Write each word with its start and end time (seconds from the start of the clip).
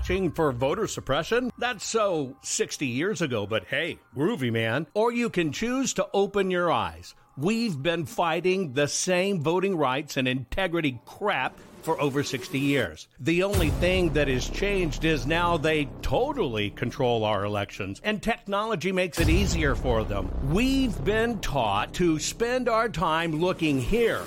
watching 0.00 0.30
for 0.30 0.50
voter 0.50 0.86
suppression? 0.86 1.52
That's 1.58 1.84
so 1.84 2.34
60 2.40 2.86
years 2.86 3.20
ago, 3.20 3.46
but 3.46 3.64
hey, 3.64 3.98
groovy 4.16 4.50
man. 4.50 4.86
Or 4.94 5.12
you 5.12 5.28
can 5.28 5.52
choose 5.52 5.92
to 5.94 6.08
open 6.14 6.50
your 6.50 6.72
eyes. 6.72 7.14
We've 7.36 7.80
been 7.80 8.06
fighting 8.06 8.72
the 8.72 8.88
same 8.88 9.42
voting 9.42 9.76
rights 9.76 10.16
and 10.16 10.26
integrity 10.26 10.98
crap 11.04 11.58
for 11.82 12.00
over 12.00 12.22
60 12.22 12.58
years. 12.58 13.08
The 13.18 13.42
only 13.42 13.68
thing 13.68 14.14
that 14.14 14.28
has 14.28 14.48
changed 14.48 15.04
is 15.04 15.26
now 15.26 15.58
they 15.58 15.86
totally 16.00 16.70
control 16.70 17.24
our 17.24 17.44
elections, 17.44 18.00
and 18.02 18.22
technology 18.22 18.92
makes 18.92 19.20
it 19.20 19.28
easier 19.28 19.74
for 19.74 20.02
them. 20.04 20.30
We've 20.50 21.04
been 21.04 21.40
taught 21.40 21.92
to 21.94 22.18
spend 22.18 22.70
our 22.70 22.88
time 22.88 23.38
looking 23.38 23.78
here 23.78 24.20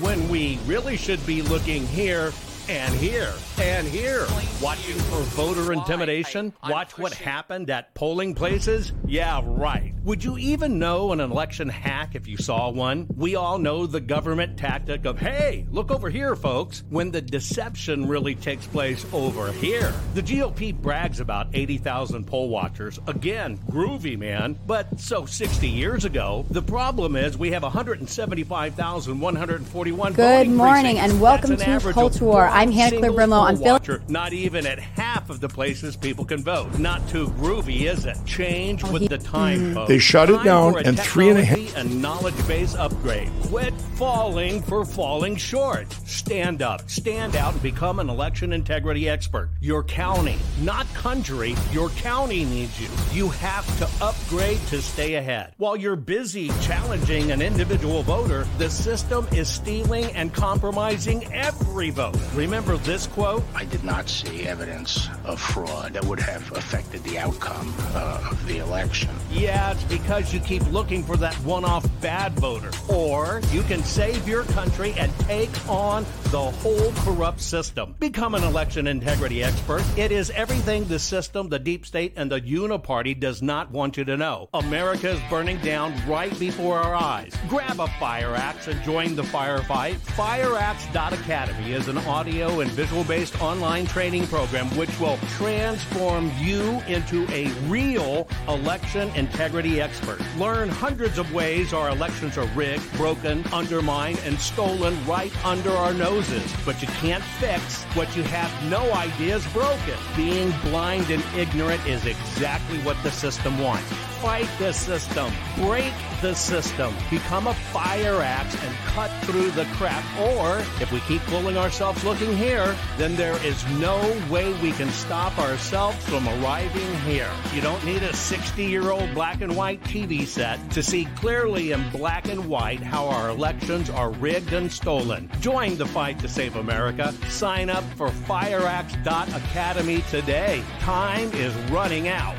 when 0.00 0.28
we 0.28 0.58
really 0.66 0.96
should 0.96 1.24
be 1.26 1.42
looking 1.42 1.86
here 1.86 2.32
and 2.68 2.94
here 2.94 3.32
and 3.60 3.86
here. 3.88 4.26
Watching 4.62 4.94
for 4.94 5.20
voter 5.22 5.72
intimidation? 5.72 6.52
Watch 6.68 6.96
what 6.98 7.12
happened 7.14 7.70
at 7.70 7.94
polling 7.94 8.34
places? 8.34 8.92
Yeah, 9.06 9.40
right. 9.44 9.92
Would 10.04 10.22
you 10.22 10.38
even 10.38 10.78
know 10.78 11.12
an 11.12 11.20
election 11.20 11.68
hack 11.68 12.14
if 12.14 12.26
you 12.28 12.36
saw 12.36 12.70
one? 12.70 13.06
We 13.16 13.34
all 13.36 13.58
know 13.58 13.86
the 13.86 14.00
government 14.00 14.58
tactic 14.58 15.04
of, 15.04 15.18
hey, 15.18 15.66
look 15.70 15.90
over 15.90 16.08
here, 16.10 16.36
folks, 16.36 16.82
when 16.90 17.10
the 17.10 17.20
deception 17.20 18.06
really 18.06 18.34
takes 18.34 18.66
place 18.66 19.04
over 19.12 19.50
here. 19.52 19.92
The 20.14 20.22
GOP 20.22 20.74
brags 20.74 21.20
about 21.20 21.48
80,000 21.52 22.26
poll 22.26 22.48
watchers. 22.48 22.98
Again, 23.06 23.58
groovy, 23.70 24.18
man. 24.18 24.58
But 24.66 25.00
so 25.00 25.26
60 25.26 25.68
years 25.68 26.04
ago, 26.04 26.46
the 26.50 26.62
problem 26.62 27.16
is 27.16 27.36
we 27.36 27.50
have 27.52 27.62
175,141 27.64 30.12
Good 30.12 30.48
morning 30.48 30.96
precincts. 30.96 31.12
and 31.12 31.20
welcome 31.20 31.50
That's 31.50 31.62
an 31.62 31.68
to 31.68 31.74
average 31.74 31.94
Culture 31.94 32.16
of 32.16 32.22
War. 32.22 32.48
One 32.52 32.60
I'm 32.62 32.72
Hannah 32.72 32.98
Claire 32.98 33.10
single 33.10 33.26
Brimlow. 33.26 33.42
I'm 33.48 33.56
poll 33.56 33.64
Phil- 33.64 33.72
watcher, 33.74 34.02
Not 34.08 34.32
even 34.32 34.66
at 34.66 34.78
half 34.78 35.30
of 35.30 35.40
the 35.40 35.48
places 35.48 35.96
people 35.96 36.24
can 36.24 36.42
vote. 36.42 36.78
Not 36.78 37.06
too 37.08 37.28
groovy, 37.38 37.82
is 37.82 38.06
it? 38.06 38.16
Change 38.26 38.82
with 38.84 39.08
the 39.08 39.18
time, 39.18 39.74
folks. 39.74 39.88
They 39.88 39.98
shut 39.98 40.30
it 40.30 40.36
Time 40.36 40.44
down 40.44 40.78
and 40.86 40.98
three 40.98 41.28
and 41.30 41.38
a 41.38 41.44
half- 41.44 41.56
technology 41.58 41.80
and 41.92 42.02
knowledge 42.02 42.46
base 42.48 42.74
upgrade. 42.74 43.30
Quit 43.44 43.74
falling 43.96 44.62
for 44.62 44.84
falling 44.84 45.36
short. 45.36 45.92
Stand 46.06 46.62
up, 46.62 46.88
stand 46.90 47.36
out, 47.36 47.52
and 47.52 47.62
become 47.62 47.98
an 47.98 48.08
election 48.08 48.52
integrity 48.52 49.08
expert. 49.08 49.50
Your 49.60 49.82
county, 49.84 50.36
not 50.60 50.86
country, 50.94 51.54
your 51.72 51.88
county 51.90 52.44
needs 52.44 52.80
you. 52.80 52.88
You 53.12 53.28
have 53.30 53.66
to 53.78 54.04
upgrade 54.04 54.58
to 54.68 54.80
stay 54.82 55.14
ahead. 55.14 55.54
While 55.58 55.76
you're 55.76 55.96
busy 55.96 56.48
challenging 56.60 57.30
an 57.32 57.40
individual 57.42 58.02
voter, 58.02 58.46
the 58.58 58.68
system 58.70 59.26
is 59.32 59.48
stealing 59.48 60.04
and 60.14 60.32
compromising 60.32 61.32
every 61.32 61.90
vote. 61.90 62.16
Remember 62.42 62.76
this 62.78 63.06
quote? 63.06 63.44
I 63.54 63.64
did 63.66 63.84
not 63.84 64.08
see 64.08 64.48
evidence 64.48 65.08
of 65.24 65.40
fraud 65.40 65.92
that 65.92 66.04
would 66.04 66.18
have 66.18 66.50
affected 66.56 67.04
the 67.04 67.16
outcome 67.16 67.72
uh, 67.94 68.30
of 68.32 68.46
the 68.48 68.58
election. 68.58 69.10
Yeah, 69.30 69.70
it's 69.70 69.84
because 69.84 70.34
you 70.34 70.40
keep 70.40 70.66
looking 70.72 71.04
for 71.04 71.16
that 71.18 71.34
one 71.44 71.64
off 71.64 71.86
bad 72.00 72.32
voter. 72.32 72.72
Or 72.92 73.40
you 73.52 73.62
can 73.62 73.84
save 73.84 74.26
your 74.26 74.42
country 74.42 74.92
and 74.98 75.16
take 75.20 75.50
on 75.68 76.04
the 76.32 76.40
whole 76.40 76.92
corrupt 77.04 77.40
system. 77.40 77.94
Become 78.00 78.34
an 78.34 78.42
election 78.42 78.88
integrity 78.88 79.44
expert. 79.44 79.84
It 79.96 80.10
is 80.10 80.30
everything 80.30 80.84
the 80.86 80.98
system, 80.98 81.48
the 81.48 81.60
deep 81.60 81.86
state, 81.86 82.14
and 82.16 82.30
the 82.30 82.40
uniparty 82.40 83.18
does 83.18 83.40
not 83.40 83.70
want 83.70 83.96
you 83.96 84.04
to 84.06 84.16
know. 84.16 84.48
America 84.52 85.10
is 85.10 85.20
burning 85.30 85.58
down 85.58 85.94
right 86.08 86.36
before 86.40 86.78
our 86.78 86.96
eyes. 86.96 87.32
Grab 87.48 87.78
a 87.78 87.86
fire 88.00 88.34
axe 88.34 88.66
and 88.66 88.82
join 88.82 89.14
the 89.14 89.22
firefight. 89.22 89.94
FireAxe.academy 90.16 91.72
is 91.72 91.86
an 91.86 91.98
audio 91.98 92.31
and 92.40 92.70
visual 92.70 93.04
based 93.04 93.40
online 93.42 93.86
training 93.86 94.26
program 94.26 94.66
which 94.74 94.98
will 94.98 95.18
transform 95.36 96.32
you 96.38 96.80
into 96.88 97.26
a 97.30 97.48
real 97.68 98.26
election 98.48 99.10
integrity 99.14 99.82
expert. 99.82 100.18
Learn 100.38 100.70
hundreds 100.70 101.18
of 101.18 101.30
ways 101.34 101.74
our 101.74 101.90
elections 101.90 102.38
are 102.38 102.46
rigged, 102.56 102.90
broken, 102.96 103.44
undermined, 103.52 104.18
and 104.24 104.38
stolen 104.38 104.96
right 105.06 105.32
under 105.44 105.70
our 105.70 105.92
noses. 105.92 106.50
But 106.64 106.80
you 106.80 106.88
can't 106.88 107.22
fix 107.22 107.84
what 107.94 108.16
you 108.16 108.22
have 108.22 108.70
no 108.70 108.92
idea 108.94 109.36
is 109.36 109.46
broken. 109.48 109.98
Being 110.16 110.52
blind 110.62 111.10
and 111.10 111.22
ignorant 111.36 111.86
is 111.86 112.06
exactly 112.06 112.78
what 112.78 112.96
the 113.02 113.10
system 113.10 113.58
wants. 113.58 114.11
Fight 114.22 114.48
the 114.60 114.72
system. 114.72 115.32
Break 115.56 115.92
the 116.20 116.32
system. 116.32 116.94
Become 117.10 117.48
a 117.48 117.54
fire 117.54 118.22
axe 118.22 118.54
and 118.62 118.72
cut 118.86 119.10
through 119.24 119.50
the 119.50 119.64
crap. 119.74 120.04
Or, 120.16 120.58
if 120.80 120.92
we 120.92 121.00
keep 121.00 121.20
fooling 121.22 121.56
ourselves 121.56 122.04
looking 122.04 122.36
here, 122.36 122.76
then 122.98 123.16
there 123.16 123.34
is 123.44 123.66
no 123.80 123.98
way 124.30 124.52
we 124.62 124.70
can 124.70 124.88
stop 124.90 125.36
ourselves 125.40 125.96
from 126.08 126.28
arriving 126.28 126.94
here. 127.00 127.28
You 127.52 127.62
don't 127.62 127.84
need 127.84 128.04
a 128.04 128.14
60 128.14 128.64
year 128.64 128.92
old 128.92 129.12
black 129.12 129.40
and 129.40 129.56
white 129.56 129.82
TV 129.82 130.24
set 130.24 130.70
to 130.70 130.84
see 130.84 131.06
clearly 131.16 131.72
in 131.72 131.90
black 131.90 132.28
and 132.28 132.48
white 132.48 132.80
how 132.80 133.08
our 133.08 133.28
elections 133.28 133.90
are 133.90 134.10
rigged 134.10 134.52
and 134.52 134.70
stolen. 134.70 135.28
Join 135.40 135.76
the 135.76 135.86
fight 135.86 136.20
to 136.20 136.28
save 136.28 136.54
America. 136.54 137.12
Sign 137.28 137.68
up 137.68 137.82
for 137.96 138.10
fireaxe.academy 138.10 140.04
today. 140.10 140.62
Time 140.78 141.32
is 141.32 141.52
running 141.72 142.06
out. 142.06 142.36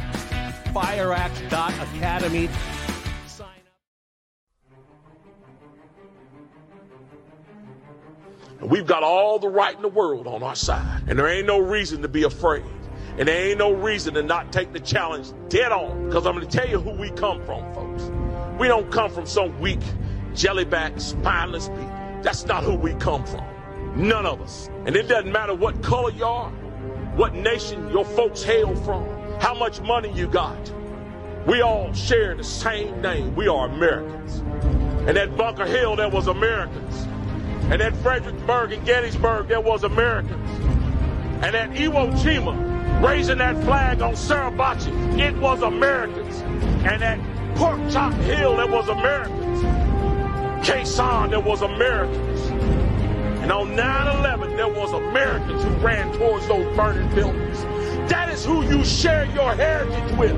Fireaxe.academy. 0.73 2.49
Sign 3.27 3.47
up. 8.61 8.69
We've 8.69 8.87
got 8.87 9.03
all 9.03 9.37
the 9.37 9.49
right 9.49 9.75
in 9.75 9.81
the 9.83 9.87
world 9.87 10.25
on 10.25 10.41
our 10.41 10.55
side. 10.55 11.03
And 11.07 11.19
there 11.19 11.27
ain't 11.27 11.45
no 11.45 11.59
reason 11.59 12.01
to 12.01 12.07
be 12.07 12.23
afraid. 12.23 12.63
And 13.17 13.27
there 13.27 13.49
ain't 13.49 13.59
no 13.59 13.71
reason 13.71 14.15
to 14.15 14.23
not 14.23 14.51
take 14.51 14.73
the 14.73 14.79
challenge 14.79 15.31
dead 15.49 15.71
on. 15.71 16.07
Because 16.07 16.25
I'm 16.25 16.33
going 16.33 16.47
to 16.47 16.57
tell 16.57 16.67
you 16.67 16.79
who 16.79 16.91
we 16.91 17.11
come 17.11 17.45
from, 17.45 17.71
folks. 17.75 18.09
We 18.59 18.67
don't 18.67 18.91
come 18.91 19.11
from 19.11 19.27
some 19.27 19.59
weak, 19.59 19.81
jellyback, 20.31 20.99
spineless 20.99 21.67
people. 21.69 21.85
That's 22.23 22.45
not 22.45 22.63
who 22.63 22.73
we 22.73 22.93
come 22.95 23.25
from. 23.25 23.45
None 23.95 24.25
of 24.25 24.41
us. 24.41 24.71
And 24.87 24.95
it 24.95 25.03
doesn't 25.03 25.31
matter 25.31 25.53
what 25.53 25.83
color 25.83 26.09
you 26.11 26.25
are, 26.25 26.49
what 27.15 27.35
nation 27.35 27.89
your 27.89 28.05
folks 28.05 28.41
hail 28.41 28.75
from, 28.77 29.03
how 29.43 29.53
much 29.53 29.81
money 29.81 30.09
you 30.13 30.25
got. 30.25 30.71
We 31.45 31.59
all 31.59 31.91
share 31.91 32.33
the 32.33 32.45
same 32.45 33.01
name. 33.01 33.35
We 33.35 33.49
are 33.49 33.67
Americans. 33.67 34.37
And 35.05 35.17
at 35.17 35.35
Bunker 35.35 35.65
Hill, 35.65 35.97
there 35.97 36.07
was 36.07 36.27
Americans. 36.27 37.01
And 37.69 37.81
at 37.81 37.93
Fredericksburg 37.97 38.71
and 38.71 38.85
Gettysburg, 38.85 39.49
there 39.49 39.59
was 39.59 39.83
Americans. 39.83 40.49
And 41.43 41.57
at 41.57 41.71
Iwo 41.71 42.13
Jima, 42.21 43.03
raising 43.05 43.39
that 43.39 43.61
flag 43.65 44.01
on 44.01 44.13
Suribachi, 44.13 45.19
it 45.19 45.35
was 45.35 45.61
Americans. 45.61 46.39
And 46.85 47.03
at 47.03 47.19
Pork 47.57 47.81
Chop 47.91 48.13
Hill, 48.13 48.55
there 48.55 48.67
was 48.67 48.87
Americans. 48.87 49.61
Khe 50.65 50.83
Sanh, 50.83 51.31
there 51.31 51.41
was 51.41 51.61
Americans. 51.63 52.82
And 53.43 53.51
on 53.51 53.75
9-11, 53.75 54.55
there 54.55 54.69
was 54.69 54.93
Americans 54.93 55.61
who 55.61 55.69
ran 55.85 56.13
towards 56.13 56.47
those 56.47 56.65
burning 56.77 57.13
buildings. 57.13 57.61
That 58.09 58.29
is 58.29 58.45
who 58.45 58.63
you 58.63 58.85
share 58.85 59.25
your 59.35 59.53
heritage 59.53 60.17
with. 60.17 60.31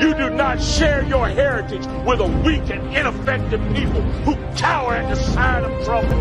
You 0.00 0.12
do 0.12 0.30
not 0.30 0.60
share 0.60 1.04
your 1.04 1.28
heritage 1.28 1.86
with 2.04 2.18
a 2.18 2.26
weak 2.44 2.68
and 2.68 2.84
ineffective 2.96 3.60
people 3.76 4.02
who 4.26 4.34
cower 4.56 4.94
at 4.94 5.08
the 5.08 5.14
sign 5.14 5.62
of 5.62 5.84
trouble. 5.84 6.18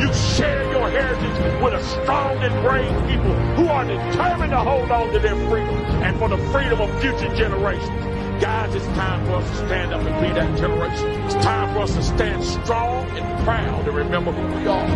You 0.00 0.12
share 0.12 0.72
your 0.72 0.90
heritage 0.90 1.62
with 1.62 1.74
a 1.74 1.84
strong 1.84 2.38
and 2.38 2.66
brave 2.66 2.90
people 3.08 3.32
who 3.54 3.68
are 3.68 3.84
determined 3.84 4.50
to 4.50 4.58
hold 4.58 4.90
on 4.90 5.12
to 5.12 5.20
their 5.20 5.36
freedom 5.48 5.76
and 6.02 6.18
for 6.18 6.28
the 6.28 6.38
freedom 6.50 6.80
of 6.80 6.90
future 7.00 7.32
generations. 7.36 8.10
Guys, 8.40 8.74
it's 8.74 8.86
time 8.86 9.26
for 9.26 9.32
us 9.32 9.50
to 9.50 9.56
stand 9.66 9.92
up 9.92 10.00
and 10.00 10.26
be 10.26 10.32
that 10.32 10.58
generation. 10.58 11.10
It's 11.24 11.34
time 11.44 11.74
for 11.74 11.80
us 11.80 11.94
to 11.94 12.02
stand 12.02 12.42
strong 12.42 13.06
and 13.10 13.44
proud 13.44 13.86
and 13.86 13.94
remember 13.94 14.32
who 14.32 14.58
we 14.58 14.66
are. 14.66 14.88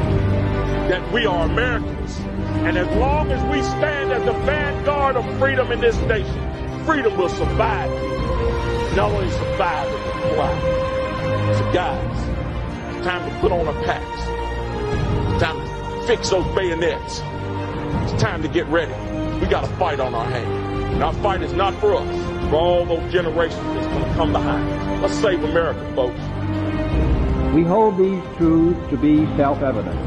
That 0.89 1.13
we 1.13 1.27
are 1.27 1.45
Americans. 1.45 2.19
And 2.65 2.79
as 2.79 2.89
long 2.97 3.31
as 3.31 3.43
we 3.53 3.63
stand 3.63 4.13
as 4.13 4.25
the 4.25 4.33
vanguard 4.45 5.17
of 5.17 5.39
freedom 5.39 5.71
in 5.73 5.81
this 5.81 5.95
nation, 6.09 6.85
freedom 6.87 7.19
will 7.19 7.29
survive. 7.29 7.91
Not 8.97 9.13
only 9.13 9.31
survive, 9.31 9.89
it 9.89 9.93
will 9.93 10.35
thrive. 10.35 11.57
So 11.59 11.73
guys, 11.75 12.97
it's 12.97 13.07
time 13.07 13.31
to 13.31 13.41
put 13.41 13.53
on 13.53 13.69
our 13.69 13.85
packs. 13.85 15.35
It's 15.35 15.43
time 15.43 16.01
to 16.01 16.07
fix 16.07 16.31
those 16.31 16.47
bayonets. 16.55 17.21
It's 18.11 18.23
time 18.23 18.41
to 18.41 18.49
get 18.49 18.67
ready. 18.69 18.95
We 19.39 19.47
got 19.49 19.65
a 19.65 19.77
fight 19.77 20.01
on 20.01 20.15
our 20.15 20.25
hands. 20.25 20.95
And 20.95 21.05
our 21.05 21.13
fight 21.15 21.43
is 21.43 21.53
not 21.53 21.75
for 21.75 21.97
us 21.97 22.24
all 22.55 22.85
those 22.85 23.13
generations 23.13 23.63
that's 23.75 23.87
going 23.87 24.05
to 24.05 24.15
come 24.15 24.33
behind. 24.33 25.03
Let's 25.03 25.15
save 25.15 25.43
America, 25.45 25.81
folks. 25.95 26.19
We 27.55 27.63
hold 27.63 27.99
these 27.99 28.23
truths 28.37 28.91
to 28.91 28.97
be 28.97 29.27
self-evident, 29.37 30.01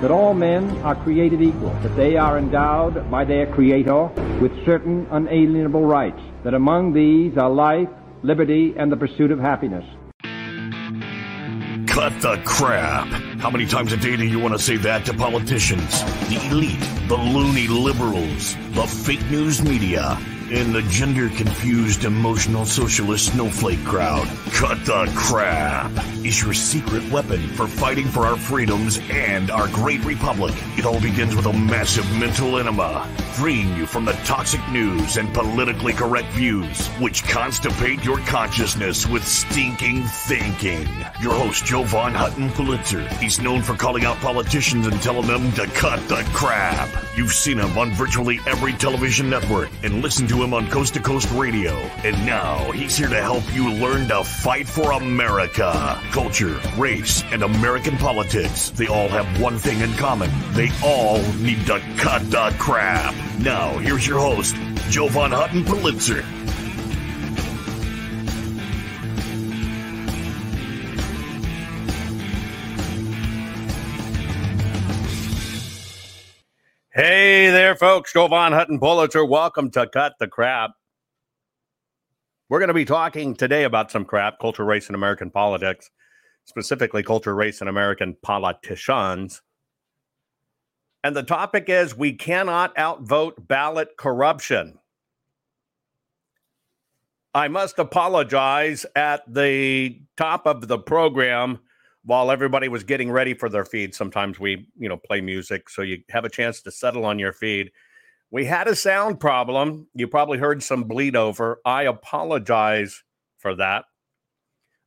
that 0.00 0.10
all 0.10 0.34
men 0.34 0.68
are 0.82 0.96
created 0.96 1.40
equal, 1.40 1.70
that 1.82 1.94
they 1.94 2.16
are 2.16 2.38
endowed 2.38 3.10
by 3.10 3.24
their 3.24 3.46
Creator 3.46 4.06
with 4.40 4.52
certain 4.64 5.06
unalienable 5.10 5.84
rights, 5.84 6.20
that 6.42 6.54
among 6.54 6.92
these 6.92 7.36
are 7.36 7.50
life, 7.50 7.88
liberty, 8.22 8.74
and 8.76 8.90
the 8.90 8.96
pursuit 8.96 9.30
of 9.30 9.38
happiness. 9.38 9.84
Cut 11.86 12.20
the 12.20 12.40
crap. 12.44 13.06
How 13.38 13.50
many 13.50 13.66
times 13.66 13.92
a 13.92 13.96
day 13.96 14.16
do 14.16 14.24
you 14.26 14.40
want 14.40 14.54
to 14.54 14.58
say 14.58 14.76
that 14.78 15.04
to 15.06 15.14
politicians, 15.14 16.02
the 16.28 16.40
elite, 16.50 16.80
the 17.08 17.16
loony 17.16 17.68
liberals, 17.68 18.56
the 18.70 18.86
fake 18.86 19.24
news 19.30 19.62
media, 19.62 20.18
and 20.52 20.74
the 20.74 20.82
gender 20.82 21.30
confused 21.30 22.04
emotional 22.04 22.66
socialist 22.66 23.32
snowflake 23.32 23.82
crowd? 23.84 24.26
Cut 24.52 24.84
the 24.84 25.10
crap 25.16 25.90
is 26.24 26.42
your 26.42 26.52
secret 26.52 27.10
weapon 27.10 27.40
for 27.48 27.66
fighting 27.66 28.06
for 28.06 28.26
our 28.26 28.36
freedoms 28.36 29.00
and 29.10 29.50
our 29.50 29.66
great 29.68 30.04
republic. 30.04 30.54
It 30.76 30.84
all 30.84 31.00
begins 31.00 31.34
with 31.34 31.46
a 31.46 31.52
massive 31.52 32.04
mental 32.18 32.58
enema, 32.58 33.08
freeing 33.34 33.74
you 33.76 33.86
from 33.86 34.04
the 34.04 34.12
toxic 34.24 34.60
news 34.68 35.16
and 35.16 35.32
politically 35.32 35.94
correct 35.94 36.28
views, 36.32 36.86
which 36.98 37.22
constipate 37.24 38.04
your 38.04 38.18
consciousness 38.18 39.06
with 39.06 39.26
stinking 39.26 40.02
thinking. 40.02 40.86
Your 41.20 41.32
host, 41.32 41.64
Jovan 41.64 42.12
Hutton 42.14 42.50
Pulitzer. 42.50 43.08
He's 43.14 43.40
known 43.40 43.62
for 43.62 43.74
calling 43.74 44.04
out 44.04 44.18
politicians 44.18 44.86
and 44.86 45.00
telling 45.02 45.26
them 45.26 45.50
to 45.52 45.66
cut 45.68 46.06
the 46.08 46.22
crap. 46.34 46.88
You've 47.16 47.32
seen 47.32 47.58
him 47.58 47.76
on 47.78 47.90
virtually 47.92 48.38
every 48.46 48.74
television 48.74 49.30
network 49.30 49.70
and 49.82 50.02
listened 50.02 50.28
to 50.28 50.41
him 50.42 50.54
on 50.54 50.68
Coast 50.68 50.94
to 50.94 51.00
Coast 51.00 51.30
Radio. 51.32 51.72
And 52.04 52.16
now 52.26 52.70
he's 52.72 52.96
here 52.96 53.08
to 53.08 53.20
help 53.22 53.44
you 53.54 53.70
learn 53.70 54.08
to 54.08 54.24
fight 54.24 54.66
for 54.66 54.92
America. 54.92 56.00
Culture, 56.10 56.60
race, 56.76 57.22
and 57.30 57.42
American 57.42 57.96
politics. 57.96 58.70
They 58.70 58.88
all 58.88 59.08
have 59.08 59.40
one 59.40 59.58
thing 59.58 59.80
in 59.80 59.92
common. 59.94 60.30
They 60.52 60.70
all 60.84 61.22
need 61.34 61.66
to 61.66 61.80
cut 61.96 62.28
the 62.30 62.54
crap. 62.58 63.14
Now, 63.38 63.78
here's 63.78 64.06
your 64.06 64.18
host, 64.18 64.56
Jovan 64.90 65.32
Hutton 65.32 65.64
Pulitzer. 65.64 66.24
Hey 76.94 77.48
there, 77.48 77.74
folks. 77.74 78.12
Jovan 78.12 78.52
Hutton 78.52 78.78
Pulitzer. 78.78 79.24
Welcome 79.24 79.70
to 79.70 79.86
Cut 79.86 80.12
the 80.20 80.28
Crap. 80.28 80.72
We're 82.50 82.58
going 82.58 82.68
to 82.68 82.74
be 82.74 82.84
talking 82.84 83.34
today 83.34 83.64
about 83.64 83.90
some 83.90 84.04
crap, 84.04 84.38
culture, 84.38 84.66
race, 84.66 84.88
and 84.88 84.94
American 84.94 85.30
politics, 85.30 85.88
specifically 86.44 87.02
culture, 87.02 87.34
race, 87.34 87.62
and 87.62 87.70
American 87.70 88.14
politicians. 88.20 89.40
And 91.02 91.16
the 91.16 91.22
topic 91.22 91.70
is 91.70 91.96
we 91.96 92.12
cannot 92.12 92.76
outvote 92.76 93.48
ballot 93.48 93.96
corruption. 93.96 94.78
I 97.32 97.48
must 97.48 97.78
apologize 97.78 98.84
at 98.94 99.22
the 99.32 99.98
top 100.18 100.46
of 100.46 100.68
the 100.68 100.78
program 100.78 101.60
while 102.04 102.30
everybody 102.30 102.68
was 102.68 102.84
getting 102.84 103.10
ready 103.10 103.34
for 103.34 103.48
their 103.48 103.64
feed. 103.64 103.94
Sometimes 103.94 104.40
we, 104.40 104.68
you 104.76 104.88
know, 104.88 104.96
play 104.96 105.20
music 105.20 105.68
so 105.68 105.82
you 105.82 105.98
have 106.10 106.24
a 106.24 106.30
chance 106.30 106.60
to 106.62 106.70
settle 106.70 107.04
on 107.04 107.18
your 107.18 107.32
feed. 107.32 107.70
We 108.30 108.44
had 108.46 108.66
a 108.66 108.74
sound 108.74 109.20
problem. 109.20 109.86
You 109.94 110.08
probably 110.08 110.38
heard 110.38 110.62
some 110.62 110.84
bleed 110.84 111.16
over. 111.16 111.60
I 111.64 111.82
apologize 111.82 113.04
for 113.38 113.54
that. 113.56 113.84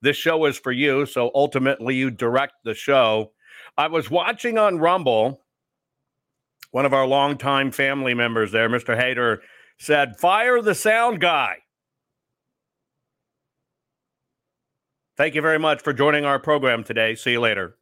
This 0.01 0.17
show 0.17 0.45
is 0.45 0.57
for 0.57 0.71
you, 0.71 1.05
so 1.05 1.31
ultimately 1.33 1.95
you 1.95 2.11
direct 2.11 2.53
the 2.63 2.73
show. 2.73 3.31
I 3.77 3.87
was 3.87 4.09
watching 4.09 4.57
on 4.57 4.79
Rumble. 4.79 5.41
One 6.71 6.85
of 6.85 6.93
our 6.93 7.07
longtime 7.07 7.71
family 7.71 8.13
members 8.13 8.51
there, 8.51 8.69
Mr. 8.69 8.99
Hader, 8.99 9.39
said, 9.77 10.19
Fire 10.19 10.61
the 10.61 10.75
sound 10.75 11.21
guy. 11.21 11.57
Thank 15.17 15.33
you 15.33 15.41
very 15.41 15.59
much 15.59 15.81
for 15.81 15.93
joining 15.93 16.25
our 16.25 16.39
program 16.39 16.83
today. 16.83 17.15
See 17.15 17.31
you 17.31 17.39
later. 17.39 17.77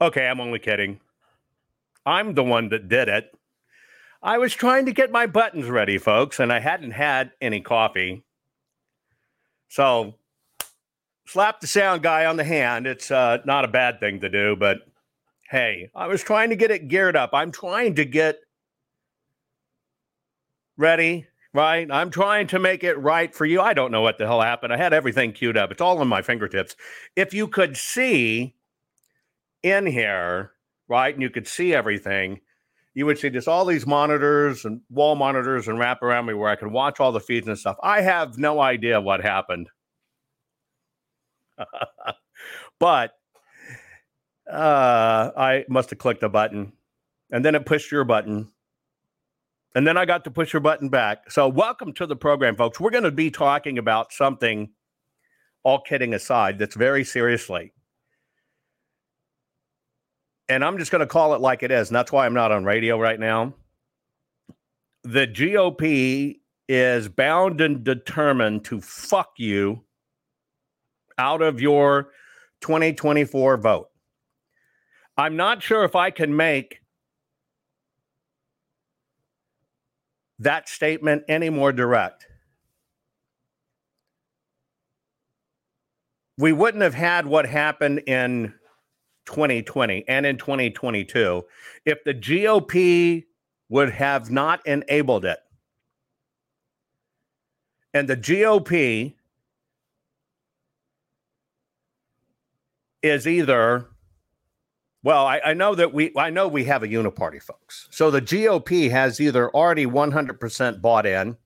Okay, 0.00 0.26
I'm 0.26 0.40
only 0.40 0.58
kidding. 0.58 1.00
I'm 2.04 2.34
the 2.34 2.42
one 2.42 2.68
that 2.70 2.88
did 2.88 3.08
it. 3.08 3.32
I 4.22 4.38
was 4.38 4.54
trying 4.54 4.86
to 4.86 4.92
get 4.92 5.10
my 5.10 5.26
buttons 5.26 5.68
ready, 5.68 5.98
folks, 5.98 6.38
and 6.38 6.52
I 6.52 6.60
hadn't 6.60 6.92
had 6.92 7.32
any 7.40 7.60
coffee. 7.60 8.24
So 9.68 10.14
slap 11.32 11.60
the 11.60 11.66
sound 11.66 12.02
guy 12.02 12.26
on 12.26 12.36
the 12.36 12.44
hand. 12.44 12.86
It's 12.86 13.10
uh, 13.10 13.38
not 13.46 13.64
a 13.64 13.68
bad 13.68 14.00
thing 14.00 14.20
to 14.20 14.28
do, 14.28 14.54
but 14.54 14.80
hey, 15.48 15.90
I 15.94 16.06
was 16.06 16.22
trying 16.22 16.50
to 16.50 16.56
get 16.56 16.70
it 16.70 16.88
geared 16.88 17.16
up. 17.16 17.30
I'm 17.32 17.50
trying 17.50 17.94
to 17.94 18.04
get 18.04 18.40
ready, 20.76 21.26
right? 21.54 21.90
I'm 21.90 22.10
trying 22.10 22.48
to 22.48 22.58
make 22.58 22.84
it 22.84 22.98
right 22.98 23.34
for 23.34 23.46
you. 23.46 23.62
I 23.62 23.72
don't 23.72 23.92
know 23.92 24.02
what 24.02 24.18
the 24.18 24.26
hell 24.26 24.42
happened. 24.42 24.74
I 24.74 24.76
had 24.76 24.92
everything 24.92 25.32
queued 25.32 25.56
up. 25.56 25.72
It's 25.72 25.80
all 25.80 25.98
on 25.98 26.08
my 26.08 26.20
fingertips. 26.20 26.76
If 27.16 27.32
you 27.32 27.48
could 27.48 27.78
see 27.78 28.54
in 29.62 29.86
here, 29.86 30.52
right, 30.86 31.14
and 31.14 31.22
you 31.22 31.30
could 31.30 31.48
see 31.48 31.74
everything, 31.74 32.42
you 32.92 33.06
would 33.06 33.18
see 33.18 33.30
just 33.30 33.48
all 33.48 33.64
these 33.64 33.86
monitors 33.86 34.66
and 34.66 34.82
wall 34.90 35.14
monitors 35.14 35.66
and 35.66 35.78
wrap 35.78 36.02
around 36.02 36.26
me 36.26 36.34
where 36.34 36.50
I 36.50 36.56
could 36.56 36.70
watch 36.70 37.00
all 37.00 37.10
the 37.10 37.20
feeds 37.20 37.48
and 37.48 37.58
stuff. 37.58 37.78
I 37.82 38.02
have 38.02 38.36
no 38.36 38.60
idea 38.60 39.00
what 39.00 39.22
happened. 39.22 39.70
but 42.78 43.12
uh, 44.50 45.30
I 45.36 45.64
must 45.68 45.90
have 45.90 45.98
clicked 45.98 46.22
a 46.22 46.28
button 46.28 46.72
and 47.30 47.44
then 47.44 47.54
it 47.54 47.66
pushed 47.66 47.90
your 47.90 48.04
button. 48.04 48.48
And 49.74 49.86
then 49.86 49.96
I 49.96 50.04
got 50.04 50.24
to 50.24 50.30
push 50.30 50.52
your 50.52 50.60
button 50.60 50.90
back. 50.90 51.30
So, 51.30 51.48
welcome 51.48 51.94
to 51.94 52.06
the 52.06 52.14
program, 52.14 52.56
folks. 52.56 52.78
We're 52.78 52.90
going 52.90 53.04
to 53.04 53.10
be 53.10 53.30
talking 53.30 53.78
about 53.78 54.12
something, 54.12 54.70
all 55.62 55.80
kidding 55.80 56.12
aside, 56.12 56.58
that's 56.58 56.76
very 56.76 57.04
seriously. 57.04 57.72
And 60.50 60.62
I'm 60.62 60.76
just 60.76 60.90
going 60.90 61.00
to 61.00 61.06
call 61.06 61.34
it 61.34 61.40
like 61.40 61.62
it 61.62 61.70
is. 61.70 61.88
And 61.88 61.96
that's 61.96 62.12
why 62.12 62.26
I'm 62.26 62.34
not 62.34 62.52
on 62.52 62.64
radio 62.64 63.00
right 63.00 63.18
now. 63.18 63.54
The 65.04 65.26
GOP 65.26 66.40
is 66.68 67.08
bound 67.08 67.62
and 67.62 67.82
determined 67.82 68.66
to 68.66 68.80
fuck 68.82 69.32
you 69.38 69.82
out 71.18 71.42
of 71.42 71.60
your 71.60 72.10
2024 72.60 73.56
vote. 73.58 73.88
I'm 75.16 75.36
not 75.36 75.62
sure 75.62 75.84
if 75.84 75.94
I 75.94 76.10
can 76.10 76.34
make 76.34 76.80
that 80.38 80.68
statement 80.68 81.24
any 81.28 81.50
more 81.50 81.72
direct. 81.72 82.26
We 86.38 86.52
wouldn't 86.52 86.82
have 86.82 86.94
had 86.94 87.26
what 87.26 87.46
happened 87.46 88.02
in 88.06 88.54
2020 89.26 90.04
and 90.08 90.26
in 90.26 90.36
2022 90.36 91.44
if 91.84 92.02
the 92.04 92.14
GOP 92.14 93.24
would 93.68 93.90
have 93.90 94.30
not 94.30 94.66
enabled 94.66 95.24
it. 95.24 95.38
And 97.94 98.08
the 98.08 98.16
GOP 98.16 99.14
is 103.02 103.26
either 103.26 103.88
well, 105.04 105.26
I, 105.26 105.40
I, 105.44 105.54
know 105.54 105.74
that 105.74 105.92
we 105.92 106.12
I 106.16 106.30
know 106.30 106.46
we 106.46 106.64
have 106.64 106.84
a 106.84 106.88
uniparty, 106.88 107.42
folks. 107.42 107.88
So 107.90 108.10
the 108.10 108.22
GOP 108.22 108.88
has 108.90 109.20
either 109.20 109.50
already 109.50 109.84
100% 109.84 110.80
bought 110.80 111.06
in, 111.06 111.36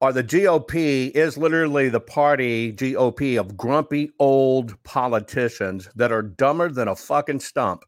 or 0.00 0.12
the 0.14 0.24
GOP 0.24 1.10
is 1.10 1.36
literally 1.36 1.90
the 1.90 2.00
party 2.00 2.72
GOP 2.72 3.38
of 3.38 3.56
grumpy 3.56 4.12
old 4.18 4.82
politicians 4.82 5.90
that 5.94 6.10
are 6.10 6.22
dumber 6.22 6.70
than 6.70 6.88
a 6.88 6.96
fucking 6.96 7.40
stump. 7.40 7.84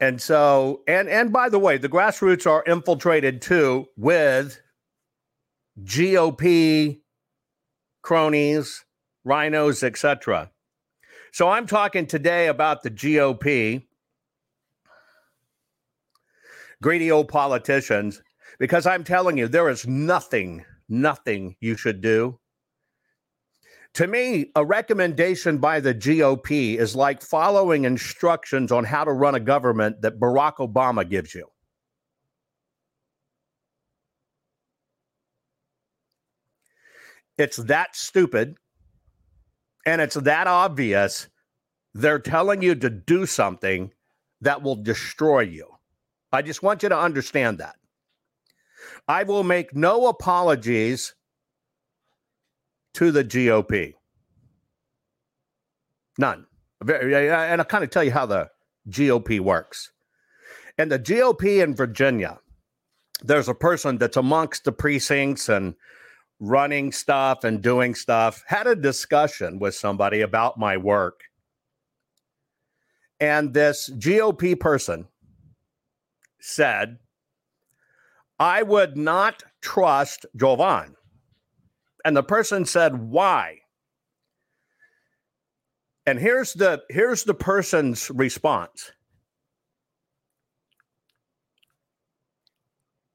And 0.00 0.20
so, 0.20 0.80
and 0.88 1.08
and 1.08 1.30
by 1.30 1.50
the 1.50 1.58
way, 1.58 1.76
the 1.76 1.88
grassroots 1.88 2.46
are 2.50 2.64
infiltrated 2.66 3.42
too 3.42 3.86
with 3.96 4.58
GOP 5.82 7.00
cronies, 8.02 8.84
rhinos, 9.24 9.82
etc. 9.82 10.50
So 11.32 11.50
I'm 11.50 11.66
talking 11.66 12.06
today 12.06 12.48
about 12.48 12.82
the 12.82 12.90
GOP, 12.90 13.84
greedy 16.82 17.10
old 17.10 17.28
politicians, 17.28 18.22
because 18.58 18.86
I'm 18.86 19.04
telling 19.04 19.36
you, 19.36 19.48
there 19.48 19.68
is 19.68 19.86
nothing, 19.86 20.64
nothing 20.88 21.56
you 21.60 21.76
should 21.76 22.00
do. 22.00 22.39
To 23.94 24.06
me, 24.06 24.50
a 24.54 24.64
recommendation 24.64 25.58
by 25.58 25.80
the 25.80 25.94
GOP 25.94 26.76
is 26.76 26.94
like 26.94 27.22
following 27.22 27.84
instructions 27.84 28.70
on 28.70 28.84
how 28.84 29.04
to 29.04 29.12
run 29.12 29.34
a 29.34 29.40
government 29.40 30.02
that 30.02 30.20
Barack 30.20 30.56
Obama 30.56 31.08
gives 31.08 31.34
you. 31.34 31.48
It's 37.36 37.56
that 37.56 37.96
stupid 37.96 38.56
and 39.86 40.00
it's 40.00 40.14
that 40.16 40.46
obvious. 40.46 41.28
They're 41.94 42.18
telling 42.18 42.62
you 42.62 42.74
to 42.76 42.90
do 42.90 43.26
something 43.26 43.92
that 44.40 44.62
will 44.62 44.76
destroy 44.76 45.40
you. 45.40 45.66
I 46.32 46.42
just 46.42 46.62
want 46.62 46.82
you 46.82 46.88
to 46.90 46.98
understand 46.98 47.58
that. 47.58 47.76
I 49.08 49.24
will 49.24 49.42
make 49.42 49.74
no 49.74 50.06
apologies 50.06 51.14
to 52.94 53.10
the 53.10 53.24
GOP. 53.24 53.94
None. 56.18 56.46
And 56.86 57.60
I'll 57.60 57.64
kind 57.64 57.84
of 57.84 57.90
tell 57.90 58.04
you 58.04 58.10
how 58.10 58.26
the 58.26 58.50
GOP 58.88 59.40
works. 59.40 59.92
And 60.78 60.90
the 60.90 60.98
GOP 60.98 61.62
in 61.62 61.74
Virginia, 61.74 62.38
there's 63.22 63.48
a 63.48 63.54
person 63.54 63.98
that's 63.98 64.16
amongst 64.16 64.64
the 64.64 64.72
precincts 64.72 65.48
and 65.48 65.74
running 66.40 66.90
stuff 66.90 67.44
and 67.44 67.62
doing 67.62 67.94
stuff, 67.94 68.42
had 68.46 68.66
a 68.66 68.74
discussion 68.74 69.58
with 69.58 69.74
somebody 69.74 70.22
about 70.22 70.58
my 70.58 70.76
work. 70.76 71.20
And 73.20 73.52
this 73.52 73.90
GOP 73.90 74.58
person 74.58 75.06
said, 76.40 76.98
I 78.38 78.62
would 78.62 78.96
not 78.96 79.42
trust 79.60 80.24
Jovan. 80.34 80.96
And 82.04 82.16
the 82.16 82.22
person 82.22 82.64
said, 82.64 83.10
Why? 83.10 83.58
And 86.06 86.18
here's 86.18 86.54
the 86.54 86.82
here's 86.88 87.24
the 87.24 87.34
person's 87.34 88.10
response. 88.10 88.92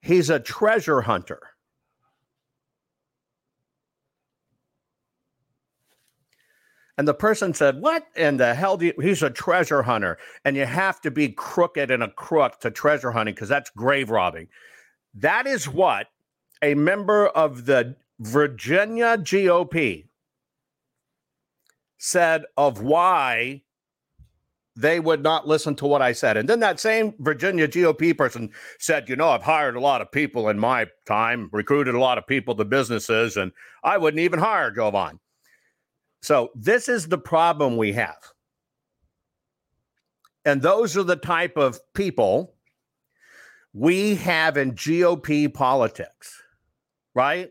He's 0.02 0.30
a 0.30 0.40
treasure 0.40 1.02
hunter. 1.02 1.42
And 6.98 7.08
the 7.08 7.14
person 7.14 7.54
said, 7.54 7.82
What 7.82 8.06
in 8.16 8.38
the 8.38 8.54
hell 8.54 8.78
do 8.78 8.86
you? 8.86 8.94
He's 9.02 9.24
a 9.24 9.30
treasure 9.30 9.82
hunter, 9.82 10.18
and 10.46 10.56
you 10.56 10.66
have 10.66 11.02
to 11.02 11.12
be 11.12 11.30
crooked 11.30 11.92
and 11.92 12.04
a 12.04 12.10
crook 12.10 12.60
to 12.62 12.72
treasure 12.72 13.12
hunting 13.12 13.34
because 13.34 13.50
that's 13.50 13.70
grave 13.72 14.10
robbing. 14.10 14.48
That 15.16 15.48
is 15.48 15.68
what 15.68 16.08
a 16.62 16.76
member 16.76 17.28
of 17.28 17.66
the 17.66 17.96
Virginia 18.20 19.18
GOP 19.18 20.08
said 21.98 22.46
of 22.56 22.82
why 22.82 23.62
they 24.76 25.00
would 25.00 25.24
not 25.24 25.48
listen 25.48 25.76
to 25.76 25.86
what 25.86 26.02
I 26.02 26.12
said. 26.12 26.36
And 26.36 26.50
then 26.50 26.60
that 26.60 26.80
same 26.80 27.14
Virginia 27.20 27.68
GOP 27.68 28.18
person 28.18 28.50
said, 28.80 29.08
You 29.08 29.16
know, 29.16 29.30
I've 29.30 29.44
hired 29.44 29.76
a 29.76 29.80
lot 29.80 30.02
of 30.02 30.12
people 30.12 30.50
in 30.50 30.60
my 30.60 30.88
time, 31.06 31.50
recruited 31.54 31.96
a 31.96 32.00
lot 32.00 32.18
of 32.18 32.28
people 32.28 32.56
to 32.56 32.66
businesses, 32.66 33.38
and 33.38 33.52
I 33.84 33.98
wouldn't 33.98 34.20
even 34.20 34.40
hire 34.40 34.72
Jovan. 34.72 35.20
So 36.22 36.50
this 36.56 36.90
is 36.90 37.08
the 37.08 37.18
problem 37.18 37.78
we 37.78 37.94
have. 37.94 38.18
And 40.44 40.62
those 40.62 40.98
are 40.98 41.04
the 41.04 41.16
type 41.16 41.58
of 41.58 41.80
people 41.94 42.56
we 43.74 44.16
have 44.16 44.58
in 44.58 44.74
GOP 44.74 45.54
politics, 45.54 46.42
right? 47.14 47.50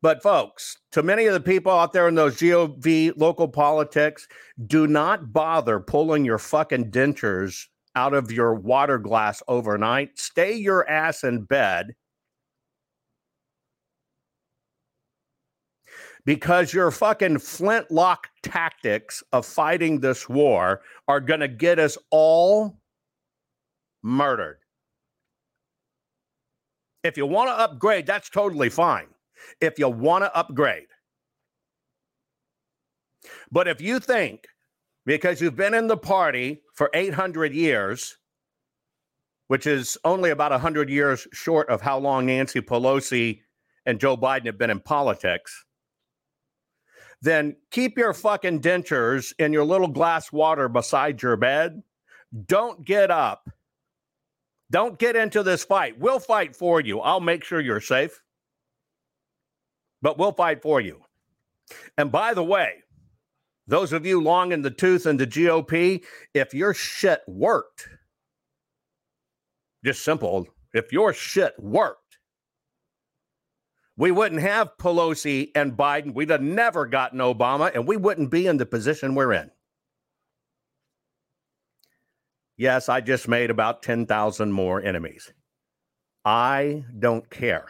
But 0.00 0.22
folks, 0.22 0.76
to 0.92 1.02
many 1.02 1.26
of 1.26 1.34
the 1.34 1.40
people 1.40 1.72
out 1.72 1.92
there 1.92 2.06
in 2.06 2.14
those 2.14 2.36
GOV 2.36 3.12
local 3.16 3.48
politics, 3.48 4.28
do 4.66 4.86
not 4.86 5.32
bother 5.32 5.80
pulling 5.80 6.24
your 6.24 6.38
fucking 6.38 6.90
dentures 6.90 7.64
out 7.96 8.14
of 8.14 8.30
your 8.30 8.54
water 8.54 8.98
glass 8.98 9.42
overnight. 9.48 10.18
Stay 10.18 10.52
your 10.52 10.88
ass 10.88 11.24
in 11.24 11.42
bed 11.42 11.94
because 16.24 16.72
your 16.72 16.92
fucking 16.92 17.38
flintlock 17.38 18.28
tactics 18.42 19.24
of 19.32 19.44
fighting 19.46 19.98
this 19.98 20.28
war 20.28 20.82
are 21.08 21.20
going 21.20 21.40
to 21.40 21.48
get 21.48 21.80
us 21.80 21.98
all 22.10 22.78
murdered. 24.02 24.58
If 27.02 27.16
you 27.16 27.26
want 27.26 27.48
to 27.48 27.58
upgrade, 27.58 28.06
that's 28.06 28.28
totally 28.28 28.68
fine. 28.68 29.08
If 29.60 29.78
you 29.78 29.88
want 29.88 30.24
to 30.24 30.36
upgrade. 30.36 30.88
But 33.50 33.68
if 33.68 33.80
you 33.80 34.00
think 34.00 34.46
because 35.04 35.40
you've 35.40 35.56
been 35.56 35.74
in 35.74 35.86
the 35.86 35.96
party 35.96 36.62
for 36.74 36.90
800 36.92 37.54
years, 37.54 38.18
which 39.48 39.66
is 39.66 39.96
only 40.04 40.30
about 40.30 40.52
100 40.52 40.90
years 40.90 41.26
short 41.32 41.68
of 41.68 41.80
how 41.80 41.98
long 41.98 42.26
Nancy 42.26 42.60
Pelosi 42.60 43.40
and 43.86 43.98
Joe 43.98 44.16
Biden 44.16 44.46
have 44.46 44.58
been 44.58 44.70
in 44.70 44.80
politics, 44.80 45.64
then 47.20 47.56
keep 47.70 47.98
your 47.98 48.12
fucking 48.12 48.60
dentures 48.60 49.32
in 49.38 49.52
your 49.52 49.64
little 49.64 49.88
glass 49.88 50.30
water 50.30 50.68
beside 50.68 51.22
your 51.22 51.36
bed. 51.36 51.82
Don't 52.46 52.84
get 52.84 53.10
up. 53.10 53.50
Don't 54.70 54.98
get 54.98 55.16
into 55.16 55.42
this 55.42 55.64
fight. 55.64 55.98
We'll 55.98 56.20
fight 56.20 56.54
for 56.54 56.80
you. 56.80 57.00
I'll 57.00 57.20
make 57.20 57.42
sure 57.42 57.60
you're 57.60 57.80
safe, 57.80 58.20
but 60.02 60.18
we'll 60.18 60.32
fight 60.32 60.62
for 60.62 60.80
you. 60.80 61.02
And 61.96 62.12
by 62.12 62.34
the 62.34 62.44
way, 62.44 62.84
those 63.66 63.92
of 63.92 64.06
you 64.06 64.20
long 64.22 64.52
in 64.52 64.62
the 64.62 64.70
tooth 64.70 65.06
in 65.06 65.18
the 65.18 65.26
GOP, 65.26 66.04
if 66.34 66.54
your 66.54 66.74
shit 66.74 67.22
worked, 67.26 67.88
just 69.84 70.04
simple, 70.04 70.46
if 70.74 70.92
your 70.92 71.12
shit 71.12 71.54
worked, 71.58 72.18
We 73.98 74.12
wouldn't 74.12 74.42
have 74.42 74.78
Pelosi 74.78 75.50
and 75.56 75.72
Biden. 75.76 76.14
We'd 76.14 76.30
have 76.30 76.40
never 76.40 76.86
gotten 76.86 77.18
Obama, 77.18 77.74
and 77.74 77.86
we 77.86 77.96
wouldn't 77.96 78.30
be 78.30 78.46
in 78.46 78.56
the 78.56 78.64
position 78.64 79.16
we're 79.16 79.32
in. 79.32 79.50
Yes, 82.56 82.88
I 82.88 83.00
just 83.00 83.26
made 83.28 83.50
about 83.50 83.82
10,000 83.82 84.52
more 84.52 84.80
enemies. 84.80 85.32
I 86.24 86.84
don't 86.98 87.28
care. 87.28 87.66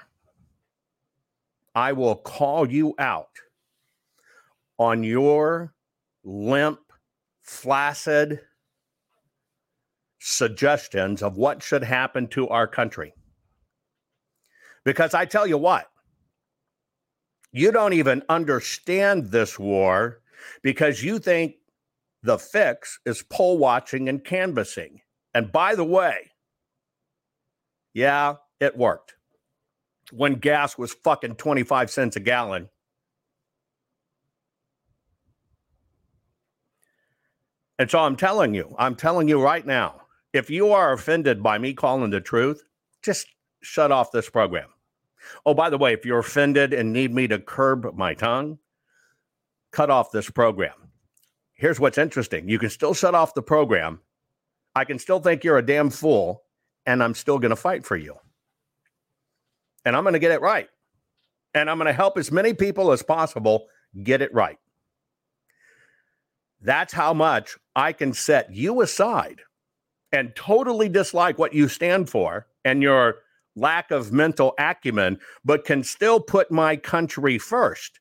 I 1.79 1.93
will 1.93 2.17
call 2.17 2.69
you 2.69 2.97
out 2.99 3.31
on 4.81 5.05
your 5.05 5.75
limp, 6.25 6.81
flaccid 7.43 8.41
suggestions 10.19 11.23
of 11.23 11.37
what 11.37 11.63
should 11.63 11.85
happen 11.85 12.27
to 12.31 12.49
our 12.49 12.67
country. 12.67 13.15
Because 14.85 15.15
I 15.15 15.25
tell 15.25 15.47
you 15.47 15.57
what, 15.57 15.87
you 17.53 17.71
don't 17.71 17.93
even 17.93 18.25
understand 18.29 19.27
this 19.27 19.57
war 19.57 20.19
because 20.65 21.05
you 21.05 21.21
think 21.21 21.55
the 22.25 22.39
fix 22.39 22.99
is 23.07 23.23
poll 23.23 23.57
watching 23.57 24.09
and 24.09 24.25
canvassing. 24.25 25.01
And 25.33 25.53
by 25.53 25.77
the 25.77 25.85
way, 25.85 26.33
yeah, 27.95 28.35
it 28.59 28.77
worked. 28.77 29.15
When 30.11 30.35
gas 30.35 30.79
was 30.79 30.95
fucking 30.95 31.37
25 31.37 31.91
cents 31.91 32.17
a 32.17 32.21
gallon. 32.21 32.69
And 37.79 37.91
so 37.91 38.01
I'm 38.01 38.17
telling 38.17 38.55
you, 38.55 38.75
I'm 38.79 38.97
telling 38.97 39.29
you 39.29 39.41
right 39.41 39.65
now, 39.65 40.03
if 40.33 40.51
you 40.51 40.73
are 40.73 40.93
offended 40.93 41.43
by 41.43 41.59
me 41.59 41.75
calling 41.75 42.11
the 42.11 42.21
truth, 42.21 42.65
just 43.03 43.27
shut 43.63 43.93
off 43.93 44.11
this 44.11 44.29
program. 44.29 44.69
Oh, 45.47 45.55
by 45.55 45.71
the 45.71 45.79
way, 45.79 45.93
if 45.93 46.05
you're 46.05 46.19
offended 46.19 46.73
and 46.73 46.93
need 46.93 47.15
me 47.15 47.29
to 47.29 47.39
curb 47.39 47.95
my 47.95 48.15
tongue, 48.15 48.59
cut 49.71 49.91
off 49.91 50.11
this 50.11 50.31
program. 50.31 50.75
Here's 51.55 51.81
what's 51.81 51.99
interesting 51.99 52.49
you 52.49 52.59
can 52.59 52.71
still 52.71 52.95
shut 52.95 53.15
off 53.15 53.35
the 53.35 53.43
program. 53.43 54.01
I 54.75 54.85
can 54.85 54.99
still 54.99 55.19
think 55.19 55.45
you're 55.45 55.59
a 55.59 55.67
damn 55.67 55.91
fool, 55.91 56.45
and 56.87 57.03
I'm 57.03 57.15
still 57.15 57.39
going 57.39 57.51
to 57.51 57.57
fight 57.57 57.85
for 57.85 57.97
you. 57.97 58.17
And 59.89 59.97
I'm 59.97 60.05
going 60.05 60.13
to 60.13 60.19
get 60.19 60.33
it 60.33 60.43
right. 60.43 60.69
And 61.55 61.71
I'm 61.71 61.79
going 61.79 61.87
to 61.87 61.95
help 61.95 62.19
as 62.19 62.31
many 62.31 62.53
people 62.53 62.93
as 62.93 63.03
possible 63.03 63.69
get 64.03 64.21
it 64.21 64.33
right. 64.35 64.59
That's 66.61 66.93
how 66.93 67.15
much 67.15 67.57
I 67.75 67.95
can 67.95 68.13
set 68.13 68.55
you 68.55 68.83
aside 68.83 69.41
and 70.13 70.37
totally 70.37 70.91
dislike 70.91 71.39
what 71.39 71.55
you 71.55 71.69
stand 71.69 72.11
for 72.11 72.49
and 72.67 72.83
your 72.83 73.21
lack 73.57 73.91
of 73.91 74.13
mental 74.13 74.53
acumen, 74.59 75.21
but 75.43 75.65
can 75.65 75.83
still 75.83 76.21
put 76.21 76.51
my 76.51 76.77
country 76.77 77.39
first 77.39 77.99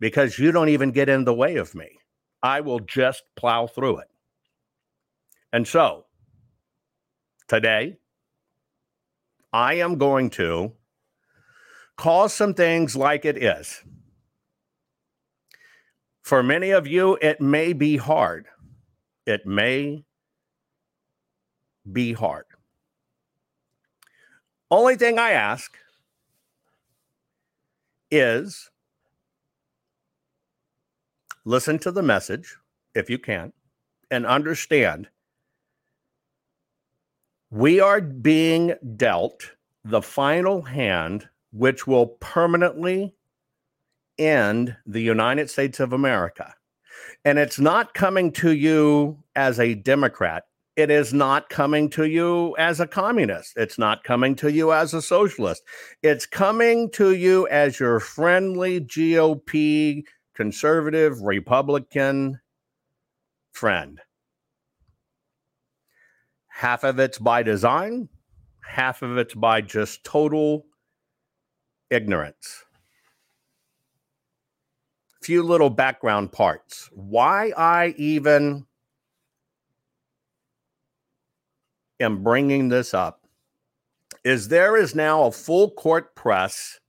because 0.00 0.38
you 0.38 0.52
don't 0.52 0.70
even 0.70 0.90
get 0.90 1.10
in 1.10 1.24
the 1.24 1.34
way 1.34 1.56
of 1.56 1.74
me. 1.74 1.98
I 2.42 2.62
will 2.62 2.80
just 2.80 3.24
plow 3.36 3.66
through 3.66 3.98
it. 3.98 4.08
And 5.52 5.68
so 5.68 6.06
today, 7.46 7.98
I 9.52 9.74
am 9.74 9.98
going 9.98 10.30
to 10.30 10.72
call 11.98 12.28
some 12.28 12.54
things 12.54 12.96
like 12.96 13.24
it 13.24 13.42
is. 13.42 13.82
For 16.22 16.42
many 16.42 16.70
of 16.70 16.86
you, 16.86 17.18
it 17.20 17.40
may 17.40 17.72
be 17.72 17.96
hard. 17.96 18.46
It 19.26 19.44
may 19.44 20.04
be 21.90 22.12
hard. 22.12 22.44
Only 24.70 24.96
thing 24.96 25.18
I 25.18 25.30
ask 25.30 25.76
is 28.10 28.70
listen 31.44 31.78
to 31.80 31.90
the 31.90 32.02
message 32.02 32.56
if 32.94 33.10
you 33.10 33.18
can 33.18 33.52
and 34.10 34.24
understand 34.26 35.08
we 37.50 37.80
are 37.80 38.00
being 38.00 38.74
dealt 38.96 39.50
the 39.84 40.02
final 40.02 40.62
hand 40.62 41.28
which 41.52 41.86
will 41.86 42.06
permanently 42.06 43.14
end 44.18 44.76
the 44.86 45.00
United 45.00 45.50
States 45.50 45.80
of 45.80 45.92
America. 45.92 46.54
And 47.24 47.38
it's 47.38 47.58
not 47.58 47.94
coming 47.94 48.32
to 48.32 48.52
you 48.52 49.22
as 49.36 49.58
a 49.60 49.74
Democrat. 49.74 50.44
It 50.76 50.90
is 50.90 51.12
not 51.12 51.48
coming 51.48 51.90
to 51.90 52.04
you 52.04 52.54
as 52.56 52.78
a 52.78 52.86
communist. 52.86 53.54
It's 53.56 53.78
not 53.78 54.04
coming 54.04 54.36
to 54.36 54.52
you 54.52 54.72
as 54.72 54.94
a 54.94 55.02
socialist. 55.02 55.64
It's 56.02 56.26
coming 56.26 56.90
to 56.92 57.14
you 57.14 57.48
as 57.48 57.80
your 57.80 57.98
friendly 57.98 58.80
GOP, 58.80 60.04
conservative, 60.34 61.20
Republican 61.20 62.40
friend. 63.50 64.00
Half 66.46 66.84
of 66.84 67.00
it's 67.00 67.18
by 67.18 67.42
design, 67.42 68.08
half 68.60 69.02
of 69.02 69.18
it's 69.18 69.34
by 69.34 69.60
just 69.60 70.04
total 70.04 70.64
ignorance. 71.90 72.64
Few 75.22 75.42
little 75.42 75.70
background 75.70 76.32
parts. 76.32 76.88
Why 76.92 77.52
I 77.56 77.94
even 77.98 78.66
am 82.00 82.22
bringing 82.22 82.68
this 82.68 82.94
up 82.94 83.20
is 84.24 84.48
there 84.48 84.76
is 84.76 84.94
now 84.94 85.24
a 85.24 85.32
full 85.32 85.70
court 85.70 86.14
press 86.14 86.80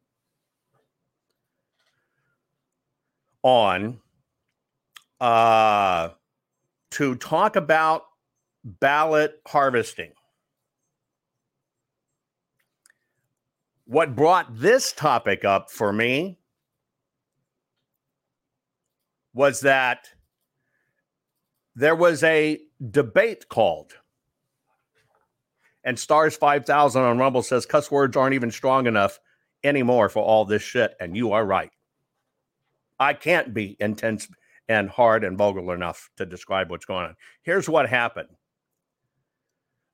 on 3.43 3.99
uh, 5.21 6.09
to 6.91 7.15
talk 7.15 7.55
about 7.55 8.03
ballot 8.63 9.41
harvesting. 9.47 10.11
What 13.89 14.15
brought 14.15 14.55
this 14.55 14.93
topic 14.93 15.43
up 15.43 15.71
for 15.71 15.91
me 15.91 16.37
was 19.33 19.61
that 19.61 20.09
there 21.73 21.95
was 21.95 22.21
a 22.21 22.59
debate 22.91 23.49
called 23.49 23.93
and 25.83 25.97
Stars 25.97 26.37
5000 26.37 27.01
on 27.01 27.17
Rumble 27.17 27.41
says 27.41 27.65
cuss 27.65 27.89
words 27.89 28.15
aren't 28.15 28.35
even 28.35 28.51
strong 28.51 28.85
enough 28.85 29.19
anymore 29.63 30.07
for 30.07 30.21
all 30.21 30.45
this 30.45 30.61
shit. 30.61 30.93
And 30.99 31.17
you 31.17 31.31
are 31.31 31.43
right. 31.43 31.71
I 32.99 33.15
can't 33.15 33.55
be 33.55 33.75
intense 33.79 34.27
and 34.67 34.87
hard 34.87 35.23
and 35.23 35.35
vulgar 35.35 35.73
enough 35.73 36.11
to 36.17 36.27
describe 36.27 36.69
what's 36.69 36.85
going 36.85 37.07
on. 37.07 37.15
Here's 37.41 37.67
what 37.67 37.89
happened 37.89 38.29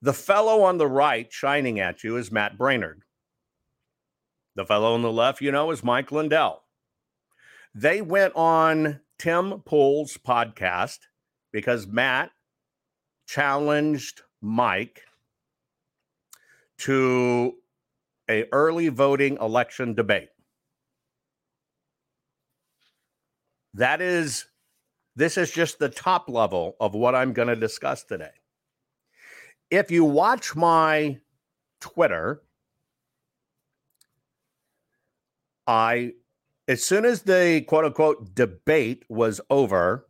the 0.01 0.11
fellow 0.11 0.63
on 0.63 0.79
the 0.79 0.87
right 0.87 1.31
shining 1.31 1.79
at 1.79 2.03
you 2.03 2.17
is 2.17 2.29
Matt 2.29 2.57
Braynard. 2.57 3.04
The 4.55 4.65
fellow 4.65 4.93
on 4.93 5.01
the 5.01 5.11
left, 5.11 5.41
you 5.41 5.51
know, 5.51 5.71
is 5.71 5.83
Mike 5.83 6.11
Lindell. 6.11 6.63
They 7.73 8.01
went 8.01 8.33
on 8.35 9.01
Tim 9.19 9.61
Pool's 9.65 10.17
podcast 10.17 10.99
because 11.51 11.87
Matt 11.87 12.31
challenged 13.27 14.21
Mike 14.41 15.01
to 16.79 17.55
a 18.29 18.45
early 18.51 18.87
voting 18.89 19.37
election 19.41 19.93
debate. 19.93 20.29
That 23.73 24.01
is 24.01 24.45
this 25.17 25.37
is 25.37 25.51
just 25.51 25.79
the 25.79 25.89
top 25.89 26.29
level 26.29 26.75
of 26.79 26.93
what 26.93 27.15
I'm 27.15 27.33
going 27.33 27.47
to 27.47 27.55
discuss 27.55 28.03
today. 28.03 28.31
If 29.69 29.91
you 29.91 30.05
watch 30.05 30.55
my 30.55 31.19
Twitter, 31.79 32.41
I 35.67 36.13
as 36.67 36.83
soon 36.83 37.05
as 37.05 37.21
the 37.23 37.63
quote 37.67 37.85
unquote 37.85 38.33
debate 38.35 39.05
was 39.09 39.39
over, 39.49 40.07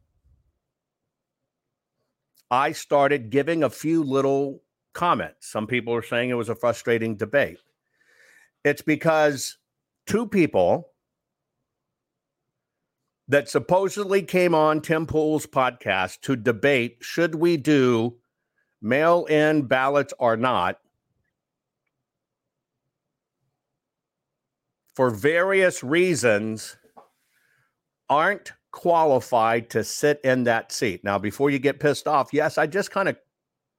I 2.49 2.71
started 2.71 3.29
giving 3.29 3.63
a 3.63 3.69
few 3.69 4.03
little 4.03 4.61
comments. 4.93 5.51
Some 5.51 5.67
people 5.67 5.93
are 5.93 6.03
saying 6.03 6.29
it 6.29 6.35
was 6.35 6.49
a 6.49 6.55
frustrating 6.55 7.17
debate. 7.17 7.59
It's 8.63 8.81
because 8.81 9.57
two 10.05 10.27
people 10.27 10.89
that 13.27 13.49
supposedly 13.49 14.21
came 14.21 14.53
on 14.53 14.81
Tim 14.81 15.05
Pool's 15.07 15.47
podcast 15.47 16.21
to 16.21 16.35
debate 16.35 16.97
should 17.01 17.35
we 17.35 17.57
do 17.57 18.17
mail 18.81 19.25
in 19.25 19.63
ballots 19.63 20.13
or 20.19 20.37
not 20.37 20.79
for 24.95 25.09
various 25.09 25.83
reasons 25.83 26.77
aren't 28.09 28.53
qualified 28.71 29.69
to 29.69 29.83
sit 29.83 30.19
in 30.23 30.43
that 30.45 30.71
seat. 30.71 31.03
Now, 31.03 31.17
before 31.17 31.49
you 31.49 31.59
get 31.59 31.79
pissed 31.79 32.07
off, 32.07 32.33
yes, 32.33 32.57
I 32.57 32.67
just 32.67 32.91
kind 32.91 33.09
of 33.09 33.17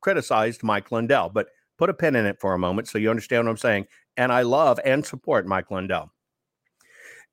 criticized 0.00 0.62
Mike 0.62 0.92
Lindell, 0.92 1.31
but 1.31 1.48
put 1.79 1.90
a 1.90 1.94
pin 1.94 2.16
in 2.16 2.26
it 2.26 2.40
for 2.40 2.55
a 2.55 2.59
moment 2.59 2.88
so 2.88 2.98
you 2.98 3.11
understand 3.11 3.44
what 3.44 3.50
I'm 3.50 3.57
saying. 3.57 3.87
And 4.16 4.33
I 4.33 4.42
love 4.42 4.79
and 4.85 5.05
support 5.05 5.46
Mike 5.46 5.70
Lindell. 5.70 6.12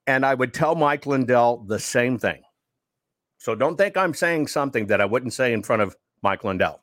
And 0.07 0.25
I 0.25 0.33
would 0.33 0.53
tell 0.53 0.75
Mike 0.75 1.05
Lindell 1.05 1.63
the 1.67 1.79
same 1.79 2.17
thing. 2.17 2.41
So 3.37 3.55
don't 3.55 3.77
think 3.77 3.97
I'm 3.97 4.13
saying 4.13 4.47
something 4.47 4.87
that 4.87 5.01
I 5.01 5.05
wouldn't 5.05 5.33
say 5.33 5.53
in 5.53 5.63
front 5.63 5.81
of 5.81 5.95
Mike 6.21 6.43
Lindell. 6.43 6.81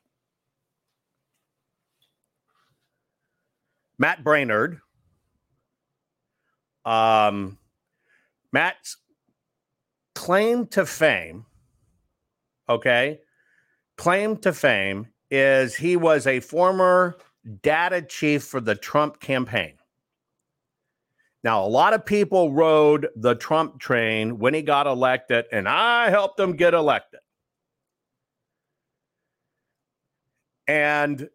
Matt 3.97 4.23
Braynard. 4.23 4.79
Um, 6.85 7.57
Matt's 8.51 8.97
claim 10.15 10.67
to 10.67 10.85
fame, 10.85 11.45
okay, 12.67 13.19
claim 13.97 14.37
to 14.37 14.53
fame 14.53 15.07
is 15.29 15.75
he 15.75 15.95
was 15.95 16.27
a 16.27 16.39
former 16.39 17.15
data 17.61 18.01
chief 18.01 18.43
for 18.43 18.59
the 18.59 18.75
Trump 18.75 19.19
campaign. 19.19 19.73
Now, 21.43 21.65
a 21.65 21.67
lot 21.67 21.93
of 21.93 22.05
people 22.05 22.51
rode 22.51 23.07
the 23.15 23.33
Trump 23.35 23.79
train 23.79 24.37
when 24.37 24.53
he 24.53 24.61
got 24.61 24.85
elected, 24.85 25.45
and 25.51 25.67
I 25.67 26.09
helped 26.09 26.39
him 26.39 26.55
get 26.55 26.73
elected. 26.73 27.21
And 30.67 31.29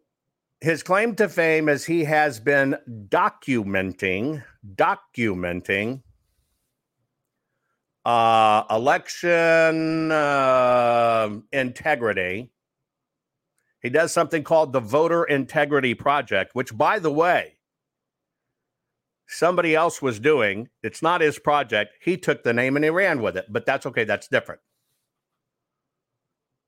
his 0.61 0.81
claim 0.81 1.15
to 1.15 1.27
fame 1.27 1.67
is 1.67 1.85
he 1.85 2.05
has 2.05 2.39
been 2.39 2.77
documenting, 3.09 4.43
documenting 4.75 6.01
uh, 8.05 8.63
election 8.69 10.11
uh, 10.11 11.29
integrity. 11.51 12.51
He 13.81 13.89
does 13.89 14.11
something 14.11 14.43
called 14.43 14.73
the 14.73 14.79
Voter 14.79 15.23
Integrity 15.23 15.93
Project, 15.93 16.55
which, 16.55 16.75
by 16.75 16.99
the 16.99 17.11
way, 17.11 17.57
somebody 19.27 19.75
else 19.75 20.01
was 20.01 20.19
doing. 20.19 20.69
It's 20.81 21.01
not 21.01 21.21
his 21.21 21.37
project. 21.37 21.95
He 22.01 22.17
took 22.17 22.43
the 22.43 22.53
name 22.53 22.75
and 22.75 22.85
he 22.85 22.89
ran 22.89 23.21
with 23.21 23.37
it, 23.37 23.45
but 23.49 23.65
that's 23.65 23.85
okay. 23.85 24.03
That's 24.03 24.27
different. 24.27 24.61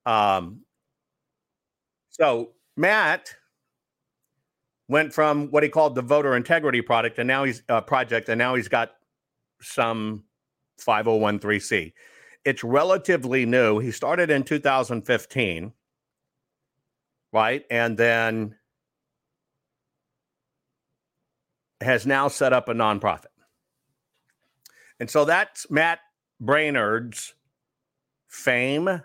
Um, 0.06 0.62
so 2.10 2.52
Matt 2.76 3.36
went 4.90 5.14
from 5.14 5.50
what 5.52 5.64
he 5.64 5.70
called 5.70 5.96
the 5.96 6.02
voter 6.02 6.36
integrity 6.36 6.82
product, 6.82 7.20
and 7.20 7.28
now 7.28 7.46
he's 7.46 7.64
uh, 7.70 7.80
project, 7.80 8.28
and 8.28 8.38
now 8.38 8.56
he's 8.56 8.68
got 8.68 8.92
some 9.62 10.24
5013C. 10.82 11.94
It's 12.44 12.64
relatively 12.64 13.46
new. 13.46 13.80
He 13.80 13.92
started 13.92 14.30
in 14.32 14.44
2015, 14.44 15.72
right, 17.32 17.64
and 17.70 17.98
then 17.98 18.56
has 21.82 22.06
now 22.06 22.28
set 22.28 22.52
up 22.52 22.68
a 22.68 22.74
nonprofit. 22.74 23.26
And 25.00 25.10
so 25.10 25.24
that's 25.24 25.70
Matt 25.70 26.00
Braynard's 26.44 27.36
fame, 28.28 29.02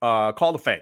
uh, 0.00 0.32
call 0.32 0.52
to 0.52 0.58
fame. 0.58 0.80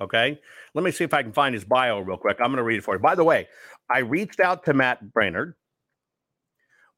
Okay. 0.00 0.38
Let 0.74 0.84
me 0.84 0.90
see 0.90 1.04
if 1.04 1.14
I 1.14 1.22
can 1.22 1.32
find 1.32 1.54
his 1.54 1.64
bio 1.64 2.00
real 2.00 2.16
quick. 2.16 2.38
I'm 2.40 2.48
going 2.48 2.56
to 2.56 2.64
read 2.64 2.78
it 2.78 2.84
for 2.84 2.94
you. 2.94 3.00
By 3.00 3.14
the 3.14 3.24
way, 3.24 3.48
I 3.90 3.98
reached 4.00 4.40
out 4.40 4.64
to 4.64 4.74
Matt 4.74 5.04
Braynard. 5.12 5.54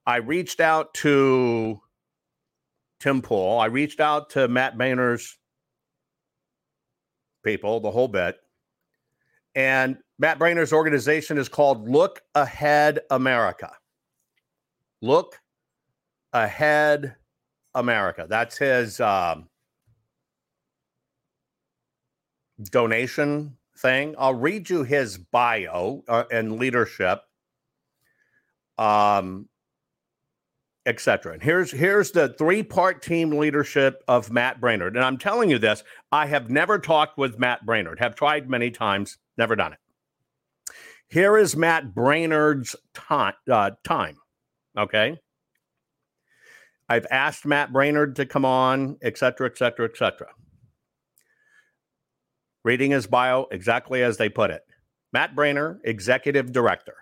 I 0.07 0.17
reached 0.17 0.61
out 0.61 0.95
to 0.95 1.81
Tim 3.01 3.23
Pool. 3.23 3.59
I 3.59 3.67
reached 3.67 4.01
out 4.01 4.31
to 4.31 4.49
Matt 4.49 4.79
Boehner's 4.79 5.37
people, 7.45 7.81
the 7.81 7.91
whole 7.91 8.09
bit. 8.09 8.37
And 9.55 9.99
Matt 10.19 10.39
Braynard's 10.39 10.73
organization 10.73 11.39
is 11.39 11.49
called 11.49 11.89
Look 11.89 12.23
Ahead 12.35 13.01
America. 13.11 13.73
Look 15.03 15.41
Ahead 16.33 17.17
America. 17.75 18.27
That's 18.29 18.57
his 18.57 19.01
um, 19.01 19.49
donation 22.63 23.57
thing. 23.77 24.15
I'll 24.19 24.35
read 24.35 24.71
you 24.71 24.83
his 24.83 25.19
bio 25.19 26.03
uh, 26.09 26.25
and 26.31 26.59
leadership, 26.59 27.21
um, 28.79 29.49
etc. 30.87 31.35
And 31.35 31.43
here's 31.43 31.71
here's 31.71 32.11
the 32.11 32.31
three 32.31 32.63
part 32.63 33.03
team 33.03 33.31
leadership 33.31 34.03
of 34.09 34.31
Matt 34.31 34.61
Braynard. 34.61 34.97
And 34.97 35.05
I'm 35.05 35.19
telling 35.19 35.51
you 35.51 35.59
this: 35.59 35.85
I 36.13 36.27
have 36.27 36.51
never 36.51 36.79
talked 36.79 37.19
with 37.19 37.39
Matt 37.39 37.65
Braynard. 37.67 37.99
Have 37.99 38.15
tried 38.15 38.49
many 38.49 38.71
times, 38.71 39.19
never 39.37 39.57
done 39.57 39.73
it. 39.75 39.79
Here 41.09 41.37
is 41.37 41.57
Matt 41.57 41.95
Braynard's 41.95 42.75
time. 42.95 43.35
Uh, 43.51 43.73
time. 43.85 44.17
Okay. 44.77 45.19
I've 46.89 47.07
asked 47.11 47.45
Matt 47.45 47.73
Braynard 47.73 48.15
to 48.17 48.27
come 48.27 48.45
on, 48.45 48.97
et 49.03 49.19
cetera, 49.19 49.49
et 49.49 49.59
cetera, 49.59 49.89
et 49.89 49.97
cetera. 49.97 50.29
Reading 52.67 52.91
his 52.91 53.07
bio 53.07 53.47
exactly 53.53 54.03
as 54.03 54.17
they 54.17 54.29
put 54.29 54.51
it. 54.51 54.65
Matt 55.13 55.37
Braynard, 55.37 55.79
Executive 55.85 56.51
Director. 56.51 56.97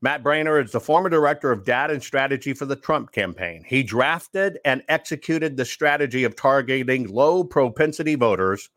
Matt 0.00 0.22
Braynard 0.22 0.64
is 0.64 0.72
the 0.72 0.80
former 0.80 1.10
director 1.10 1.52
of 1.52 1.66
data 1.66 1.92
and 1.92 2.02
strategy 2.02 2.54
for 2.54 2.64
the 2.64 2.74
Trump 2.74 3.12
campaign. 3.12 3.62
He 3.66 3.82
drafted 3.82 4.58
and 4.64 4.82
executed 4.88 5.58
the 5.58 5.66
strategy 5.66 6.24
of 6.24 6.36
targeting 6.36 7.06
low 7.06 7.44
propensity 7.44 8.14
voters 8.14 8.70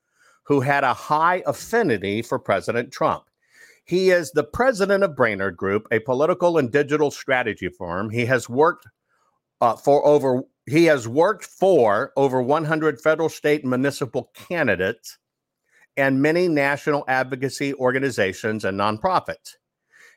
who 0.44 0.60
had 0.60 0.84
a 0.84 0.94
high 0.94 1.44
affinity 1.46 2.22
for 2.22 2.40
President 2.40 2.92
Trump. 2.92 3.24
He 3.86 4.10
is 4.10 4.32
the 4.32 4.44
president 4.44 5.06
of 5.06 5.16
Braynard 5.16 5.56
Group, 5.56 5.88
a 5.94 6.00
political 6.00 6.58
and 6.58 6.70
digital 6.70 7.10
strategy 7.10 7.70
firm. 7.70 8.10
He 8.10 8.26
has 8.26 8.50
worked 8.50 8.86
uh, 9.62 9.78
for 9.78 10.06
over 10.06 10.42
he 10.66 10.84
has 10.88 11.08
worked 11.08 11.46
for 11.46 12.12
over 12.18 12.42
100 12.42 13.00
federal, 13.00 13.30
state, 13.30 13.62
and 13.62 13.70
municipal 13.70 14.30
candidates 14.36 15.18
and 15.98 16.22
many 16.22 16.48
national 16.48 17.04
advocacy 17.08 17.74
organizations 17.74 18.64
and 18.64 18.80
nonprofits. 18.80 19.56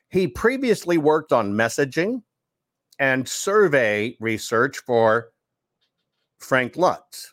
He 0.09 0.27
previously 0.27 0.97
worked 0.97 1.33
on 1.33 1.53
messaging 1.53 2.21
and 2.99 3.27
survey 3.27 4.15
research 4.19 4.77
for 4.85 5.29
Frank 6.37 6.73
Luntz. 6.73 7.29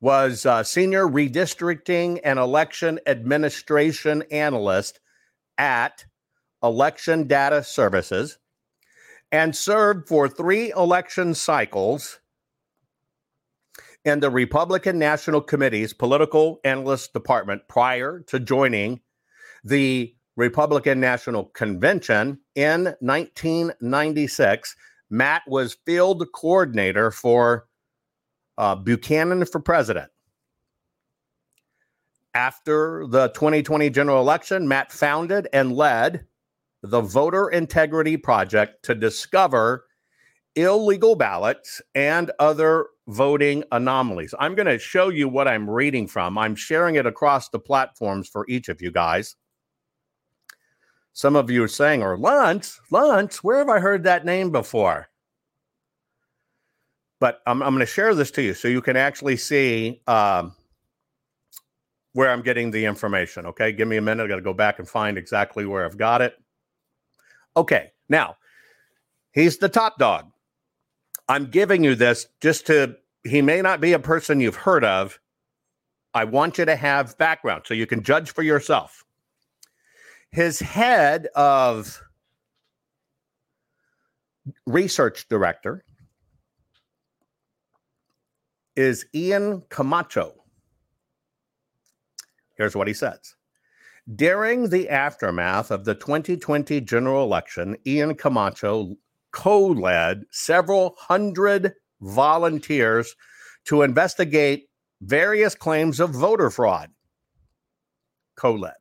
Was 0.00 0.44
uh, 0.44 0.64
senior 0.64 1.06
redistricting 1.06 2.20
and 2.24 2.38
election 2.38 2.98
administration 3.06 4.22
analyst 4.30 4.98
at 5.56 6.04
Election 6.62 7.28
Data 7.28 7.62
Services 7.62 8.38
and 9.30 9.56
served 9.56 10.08
for 10.08 10.28
three 10.28 10.70
election 10.72 11.34
cycles 11.34 12.20
in 14.04 14.20
the 14.20 14.30
Republican 14.30 14.98
National 14.98 15.40
Committee's 15.40 15.92
Political 15.92 16.60
Analyst 16.64 17.12
Department 17.12 17.62
prior 17.68 18.20
to 18.26 18.40
joining 18.40 19.00
the 19.64 20.14
Republican 20.36 20.98
National 20.98 21.44
Convention 21.46 22.40
in 22.54 22.84
1996. 23.00 24.76
Matt 25.10 25.42
was 25.46 25.76
field 25.86 26.24
coordinator 26.32 27.10
for 27.10 27.66
uh, 28.58 28.74
Buchanan 28.74 29.44
for 29.44 29.60
president. 29.60 30.10
After 32.34 33.06
the 33.06 33.28
2020 33.28 33.90
general 33.90 34.20
election, 34.20 34.66
Matt 34.66 34.90
founded 34.90 35.48
and 35.52 35.76
led 35.76 36.26
the 36.82 37.02
Voter 37.02 37.48
Integrity 37.48 38.16
Project 38.16 38.84
to 38.86 38.94
discover 38.94 39.84
illegal 40.56 41.14
ballots 41.14 41.82
and 41.94 42.30
other 42.38 42.86
voting 43.12 43.64
anomalies. 43.72 44.34
I'm 44.38 44.54
going 44.54 44.66
to 44.66 44.78
show 44.78 45.08
you 45.08 45.28
what 45.28 45.48
I'm 45.48 45.68
reading 45.68 46.06
from. 46.06 46.38
I'm 46.38 46.54
sharing 46.54 46.96
it 46.96 47.06
across 47.06 47.48
the 47.48 47.58
platforms 47.58 48.28
for 48.28 48.46
each 48.48 48.68
of 48.68 48.80
you 48.80 48.90
guys. 48.90 49.36
Some 51.12 51.36
of 51.36 51.50
you 51.50 51.62
are 51.62 51.68
saying, 51.68 52.02
or 52.02 52.16
Luntz, 52.16 52.80
Luntz, 52.90 53.36
where 53.36 53.58
have 53.58 53.68
I 53.68 53.80
heard 53.80 54.04
that 54.04 54.24
name 54.24 54.50
before? 54.50 55.08
But 57.20 57.40
I'm, 57.46 57.62
I'm 57.62 57.74
going 57.74 57.80
to 57.80 57.86
share 57.86 58.14
this 58.14 58.30
to 58.32 58.42
you 58.42 58.54
so 58.54 58.66
you 58.66 58.80
can 58.80 58.96
actually 58.96 59.36
see 59.36 60.00
um, 60.06 60.54
where 62.14 62.30
I'm 62.30 62.42
getting 62.42 62.70
the 62.70 62.84
information. 62.84 63.46
Okay, 63.46 63.72
give 63.72 63.86
me 63.88 63.98
a 63.98 64.02
minute. 64.02 64.24
I 64.24 64.26
got 64.28 64.36
to 64.36 64.42
go 64.42 64.54
back 64.54 64.78
and 64.78 64.88
find 64.88 65.18
exactly 65.18 65.66
where 65.66 65.84
I've 65.84 65.98
got 65.98 66.22
it. 66.22 66.34
Okay, 67.56 67.92
now 68.08 68.36
he's 69.32 69.58
the 69.58 69.68
top 69.68 69.98
dog. 69.98 70.30
I'm 71.28 71.46
giving 71.46 71.84
you 71.84 71.94
this 71.94 72.26
just 72.40 72.66
to, 72.66 72.96
he 73.24 73.42
may 73.42 73.62
not 73.62 73.80
be 73.80 73.92
a 73.92 73.98
person 73.98 74.40
you've 74.40 74.56
heard 74.56 74.84
of. 74.84 75.18
I 76.14 76.24
want 76.24 76.58
you 76.58 76.64
to 76.64 76.76
have 76.76 77.16
background 77.18 77.62
so 77.66 77.74
you 77.74 77.86
can 77.86 78.02
judge 78.02 78.32
for 78.32 78.42
yourself. 78.42 79.04
His 80.30 80.60
head 80.60 81.28
of 81.34 82.02
research 84.66 85.28
director 85.28 85.84
is 88.76 89.06
Ian 89.14 89.62
Camacho. 89.68 90.34
Here's 92.56 92.74
what 92.74 92.88
he 92.88 92.94
says. 92.94 93.34
During 94.16 94.68
the 94.68 94.88
aftermath 94.88 95.70
of 95.70 95.84
the 95.84 95.94
2020 95.94 96.80
general 96.80 97.24
election, 97.24 97.76
Ian 97.86 98.14
Camacho 98.14 98.96
co 99.30 99.66
led 99.66 100.24
several 100.30 100.96
hundred 100.98 101.74
volunteers 102.02 103.14
to 103.64 103.82
investigate 103.82 104.68
various 105.00 105.54
claims 105.54 106.00
of 106.00 106.10
voter 106.10 106.50
fraud. 106.50 106.90
Co 108.36 108.54
led. 108.54 108.74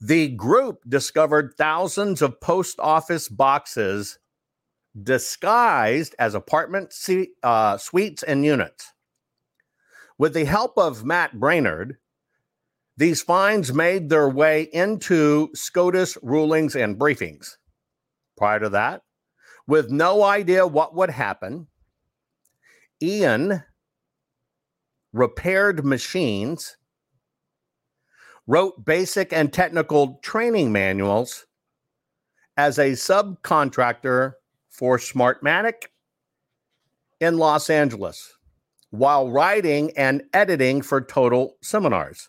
The 0.00 0.28
group 0.28 0.80
discovered 0.88 1.54
thousands 1.56 2.22
of 2.22 2.40
post 2.40 2.78
office 2.78 3.28
boxes 3.28 4.18
disguised 5.00 6.14
as 6.18 6.34
apartment 6.34 6.94
uh, 7.42 7.78
suites 7.78 8.22
and 8.22 8.44
units. 8.44 8.92
With 10.18 10.32
the 10.34 10.44
help 10.44 10.78
of 10.78 11.04
Matt 11.04 11.34
Braynard, 11.34 11.96
these 12.96 13.22
finds 13.22 13.74
made 13.74 14.08
their 14.08 14.28
way 14.28 14.68
into 14.72 15.50
SCOTUS 15.54 16.16
rulings 16.22 16.74
and 16.74 16.98
briefings. 16.98 17.56
Prior 18.38 18.60
to 18.60 18.70
that, 18.70 19.02
with 19.66 19.90
no 19.90 20.22
idea 20.22 20.66
what 20.66 20.94
would 20.94 21.10
happen, 21.10 21.66
Ian 23.02 23.62
repaired 25.16 25.84
machines, 25.84 26.76
wrote 28.46 28.84
basic 28.84 29.32
and 29.32 29.52
technical 29.52 30.20
training 30.22 30.70
manuals 30.70 31.46
as 32.56 32.78
a 32.78 32.92
subcontractor 32.92 34.34
for 34.70 34.98
Smartmatic 34.98 35.86
in 37.20 37.38
Los 37.38 37.70
Angeles 37.70 38.34
while 38.90 39.28
writing 39.30 39.90
and 39.96 40.22
editing 40.32 40.80
for 40.80 41.00
Total 41.00 41.56
Seminars. 41.62 42.28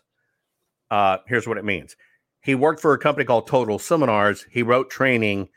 Uh, 0.90 1.18
here's 1.26 1.46
what 1.46 1.58
it 1.58 1.64
means 1.64 1.94
he 2.40 2.54
worked 2.54 2.80
for 2.80 2.94
a 2.94 2.98
company 2.98 3.24
called 3.24 3.46
Total 3.46 3.78
Seminars. 3.78 4.46
He 4.50 4.62
wrote 4.62 4.90
training 4.90 5.48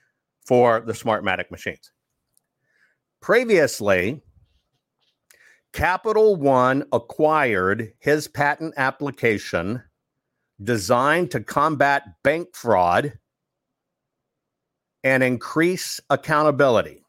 for 0.45 0.82
the 0.82 0.93
Smartmatic 0.93 1.50
machines. 1.50 1.91
Previously, 3.21 4.21
Capital 5.74 6.36
One 6.36 6.84
acquired 6.92 7.94
his 8.00 8.28
patent 8.28 8.74
application 8.76 9.82
designed 10.62 11.32
to 11.32 11.40
combat 11.40 12.04
bank 12.24 12.50
fraud 12.54 13.18
and 15.04 15.24
increase 15.24 16.00
accountability. 16.10 17.04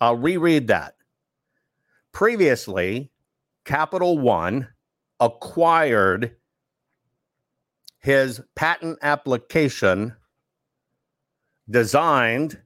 I'll 0.00 0.16
reread 0.16 0.66
that. 0.66 0.94
Previously, 2.12 3.10
Capital 3.64 4.18
One 4.18 4.68
acquired 5.20 6.36
his 8.00 8.40
patent 8.54 8.98
application 9.02 10.14
designed 11.70 12.60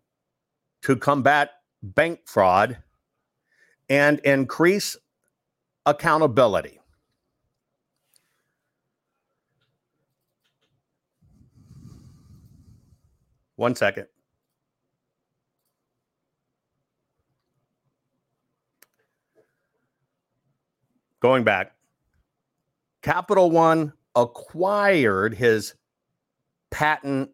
to 0.83 0.97
combat 0.97 1.51
bank 1.83 2.21
fraud 2.27 2.79
and 3.91 4.21
increase 4.21 4.97
accountability. 5.85 6.81
One 13.57 13.75
second. 13.75 14.07
Going 21.21 21.45
back, 21.45 21.73
Capital 23.03 23.51
One 23.51 23.93
acquired 24.15 25.35
his 25.35 25.75
patent 26.71 27.31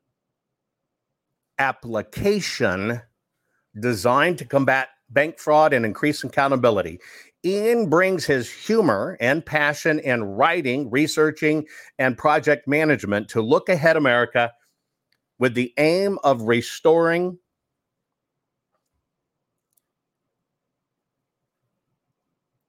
application 1.59 3.01
designed 3.79 4.38
to 4.38 4.45
combat 4.45 4.88
bank 5.11 5.38
fraud 5.38 5.73
and 5.73 5.85
increase 5.85 6.23
accountability. 6.25 7.01
Ian 7.45 7.88
brings 7.88 8.25
his 8.25 8.51
humor 8.51 9.16
and 9.21 9.45
passion 9.45 10.01
in 10.01 10.25
writing, 10.25 10.90
researching, 10.90 11.66
and 11.99 12.19
project 12.19 12.66
management 12.66 13.29
to 13.31 13.40
look 13.40 13.69
ahead 13.69 13.97
America 13.97 14.53
with 15.38 15.55
the 15.55 15.73
aim 15.79 16.19
of 16.25 16.42
restoring 16.42 17.38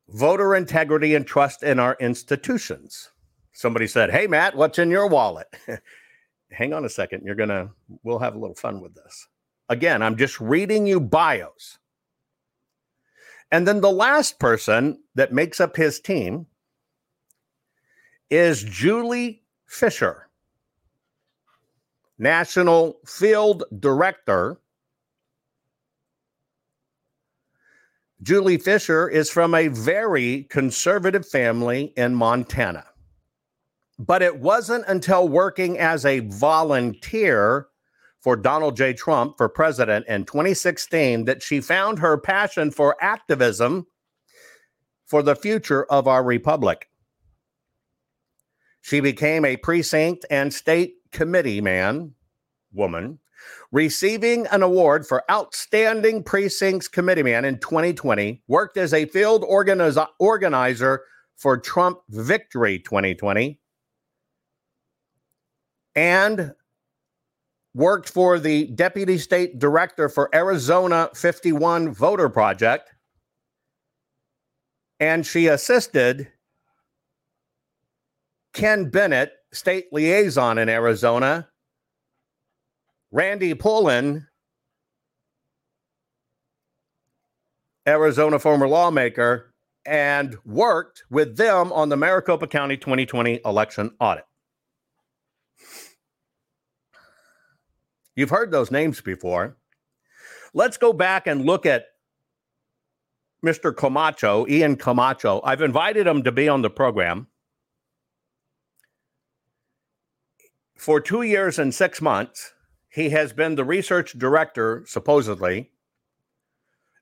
voter 0.10 0.56
integrity 0.56 1.16
and 1.16 1.26
trust 1.26 1.64
in 1.64 1.80
our 1.80 1.98
institutions. 2.00 3.10
Somebody 3.54 3.88
said, 3.88 4.12
Hey, 4.12 4.28
Matt, 4.28 4.56
what's 4.56 4.80
in 4.80 4.92
your 4.92 5.08
wallet? 5.08 5.48
Hang 6.52 6.74
on 6.74 6.86
a 6.86 6.90
second. 6.90 7.24
You're 7.26 7.36
going 7.36 7.50
to, 7.50 7.70
we'll 8.04 8.20
have 8.20 8.36
a 8.36 8.40
little 8.40 8.56
fun 8.56 8.80
with 8.82 8.94
this. 8.96 9.28
Again, 9.70 10.02
I'm 10.02 10.16
just 10.16 10.40
reading 10.40 10.88
you 10.88 11.00
bios. 11.00 11.78
And 13.52 13.68
then 13.68 13.82
the 13.82 13.92
last 13.92 14.40
person 14.40 15.00
that 15.16 15.32
makes 15.32 15.62
up 15.62 15.76
his 15.76 16.00
team 16.00 16.48
is 18.30 18.64
Julie 18.64 19.44
Fisher, 19.66 20.28
National 22.18 23.00
Field 23.06 23.64
Director. 23.80 24.60
Julie 28.22 28.58
Fisher 28.58 29.08
is 29.08 29.30
from 29.30 29.54
a 29.54 29.70
very 29.70 30.44
conservative 30.50 31.26
family 31.26 31.94
in 31.96 32.16
Montana. 32.16 32.86
But 34.00 34.22
it 34.22 34.40
wasn't 34.40 34.86
until 34.88 35.30
working 35.30 35.78
as 35.78 36.06
a 36.06 36.20
volunteer 36.20 37.68
for 38.20 38.36
Donald 38.36 38.76
J. 38.76 38.94
Trump 38.94 39.38
for 39.38 39.48
president 39.48 40.06
in 40.08 40.26
2016 40.26 41.26
that 41.26 41.42
she 41.42 41.62
found 41.62 42.00
her 42.00 42.18
passion 42.18 42.72
for 42.72 42.96
activism 43.02 43.88
for 45.06 45.24
the 45.24 45.36
future 45.36 45.86
of 45.86 46.08
our 46.08 46.24
republic. 46.24 46.90
She 48.82 49.00
became 49.00 49.46
a 49.46 49.58
precinct 49.58 50.26
and 50.30 50.54
state 50.54 50.96
committee 51.12 51.62
man, 51.62 52.14
woman, 52.74 53.20
receiving 53.72 54.48
an 54.48 54.64
award 54.64 55.06
for 55.06 55.24
outstanding 55.30 56.24
precincts 56.24 56.88
committee 56.88 57.24
man 57.24 57.46
in 57.46 57.60
2020, 57.60 58.44
worked 58.48 58.78
as 58.78 58.94
a 58.94 59.06
field 59.06 59.44
organiz- 59.44 60.08
organizer 60.20 61.04
for 61.36 61.58
Trump 61.58 62.00
Victory 62.10 62.80
2020, 62.80 63.60
and 65.96 66.54
worked 67.78 68.10
for 68.10 68.40
the 68.40 68.66
deputy 68.70 69.20
state 69.20 69.60
director 69.60 70.10
for 70.10 70.34
Arizona 70.34 71.12
51 71.14 71.94
Voter 71.94 72.28
Project. 72.28 72.90
And 75.00 75.24
she 75.24 75.46
assisted 75.46 76.28
Ken 78.54 78.90
Bennett, 78.90 79.32
state 79.54 79.86
liaison 79.92 80.58
in 80.58 80.70
Arizona, 80.70 81.50
Randy 83.12 83.54
Pullen, 83.54 84.26
Arizona 87.88 88.40
former 88.40 88.68
lawmaker, 88.68 89.54
and 89.86 90.36
worked 90.44 91.04
with 91.12 91.38
them 91.38 91.72
on 91.72 91.90
the 91.90 91.96
Maricopa 91.96 92.48
County 92.48 92.76
2020 92.76 93.40
election 93.46 93.92
audit. 94.00 94.27
You've 98.18 98.32
heard 98.32 98.50
those 98.50 98.72
names 98.72 99.00
before. 99.00 99.58
Let's 100.54 100.76
go 100.76 100.92
back 100.92 101.28
and 101.28 101.46
look 101.46 101.68
at 101.68 101.86
Mr. 103.46 103.74
Camacho, 103.74 104.48
Ian 104.48 104.76
Camacho. 104.76 105.40
I've 105.44 105.62
invited 105.62 106.08
him 106.08 106.24
to 106.24 106.32
be 106.32 106.50
on 106.50 106.64
the 106.64 106.72
program. 106.72 107.28
For 110.76 111.00
two 111.00 111.22
years 111.22 111.60
and 111.60 111.74
six 111.74 112.02
months, 112.02 112.54
he 112.90 113.10
has 113.12 113.34
been 113.34 113.54
the 113.54 113.64
research 113.64 114.18
director, 114.18 114.84
supposedly, 114.88 115.70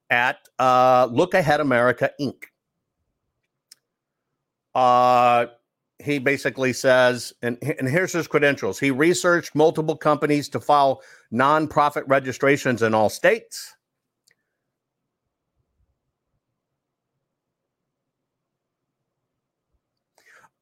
at 0.09 0.39
uh, 0.59 1.07
Look 1.09 1.33
Ahead 1.33 1.61
America 1.61 2.11
Inc. 2.19 2.43
Uh, 4.73 5.45
he 6.03 6.19
basically 6.19 6.73
says, 6.73 7.33
and, 7.41 7.57
and 7.61 7.87
here's 7.87 8.11
his 8.13 8.27
credentials. 8.27 8.79
He 8.79 8.91
researched 8.91 9.55
multiple 9.55 9.95
companies 9.95 10.49
to 10.49 10.59
file 10.59 11.01
nonprofit 11.33 12.03
registrations 12.07 12.81
in 12.81 12.93
all 12.93 13.09
states. 13.09 13.75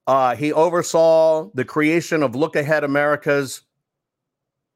Uh, 0.05 0.35
he 0.35 0.51
oversaw 0.51 1.49
the 1.53 1.63
creation 1.63 2.23
of 2.23 2.35
Look 2.35 2.55
Ahead 2.55 2.83
America's 2.83 3.61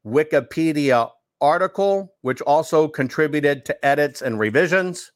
Wikipedia 0.06 1.12
article, 1.42 2.16
which 2.22 2.42
also 2.42 2.88
contributed 2.88 3.66
to 3.66 3.86
edits 3.86 4.22
and 4.22 4.40
revisions. 4.40 5.12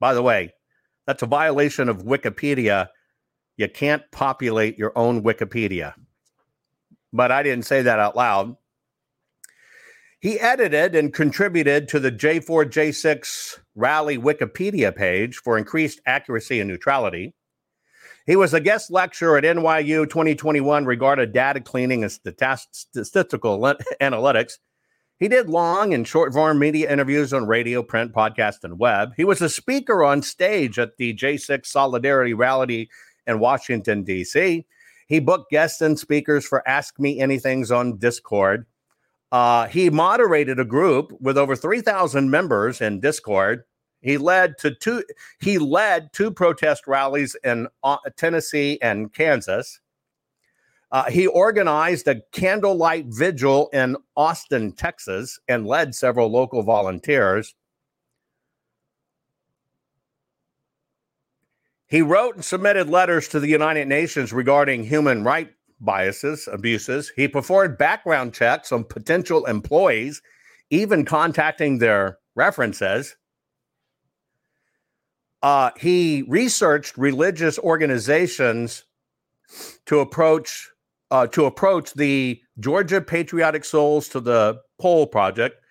By 0.00 0.14
the 0.14 0.22
way, 0.22 0.54
that's 1.06 1.22
a 1.22 1.26
violation 1.26 1.88
of 1.88 2.04
Wikipedia. 2.04 2.88
You 3.56 3.68
can't 3.68 4.02
populate 4.10 4.78
your 4.78 4.92
own 4.96 5.22
Wikipedia. 5.22 5.94
But 7.12 7.30
I 7.30 7.42
didn't 7.42 7.66
say 7.66 7.82
that 7.82 8.00
out 8.00 8.16
loud. 8.16 8.56
He 10.18 10.40
edited 10.40 10.94
and 10.94 11.12
contributed 11.12 11.86
to 11.88 12.00
the 12.00 12.10
J4 12.10 12.64
J6 12.64 13.58
rally 13.74 14.18
Wikipedia 14.18 14.94
page 14.94 15.36
for 15.36 15.58
increased 15.58 16.00
accuracy 16.06 16.60
and 16.60 16.68
neutrality. 16.68 17.34
He 18.26 18.36
was 18.36 18.54
a 18.54 18.60
guest 18.60 18.90
lecturer 18.90 19.36
at 19.36 19.44
NYU 19.44 20.08
2021 20.08 20.86
regarding 20.86 21.32
data 21.32 21.60
cleaning 21.60 22.02
and 22.02 22.10
statistical 22.10 23.60
analytics. 24.00 24.54
He 25.18 25.28
did 25.28 25.50
long 25.50 25.92
and 25.92 26.08
short 26.08 26.32
form 26.32 26.58
media 26.58 26.90
interviews 26.90 27.32
on 27.34 27.46
radio, 27.46 27.82
print, 27.82 28.12
podcast, 28.12 28.64
and 28.64 28.78
web. 28.78 29.12
He 29.16 29.24
was 29.24 29.42
a 29.42 29.48
speaker 29.48 30.02
on 30.02 30.22
stage 30.22 30.78
at 30.78 30.96
the 30.96 31.14
J6 31.14 31.66
Solidarity 31.66 32.32
Rally 32.32 32.88
in 33.26 33.38
Washington, 33.38 34.02
D.C. 34.04 34.66
He 35.06 35.20
booked 35.20 35.50
guests 35.50 35.80
and 35.80 35.98
speakers 35.98 36.46
for 36.46 36.66
Ask 36.68 36.98
Me 36.98 37.18
Anythings 37.18 37.74
on 37.74 37.98
Discord. 37.98 38.66
Uh, 39.32 39.66
he 39.66 39.90
moderated 39.90 40.60
a 40.60 40.64
group 40.64 41.12
with 41.20 41.36
over 41.36 41.56
3,000 41.56 42.30
members 42.30 42.80
in 42.80 43.00
Discord. 43.00 43.64
He 44.00 44.18
led 44.18 44.58
to 44.58 44.74
two. 44.74 45.02
He 45.40 45.58
led 45.58 46.12
two 46.12 46.30
protest 46.30 46.86
rallies 46.86 47.34
in 47.42 47.68
uh, 47.82 47.96
Tennessee 48.16 48.78
and 48.82 49.12
Kansas. 49.12 49.80
Uh, 50.92 51.10
he 51.10 51.26
organized 51.26 52.06
a 52.06 52.20
candlelight 52.30 53.06
vigil 53.08 53.70
in 53.72 53.96
Austin, 54.16 54.72
Texas, 54.72 55.40
and 55.48 55.66
led 55.66 55.94
several 55.94 56.30
local 56.30 56.62
volunteers. 56.62 57.54
He 61.94 62.02
wrote 62.02 62.34
and 62.34 62.44
submitted 62.44 62.88
letters 62.88 63.28
to 63.28 63.38
the 63.38 63.46
United 63.46 63.86
Nations 63.86 64.32
regarding 64.32 64.82
human 64.82 65.22
rights 65.22 65.52
biases, 65.78 66.48
abuses. 66.50 67.12
He 67.14 67.28
performed 67.28 67.78
background 67.78 68.34
checks 68.34 68.72
on 68.72 68.82
potential 68.82 69.44
employees, 69.44 70.20
even 70.70 71.04
contacting 71.04 71.78
their 71.78 72.18
references. 72.34 73.14
Uh, 75.40 75.70
he 75.76 76.24
researched 76.26 76.98
religious 76.98 77.60
organizations 77.60 78.82
to 79.86 80.00
approach 80.00 80.68
uh, 81.12 81.28
to 81.28 81.44
approach 81.44 81.94
the 81.94 82.42
Georgia 82.58 83.00
Patriotic 83.00 83.64
Souls 83.64 84.08
to 84.08 84.18
the 84.18 84.60
Poll 84.80 85.06
Project, 85.06 85.63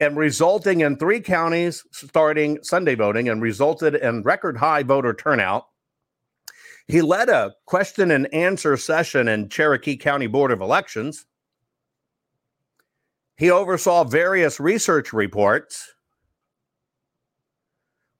and 0.00 0.16
resulting 0.16 0.80
in 0.80 0.96
three 0.96 1.20
counties 1.20 1.84
starting 1.92 2.58
Sunday 2.62 2.94
voting, 2.94 3.28
and 3.28 3.40
resulted 3.40 3.94
in 3.94 4.22
record 4.22 4.56
high 4.56 4.82
voter 4.82 5.14
turnout. 5.14 5.66
He 6.86 7.00
led 7.00 7.28
a 7.28 7.54
question 7.66 8.10
and 8.10 8.32
answer 8.34 8.76
session 8.76 9.28
in 9.28 9.48
Cherokee 9.48 9.96
County 9.96 10.26
Board 10.26 10.50
of 10.50 10.60
Elections. 10.60 11.24
He 13.36 13.50
oversaw 13.50 14.04
various 14.04 14.60
research 14.60 15.12
reports, 15.12 15.94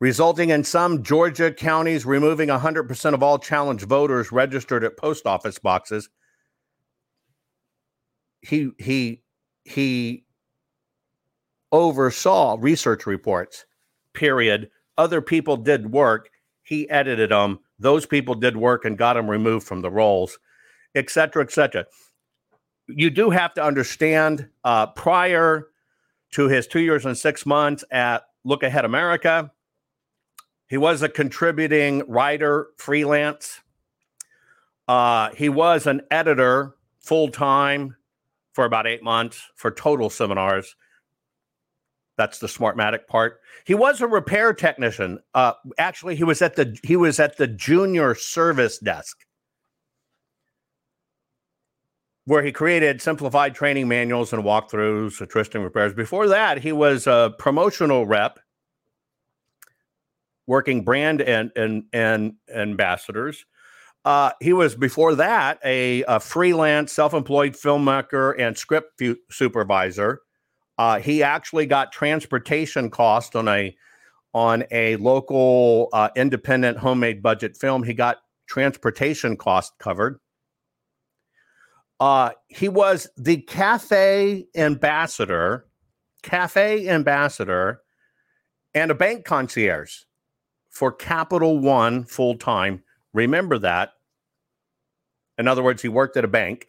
resulting 0.00 0.50
in 0.50 0.64
some 0.64 1.02
Georgia 1.02 1.52
counties 1.52 2.06
removing 2.06 2.48
100% 2.48 3.14
of 3.14 3.22
all 3.22 3.38
challenged 3.38 3.84
voters 3.84 4.32
registered 4.32 4.82
at 4.82 4.96
post 4.96 5.26
office 5.26 5.58
boxes. 5.58 6.08
He 8.40 8.70
he 8.78 9.22
he 9.64 10.23
oversaw 11.74 12.56
research 12.58 13.04
reports. 13.04 13.66
Period. 14.14 14.70
Other 14.96 15.20
people 15.20 15.58
did 15.58 15.92
work. 15.92 16.30
He 16.62 16.88
edited 16.88 17.30
them 17.30 17.58
those 17.78 18.06
people 18.06 18.34
did 18.34 18.56
work 18.56 18.84
and 18.84 18.96
got 18.96 19.14
them 19.14 19.30
removed 19.30 19.66
from 19.66 19.80
the 19.82 19.90
rolls, 19.90 20.38
et 20.94 21.10
cetera, 21.10 21.42
et 21.42 21.52
cetera. 21.52 21.86
You 22.86 23.10
do 23.10 23.30
have 23.30 23.54
to 23.54 23.64
understand 23.64 24.48
uh, 24.62 24.86
prior 24.88 25.68
to 26.32 26.48
his 26.48 26.66
two 26.66 26.80
years 26.80 27.04
and 27.04 27.16
six 27.16 27.44
months 27.44 27.84
at 27.90 28.24
Look 28.44 28.62
Ahead 28.62 28.84
America, 28.84 29.50
he 30.68 30.76
was 30.76 31.02
a 31.02 31.08
contributing 31.08 32.02
writer, 32.08 32.68
freelance. 32.76 33.60
Uh, 34.86 35.30
he 35.30 35.48
was 35.48 35.86
an 35.86 36.02
editor 36.10 36.74
full 37.00 37.28
time 37.28 37.96
for 38.52 38.64
about 38.64 38.86
eight 38.86 39.02
months 39.02 39.50
for 39.56 39.70
total 39.70 40.10
seminars. 40.10 40.76
That's 42.16 42.38
the 42.38 42.46
Smartmatic 42.46 43.06
part. 43.08 43.40
He 43.64 43.74
was 43.74 44.00
a 44.00 44.06
repair 44.06 44.52
technician. 44.52 45.18
Uh, 45.34 45.54
actually, 45.78 46.14
he 46.14 46.24
was 46.24 46.42
at 46.42 46.54
the 46.54 46.78
he 46.84 46.96
was 46.96 47.18
at 47.18 47.36
the 47.36 47.48
junior 47.48 48.14
service 48.14 48.78
desk, 48.78 49.16
where 52.24 52.42
he 52.44 52.52
created 52.52 53.02
simplified 53.02 53.54
training 53.54 53.88
manuals 53.88 54.32
and 54.32 54.44
walkthroughs, 54.44 55.20
assisting 55.20 55.62
repairs. 55.62 55.92
Before 55.92 56.28
that, 56.28 56.58
he 56.58 56.70
was 56.70 57.06
a 57.08 57.34
promotional 57.38 58.06
rep, 58.06 58.38
working 60.46 60.84
brand 60.84 61.20
and 61.20 61.50
and 61.56 61.84
and 61.92 62.34
ambassadors. 62.54 63.44
Uh, 64.04 64.30
he 64.40 64.52
was 64.52 64.76
before 64.76 65.14
that 65.14 65.58
a, 65.64 66.04
a 66.04 66.20
freelance, 66.20 66.92
self-employed 66.92 67.54
filmmaker 67.54 68.38
and 68.38 68.56
script 68.56 68.92
fu- 68.98 69.16
supervisor 69.30 70.20
uh, 70.78 70.98
he 70.98 71.22
actually 71.22 71.66
got 71.66 71.92
transportation 71.92 72.90
cost 72.90 73.36
on 73.36 73.48
a 73.48 73.76
on 74.32 74.64
a 74.72 74.96
local 74.96 75.88
uh, 75.92 76.08
independent 76.16 76.76
homemade 76.78 77.22
budget 77.22 77.56
film. 77.56 77.84
He 77.84 77.94
got 77.94 78.18
transportation 78.48 79.36
cost 79.36 79.72
covered. 79.78 80.18
Uh, 82.00 82.30
he 82.48 82.68
was 82.68 83.08
the 83.16 83.36
cafe 83.42 84.46
ambassador, 84.56 85.66
cafe 86.22 86.88
ambassador, 86.88 87.80
and 88.74 88.90
a 88.90 88.94
bank 88.94 89.24
concierge 89.24 90.00
for 90.70 90.90
Capital 90.90 91.60
One 91.60 92.04
full 92.04 92.36
time. 92.36 92.82
Remember 93.12 93.58
that. 93.58 93.92
In 95.38 95.46
other 95.46 95.62
words, 95.62 95.82
he 95.82 95.88
worked 95.88 96.16
at 96.16 96.24
a 96.24 96.28
bank. 96.28 96.66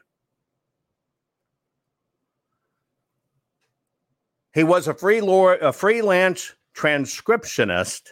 He 4.56 4.64
was 4.64 4.88
a, 4.88 4.94
free 4.94 5.20
lord, 5.20 5.62
a 5.62 5.74
freelance 5.74 6.54
transcriptionist. 6.74 8.04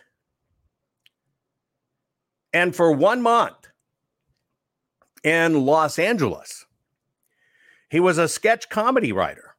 And 2.51 2.75
for 2.75 2.91
one 2.91 3.21
month 3.21 3.69
in 5.23 5.65
Los 5.65 5.97
Angeles, 5.97 6.65
he 7.89 8.01
was 8.01 8.17
a 8.17 8.27
sketch 8.27 8.67
comedy 8.67 9.13
writer. 9.13 9.55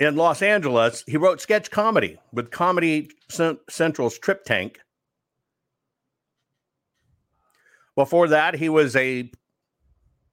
In 0.00 0.16
Los 0.16 0.42
Angeles, 0.42 1.04
he 1.06 1.16
wrote 1.16 1.40
sketch 1.40 1.70
comedy 1.70 2.18
with 2.32 2.50
Comedy 2.50 3.08
Central's 3.30 4.18
TripTank 4.18 4.78
Before 7.96 8.28
that, 8.28 8.54
he 8.54 8.68
was 8.68 8.96
a 8.96 9.30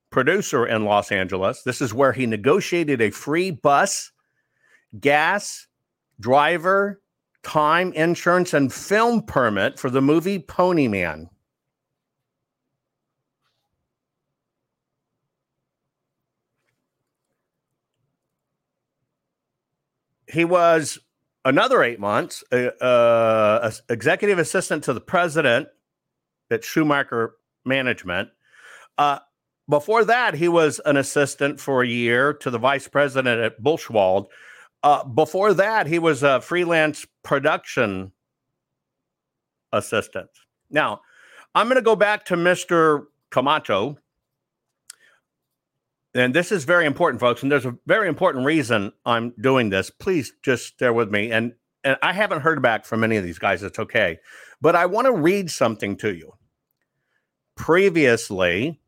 producer 0.09 0.65
in 0.65 0.85
Los 0.85 1.11
Angeles. 1.11 1.63
This 1.63 1.81
is 1.81 1.93
where 1.93 2.11
he 2.11 2.25
negotiated 2.25 3.01
a 3.01 3.11
free 3.11 3.51
bus, 3.51 4.11
gas, 4.99 5.67
driver, 6.19 7.01
time, 7.43 7.93
insurance, 7.93 8.53
and 8.53 8.71
film 8.71 9.23
permit 9.23 9.79
for 9.79 9.89
the 9.89 10.01
movie 10.01 10.39
Pony 10.39 10.87
Man. 10.87 11.29
He 20.27 20.45
was 20.45 20.97
another 21.43 21.83
eight 21.83 21.99
months 21.99 22.43
uh, 22.53 22.55
uh, 22.81 23.71
executive 23.89 24.39
assistant 24.39 24.83
to 24.85 24.93
the 24.93 25.01
president 25.01 25.67
at 26.49 26.63
Schumacher 26.63 27.35
management. 27.65 28.29
Uh, 28.97 29.19
before 29.69 30.03
that, 30.05 30.33
he 30.33 30.47
was 30.47 30.81
an 30.85 30.97
assistant 30.97 31.59
for 31.59 31.81
a 31.81 31.87
year 31.87 32.33
to 32.33 32.49
the 32.49 32.57
vice 32.57 32.87
president 32.87 33.39
at 33.39 33.61
Buchwald. 33.61 34.25
Uh, 34.83 35.03
before 35.03 35.53
that, 35.53 35.87
he 35.87 35.99
was 35.99 36.23
a 36.23 36.41
freelance 36.41 37.05
production 37.23 38.11
assistant. 39.71 40.29
Now, 40.69 41.01
I'm 41.55 41.67
going 41.67 41.75
to 41.75 41.81
go 41.81 41.95
back 41.95 42.25
to 42.25 42.35
Mr. 42.35 43.05
Camacho. 43.29 43.97
And 46.13 46.33
this 46.33 46.51
is 46.51 46.65
very 46.65 46.85
important, 46.85 47.21
folks. 47.21 47.41
And 47.41 47.51
there's 47.51 47.65
a 47.65 47.77
very 47.85 48.09
important 48.09 48.45
reason 48.45 48.91
I'm 49.05 49.33
doing 49.39 49.69
this. 49.69 49.89
Please 49.89 50.33
just 50.43 50.65
stay 50.65 50.89
with 50.89 51.09
me. 51.09 51.31
And, 51.31 51.53
and 51.83 51.97
I 52.01 52.11
haven't 52.11 52.41
heard 52.41 52.61
back 52.61 52.85
from 52.85 53.03
any 53.03 53.15
of 53.15 53.23
these 53.23 53.39
guys. 53.39 53.63
It's 53.63 53.79
okay. 53.79 54.19
But 54.59 54.75
I 54.75 54.85
want 54.85 55.05
to 55.05 55.13
read 55.13 55.49
something 55.49 55.95
to 55.97 56.13
you 56.13 56.33
previously 57.55 58.79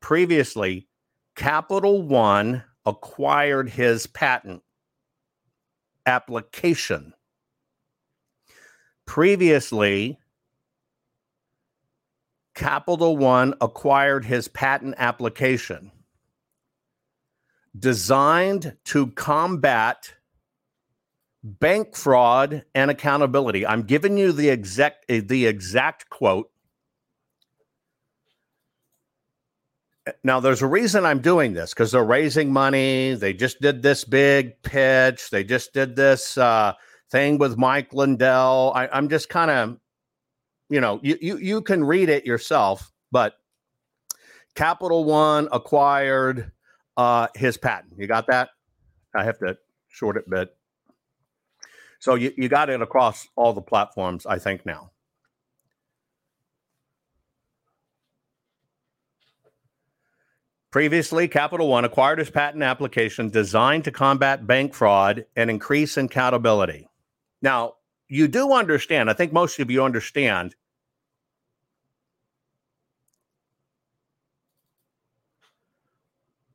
previously 0.00 0.88
capital 1.34 2.02
one 2.02 2.62
acquired 2.86 3.68
his 3.70 4.06
patent 4.06 4.62
application 6.06 7.14
previously 9.06 10.18
Capital 12.54 13.16
One 13.16 13.54
acquired 13.60 14.24
his 14.24 14.48
patent 14.48 14.94
application 14.98 15.90
designed 17.76 18.76
to 18.84 19.08
combat 19.08 20.14
bank 21.42 21.96
fraud 21.96 22.64
and 22.74 22.90
accountability. 22.90 23.66
I'm 23.66 23.82
giving 23.82 24.16
you 24.16 24.30
the 24.30 24.50
exact 24.50 25.06
the 25.08 25.46
exact 25.46 26.08
quote. 26.08 26.50
Now, 30.22 30.40
there's 30.40 30.60
a 30.60 30.66
reason 30.66 31.06
I'm 31.06 31.20
doing 31.20 31.54
this 31.54 31.72
because 31.72 31.92
they're 31.92 32.04
raising 32.04 32.52
money. 32.52 33.14
They 33.14 33.32
just 33.32 33.60
did 33.60 33.82
this 33.82 34.04
big 34.04 34.62
pitch. 34.62 35.30
They 35.30 35.44
just 35.44 35.72
did 35.72 35.96
this 35.96 36.36
uh, 36.36 36.74
thing 37.10 37.38
with 37.38 37.56
Mike 37.56 37.94
Lindell. 37.94 38.72
I, 38.74 38.88
I'm 38.92 39.08
just 39.08 39.30
kind 39.30 39.50
of, 39.50 39.78
you 40.68 40.80
know, 40.80 41.00
you, 41.02 41.16
you 41.20 41.38
you 41.38 41.62
can 41.62 41.84
read 41.84 42.10
it 42.10 42.26
yourself, 42.26 42.92
but 43.12 43.34
Capital 44.54 45.04
One 45.04 45.48
acquired 45.52 46.52
uh, 46.96 47.28
his 47.34 47.56
patent. 47.56 47.94
You 47.96 48.06
got 48.06 48.26
that? 48.26 48.50
I 49.16 49.24
have 49.24 49.38
to 49.38 49.56
short 49.88 50.16
it 50.16 50.28
bit. 50.28 50.54
So 51.98 52.14
you, 52.16 52.32
you 52.36 52.50
got 52.50 52.68
it 52.68 52.82
across 52.82 53.26
all 53.36 53.54
the 53.54 53.62
platforms, 53.62 54.26
I 54.26 54.38
think, 54.38 54.66
now. 54.66 54.90
Previously, 60.74 61.28
Capital 61.28 61.68
One 61.68 61.84
acquired 61.84 62.18
his 62.18 62.30
patent 62.30 62.64
application 62.64 63.30
designed 63.30 63.84
to 63.84 63.92
combat 63.92 64.44
bank 64.44 64.74
fraud 64.74 65.24
and 65.36 65.48
increase 65.48 65.96
accountability. 65.96 66.88
Now, 67.40 67.74
you 68.08 68.26
do 68.26 68.52
understand, 68.52 69.08
I 69.08 69.12
think 69.12 69.32
most 69.32 69.60
of 69.60 69.70
you 69.70 69.84
understand, 69.84 70.56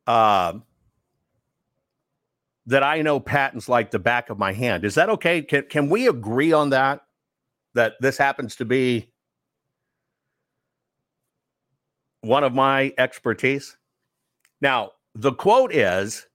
uh, 0.06 0.52
that 2.66 2.82
I 2.82 3.00
know 3.00 3.20
patents 3.20 3.70
like 3.70 3.90
the 3.90 3.98
back 3.98 4.28
of 4.28 4.38
my 4.38 4.52
hand. 4.52 4.84
Is 4.84 4.96
that 4.96 5.08
okay? 5.08 5.40
Can, 5.40 5.62
can 5.62 5.88
we 5.88 6.08
agree 6.08 6.52
on 6.52 6.68
that? 6.68 7.06
That 7.72 7.94
this 8.00 8.18
happens 8.18 8.56
to 8.56 8.66
be 8.66 9.14
one 12.20 12.44
of 12.44 12.52
my 12.52 12.92
expertise? 12.98 13.78
Now, 14.60 14.92
the 15.14 15.32
quote 15.32 15.72
is, 15.74 16.26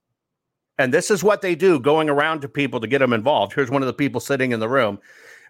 and 0.78 0.92
this 0.92 1.10
is 1.10 1.24
what 1.24 1.40
they 1.40 1.54
do 1.54 1.80
going 1.80 2.10
around 2.10 2.40
to 2.40 2.48
people 2.48 2.80
to 2.80 2.86
get 2.86 2.98
them 2.98 3.12
involved. 3.12 3.54
Here's 3.54 3.70
one 3.70 3.82
of 3.82 3.86
the 3.86 3.94
people 3.94 4.20
sitting 4.20 4.52
in 4.52 4.60
the 4.60 4.68
room. 4.68 4.98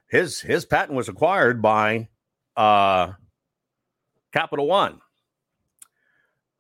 His 0.08 0.40
his 0.40 0.64
patent 0.64 0.96
was 0.96 1.08
acquired 1.08 1.60
by 1.60 2.08
uh, 2.56 3.12
Capital 4.32 4.66
One 4.68 5.00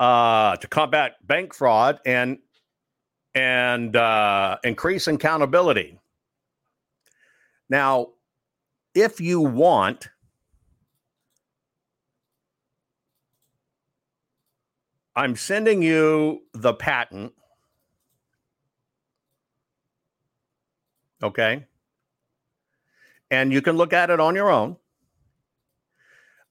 uh, 0.00 0.56
to 0.56 0.66
combat 0.66 1.14
bank 1.26 1.54
fraud 1.54 2.00
and 2.04 2.38
and 3.34 3.94
uh, 3.94 4.56
increase 4.64 5.06
accountability. 5.06 5.98
Now, 7.68 8.08
if 8.94 9.20
you 9.20 9.40
want, 9.40 10.08
I'm 15.16 15.34
sending 15.34 15.82
you 15.82 16.42
the 16.52 16.74
patent. 16.74 17.32
Okay. 21.22 21.64
And 23.30 23.50
you 23.50 23.62
can 23.62 23.76
look 23.76 23.94
at 23.94 24.10
it 24.10 24.20
on 24.20 24.34
your 24.34 24.50
own. 24.50 24.76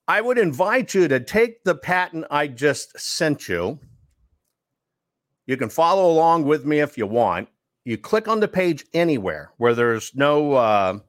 I 0.08 0.20
would 0.20 0.40
invite 0.40 0.94
you 0.94 1.08
to 1.08 1.20
take 1.20 1.64
the 1.64 1.76
patent 1.76 2.26
I 2.32 2.48
just 2.48 3.00
sent 3.00 3.48
you. 3.48 3.80
You 5.46 5.58
can 5.58 5.70
follow 5.70 6.12
along 6.12 6.46
with 6.46 6.66
me 6.66 6.80
if 6.80 6.98
you 6.98 7.06
want. 7.06 7.50
You 7.86 8.00
click 8.00 8.28
on 8.28 8.40
the 8.40 8.48
page 8.48 8.84
anywhere 8.94 9.52
where 9.58 9.76
there's 9.76 10.12
no 10.16 10.54
uh, 10.54 11.00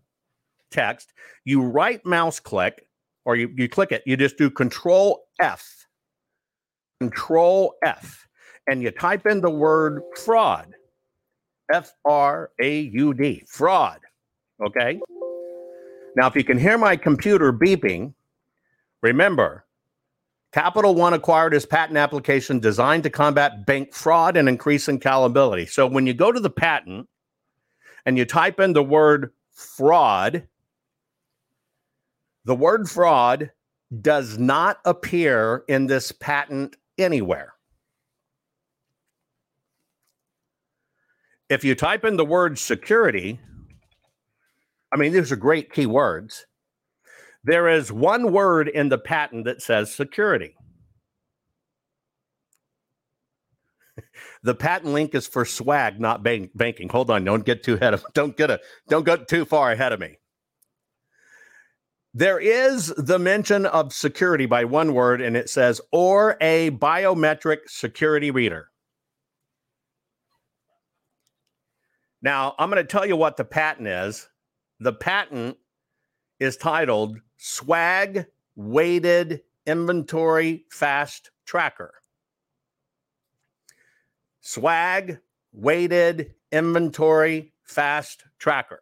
text. 0.71 1.15
You 1.45 1.63
right 1.63 2.05
mouse 2.05 2.39
click 2.39 2.87
or 3.25 3.35
you, 3.35 3.51
you 3.57 3.67
click 3.69 3.93
it. 3.93 4.03
You 4.05 4.19
just 4.19 4.37
do 4.37 4.51
Control 4.51 5.27
F. 5.41 5.86
Control 7.01 7.75
F. 7.85 8.27
And 8.67 8.83
you 8.83 8.91
type 8.91 9.27
in 9.27 9.41
the 9.41 9.51
word 9.51 10.03
fraud. 10.17 10.75
F 11.73 11.93
R 12.05 12.51
A 12.61 12.81
U 12.81 13.13
D. 13.13 13.43
Fraud. 13.47 14.01
Okay. 14.65 15.01
Now, 16.17 16.27
if 16.27 16.35
you 16.35 16.45
can 16.45 16.59
hear 16.59 16.79
my 16.79 16.97
computer 16.97 17.53
beeping, 17.53 18.15
remember 19.03 19.67
Capital 20.53 20.95
One 20.95 21.13
acquired 21.13 21.53
his 21.53 21.67
patent 21.67 21.99
application 21.99 22.61
designed 22.61 23.03
to 23.03 23.11
combat 23.11 23.67
bank 23.67 23.93
fraud 23.93 24.37
and 24.37 24.49
increase 24.49 24.89
accountability. 24.89 25.67
So 25.67 25.87
when 25.87 26.07
you 26.07 26.15
go 26.15 26.33
to 26.33 26.41
the 26.41 26.49
patent 26.49 27.09
and 28.07 28.17
you 28.17 28.25
type 28.25 28.59
in 28.61 28.73
the 28.73 28.83
word 28.83 29.33
fraud, 29.53 30.47
the 32.47 32.55
word 32.55 32.89
fraud 32.89 33.51
does 34.01 34.39
not 34.39 34.79
appear 34.87 35.65
in 35.69 35.87
this 35.87 36.11
patent 36.13 36.77
anywhere. 36.99 37.55
If 41.49 41.65
you 41.65 41.75
type 41.75 42.05
in 42.05 42.17
the 42.17 42.25
word 42.25 42.59
security, 42.59 43.39
I 44.93 44.97
mean, 44.97 45.13
these 45.13 45.31
are 45.31 45.37
great 45.37 45.73
keywords. 45.73 46.43
There 47.45 47.69
is 47.69 47.93
one 47.93 48.33
word 48.33 48.69
in 48.69 48.89
the 48.89 48.99
patent 48.99 49.45
that 49.45 49.63
says 49.63 49.95
security. 49.95 50.57
the 54.43 54.55
patent 54.55 54.93
link 54.93 55.15
is 55.15 55.27
for 55.29 55.45
swag, 55.45 56.01
not 56.01 56.23
bank, 56.23 56.51
banking. 56.55 56.89
Hold 56.89 57.11
on, 57.11 57.25
don't 57.25 57.45
get 57.45 57.63
too 57.63 57.75
ahead 57.75 57.95
of 57.95 58.05
don't 58.15 58.37
get 58.37 58.51
a 58.51 58.61
don't 58.89 59.07
get 59.07 59.29
too 59.29 59.45
far 59.45 59.71
ahead 59.71 59.93
of 59.93 60.01
me. 60.01 60.19
There 62.17 62.39
is 62.39 62.95
the 62.97 63.19
mention 63.19 63.67
of 63.67 63.93
security 63.93 64.47
by 64.47 64.65
one 64.65 64.95
word, 64.95 65.21
and 65.21 65.37
it 65.37 65.51
says 65.51 65.83
or 65.93 66.39
a 66.41 66.71
biometric 66.71 67.59
security 67.67 68.31
reader. 68.31 68.71
Now, 72.23 72.55
I'm 72.59 72.71
going 72.71 72.83
to 72.83 72.91
tell 72.91 73.05
you 73.05 73.19
what 73.19 73.37
the 73.37 73.45
patent 73.45 73.87
is. 73.87 74.31
The 74.81 74.95
patent 74.95 75.59
is 76.41 76.57
titled 76.57 77.19
Swag 77.37 78.25
Weighted 78.55 79.43
Inventory 79.67 80.65
Fast 80.71 81.33
Tracker. 81.45 81.93
Swag 84.41 85.19
Weighted 85.53 86.33
Inventory 86.51 87.53
Fast 87.63 88.25
Tracker. 88.39 88.81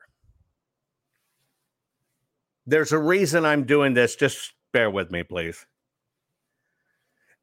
There's 2.67 2.93
a 2.93 2.99
reason 2.99 3.45
I'm 3.45 3.65
doing 3.65 3.95
this. 3.95 4.17
Just 4.17 4.55
bear 4.73 4.91
with 4.91 5.11
me, 5.11 5.23
please. 5.23 5.67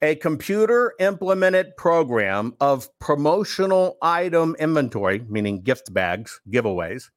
A 0.02 0.16
computer 0.16 0.94
implemented 1.00 1.78
program 1.78 2.56
of 2.60 2.88
promotional 3.00 3.98
item 4.02 4.56
inventory, 4.58 5.24
meaning 5.30 5.62
gift 5.62 5.94
bags, 5.94 6.42
giveaways, 6.50 7.10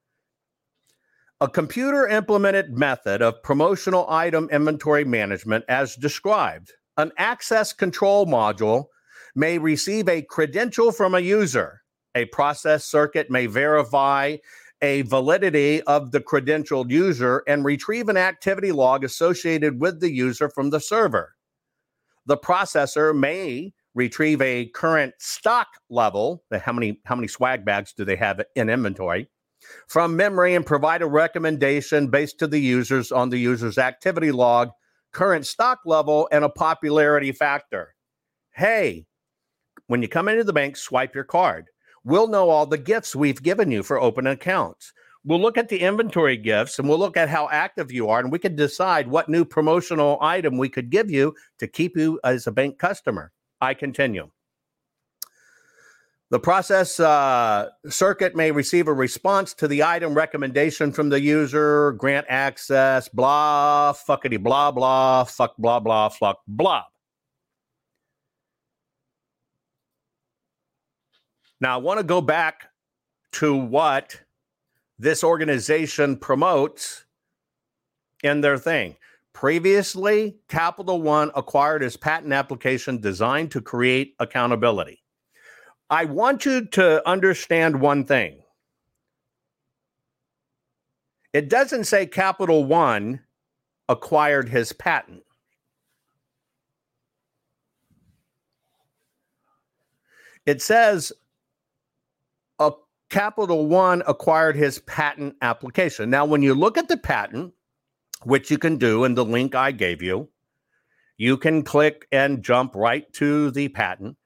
a 1.40 1.48
computer 1.48 2.06
implemented 2.06 2.76
method 2.76 3.20
of 3.20 3.42
promotional 3.42 4.08
item 4.08 4.48
inventory 4.52 5.04
management 5.04 5.64
as 5.68 5.96
described. 5.96 6.72
An 6.96 7.10
access 7.18 7.72
control 7.72 8.26
module 8.26 8.84
may 9.34 9.58
receive 9.58 10.08
a 10.08 10.22
credential 10.22 10.92
from 10.92 11.14
a 11.14 11.20
user. 11.20 11.82
A 12.14 12.26
process 12.26 12.84
circuit 12.84 13.30
may 13.30 13.46
verify 13.46 14.36
a 14.84 15.00
validity 15.00 15.80
of 15.84 16.10
the 16.10 16.20
credentialed 16.20 16.90
user 16.90 17.42
and 17.48 17.64
retrieve 17.64 18.10
an 18.10 18.18
activity 18.18 18.70
log 18.70 19.02
associated 19.02 19.80
with 19.80 20.00
the 20.00 20.12
user 20.12 20.50
from 20.50 20.68
the 20.68 20.78
server. 20.78 21.34
The 22.26 22.36
processor 22.36 23.18
may 23.18 23.72
retrieve 23.94 24.42
a 24.42 24.66
current 24.74 25.14
stock 25.18 25.68
level, 25.88 26.44
how 26.52 26.74
many 26.74 27.00
how 27.06 27.14
many 27.14 27.28
swag 27.28 27.64
bags 27.64 27.94
do 27.94 28.04
they 28.04 28.16
have 28.16 28.42
in 28.56 28.68
inventory, 28.68 29.30
from 29.88 30.16
memory 30.16 30.54
and 30.54 30.66
provide 30.66 31.00
a 31.00 31.06
recommendation 31.06 32.08
based 32.08 32.38
to 32.40 32.46
the 32.46 32.60
users 32.60 33.10
on 33.10 33.30
the 33.30 33.38
user's 33.38 33.78
activity 33.78 34.32
log, 34.32 34.68
current 35.12 35.46
stock 35.46 35.80
level, 35.86 36.28
and 36.30 36.44
a 36.44 36.50
popularity 36.50 37.32
factor. 37.32 37.94
Hey, 38.50 39.06
when 39.86 40.02
you 40.02 40.08
come 40.08 40.28
into 40.28 40.44
the 40.44 40.52
bank, 40.52 40.76
swipe 40.76 41.14
your 41.14 41.24
card. 41.24 41.70
We'll 42.04 42.28
know 42.28 42.50
all 42.50 42.66
the 42.66 42.78
gifts 42.78 43.16
we've 43.16 43.42
given 43.42 43.70
you 43.70 43.82
for 43.82 43.98
open 43.98 44.26
accounts. 44.26 44.92
We'll 45.24 45.40
look 45.40 45.56
at 45.56 45.70
the 45.70 45.80
inventory 45.80 46.36
gifts 46.36 46.78
and 46.78 46.86
we'll 46.86 46.98
look 46.98 47.16
at 47.16 47.30
how 47.30 47.48
active 47.48 47.90
you 47.90 48.10
are, 48.10 48.20
and 48.20 48.30
we 48.30 48.38
can 48.38 48.54
decide 48.54 49.08
what 49.08 49.28
new 49.28 49.44
promotional 49.44 50.18
item 50.20 50.58
we 50.58 50.68
could 50.68 50.90
give 50.90 51.10
you 51.10 51.34
to 51.58 51.66
keep 51.66 51.96
you 51.96 52.20
as 52.22 52.46
a 52.46 52.52
bank 52.52 52.78
customer. 52.78 53.32
I 53.60 53.72
continue. 53.72 54.30
The 56.30 56.40
process 56.40 56.98
uh, 57.00 57.70
circuit 57.88 58.34
may 58.34 58.50
receive 58.50 58.88
a 58.88 58.92
response 58.92 59.54
to 59.54 59.68
the 59.68 59.82
item 59.82 60.14
recommendation 60.14 60.90
from 60.90 61.08
the 61.08 61.20
user, 61.20 61.92
grant 61.92 62.26
access, 62.28 63.08
blah, 63.08 63.94
fuckity, 63.94 64.42
blah, 64.42 64.72
blah, 64.72 65.24
fuck, 65.24 65.54
blah, 65.56 65.80
blah, 65.80 66.08
fuck, 66.08 66.40
blah. 66.48 66.82
Now, 71.60 71.74
I 71.74 71.76
want 71.78 71.98
to 71.98 72.04
go 72.04 72.20
back 72.20 72.68
to 73.32 73.56
what 73.56 74.20
this 74.98 75.24
organization 75.24 76.16
promotes 76.16 77.04
in 78.22 78.40
their 78.40 78.58
thing. 78.58 78.96
Previously, 79.32 80.36
Capital 80.48 81.02
One 81.02 81.30
acquired 81.34 81.82
its 81.82 81.96
patent 81.96 82.32
application 82.32 83.00
designed 83.00 83.50
to 83.50 83.60
create 83.60 84.14
accountability. 84.20 85.02
I 85.90 86.04
want 86.04 86.44
you 86.44 86.66
to 86.66 87.06
understand 87.08 87.80
one 87.80 88.04
thing. 88.04 88.42
It 91.32 91.48
doesn't 91.48 91.84
say 91.84 92.06
Capital 92.06 92.64
One 92.64 93.20
acquired 93.88 94.48
his 94.48 94.72
patent. 94.72 95.24
It 100.46 100.62
says 100.62 101.12
Capital 103.14 103.68
One 103.68 104.02
acquired 104.08 104.56
his 104.56 104.80
patent 104.80 105.36
application. 105.40 106.10
Now, 106.10 106.24
when 106.24 106.42
you 106.42 106.52
look 106.52 106.76
at 106.76 106.88
the 106.88 106.96
patent, 106.96 107.54
which 108.24 108.50
you 108.50 108.58
can 108.58 108.76
do 108.76 109.04
in 109.04 109.14
the 109.14 109.24
link 109.24 109.54
I 109.54 109.70
gave 109.70 110.02
you, 110.02 110.30
you 111.16 111.36
can 111.36 111.62
click 111.62 112.08
and 112.10 112.42
jump 112.42 112.74
right 112.74 113.04
to 113.12 113.52
the 113.52 113.68
patent. 113.68 114.16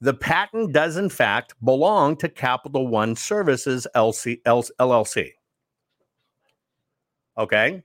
The 0.00 0.14
patent 0.14 0.72
does, 0.72 0.96
in 0.96 1.10
fact, 1.10 1.56
belong 1.62 2.16
to 2.16 2.28
Capital 2.30 2.86
One 2.86 3.16
Services 3.16 3.86
LC, 3.94 4.40
LLC. 4.46 5.32
Okay. 7.36 7.82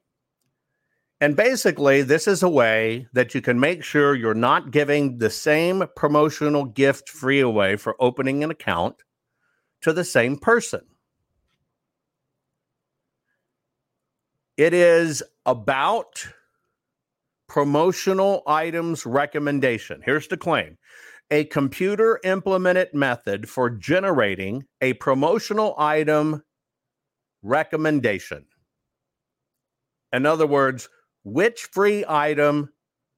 And 1.19 1.35
basically, 1.35 2.03
this 2.03 2.25
is 2.25 2.41
a 2.41 2.47
way 2.47 3.09
that 3.11 3.35
you 3.35 3.41
can 3.41 3.59
make 3.59 3.83
sure 3.83 4.15
you're 4.15 4.33
not 4.33 4.71
giving 4.71 5.17
the 5.17 5.29
same 5.29 5.83
promotional 5.97 6.63
gift 6.63 7.09
free 7.09 7.41
away 7.41 7.75
for 7.75 7.97
opening 7.99 8.45
an 8.45 8.51
account 8.51 9.03
to 9.83 9.93
the 9.93 10.03
same 10.03 10.37
person. 10.37 10.81
It 14.57 14.73
is 14.73 15.23
about 15.45 16.25
promotional 17.47 18.43
items 18.47 19.05
recommendation. 19.05 20.01
Here's 20.03 20.27
the 20.27 20.37
claim 20.37 20.77
a 21.31 21.45
computer 21.45 22.19
implemented 22.23 22.93
method 22.93 23.49
for 23.49 23.69
generating 23.69 24.65
a 24.81 24.93
promotional 24.93 25.73
item 25.77 26.43
recommendation. 27.41 28.45
In 30.11 30.25
other 30.25 30.45
words, 30.45 30.89
which 31.23 31.63
free 31.63 32.05
item 32.07 32.69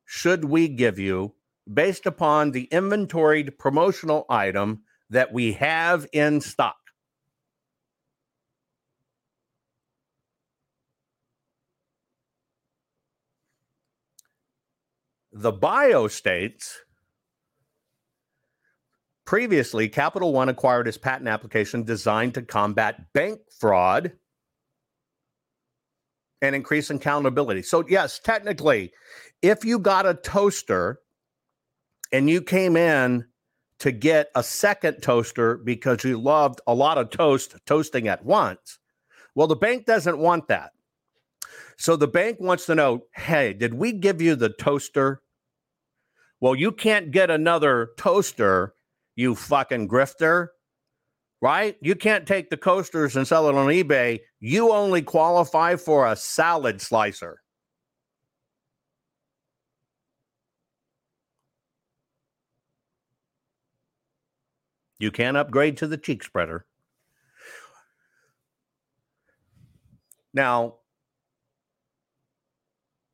should 0.05 0.45
we 0.45 0.67
give 0.67 0.97
you 0.97 1.33
based 1.71 2.05
upon 2.05 2.51
the 2.51 2.65
inventoried 2.65 3.57
promotional 3.57 4.25
item 4.29 4.83
that 5.09 5.31
we 5.33 5.53
have 5.53 6.07
in 6.11 6.41
stock? 6.41 6.75
The 15.31 15.51
bio 15.51 16.07
states 16.07 16.79
previously, 19.25 19.89
Capital 19.89 20.31
One 20.31 20.47
acquired 20.47 20.87
its 20.87 20.97
patent 20.97 21.27
application 21.27 21.83
designed 21.83 22.35
to 22.35 22.41
combat 22.41 23.11
bank 23.13 23.41
fraud 23.59 24.13
and 26.41 26.55
increase 26.55 26.89
accountability. 26.89 27.63
So, 27.63 27.83
yes, 27.89 28.19
technically, 28.19 28.93
if 29.41 29.65
you 29.65 29.79
got 29.79 30.05
a 30.05 30.13
toaster 30.13 30.99
and 32.11 32.29
you 32.29 32.41
came 32.41 32.77
in 32.77 33.25
to 33.85 33.91
get 33.91 34.31
a 34.33 34.41
second 34.41 34.99
toaster 35.03 35.57
because 35.57 36.03
you 36.03 36.19
loved 36.19 36.59
a 36.65 36.73
lot 36.73 36.97
of 36.97 37.11
toast 37.11 37.53
toasting 37.67 38.07
at 38.07 38.25
once, 38.25 38.79
well, 39.35 39.45
the 39.45 39.55
bank 39.55 39.85
doesn't 39.85 40.17
want 40.17 40.47
that. 40.47 40.71
So 41.77 41.95
the 41.95 42.07
bank 42.07 42.39
wants 42.39 42.65
to 42.65 42.73
know 42.73 43.03
hey, 43.13 43.53
did 43.53 43.75
we 43.75 43.91
give 43.91 44.23
you 44.23 44.35
the 44.35 44.49
toaster? 44.49 45.21
Well, 46.41 46.55
you 46.55 46.71
can't 46.71 47.11
get 47.11 47.29
another 47.29 47.89
toaster, 47.95 48.73
you 49.15 49.35
fucking 49.35 49.87
grifter, 49.87 50.47
right? 51.39 51.77
You 51.79 51.93
can't 51.93 52.25
take 52.25 52.49
the 52.49 52.57
coasters 52.57 53.15
and 53.15 53.27
sell 53.27 53.47
it 53.49 53.55
on 53.55 53.67
eBay. 53.67 54.21
You 54.39 54.71
only 54.71 55.03
qualify 55.03 55.75
for 55.75 56.07
a 56.07 56.15
salad 56.15 56.81
slicer. 56.81 57.43
You 64.99 65.11
can 65.11 65.35
upgrade 65.35 65.77
to 65.77 65.87
the 65.87 65.97
cheek 65.97 66.23
spreader. 66.23 66.65
Now, 70.33 70.75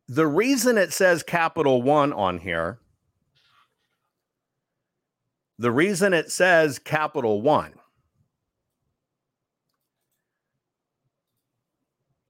the 0.08 0.28
reason 0.28 0.78
it 0.78 0.92
says 0.92 1.24
Capital 1.24 1.82
One 1.82 2.12
on 2.12 2.40
here, 2.40 2.80
the 5.58 5.72
reason 5.72 6.14
it 6.14 6.32
says 6.32 6.80
Capital 6.80 7.42
One, 7.42 7.74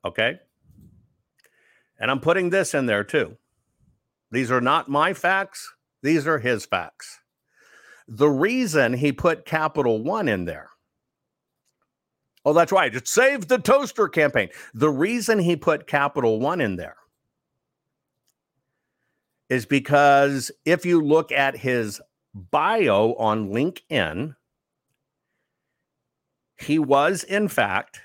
okay? 0.06 0.40
And 2.00 2.12
I'm 2.12 2.20
putting 2.20 2.50
this 2.50 2.74
in 2.74 2.86
there 2.86 3.04
too. 3.06 3.38
These 4.32 4.52
are 4.52 4.62
not 4.62 4.90
my 4.90 5.14
facts, 5.14 5.74
these 6.04 6.28
are 6.28 6.40
his 6.40 6.66
facts. 6.66 7.21
The 8.12 8.30
reason 8.30 8.94
he 8.94 9.12
put 9.12 9.46
Capital 9.46 10.04
One 10.04 10.28
in 10.28 10.46
there 10.46 10.72
Oh, 12.44 12.54
that's 12.54 12.72
right. 12.72 12.94
It 12.94 13.08
saved 13.08 13.50
the 13.50 13.60
toaster 13.60 14.08
campaign. 14.08 14.50
The 14.74 14.90
reason 14.90 15.40
he 15.40 15.56
put 15.56 15.88
Capital 15.88 16.40
One 16.40 16.60
in 16.60 16.76
there 16.76 16.96
is 19.50 19.66
because 19.66 20.52
if 20.66 20.86
you 20.86 21.02
look 21.02 21.32
at 21.32 21.58
his 21.58 22.02
bio 22.34 23.14
on 23.16 23.50
LinkedIn, 23.50 24.36
he 26.58 26.80
was, 26.80 27.24
in 27.24 27.48
fact, 27.48 28.02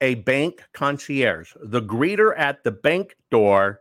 a 0.00 0.16
bank 0.16 0.62
concierge, 0.72 1.52
the 1.62 1.82
greeter 1.82 2.32
at 2.38 2.62
the 2.62 2.70
bank 2.70 3.16
door 3.30 3.80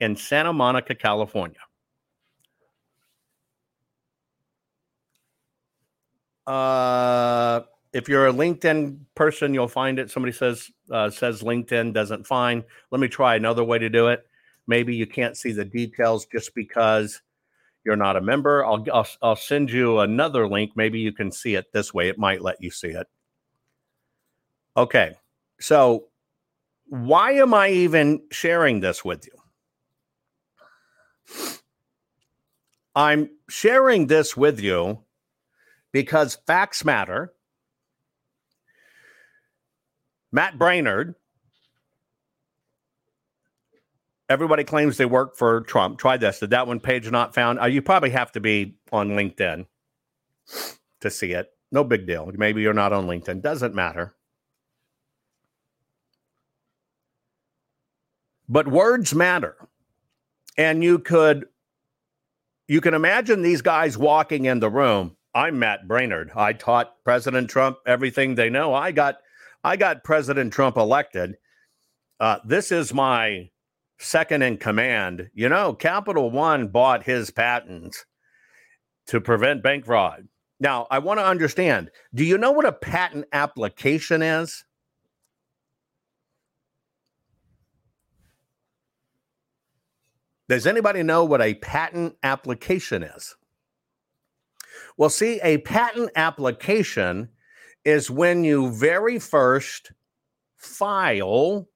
in 0.00 0.16
Santa 0.16 0.52
Monica, 0.52 0.94
California. 0.94 1.58
Uh, 6.46 7.62
if 7.92 8.08
you're 8.08 8.26
a 8.26 8.32
LinkedIn 8.32 8.98
person, 9.14 9.54
you'll 9.54 9.68
find 9.68 9.98
it. 9.98 10.10
Somebody 10.10 10.32
says 10.32 10.70
uh, 10.90 11.10
says 11.10 11.42
LinkedIn 11.42 11.92
doesn't 11.92 12.26
find. 12.26 12.62
Let 12.90 13.00
me 13.00 13.08
try 13.08 13.36
another 13.36 13.64
way 13.64 13.78
to 13.78 13.88
do 13.88 14.08
it. 14.08 14.26
Maybe 14.66 14.94
you 14.94 15.06
can't 15.06 15.36
see 15.36 15.52
the 15.52 15.64
details 15.64 16.26
just 16.26 16.54
because 16.54 17.22
you're 17.84 17.96
not 17.96 18.16
a 18.16 18.20
member. 18.20 18.64
I'll, 18.64 18.84
I'll 18.92 19.06
I'll 19.22 19.36
send 19.36 19.70
you 19.70 20.00
another 20.00 20.46
link. 20.48 20.72
Maybe 20.76 20.98
you 21.00 21.12
can 21.12 21.32
see 21.32 21.54
it 21.54 21.72
this 21.72 21.94
way. 21.94 22.08
It 22.08 22.18
might 22.18 22.42
let 22.42 22.62
you 22.62 22.70
see 22.70 22.88
it. 22.88 23.06
Okay, 24.76 25.14
so 25.58 26.08
why 26.88 27.32
am 27.32 27.54
I 27.54 27.70
even 27.70 28.22
sharing 28.30 28.80
this 28.80 29.04
with 29.04 29.26
you? 29.26 29.32
I'm 32.94 33.30
sharing 33.48 34.06
this 34.06 34.36
with 34.36 34.60
you 34.60 35.05
because 35.96 36.36
facts 36.46 36.84
matter. 36.84 37.32
Matt 40.30 40.58
Braynard, 40.58 41.14
everybody 44.28 44.62
claims 44.62 44.98
they 44.98 45.06
work 45.06 45.38
for 45.38 45.62
Trump. 45.62 45.98
Try 45.98 46.18
this. 46.18 46.40
Did 46.40 46.50
that 46.50 46.66
one 46.66 46.80
page 46.80 47.10
not 47.10 47.34
found? 47.34 47.58
Uh, 47.58 47.64
you 47.64 47.80
probably 47.80 48.10
have 48.10 48.30
to 48.32 48.40
be 48.40 48.76
on 48.92 49.12
LinkedIn 49.12 49.64
to 51.00 51.10
see 51.10 51.32
it. 51.32 51.48
No 51.72 51.82
big 51.82 52.06
deal. 52.06 52.30
Maybe 52.34 52.60
you're 52.60 52.74
not 52.74 52.92
on 52.92 53.06
LinkedIn. 53.06 53.40
Doesn't 53.40 53.74
matter. 53.74 54.14
But 58.50 58.68
words 58.68 59.14
matter. 59.14 59.56
And 60.58 60.84
you 60.84 60.98
could 60.98 61.46
you 62.68 62.82
can 62.82 62.92
imagine 62.92 63.40
these 63.40 63.62
guys 63.62 63.96
walking 63.96 64.44
in 64.44 64.60
the 64.60 64.68
room. 64.68 65.15
I'm 65.36 65.58
Matt 65.58 65.86
Braynard. 65.86 66.34
I 66.34 66.54
taught 66.54 67.04
President 67.04 67.50
Trump 67.50 67.76
everything 67.86 68.34
they 68.34 68.48
know. 68.48 68.72
I 68.72 68.90
got 68.90 69.16
I 69.62 69.76
got 69.76 70.02
President 70.02 70.50
Trump 70.50 70.78
elected. 70.78 71.36
Uh, 72.18 72.38
this 72.46 72.72
is 72.72 72.94
my 72.94 73.50
second 73.98 74.40
in 74.40 74.56
command. 74.56 75.28
You 75.34 75.50
know, 75.50 75.74
Capital 75.74 76.30
One 76.30 76.68
bought 76.68 77.02
his 77.02 77.30
patents 77.30 78.06
to 79.08 79.20
prevent 79.20 79.62
bank 79.62 79.84
fraud. 79.84 80.26
Now, 80.58 80.86
I 80.90 81.00
want 81.00 81.20
to 81.20 81.26
understand 81.26 81.90
do 82.14 82.24
you 82.24 82.38
know 82.38 82.52
what 82.52 82.64
a 82.64 82.72
patent 82.72 83.26
application 83.30 84.22
is? 84.22 84.64
Does 90.48 90.66
anybody 90.66 91.02
know 91.02 91.26
what 91.26 91.42
a 91.42 91.52
patent 91.52 92.16
application 92.22 93.02
is? 93.02 93.36
Well, 94.96 95.10
see, 95.10 95.40
a 95.42 95.58
patent 95.58 96.10
application 96.16 97.28
is 97.84 98.10
when 98.10 98.44
you 98.44 98.72
very 98.72 99.18
first 99.18 99.92
file 100.56 101.68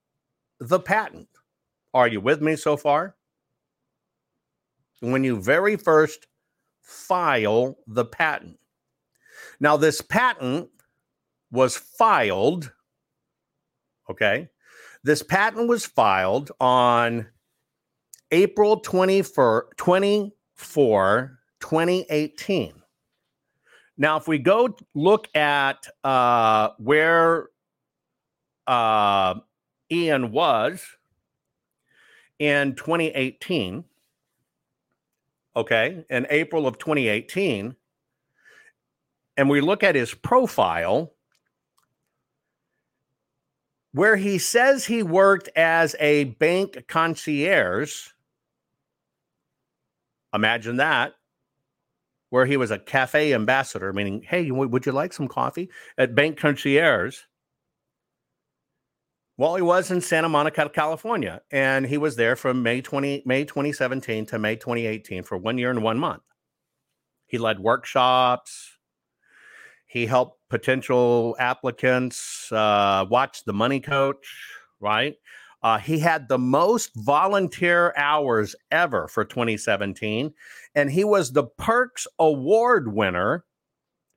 the 0.59 0.81
patent. 0.81 1.29
Are 1.93 2.09
you 2.09 2.21
with 2.21 2.41
me 2.41 2.57
so 2.57 2.77
far? 2.77 3.17
When 5.01 5.25
you 5.25 5.41
very 5.41 5.77
first 5.77 6.27
file 6.81 7.79
the 7.87 8.05
patent. 8.05 8.59
Now, 9.61 9.77
this 9.77 10.01
patent 10.01 10.69
was 11.51 11.77
filed, 11.77 12.73
okay? 14.11 14.49
This 15.03 15.23
patent 15.23 15.69
was 15.69 15.87
filed 15.87 16.53
on 16.61 17.27
April 18.31 18.81
24, 18.81 19.69
24 19.77 21.39
2018. 21.61 22.80
Now, 24.01 24.17
if 24.17 24.27
we 24.27 24.39
go 24.39 24.75
look 24.95 25.29
at 25.37 25.87
uh, 26.03 26.71
where 26.79 27.51
uh, 28.67 29.35
Ian 29.93 30.33
was 30.33 30.83
in 32.39 32.77
2018, 32.77 33.85
okay, 35.55 36.07
in 36.09 36.27
April 36.31 36.67
of 36.67 36.79
2018, 36.79 37.77
and 39.37 39.51
we 39.51 39.61
look 39.61 39.83
at 39.83 39.95
his 39.95 40.15
profile, 40.15 41.13
where 43.93 44.17
he 44.17 44.39
says 44.39 44.87
he 44.87 45.03
worked 45.03 45.51
as 45.55 45.95
a 46.01 46.25
bank 46.25 46.85
concierge. 46.89 48.09
Imagine 50.33 50.77
that, 50.77 51.13
where 52.31 52.47
he 52.47 52.57
was 52.57 52.71
a 52.71 52.79
cafe 52.79 53.35
ambassador, 53.35 53.93
meaning, 53.93 54.23
hey, 54.23 54.51
would 54.51 54.87
you 54.87 54.93
like 54.93 55.13
some 55.13 55.29
coffee 55.29 55.69
at 55.99 56.15
Bank 56.15 56.39
Concierge? 56.39 57.19
Well, 59.37 59.57
he 59.57 59.63
was 59.63 59.91
in 59.91 60.01
Santa 60.01 60.29
Monica, 60.29 60.69
California, 60.69 61.41
and 61.51 61.87
he 61.87 61.99
was 61.99 62.17
there 62.17 62.37
from 62.37 62.63
May 62.63 62.83
20, 62.83 63.23
May 63.25 63.45
2017 63.45 64.27
to 64.27 64.39
May 64.39 64.57
2018 64.57 65.23
for 65.23 65.39
one 65.39 65.59
year 65.59 65.71
and 65.71 65.83
one 65.83 65.99
month. 65.99 66.23
He 67.27 67.39
led 67.39 67.59
workshops. 67.59 68.77
He 69.87 70.07
helped 70.07 70.41
potential 70.51 71.37
applicants 71.39 72.53
uh, 72.53 73.07
watch 73.09 73.45
the 73.45 73.53
money 73.53 73.81
coach, 73.81 74.27
right? 74.79 75.17
Uh, 75.63 75.79
he 75.79 75.99
had 75.99 76.29
the 76.29 76.39
most 76.39 76.91
volunteer 76.97 77.93
hours 77.97 78.57
ever 78.71 79.09
for 79.09 79.25
2017, 79.25 80.33
and 80.75 80.91
he 80.91 81.05
was 81.05 81.33
the 81.33 81.45
Perks 81.45 82.07
Award 82.19 82.95
winner. 82.95 83.45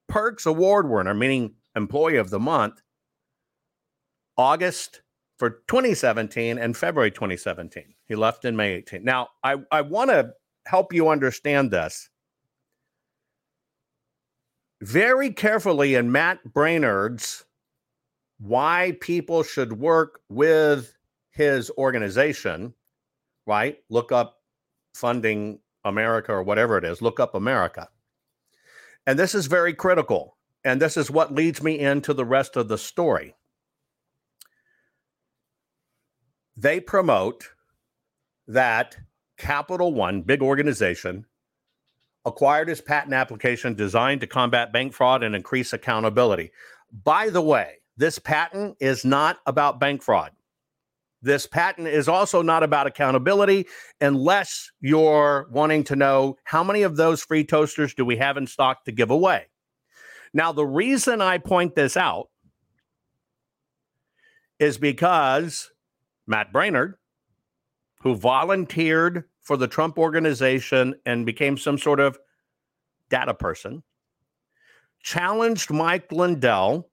Perks 0.07 0.45
Award 0.45 0.89
winner, 0.89 1.13
meaning 1.13 1.55
Employee 1.75 2.17
of 2.17 2.29
the 2.29 2.39
Month, 2.39 2.81
August 4.37 5.01
for 5.37 5.61
2017 5.67 6.57
and 6.57 6.77
February 6.77 7.11
2017. 7.11 7.93
He 8.05 8.15
left 8.15 8.45
in 8.45 8.55
May 8.55 8.73
18. 8.75 9.03
Now, 9.03 9.29
I, 9.43 9.57
I 9.71 9.81
want 9.81 10.11
to 10.11 10.33
help 10.65 10.93
you 10.93 11.09
understand 11.09 11.71
this 11.71 12.09
very 14.81 15.31
carefully 15.31 15.95
in 15.95 16.11
Matt 16.11 16.39
Braynard's 16.47 17.45
Why 18.39 18.97
People 19.01 19.43
Should 19.43 19.73
Work 19.73 20.19
with 20.29 20.93
His 21.33 21.69
Organization, 21.77 22.73
right? 23.45 23.77
Look 23.89 24.11
up 24.11 24.39
Funding 24.93 25.59
America 25.83 26.31
or 26.31 26.43
whatever 26.43 26.77
it 26.77 26.85
is, 26.85 27.01
look 27.01 27.19
up 27.19 27.35
America. 27.35 27.89
And 29.05 29.19
this 29.19 29.35
is 29.35 29.47
very 29.47 29.73
critical. 29.73 30.37
And 30.63 30.81
this 30.81 30.95
is 30.95 31.11
what 31.11 31.33
leads 31.33 31.61
me 31.61 31.79
into 31.79 32.13
the 32.13 32.23
rest 32.23 32.55
of 32.55 32.69
the 32.69 32.77
story. 32.77 33.35
They 36.55 36.79
promote 36.79 37.49
that 38.47 38.95
Capital 39.37 39.93
One, 39.93 40.21
big 40.21 40.41
organization, 40.41 41.25
acquired 42.25 42.69
his 42.69 42.79
patent 42.79 43.13
application 43.13 43.73
designed 43.73 44.21
to 44.21 44.27
combat 44.27 44.71
bank 44.71 44.93
fraud 44.93 45.23
and 45.23 45.35
increase 45.35 45.73
accountability. 45.73 46.51
By 47.03 47.29
the 47.29 47.41
way, 47.41 47.79
this 47.97 48.19
patent 48.19 48.77
is 48.79 49.03
not 49.03 49.39
about 49.45 49.79
bank 49.79 50.01
fraud. 50.01 50.31
This 51.23 51.47
patent 51.47 51.87
is 51.87 52.09
also 52.09 52.41
not 52.41 52.63
about 52.63 52.85
accountability 52.85 53.65
unless 54.01 54.69
you're 54.81 55.47
wanting 55.51 55.85
to 55.85 55.95
know 55.95 56.37
how 56.43 56.65
many 56.65 56.83
of 56.83 56.97
those 56.97 57.23
free 57.23 57.45
toasters 57.45 57.93
do 57.93 58.03
we 58.03 58.17
have 58.17 58.35
in 58.35 58.45
stock 58.45 58.83
to 58.85 58.91
give 58.91 59.09
away. 59.09 59.45
Now, 60.33 60.51
the 60.51 60.65
reason 60.65 61.21
I 61.21 61.37
point 61.37 61.75
this 61.75 61.95
out 61.95 62.27
is 64.59 64.77
because 64.77 65.71
Matt 66.27 66.51
Braynard, 66.51 66.95
who 68.01 68.15
volunteered 68.15 69.23
for 69.41 69.55
the 69.55 69.67
Trump 69.67 69.97
organization 69.97 70.95
and 71.05 71.25
became 71.25 71.57
some 71.57 71.77
sort 71.77 72.01
of 72.01 72.19
data 73.09 73.33
person, 73.33 73.83
challenged 75.01 75.71
Mike 75.71 76.11
Lindell 76.11 76.89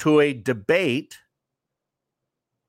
to 0.00 0.20
a 0.20 0.34
debate 0.34 1.16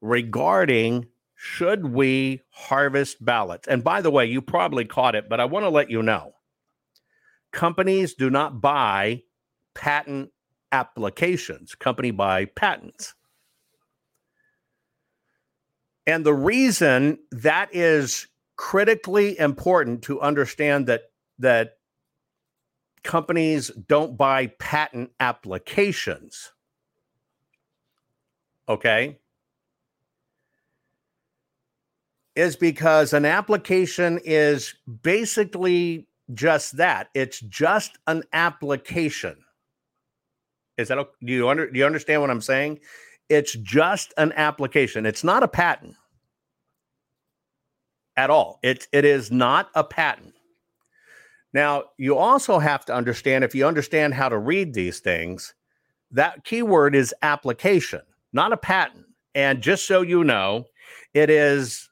regarding 0.01 1.07
should 1.35 1.85
we 1.85 2.41
harvest 2.49 3.23
ballots. 3.23 3.67
And 3.67 3.83
by 3.83 4.01
the 4.01 4.11
way, 4.11 4.25
you 4.25 4.41
probably 4.41 4.85
caught 4.85 5.15
it, 5.15 5.29
but 5.29 5.39
I 5.39 5.45
want 5.45 5.65
to 5.65 5.69
let 5.69 5.89
you 5.89 6.01
know 6.01 6.33
companies 7.51 8.13
do 8.13 8.29
not 8.29 8.59
buy 8.59 9.23
patent 9.73 10.31
applications, 10.71 11.75
company 11.75 12.11
buy 12.11 12.45
patents. 12.45 13.13
And 16.05 16.25
the 16.25 16.33
reason 16.33 17.19
that 17.31 17.69
is 17.73 18.27
critically 18.55 19.37
important 19.37 20.01
to 20.03 20.21
understand 20.21 20.87
that 20.87 21.03
that 21.39 21.77
companies 23.03 23.69
don't 23.87 24.17
buy 24.17 24.47
patent 24.47 25.11
applications. 25.19 26.51
Okay? 28.67 29.19
Is 32.37 32.55
because 32.55 33.13
an 33.13 33.25
application 33.25 34.19
is 34.23 34.75
basically 35.01 36.07
just 36.35 36.77
that. 36.77 37.09
It's 37.15 37.39
just 37.39 37.97
an 38.05 38.23
application. 38.31 39.37
Is 40.77 40.89
that 40.89 40.97
do 40.97 41.33
you 41.33 41.49
under 41.49 41.69
do 41.69 41.79
you 41.79 41.85
understand 41.85 42.21
what 42.21 42.29
I'm 42.29 42.41
saying? 42.41 42.79
It's 43.27 43.53
just 43.53 44.13
an 44.17 44.31
application. 44.33 45.05
It's 45.05 45.23
not 45.23 45.41
a 45.43 45.47
patent 45.47 45.95
at 48.15 48.29
all. 48.29 48.59
It, 48.63 48.87
it 48.91 49.03
is 49.05 49.31
not 49.31 49.69
a 49.75 49.83
patent. 49.83 50.33
Now, 51.53 51.85
you 51.97 52.17
also 52.17 52.59
have 52.59 52.85
to 52.85 52.93
understand 52.93 53.43
if 53.43 53.55
you 53.55 53.65
understand 53.65 54.13
how 54.13 54.29
to 54.29 54.37
read 54.37 54.73
these 54.73 54.99
things, 54.99 55.53
that 56.11 56.43
keyword 56.43 56.95
is 56.95 57.15
application, 57.21 58.01
not 58.31 58.53
a 58.53 58.57
patent. 58.57 59.05
And 59.35 59.61
just 59.61 59.87
so 59.87 60.01
you 60.01 60.23
know, 60.23 60.65
it 61.13 61.29
is. 61.29 61.86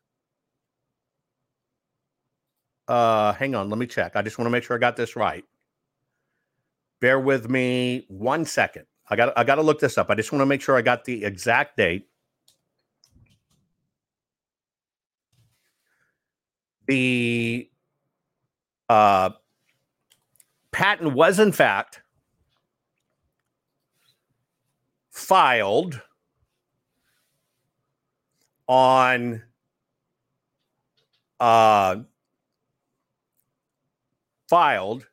Uh, 2.87 3.33
hang 3.33 3.55
on, 3.55 3.69
let 3.69 3.79
me 3.79 3.87
check. 3.87 4.15
I 4.15 4.21
just 4.21 4.37
want 4.37 4.45
to 4.45 4.51
make 4.51 4.63
sure 4.63 4.75
I 4.75 4.79
got 4.79 4.95
this 4.95 5.15
right. 5.15 5.43
Bear 6.99 7.19
with 7.19 7.49
me 7.49 8.05
one 8.07 8.45
second. 8.45 8.85
I 9.09 9.15
got 9.15 9.37
I 9.37 9.43
got 9.43 9.55
to 9.55 9.61
look 9.61 9.79
this 9.79 9.97
up. 9.97 10.09
I 10.09 10.15
just 10.15 10.31
want 10.31 10.41
to 10.41 10.45
make 10.45 10.61
sure 10.61 10.75
I 10.75 10.81
got 10.81 11.05
the 11.05 11.25
exact 11.25 11.77
date. 11.77 12.07
The 16.87 17.69
uh, 18.89 19.31
patent 20.71 21.13
was 21.13 21.39
in 21.39 21.51
fact 21.51 22.01
filed 25.09 26.01
on 28.67 29.41
uh, 31.39 31.95
filed 34.49 35.07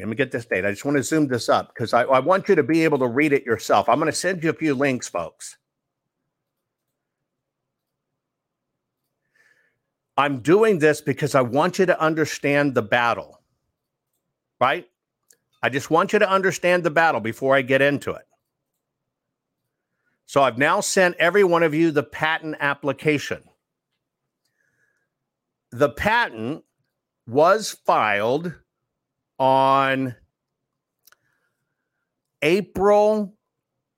let 0.00 0.08
me 0.08 0.16
get 0.16 0.30
this 0.30 0.46
date. 0.46 0.64
I 0.64 0.70
just 0.70 0.84
want 0.84 0.96
to 0.96 1.02
zoom 1.02 1.28
this 1.28 1.48
up 1.48 1.74
because 1.74 1.92
I, 1.92 2.04
I, 2.04 2.20
want 2.20 2.48
you 2.48 2.54
to 2.54 2.62
be 2.62 2.84
able 2.84 2.98
to 2.98 3.06
read 3.06 3.32
it 3.32 3.44
yourself. 3.44 3.88
I'm 3.88 3.98
going 3.98 4.10
to 4.10 4.16
send 4.16 4.42
you 4.42 4.50
a 4.50 4.54
few 4.54 4.74
links, 4.74 5.08
folks. 5.08 5.56
I'm 10.16 10.40
doing 10.40 10.78
this 10.78 11.00
because 11.00 11.34
I 11.34 11.40
want 11.40 11.78
you 11.78 11.86
to 11.86 12.00
understand 12.00 12.74
the 12.74 12.82
battle, 12.82 13.40
right? 14.60 14.86
I 15.62 15.68
just 15.68 15.90
want 15.90 16.12
you 16.12 16.18
to 16.18 16.30
understand 16.30 16.84
the 16.84 16.90
battle 16.90 17.20
before 17.20 17.54
I 17.54 17.62
get 17.62 17.82
into 17.82 18.12
it. 18.12 18.26
So 20.26 20.42
I've 20.42 20.58
now 20.58 20.80
sent 20.80 21.16
every 21.16 21.44
one 21.44 21.62
of 21.62 21.74
you 21.74 21.90
the 21.90 22.02
patent 22.02 22.56
application. 22.60 23.42
The 25.72 25.90
patent 25.90 26.64
was 27.30 27.76
filed 27.86 28.52
on 29.38 30.16
April 32.42 33.36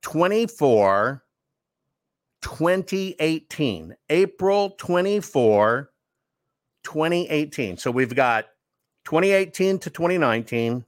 24, 0.03 1.25
2018. 2.43 3.97
April 4.11 4.71
24, 4.71 5.91
2018. 6.85 7.77
So 7.79 7.91
we've 7.91 8.15
got 8.15 8.45
2018 9.07 9.79
to 9.79 9.89
2019, 9.91 10.85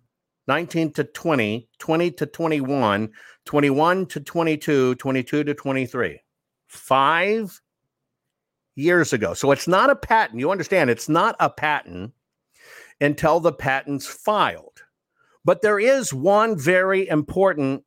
19 0.47 0.92
to 0.92 1.05
20, 1.05 1.68
20 1.78 2.11
to 2.11 2.26
21, 2.26 3.12
21 3.47 4.07
to 4.07 4.20
22, 4.20 4.95
22 4.97 5.45
to 5.45 5.55
23. 5.55 6.20
Five 6.68 7.61
years 8.74 9.12
ago. 9.14 9.32
So 9.32 9.51
it's 9.51 9.66
not 9.66 9.88
a 9.88 9.97
patent. 9.97 10.40
You 10.40 10.51
understand, 10.51 10.90
it's 10.90 11.09
not 11.09 11.36
a 11.40 11.49
patent 11.49 12.12
until 13.01 13.40
the 13.40 13.53
patent's 13.53 14.07
filed. 14.07 14.82
But 15.45 15.62
there 15.62 15.78
is 15.78 16.12
one 16.12 16.59
very 16.59 17.07
important 17.09 17.84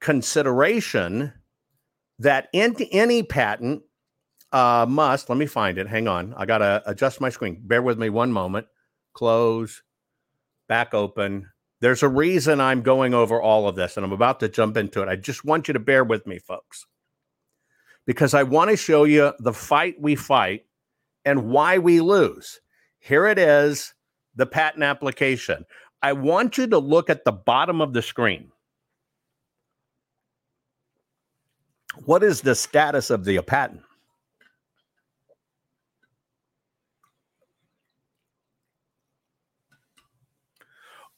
consideration 0.00 1.32
that 2.18 2.48
in 2.52 2.76
any 2.92 3.22
patent 3.22 3.82
uh, 4.52 4.86
must, 4.88 5.28
let 5.28 5.36
me 5.36 5.46
find 5.46 5.78
it. 5.78 5.88
Hang 5.88 6.06
on. 6.06 6.32
I 6.36 6.46
got 6.46 6.58
to 6.58 6.82
adjust 6.86 7.20
my 7.20 7.30
screen. 7.30 7.60
Bear 7.64 7.82
with 7.82 7.98
me 7.98 8.08
one 8.08 8.30
moment. 8.30 8.68
Close, 9.14 9.82
back 10.68 10.94
open. 10.94 11.48
There's 11.80 12.04
a 12.04 12.08
reason 12.08 12.60
I'm 12.60 12.82
going 12.82 13.14
over 13.14 13.42
all 13.42 13.66
of 13.66 13.74
this 13.74 13.96
and 13.96 14.06
I'm 14.06 14.12
about 14.12 14.40
to 14.40 14.48
jump 14.48 14.76
into 14.76 15.02
it. 15.02 15.08
I 15.08 15.16
just 15.16 15.44
want 15.44 15.66
you 15.68 15.74
to 15.74 15.80
bear 15.80 16.04
with 16.04 16.26
me, 16.26 16.38
folks, 16.38 16.86
because 18.06 18.32
I 18.32 18.44
want 18.44 18.70
to 18.70 18.76
show 18.76 19.04
you 19.04 19.32
the 19.40 19.52
fight 19.52 19.96
we 20.00 20.14
fight 20.14 20.66
and 21.24 21.50
why 21.50 21.78
we 21.78 22.00
lose. 22.00 22.60
Here 23.04 23.26
it 23.26 23.38
is 23.38 23.92
the 24.34 24.46
patent 24.46 24.82
application. 24.82 25.66
I 26.00 26.14
want 26.14 26.56
you 26.56 26.66
to 26.68 26.78
look 26.78 27.10
at 27.10 27.26
the 27.26 27.32
bottom 27.32 27.82
of 27.82 27.92
the 27.92 28.00
screen. 28.00 28.50
What 32.06 32.22
is 32.22 32.40
the 32.40 32.54
status 32.54 33.10
of 33.10 33.26
the 33.26 33.42
patent? 33.42 33.82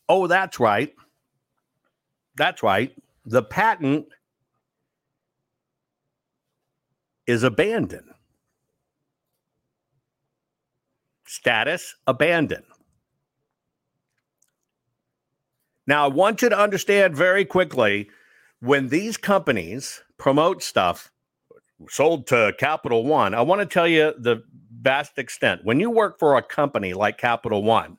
Oh, 0.09 0.26
that's 0.26 0.59
right. 0.59 0.93
That's 2.37 2.64
right. 2.64 2.93
The 3.26 3.45
patent 3.45 4.07
is 7.28 7.45
abandoned. 7.45 8.11
Status 11.27 11.95
abandon. 12.07 12.62
Now, 15.87 16.05
I 16.05 16.09
want 16.09 16.43
you 16.43 16.49
to 16.49 16.59
understand 16.59 17.16
very 17.16 17.45
quickly 17.45 18.09
when 18.61 18.89
these 18.89 19.16
companies 19.16 20.03
promote 20.18 20.62
stuff 20.62 21.12
sold 21.89 22.27
to 22.29 22.55
Capital 22.59 23.05
One, 23.05 23.35
I 23.35 23.43
want 23.43 23.61
to 23.61 23.66
tell 23.66 23.87
you 23.87 24.14
the 24.18 24.43
vast 24.81 25.18
extent. 25.18 25.64
When 25.64 25.81
you 25.81 25.91
work 25.91 26.18
for 26.18 26.37
a 26.37 26.43
company 26.43 26.95
like 26.95 27.18
Capital 27.18 27.62
One 27.62 27.99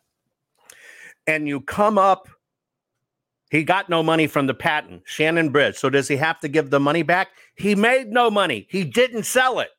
and 1.25 1.47
you 1.47 1.61
come 1.61 1.97
up, 1.97 2.27
he 3.49 3.63
got 3.63 3.87
no 3.87 4.03
money 4.03 4.27
from 4.27 4.47
the 4.47 4.53
patent, 4.53 5.03
Shannon 5.05 5.49
Bridge. 5.49 5.75
So 5.77 5.89
does 5.89 6.07
he 6.07 6.17
have 6.17 6.39
to 6.41 6.47
give 6.49 6.69
the 6.69 6.79
money 6.79 7.03
back? 7.03 7.29
He 7.55 7.75
made 7.75 8.07
no 8.07 8.29
money, 8.29 8.67
he 8.69 8.83
didn't 8.83 9.23
sell 9.23 9.59
it. 9.59 9.69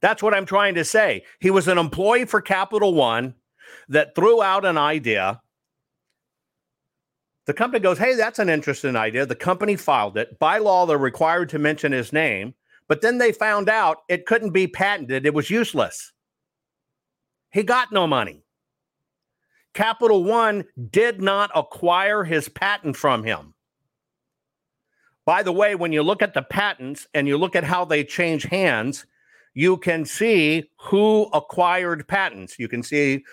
That's 0.00 0.22
what 0.22 0.34
I'm 0.34 0.46
trying 0.46 0.74
to 0.76 0.84
say. 0.84 1.24
He 1.40 1.50
was 1.50 1.68
an 1.68 1.78
employee 1.78 2.24
for 2.24 2.40
Capital 2.40 2.94
One 2.94 3.34
that 3.88 4.14
threw 4.14 4.42
out 4.42 4.64
an 4.64 4.78
idea. 4.78 5.40
The 7.46 7.54
company 7.54 7.80
goes, 7.80 7.98
Hey, 7.98 8.14
that's 8.14 8.38
an 8.38 8.48
interesting 8.48 8.94
idea. 8.94 9.26
The 9.26 9.34
company 9.34 9.76
filed 9.76 10.16
it. 10.16 10.38
By 10.38 10.58
law, 10.58 10.86
they're 10.86 10.98
required 10.98 11.48
to 11.50 11.58
mention 11.58 11.92
his 11.92 12.12
name. 12.12 12.54
But 12.88 13.02
then 13.02 13.18
they 13.18 13.32
found 13.32 13.68
out 13.68 13.98
it 14.08 14.26
couldn't 14.26 14.50
be 14.50 14.66
patented, 14.66 15.26
it 15.26 15.34
was 15.34 15.50
useless. 15.50 16.12
He 17.50 17.62
got 17.62 17.92
no 17.92 18.06
money. 18.06 18.44
Capital 19.74 20.24
One 20.24 20.64
did 20.90 21.20
not 21.20 21.50
acquire 21.54 22.24
his 22.24 22.48
patent 22.48 22.96
from 22.96 23.24
him. 23.24 23.54
By 25.24 25.42
the 25.42 25.52
way, 25.52 25.74
when 25.74 25.92
you 25.92 26.02
look 26.02 26.22
at 26.22 26.34
the 26.34 26.42
patents 26.42 27.06
and 27.12 27.28
you 27.28 27.36
look 27.36 27.54
at 27.54 27.64
how 27.64 27.84
they 27.84 28.02
change 28.02 28.44
hands, 28.44 29.04
you 29.54 29.76
can 29.76 30.04
see 30.04 30.70
who 30.78 31.24
acquired 31.32 32.06
patents. 32.08 32.58
You 32.58 32.68
can 32.68 32.82
see 32.82 33.24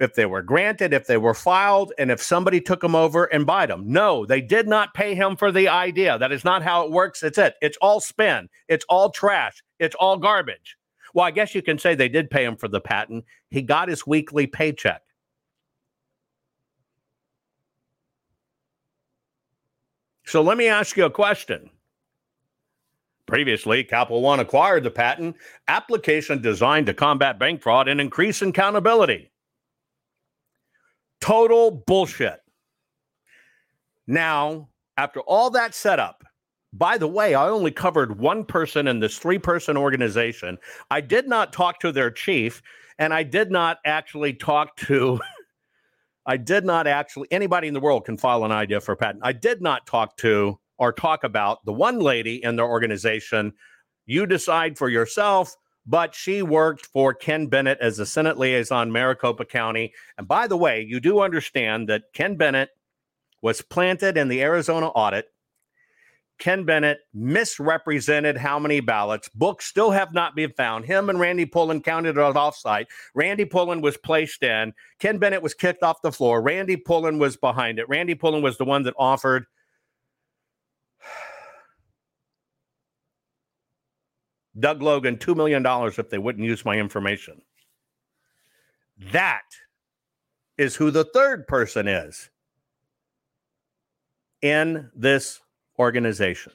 if 0.00 0.14
they 0.14 0.26
were 0.26 0.42
granted, 0.42 0.92
if 0.92 1.06
they 1.06 1.16
were 1.16 1.34
filed, 1.34 1.92
and 1.98 2.10
if 2.10 2.20
somebody 2.20 2.60
took 2.60 2.80
them 2.80 2.94
over 2.94 3.24
and 3.24 3.46
bought 3.46 3.68
them. 3.68 3.84
No, 3.86 4.26
they 4.26 4.40
did 4.40 4.66
not 4.66 4.94
pay 4.94 5.14
him 5.14 5.36
for 5.36 5.52
the 5.52 5.68
idea. 5.68 6.18
That 6.18 6.32
is 6.32 6.44
not 6.44 6.62
how 6.62 6.84
it 6.84 6.90
works. 6.90 7.22
It's 7.22 7.38
it. 7.38 7.54
It's 7.62 7.78
all 7.80 8.00
spin. 8.00 8.48
It's 8.68 8.84
all 8.88 9.10
trash. 9.10 9.62
It's 9.78 9.94
all 9.94 10.16
garbage. 10.16 10.76
Well, 11.14 11.24
I 11.24 11.30
guess 11.30 11.54
you 11.54 11.62
can 11.62 11.78
say 11.78 11.94
they 11.94 12.08
did 12.08 12.28
pay 12.28 12.44
him 12.44 12.56
for 12.56 12.66
the 12.68 12.80
patent. 12.80 13.24
He 13.50 13.62
got 13.62 13.88
his 13.88 14.06
weekly 14.06 14.48
paycheck. 14.48 15.02
So 20.26 20.42
let 20.42 20.56
me 20.56 20.68
ask 20.68 20.96
you 20.96 21.04
a 21.04 21.10
question. 21.10 21.70
Previously, 23.34 23.82
Capital 23.82 24.22
One 24.22 24.38
acquired 24.38 24.84
the 24.84 24.92
patent 24.92 25.34
application 25.66 26.40
designed 26.40 26.86
to 26.86 26.94
combat 26.94 27.36
bank 27.36 27.62
fraud 27.62 27.88
and 27.88 28.00
increase 28.00 28.40
accountability. 28.40 29.32
Total 31.20 31.72
bullshit. 31.72 32.38
Now, 34.06 34.68
after 34.96 35.18
all 35.18 35.50
that 35.50 35.74
setup, 35.74 36.22
by 36.72 36.96
the 36.96 37.08
way, 37.08 37.34
I 37.34 37.48
only 37.48 37.72
covered 37.72 38.20
one 38.20 38.44
person 38.44 38.86
in 38.86 39.00
this 39.00 39.18
three 39.18 39.40
person 39.40 39.76
organization. 39.76 40.56
I 40.92 41.00
did 41.00 41.26
not 41.26 41.52
talk 41.52 41.80
to 41.80 41.90
their 41.90 42.12
chief, 42.12 42.62
and 43.00 43.12
I 43.12 43.24
did 43.24 43.50
not 43.50 43.78
actually 43.84 44.34
talk 44.34 44.76
to, 44.76 45.18
I 46.24 46.36
did 46.36 46.64
not 46.64 46.86
actually, 46.86 47.26
anybody 47.32 47.66
in 47.66 47.74
the 47.74 47.80
world 47.80 48.04
can 48.04 48.16
file 48.16 48.44
an 48.44 48.52
idea 48.52 48.80
for 48.80 48.92
a 48.92 48.96
patent. 48.96 49.24
I 49.24 49.32
did 49.32 49.60
not 49.60 49.88
talk 49.88 50.16
to 50.18 50.60
or 50.78 50.92
talk 50.92 51.24
about 51.24 51.64
the 51.64 51.72
one 51.72 52.00
lady 52.00 52.42
in 52.42 52.56
their 52.56 52.66
organization. 52.66 53.52
You 54.06 54.26
decide 54.26 54.76
for 54.76 54.88
yourself 54.88 55.56
but 55.86 56.14
she 56.14 56.42
worked 56.42 56.86
for 56.86 57.12
Ken 57.12 57.46
Bennett 57.46 57.78
as 57.80 57.98
a 57.98 58.06
Senate 58.06 58.38
liaison, 58.38 58.90
Maricopa 58.90 59.44
County. 59.44 59.92
And 60.16 60.26
by 60.26 60.46
the 60.46 60.56
way, 60.56 60.82
you 60.82 61.00
do 61.00 61.20
understand 61.20 61.88
that 61.88 62.04
Ken 62.14 62.36
Bennett 62.36 62.70
was 63.42 63.60
planted 63.60 64.16
in 64.16 64.28
the 64.28 64.42
Arizona 64.42 64.88
audit. 64.88 65.26
Ken 66.38 66.64
Bennett 66.64 66.98
misrepresented 67.12 68.36
how 68.36 68.58
many 68.58 68.80
ballots. 68.80 69.28
Books 69.28 69.66
still 69.66 69.92
have 69.92 70.12
not 70.12 70.34
been 70.34 70.50
found. 70.56 70.84
Him 70.84 71.08
and 71.08 71.20
Randy 71.20 71.46
Pullen 71.46 71.80
counted 71.80 72.16
it 72.16 72.20
offsite. 72.20 72.86
Randy 73.14 73.44
Pullen 73.44 73.82
was 73.82 73.96
placed 73.96 74.42
in. 74.42 74.72
Ken 74.98 75.18
Bennett 75.18 75.42
was 75.42 75.54
kicked 75.54 75.84
off 75.84 76.02
the 76.02 76.10
floor. 76.10 76.42
Randy 76.42 76.76
Pullen 76.76 77.20
was 77.20 77.36
behind 77.36 77.78
it. 77.78 77.88
Randy 77.88 78.16
Pullen 78.16 78.42
was 78.42 78.58
the 78.58 78.64
one 78.64 78.82
that 78.82 78.94
offered 78.98 79.44
Doug 84.58 84.82
Logan 84.82 85.16
$2 85.16 85.36
million 85.36 85.64
if 85.66 86.10
they 86.10 86.18
wouldn't 86.18 86.44
use 86.44 86.64
my 86.64 86.76
information. 86.76 87.42
That 89.12 89.42
is 90.56 90.76
who 90.76 90.90
the 90.90 91.04
third 91.04 91.46
person 91.48 91.88
is 91.88 92.30
in 94.40 94.90
this 94.94 95.40
organization. 95.78 96.52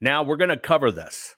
Now 0.00 0.22
we're 0.22 0.36
going 0.36 0.50
to 0.50 0.56
cover 0.56 0.90
this. 0.90 1.36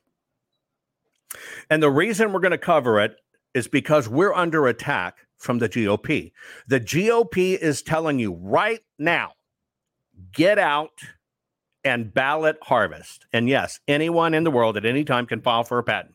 And 1.71 1.83
the 1.83 1.91
reason 1.91 2.33
we're 2.33 2.41
going 2.41 2.53
to 2.53 2.59
cover 2.59 3.01
it 3.01 3.17
is 3.55 3.67
because 3.69 4.09
we're 4.09 4.35
under 4.35 4.67
attack 4.69 5.17
from 5.39 5.59
the 5.59 5.69
GOP. 5.69 6.33
The 6.69 6.81
GOP 6.81 7.59
is 7.59 7.83
telling 7.83 8.19
you 8.19 8.35
right 8.35 8.81
now 8.99 9.33
get 10.33 10.59
out 10.59 10.93
and 11.87 12.13
ballot 12.13 12.59
harvest. 12.63 13.27
And 13.33 13.49
yes, 13.49 13.81
anyone 13.87 14.35
in 14.35 14.45
the 14.45 14.51
world 14.51 14.77
at 14.77 14.85
any 14.85 15.05
time 15.05 15.25
can 15.25 15.41
file 15.41 15.65
for 15.65 15.79
a 15.79 15.85
patent. 15.85 16.15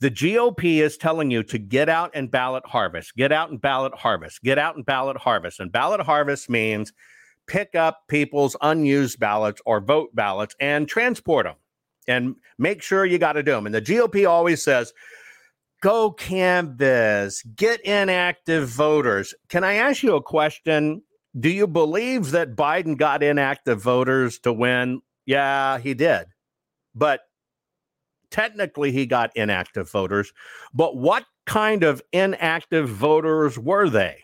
The 0.00 0.10
GOP 0.10 0.78
is 0.78 0.96
telling 0.96 1.30
you 1.30 1.42
to 1.42 1.58
get 1.58 1.88
out 1.88 2.12
and 2.14 2.30
ballot 2.30 2.64
harvest, 2.64 3.16
get 3.16 3.32
out 3.32 3.50
and 3.50 3.60
ballot 3.60 3.94
harvest, 3.94 4.42
get 4.42 4.58
out 4.58 4.76
and 4.76 4.86
ballot 4.86 5.18
harvest. 5.18 5.60
And 5.60 5.70
ballot 5.70 6.00
harvest 6.00 6.48
means 6.48 6.92
pick 7.46 7.74
up 7.74 8.04
people's 8.08 8.56
unused 8.62 9.18
ballots 9.18 9.60
or 9.66 9.80
vote 9.80 10.14
ballots 10.14 10.54
and 10.60 10.88
transport 10.88 11.46
them 11.46 11.56
and 12.06 12.36
make 12.58 12.80
sure 12.80 13.04
you 13.04 13.18
got 13.18 13.32
to 13.32 13.42
do 13.42 13.52
them. 13.52 13.66
And 13.66 13.74
the 13.74 13.82
GOP 13.82 14.28
always 14.28 14.62
says, 14.62 14.92
go 15.82 16.12
canvas, 16.12 17.42
get 17.56 17.80
inactive 17.82 18.68
voters. 18.68 19.34
Can 19.48 19.64
I 19.64 19.74
ask 19.74 20.02
you 20.02 20.14
a 20.14 20.22
question? 20.22 21.02
Do 21.38 21.50
you 21.50 21.66
believe 21.66 22.30
that 22.30 22.56
Biden 22.56 22.96
got 22.96 23.22
inactive 23.22 23.82
voters 23.82 24.38
to 24.40 24.52
win? 24.52 25.02
Yeah, 25.28 25.78
he 25.78 25.92
did. 25.92 26.24
But 26.94 27.20
technically, 28.30 28.92
he 28.92 29.04
got 29.04 29.36
inactive 29.36 29.90
voters. 29.90 30.32
But 30.72 30.96
what 30.96 31.26
kind 31.44 31.82
of 31.82 32.00
inactive 32.14 32.88
voters 32.88 33.58
were 33.58 33.90
they? 33.90 34.22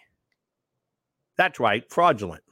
That's 1.37 1.61
right, 1.61 1.85
fraudulent. 1.91 2.43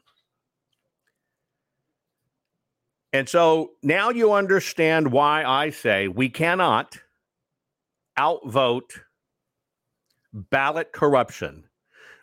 And 3.15 3.27
so 3.27 3.71
now 3.83 4.11
you 4.11 4.35
understand 4.35 5.13
why 5.13 5.45
I 5.45 5.71
say 5.71 6.09
we 6.09 6.29
cannot 6.29 6.99
outvote 8.19 9.01
ballot 10.35 10.93
corruption. 10.93 11.65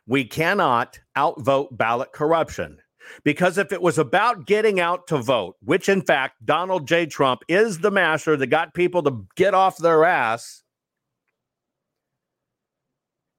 We 0.05 0.25
cannot 0.25 0.99
outvote 1.17 1.75
ballot 1.75 2.11
corruption. 2.11 2.77
Because 3.23 3.57
if 3.57 3.71
it 3.71 3.81
was 3.81 3.97
about 3.97 4.45
getting 4.45 4.79
out 4.79 5.07
to 5.07 5.17
vote, 5.17 5.55
which 5.61 5.89
in 5.89 6.01
fact 6.01 6.45
Donald 6.45 6.87
J. 6.87 7.05
Trump 7.05 7.41
is 7.47 7.79
the 7.79 7.91
master 7.91 8.35
that 8.37 8.47
got 8.47 8.73
people 8.73 9.03
to 9.03 9.25
get 9.35 9.53
off 9.53 9.77
their 9.77 10.05
ass 10.05 10.63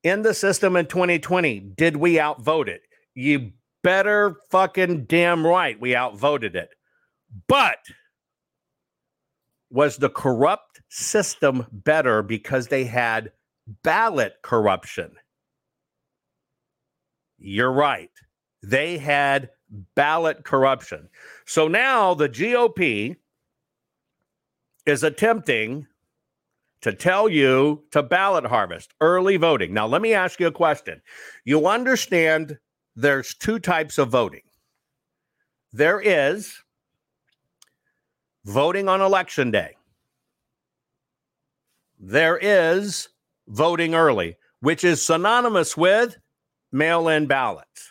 in 0.02 0.22
the 0.22 0.34
system 0.34 0.76
in 0.76 0.86
2020, 0.86 1.60
did 1.76 1.96
we 1.96 2.18
outvote 2.18 2.68
it? 2.68 2.82
You 3.14 3.52
better 3.82 4.36
fucking 4.50 5.04
damn 5.04 5.46
right 5.46 5.80
we 5.80 5.96
outvoted 5.96 6.56
it. 6.56 6.70
But 7.48 7.78
was 9.70 9.96
the 9.96 10.10
corrupt 10.10 10.82
system 10.88 11.66
better 11.70 12.22
because 12.22 12.68
they 12.68 12.84
had 12.84 13.32
ballot 13.82 14.34
corruption? 14.42 15.12
You're 17.38 17.72
right. 17.72 18.10
They 18.62 18.98
had 18.98 19.50
ballot 19.94 20.44
corruption. 20.44 21.08
So 21.46 21.68
now 21.68 22.14
the 22.14 22.28
GOP 22.28 23.16
is 24.86 25.02
attempting 25.02 25.86
to 26.80 26.92
tell 26.92 27.28
you 27.28 27.84
to 27.90 28.02
ballot 28.02 28.46
harvest 28.46 28.94
early 29.00 29.36
voting. 29.36 29.74
Now, 29.74 29.86
let 29.86 30.02
me 30.02 30.14
ask 30.14 30.40
you 30.40 30.46
a 30.46 30.52
question. 30.52 31.02
You 31.44 31.66
understand 31.66 32.58
there's 32.96 33.34
two 33.34 33.58
types 33.58 33.98
of 33.98 34.08
voting 34.10 34.42
there 35.72 36.00
is 36.00 36.62
voting 38.44 38.88
on 38.88 39.00
election 39.00 39.50
day, 39.50 39.76
there 41.98 42.38
is 42.38 43.08
voting 43.46 43.94
early, 43.94 44.36
which 44.60 44.82
is 44.82 45.00
synonymous 45.04 45.76
with 45.76 46.16
mail 46.72 47.08
in 47.08 47.26
ballots. 47.26 47.89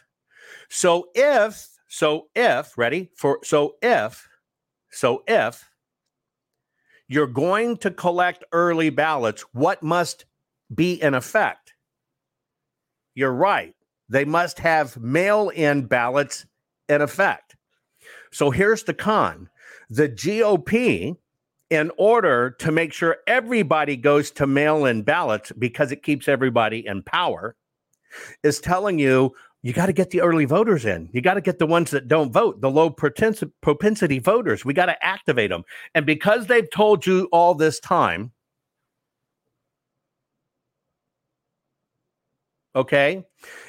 So 0.69 1.09
if, 1.15 1.67
so 1.87 2.27
if, 2.35 2.77
ready 2.77 3.09
for, 3.15 3.39
so 3.43 3.75
if, 3.81 4.27
so 4.91 5.23
if 5.27 5.69
you're 7.07 7.27
going 7.27 7.77
to 7.77 7.91
collect 7.91 8.43
early 8.51 8.89
ballots, 8.89 9.43
what 9.53 9.81
must 9.81 10.25
be 10.73 11.01
in 11.01 11.15
effect? 11.15 11.73
You're 13.15 13.33
right. 13.33 13.75
They 14.07 14.25
must 14.25 14.59
have 14.59 14.97
mail 14.97 15.49
in 15.49 15.85
ballots 15.85 16.45
in 16.87 17.01
effect. 17.01 17.55
So 18.31 18.51
here's 18.51 18.83
the 18.83 18.93
con 18.93 19.49
the 19.89 20.07
GOP, 20.07 21.17
in 21.69 21.91
order 21.97 22.51
to 22.51 22.71
make 22.71 22.93
sure 22.93 23.17
everybody 23.27 23.95
goes 23.95 24.31
to 24.31 24.47
mail 24.47 24.85
in 24.85 25.03
ballots 25.03 25.51
because 25.57 25.91
it 25.91 26.03
keeps 26.03 26.27
everybody 26.27 26.85
in 26.85 27.03
power, 27.03 27.55
is 28.43 28.59
telling 28.59 28.99
you 28.99 29.33
you 29.61 29.73
got 29.73 29.87
to 29.87 29.93
get 29.93 30.11
the 30.11 30.21
early 30.21 30.45
voters 30.45 30.85
in. 30.85 31.09
You 31.11 31.21
got 31.21 31.33
to 31.33 31.41
get 31.41 31.59
the 31.59 31.67
ones 31.67 31.91
that 31.91 32.07
don't 32.07 32.31
vote, 32.31 32.61
the 32.61 32.71
low 32.71 32.89
propens- 32.89 33.51
propensity 33.61 34.19
voters. 34.19 34.63
We 34.63 34.73
got 34.73 34.85
to 34.85 35.05
activate 35.05 35.49
them. 35.49 35.63
And 35.93 36.05
because 36.05 36.47
they've 36.47 36.69
told 36.69 37.05
you 37.05 37.27
all 37.31 37.55
this 37.55 37.79
time, 37.79 38.31
okay? 42.75 43.25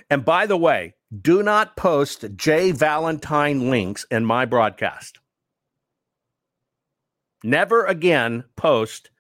And 0.08 0.24
by 0.24 0.46
the 0.46 0.56
way, 0.56 0.94
do 1.20 1.42
not 1.42 1.76
post 1.76 2.24
Jay 2.36 2.70
Valentine 2.70 3.68
links 3.68 4.06
in 4.12 4.24
my 4.24 4.44
broadcast. 4.44 5.18
Never 7.42 7.84
again 7.84 8.44
post 8.56 9.10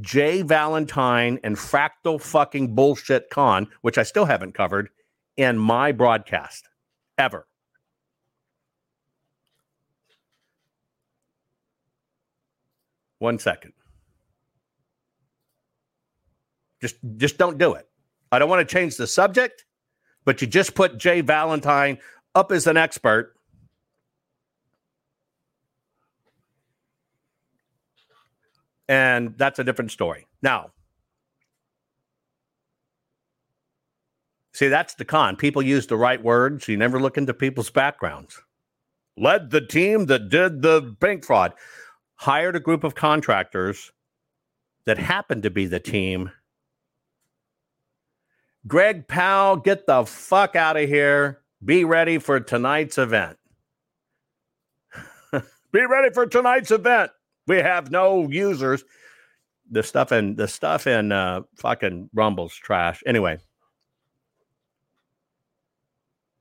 Jay 0.00 0.42
Valentine 0.42 1.38
and 1.44 1.56
Fractal 1.56 2.20
fucking 2.20 2.74
bullshit 2.74 3.30
con, 3.30 3.68
which 3.82 3.98
I 3.98 4.02
still 4.02 4.24
haven't 4.24 4.54
covered, 4.54 4.88
in 5.38 5.56
my 5.56 5.92
broadcast 5.92 6.68
ever. 7.16 7.46
One 13.20 13.38
second. 13.38 13.72
Just 16.80 16.96
just 17.16 17.38
don't 17.38 17.56
do 17.56 17.74
it. 17.74 17.88
I 18.30 18.38
don't 18.38 18.48
want 18.48 18.68
to 18.68 18.72
change 18.72 18.96
the 18.96 19.06
subject, 19.06 19.64
but 20.24 20.40
you 20.42 20.46
just 20.46 20.74
put 20.74 20.98
Jay 20.98 21.20
Valentine 21.22 21.98
up 22.34 22.52
as 22.52 22.66
an 22.66 22.76
expert. 22.76 23.34
And 28.88 29.36
that's 29.36 29.58
a 29.58 29.64
different 29.64 29.90
story. 29.90 30.26
Now, 30.40 30.70
See, 34.52 34.68
that's 34.68 34.94
the 34.94 35.04
con. 35.04 35.36
People 35.36 35.62
use 35.62 35.86
the 35.86 35.96
right 35.96 36.22
words. 36.22 36.68
You 36.68 36.76
never 36.76 37.00
look 37.00 37.16
into 37.16 37.34
people's 37.34 37.70
backgrounds. 37.70 38.40
Led 39.16 39.50
the 39.50 39.60
team 39.60 40.06
that 40.06 40.28
did 40.28 40.62
the 40.62 40.96
bank 41.00 41.24
fraud, 41.24 41.52
hired 42.16 42.56
a 42.56 42.60
group 42.60 42.84
of 42.84 42.94
contractors 42.94 43.92
that 44.86 44.98
happened 44.98 45.42
to 45.42 45.50
be 45.50 45.66
the 45.66 45.80
team. 45.80 46.30
Greg 48.66 49.06
Powell, 49.08 49.56
get 49.56 49.86
the 49.86 50.04
fuck 50.04 50.56
out 50.56 50.76
of 50.76 50.88
here. 50.88 51.40
Be 51.64 51.84
ready 51.84 52.18
for 52.18 52.38
tonight's 52.38 52.98
event. 52.98 53.38
be 55.72 55.84
ready 55.84 56.10
for 56.12 56.26
tonight's 56.26 56.70
event. 56.70 57.10
We 57.46 57.58
have 57.58 57.90
no 57.90 58.28
users. 58.28 58.84
The 59.70 59.82
stuff 59.82 60.12
in 60.12 60.36
the 60.36 60.48
stuff 60.48 60.86
in 60.86 61.12
uh, 61.12 61.42
fucking 61.56 62.10
Rumble's 62.14 62.54
trash. 62.54 63.02
Anyway, 63.06 63.38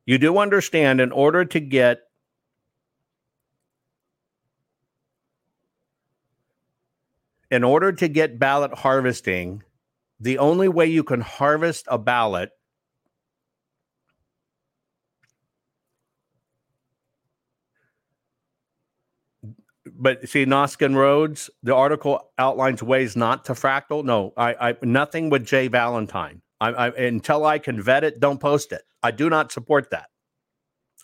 you 0.08 0.18
do 0.18 0.39
understand 0.39 0.99
in 0.99 1.12
order 1.12 1.45
to 1.45 1.60
get 1.60 1.99
in 7.51 7.64
order 7.64 7.91
to 7.91 8.08
get 8.08 8.39
ballot 8.39 8.74
harvesting, 8.74 9.64
the 10.20 10.39
only 10.39 10.68
way 10.68 10.88
you 10.88 11.03
can 11.03 11.22
harvest 11.22 11.86
a 11.89 11.97
ballot 11.97 12.51
but 19.99 20.30
see 20.30 20.45
Noskin 20.45 20.95
Rhodes, 20.95 21.49
the 21.64 21.76
article 21.76 22.32
outlines 22.38 22.84
ways 22.84 23.16
not 23.16 23.45
to 23.45 23.53
fractal. 23.53 24.03
No, 24.03 24.34
I, 24.38 24.70
I 24.70 24.76
nothing 24.84 25.30
with 25.30 25.45
Jay 25.45 25.68
Valentine. 25.68 26.41
I, 26.62 26.70
I 26.70 26.88
until 26.89 27.45
I 27.45 27.60
can 27.60 27.82
vet 27.82 28.03
it, 28.03 28.20
don't 28.20 28.39
post 28.39 28.72
it. 28.72 28.84
I 29.03 29.11
do 29.11 29.29
not 29.29 29.51
support 29.51 29.91
that. 29.91 30.09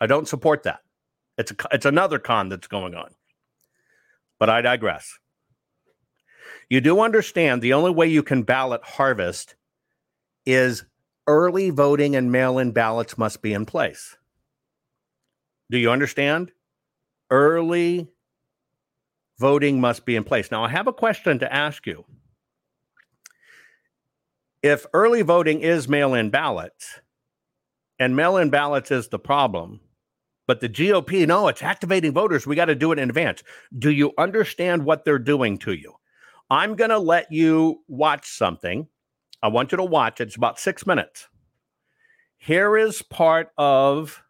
I 0.01 0.07
don't 0.07 0.27
support 0.27 0.63
that. 0.63 0.79
It's 1.37 1.51
a, 1.51 1.55
it's 1.71 1.85
another 1.85 2.19
con 2.19 2.49
that's 2.49 2.67
going 2.67 2.95
on. 2.95 3.11
But 4.39 4.49
I 4.49 4.61
digress. 4.61 5.17
You 6.69 6.81
do 6.81 6.99
understand 6.99 7.61
the 7.61 7.73
only 7.73 7.91
way 7.91 8.07
you 8.07 8.23
can 8.23 8.43
ballot 8.43 8.81
harvest 8.83 9.55
is 10.45 10.85
early 11.27 11.69
voting 11.69 12.15
and 12.15 12.31
mail-in 12.31 12.71
ballots 12.71 13.17
must 13.17 13.41
be 13.41 13.53
in 13.53 13.65
place. 13.65 14.17
Do 15.69 15.77
you 15.77 15.91
understand? 15.91 16.51
Early 17.29 18.09
voting 19.39 19.79
must 19.79 20.05
be 20.05 20.15
in 20.15 20.23
place. 20.23 20.51
Now 20.51 20.63
I 20.63 20.69
have 20.69 20.87
a 20.87 20.93
question 20.93 21.39
to 21.39 21.53
ask 21.53 21.87
you. 21.87 22.05
If 24.61 24.85
early 24.93 25.21
voting 25.21 25.61
is 25.61 25.89
mail-in 25.89 26.29
ballots, 26.29 26.99
and 28.03 28.15
mail 28.17 28.37
in 28.37 28.49
ballots 28.49 28.91
is 28.91 29.07
the 29.07 29.17
problem. 29.17 29.79
But 30.45 30.59
the 30.59 30.67
GOP, 30.67 31.25
no, 31.25 31.47
it's 31.47 31.63
activating 31.63 32.11
voters. 32.11 32.45
We 32.45 32.55
got 32.55 32.65
to 32.65 32.75
do 32.75 32.91
it 32.91 32.99
in 32.99 33.09
advance. 33.09 33.43
Do 33.79 33.89
you 33.89 34.11
understand 34.17 34.83
what 34.83 35.05
they're 35.05 35.17
doing 35.17 35.57
to 35.59 35.71
you? 35.71 35.93
I'm 36.49 36.75
going 36.75 36.89
to 36.89 36.99
let 36.99 37.31
you 37.31 37.79
watch 37.87 38.27
something. 38.29 38.87
I 39.41 39.47
want 39.47 39.71
you 39.71 39.77
to 39.77 39.83
watch 39.85 40.19
it. 40.19 40.23
It's 40.23 40.35
about 40.35 40.59
six 40.59 40.85
minutes. 40.85 41.29
Here 42.37 42.75
is 42.75 43.01
part 43.01 43.51
of 43.57 44.21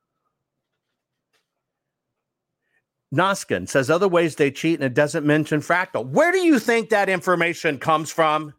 Noskin 3.13 3.67
says 3.67 3.89
other 3.89 4.07
ways 4.07 4.35
they 4.35 4.51
cheat 4.51 4.75
and 4.75 4.83
it 4.83 4.93
doesn't 4.93 5.25
mention 5.25 5.61
fractal. 5.61 6.05
Where 6.05 6.31
do 6.31 6.39
you 6.39 6.59
think 6.59 6.89
that 6.89 7.09
information 7.09 7.79
comes 7.79 8.11
from? 8.11 8.53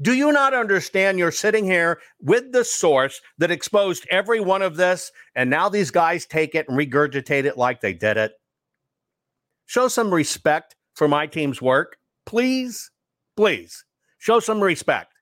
Do 0.00 0.14
you 0.14 0.32
not 0.32 0.54
understand 0.54 1.18
you're 1.18 1.30
sitting 1.30 1.64
here 1.64 2.00
with 2.20 2.52
the 2.52 2.64
source 2.64 3.20
that 3.38 3.50
exposed 3.50 4.06
every 4.10 4.40
one 4.40 4.62
of 4.62 4.76
this, 4.76 5.12
and 5.34 5.48
now 5.48 5.68
these 5.68 5.90
guys 5.90 6.26
take 6.26 6.54
it 6.54 6.68
and 6.68 6.78
regurgitate 6.78 7.44
it 7.44 7.56
like 7.56 7.80
they 7.80 7.92
did 7.92 8.16
it? 8.16 8.32
Show 9.66 9.88
some 9.88 10.12
respect 10.12 10.74
for 10.94 11.08
my 11.08 11.26
team's 11.26 11.62
work. 11.62 11.98
Please, 12.26 12.90
please 13.36 13.84
show 14.18 14.40
some 14.40 14.62
respect. 14.62 15.12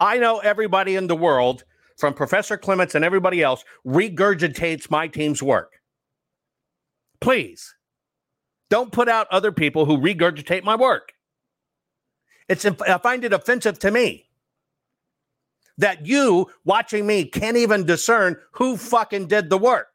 I 0.00 0.18
know 0.18 0.38
everybody 0.38 0.96
in 0.96 1.06
the 1.06 1.16
world, 1.16 1.64
from 1.98 2.14
Professor 2.14 2.56
Clements 2.56 2.94
and 2.94 3.04
everybody 3.04 3.42
else, 3.42 3.64
regurgitates 3.86 4.90
my 4.90 5.06
team's 5.06 5.42
work. 5.42 5.80
Please 7.20 7.74
don't 8.70 8.90
put 8.92 9.08
out 9.08 9.28
other 9.30 9.52
people 9.52 9.84
who 9.84 9.98
regurgitate 9.98 10.64
my 10.64 10.74
work. 10.74 11.12
It's 12.48 12.64
I 12.64 12.98
find 12.98 13.24
it 13.24 13.32
offensive 13.32 13.78
to 13.80 13.90
me 13.90 14.28
that 15.78 16.06
you 16.06 16.50
watching 16.64 17.06
me 17.06 17.24
can't 17.24 17.56
even 17.56 17.84
discern 17.84 18.36
who 18.52 18.76
fucking 18.76 19.26
did 19.26 19.50
the 19.50 19.58
work. 19.58 19.94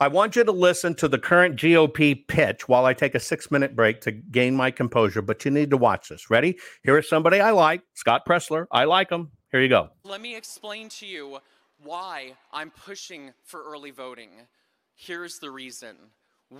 I 0.00 0.08
want 0.08 0.36
you 0.36 0.44
to 0.44 0.52
listen 0.52 0.94
to 0.96 1.08
the 1.08 1.18
current 1.18 1.56
GOP 1.56 2.26
pitch 2.26 2.68
while 2.68 2.84
I 2.84 2.92
take 2.92 3.14
a 3.14 3.20
six 3.20 3.50
minute 3.50 3.74
break 3.74 4.00
to 4.02 4.12
gain 4.12 4.54
my 4.54 4.70
composure, 4.70 5.22
but 5.22 5.44
you 5.44 5.50
need 5.50 5.70
to 5.70 5.76
watch 5.76 6.08
this. 6.08 6.28
Ready? 6.28 6.58
Here 6.82 6.98
is 6.98 7.08
somebody 7.08 7.40
I 7.40 7.52
like, 7.52 7.80
Scott 7.94 8.26
Presler. 8.26 8.66
I 8.70 8.84
like 8.84 9.08
him. 9.10 9.30
Here 9.50 9.62
you 9.62 9.68
go. 9.68 9.90
Let 10.02 10.20
me 10.20 10.36
explain 10.36 10.88
to 10.90 11.06
you 11.06 11.38
why 11.78 12.32
I'm 12.52 12.70
pushing 12.70 13.32
for 13.44 13.62
early 13.62 13.92
voting. 13.92 14.30
Here's 14.94 15.38
the 15.38 15.50
reason. 15.50 15.96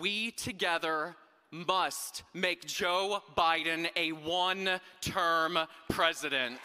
We 0.01 0.32
together 0.32 1.14
must 1.51 2.24
make 2.32 2.64
Joe 2.66 3.22
Biden 3.36 3.88
a 3.95 4.11
one 4.11 4.80
term 5.01 5.59
president. 5.88 6.59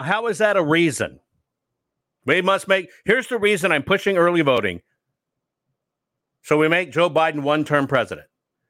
How 0.00 0.28
is 0.28 0.38
that 0.38 0.56
a 0.56 0.62
reason? 0.62 1.20
We 2.24 2.40
must 2.40 2.68
make, 2.68 2.90
here's 3.04 3.26
the 3.26 3.38
reason 3.38 3.72
I'm 3.72 3.82
pushing 3.82 4.16
early 4.16 4.42
voting. 4.42 4.80
So 6.42 6.56
we 6.56 6.68
make 6.68 6.92
Joe 6.92 7.10
Biden 7.10 7.42
one 7.42 7.64
term 7.64 7.86
president. 7.86 8.28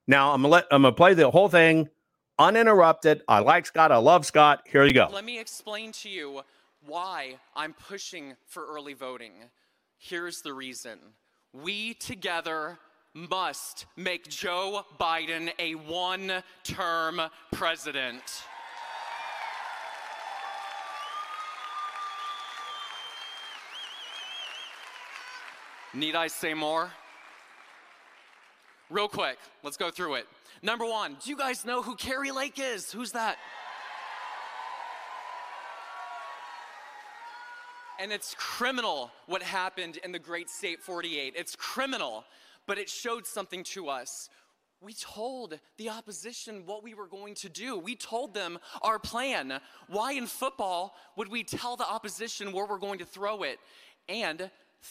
Now 0.08 0.32
I'm 0.32 0.42
gonna 0.42 0.52
let 0.52 0.64
I'm 0.72 0.82
gonna 0.82 0.94
play 0.94 1.14
the 1.14 1.30
whole 1.30 1.48
thing 1.48 1.88
uninterrupted. 2.38 3.22
I 3.28 3.40
like 3.40 3.66
Scott. 3.66 3.92
I 3.92 3.98
love 3.98 4.26
Scott. 4.26 4.62
Here 4.66 4.84
you 4.84 4.92
go. 4.92 5.08
Let 5.12 5.24
me 5.24 5.38
explain 5.38 5.92
to 5.92 6.08
you 6.08 6.40
why 6.84 7.36
I'm 7.54 7.74
pushing 7.74 8.34
for 8.46 8.66
early 8.66 8.94
voting. 8.94 9.34
Here's 9.98 10.42
the 10.42 10.52
reason. 10.52 10.98
We 11.52 11.94
together 11.94 12.78
must 13.14 13.86
make 13.96 14.28
Joe 14.28 14.84
Biden 15.00 15.50
a 15.58 15.74
one 15.74 16.42
term 16.62 17.20
president. 17.52 18.22
Need 25.94 26.14
I 26.14 26.26
say 26.26 26.52
more? 26.52 26.92
Real 28.90 29.08
quick, 29.08 29.38
let's 29.62 29.76
go 29.76 29.90
through 29.90 30.14
it. 30.14 30.26
Number 30.62 30.84
one, 30.84 31.16
do 31.22 31.30
you 31.30 31.36
guys 31.36 31.64
know 31.64 31.82
who 31.82 31.96
Kari 31.96 32.30
Lake 32.30 32.58
is? 32.58 32.92
Who's 32.92 33.12
that? 33.12 33.38
And 37.98 38.12
it's 38.12 38.34
criminal 38.38 39.10
what 39.26 39.42
happened 39.42 39.98
in 40.04 40.12
the 40.12 40.18
great 40.20 40.48
state 40.48 40.80
48. 40.80 41.34
It's 41.36 41.56
criminal, 41.56 42.24
but 42.66 42.78
it 42.78 42.88
showed 42.88 43.26
something 43.26 43.64
to 43.64 43.88
us. 43.88 44.28
We 44.80 44.94
told 44.94 45.58
the 45.76 45.90
opposition 45.90 46.62
what 46.64 46.84
we 46.84 46.94
were 46.94 47.08
going 47.08 47.34
to 47.36 47.48
do. 47.48 47.76
We 47.76 47.96
told 47.96 48.34
them 48.34 48.60
our 48.82 49.00
plan. 49.00 49.58
Why 49.88 50.12
in 50.12 50.26
football 50.26 50.94
would 51.16 51.28
we 51.28 51.42
tell 51.42 51.76
the 51.76 51.88
opposition 51.88 52.52
where 52.52 52.66
we're 52.66 52.78
going 52.78 53.00
to 53.00 53.04
throw 53.04 53.42
it? 53.42 53.58
And 54.08 54.48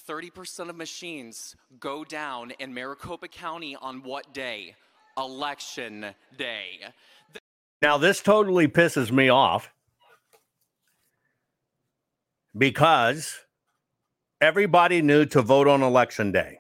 30% 0.09 0.69
of 0.69 0.75
machines 0.75 1.55
go 1.79 2.03
down 2.03 2.51
in 2.59 2.73
Maricopa 2.73 3.29
County 3.29 3.77
on 3.77 4.03
what 4.03 4.33
day? 4.33 4.75
Election 5.17 6.07
day. 6.37 6.79
Now, 7.81 7.97
this 7.97 8.21
totally 8.21 8.67
pisses 8.67 9.11
me 9.11 9.29
off 9.29 9.71
because 12.57 13.37
everybody 14.41 15.01
knew 15.01 15.25
to 15.25 15.41
vote 15.41 15.67
on 15.67 15.83
election 15.83 16.31
day 16.31 16.59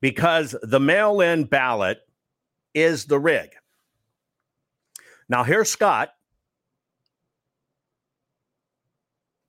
because 0.00 0.54
the 0.62 0.80
mail 0.80 1.20
in 1.20 1.44
ballot 1.44 2.00
is 2.74 3.06
the 3.06 3.18
rig. 3.18 3.50
Now, 5.28 5.44
here's 5.44 5.70
Scott. 5.70 6.10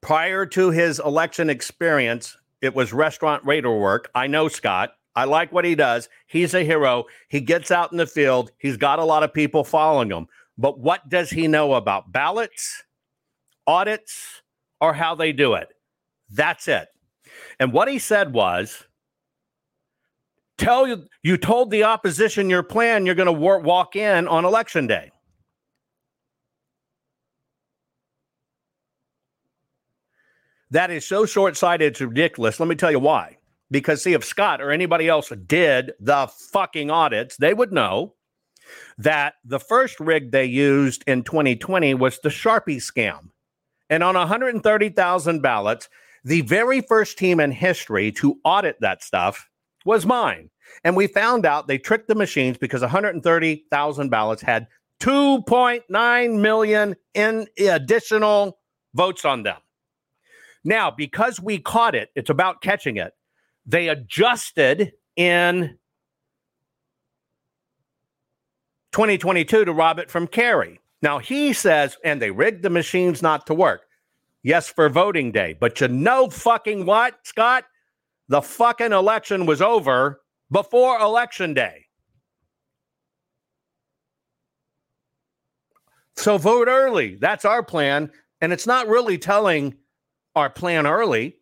Prior 0.01 0.45
to 0.47 0.71
his 0.71 0.99
election 0.99 1.49
experience, 1.49 2.37
it 2.61 2.75
was 2.75 2.93
restaurant 2.93 3.45
waiter 3.45 3.71
work. 3.71 4.09
I 4.13 4.27
know 4.27 4.47
Scott. 4.47 4.91
I 5.15 5.25
like 5.25 5.51
what 5.51 5.65
he 5.65 5.75
does. 5.75 6.09
He's 6.27 6.53
a 6.53 6.63
hero. 6.63 7.05
He 7.27 7.41
gets 7.41 7.69
out 7.69 7.91
in 7.91 7.97
the 7.97 8.07
field. 8.07 8.51
He's 8.57 8.77
got 8.77 8.99
a 8.99 9.03
lot 9.03 9.23
of 9.23 9.33
people 9.33 9.63
following 9.63 10.09
him. 10.09 10.27
But 10.57 10.79
what 10.79 11.09
does 11.09 11.29
he 11.29 11.47
know 11.47 11.73
about 11.73 12.11
ballots, 12.11 12.83
audits, 13.67 14.41
or 14.81 14.93
how 14.93 15.15
they 15.15 15.31
do 15.31 15.53
it? 15.53 15.69
That's 16.29 16.67
it. 16.67 16.89
And 17.59 17.71
what 17.71 17.87
he 17.87 17.99
said 17.99 18.33
was 18.33 18.85
tell 20.57 20.87
you 20.87 21.05
you 21.23 21.37
told 21.37 21.71
the 21.71 21.83
opposition 21.83 22.49
your 22.49 22.63
plan 22.63 23.05
you're 23.05 23.15
going 23.15 23.25
to 23.27 23.31
walk 23.31 23.95
in 23.95 24.27
on 24.27 24.43
election 24.43 24.87
day. 24.87 25.11
That 30.71 30.89
is 30.89 31.05
so 31.05 31.25
short 31.25 31.57
sighted, 31.57 31.91
it's 31.91 32.01
ridiculous. 32.01 32.59
Let 32.59 32.69
me 32.69 32.75
tell 32.75 32.91
you 32.91 32.99
why. 32.99 33.37
Because, 33.69 34.01
see, 34.01 34.13
if 34.13 34.23
Scott 34.23 34.61
or 34.61 34.71
anybody 34.71 35.07
else 35.07 35.31
did 35.47 35.91
the 35.99 36.27
fucking 36.51 36.89
audits, 36.89 37.37
they 37.37 37.53
would 37.53 37.73
know 37.73 38.15
that 38.97 39.33
the 39.43 39.59
first 39.59 39.99
rig 39.99 40.31
they 40.31 40.45
used 40.45 41.03
in 41.07 41.23
2020 41.23 41.93
was 41.95 42.19
the 42.19 42.29
Sharpie 42.29 42.77
scam. 42.77 43.30
And 43.91 44.03
on 44.03 44.15
130,000 44.15 45.41
ballots, 45.41 45.89
the 46.23 46.41
very 46.41 46.79
first 46.81 47.17
team 47.17 47.41
in 47.41 47.51
history 47.51 48.11
to 48.13 48.39
audit 48.45 48.79
that 48.79 49.03
stuff 49.03 49.49
was 49.85 50.05
mine. 50.05 50.49
And 50.85 50.95
we 50.95 51.07
found 51.07 51.45
out 51.45 51.67
they 51.67 51.77
tricked 51.77 52.07
the 52.07 52.15
machines 52.15 52.57
because 52.57 52.81
130,000 52.81 54.09
ballots 54.09 54.41
had 54.41 54.67
2.9 55.01 56.39
million 56.39 56.95
in 57.13 57.47
additional 57.59 58.59
votes 58.93 59.25
on 59.25 59.43
them. 59.43 59.57
Now, 60.63 60.89
because 60.91 61.41
we 61.41 61.59
caught 61.59 61.93
it, 61.93 62.11
it's 62.15 62.29
about 62.29 62.61
catching 62.61 62.95
it. 62.95 63.13
They 63.65 63.89
adjusted 63.89 64.93
in 65.17 65.77
2022 68.91 69.65
to 69.65 69.73
rob 69.73 69.99
it 69.99 70.09
from 70.09 70.27
Kari. 70.27 70.80
Now, 71.01 71.17
he 71.19 71.53
says, 71.53 71.97
and 72.03 72.21
they 72.21 72.31
rigged 72.31 72.63
the 72.63 72.69
machines 72.69 73.21
not 73.21 73.47
to 73.47 73.53
work. 73.53 73.81
Yes, 74.43 74.67
for 74.67 74.89
voting 74.89 75.31
day. 75.31 75.55
But 75.59 75.81
you 75.81 75.87
know 75.87 76.29
fucking 76.29 76.85
what, 76.85 77.15
Scott? 77.23 77.65
The 78.27 78.41
fucking 78.41 78.91
election 78.91 79.45
was 79.45 79.61
over 79.61 80.21
before 80.51 80.99
election 80.99 81.53
day. 81.53 81.85
So 86.15 86.37
vote 86.37 86.67
early. 86.67 87.15
That's 87.15 87.45
our 87.45 87.63
plan. 87.63 88.11
And 88.41 88.53
it's 88.53 88.67
not 88.67 88.87
really 88.87 89.17
telling 89.17 89.75
our 90.35 90.49
plan 90.49 90.85
early. 90.85 91.37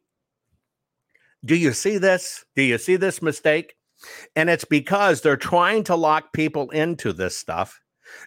Do 1.44 1.56
you 1.56 1.74
see 1.74 1.98
this? 1.98 2.46
Do 2.56 2.64
you 2.64 2.78
see 2.78 2.96
this 2.96 3.22
mistake? 3.22 3.76
And 4.36 4.50
it's 4.50 4.66
because 4.66 5.22
they're 5.22 5.38
trying 5.38 5.84
to 5.86 5.96
lock 5.96 6.34
people 6.34 6.70
into 6.72 7.12
this 7.14 7.38
stuff 7.38 7.80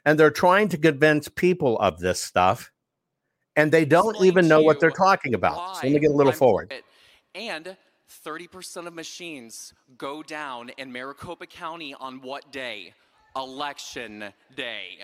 and 0.05 0.19
they're 0.19 0.31
trying 0.31 0.69
to 0.69 0.79
convince 0.79 1.29
people 1.29 1.79
of 1.79 1.99
this 1.99 2.23
stuff 2.23 2.71
and 3.57 3.71
they 3.71 3.85
don't 3.85 4.11
Explain 4.11 4.29
even 4.29 4.49
know 4.49 4.63
what 4.63 4.81
they're 4.81 4.91
talking 4.91 5.35
about. 5.35 5.77
So 5.77 5.87
let 5.87 5.93
me 5.93 6.01
get 6.01 6.11
a 6.11 6.15
little 6.15 6.33
I'm- 6.33 6.39
forward. 6.39 6.75
And 7.35 7.77
30% 8.25 8.87
of 8.87 8.95
machines 8.95 9.73
go 9.97 10.23
down 10.23 10.71
in 10.77 10.93
Maricopa 10.93 11.47
County 11.47 11.95
on 11.95 12.21
what 12.21 12.53
day? 12.53 12.95
Election 13.37 14.33
day. 14.55 14.99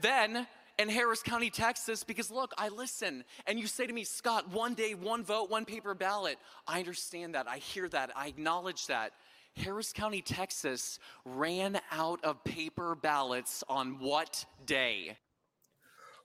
Then 0.00 0.46
in 0.78 0.88
Harris 0.88 1.22
County, 1.22 1.50
Texas, 1.50 2.04
because 2.04 2.30
look, 2.30 2.52
I 2.56 2.68
listen, 2.68 3.24
and 3.46 3.58
you 3.58 3.66
say 3.66 3.86
to 3.86 3.92
me, 3.92 4.04
Scott, 4.04 4.48
one 4.52 4.74
day, 4.74 4.94
one 4.94 5.24
vote, 5.24 5.50
one 5.50 5.64
paper 5.64 5.94
ballot. 5.94 6.38
I 6.66 6.78
understand 6.78 7.34
that. 7.34 7.48
I 7.48 7.58
hear 7.58 7.88
that. 7.88 8.10
I 8.16 8.28
acknowledge 8.28 8.86
that. 8.86 9.12
Harris 9.56 9.92
County, 9.92 10.22
Texas 10.22 10.98
ran 11.24 11.80
out 11.90 12.22
of 12.24 12.42
paper 12.44 12.94
ballots 12.94 13.62
on 13.68 13.98
what 14.00 14.44
day? 14.66 15.16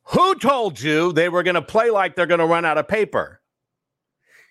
Who 0.06 0.36
told 0.36 0.80
you 0.80 1.12
they 1.12 1.30
were 1.30 1.44
going 1.44 1.56
to 1.56 1.62
play 1.62 1.90
like 1.90 2.16
they're 2.16 2.26
going 2.26 2.40
to 2.40 2.46
run 2.46 2.66
out 2.66 2.78
of 2.78 2.88
paper? 2.88 3.42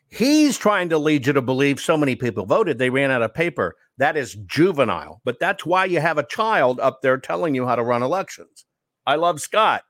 He's 0.09 0.59
trying 0.59 0.91
to 0.91 0.99
lead 0.99 1.27
you 1.27 1.33
to 1.33 1.43
believe 1.43 1.81
so 1.81 1.97
many 1.97 2.15
people 2.15 2.47
voted 2.47 2.79
they 2.79 2.91
ran 2.91 3.11
out 3.11 3.23
of 3.23 3.35
paper. 3.35 3.75
That 3.99 4.17
is 4.17 4.35
juvenile, 4.47 5.21
but 5.25 5.41
that's 5.41 5.65
why 5.65 5.87
you 5.87 6.01
have 6.01 6.19
a 6.19 6.27
child 6.27 6.79
up 6.79 7.01
there 7.03 7.19
telling 7.19 7.55
you 7.55 7.67
how 7.67 7.75
to 7.75 7.83
run 7.83 8.03
elections. 8.03 8.67
I 9.07 9.17
love 9.17 9.41
Scott. 9.41 9.83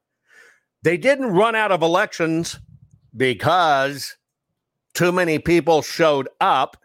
They 0.82 0.96
didn't 0.96 1.32
run 1.32 1.54
out 1.54 1.72
of 1.72 1.82
elections 1.82 2.58
because 3.16 4.16
too 4.94 5.10
many 5.10 5.38
people 5.38 5.82
showed 5.82 6.28
up. 6.40 6.76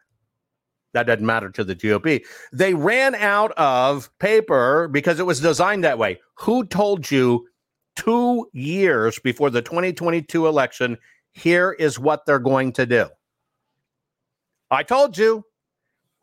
That 0.93 1.07
doesn't 1.07 1.25
matter 1.25 1.49
to 1.49 1.63
the 1.63 1.75
GOP. 1.75 2.25
They 2.51 2.73
ran 2.73 3.15
out 3.15 3.51
of 3.53 4.09
paper 4.19 4.87
because 4.89 5.19
it 5.19 5.25
was 5.25 5.39
designed 5.39 5.83
that 5.83 5.97
way. 5.97 6.19
Who 6.35 6.65
told 6.65 7.09
you 7.09 7.47
two 7.95 8.49
years 8.53 9.19
before 9.19 9.49
the 9.49 9.61
2022 9.61 10.47
election, 10.47 10.97
here 11.31 11.71
is 11.71 11.97
what 11.97 12.25
they're 12.25 12.39
going 12.39 12.73
to 12.73 12.85
do? 12.85 13.07
I 14.69 14.83
told 14.83 15.17
you 15.17 15.45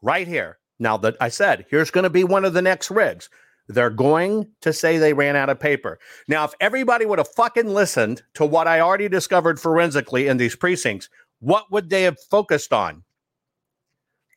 right 0.03 0.27
here. 0.27 0.59
Now 0.79 0.97
that 0.99 1.17
I 1.21 1.29
said, 1.29 1.67
here's 1.71 1.91
going 1.91 2.05
to 2.05 2.11
be 2.11 2.25
one 2.25 2.45
of 2.45 2.53
the 2.53 2.63
next 2.63 2.91
rigs. 2.91 3.29
They're 3.69 3.91
going 3.91 4.49
to 4.63 4.73
say 4.73 4.97
they 4.97 5.13
ran 5.13 5.37
out 5.37 5.51
of 5.51 5.61
paper. 5.61 5.99
Now, 6.27 6.45
if 6.45 6.55
everybody 6.61 7.05
would 7.05 7.19
have 7.19 7.29
fucking 7.29 7.69
listened 7.69 8.23
to 8.35 8.47
what 8.47 8.67
I 8.67 8.81
already 8.81 9.09
discovered 9.09 9.61
forensically 9.61 10.29
in 10.29 10.39
these 10.39 10.57
precincts, 10.57 11.11
what 11.41 11.71
would 11.71 11.91
they 11.91 12.03
have 12.05 12.17
focused 12.31 12.73
on? 12.73 13.03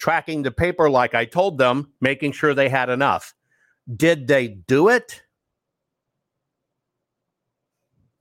Tracking 0.02 0.42
the 0.42 0.50
paper 0.50 0.90
like 0.90 1.14
I 1.14 1.26
told 1.26 1.60
them, 1.60 1.94
making 2.02 2.32
sure 2.32 2.56
they 2.56 2.70
had 2.70 2.90
enough. 2.90 3.36
Did 3.96 4.28
they 4.28 4.48
do 4.48 4.90
it? 4.90 5.22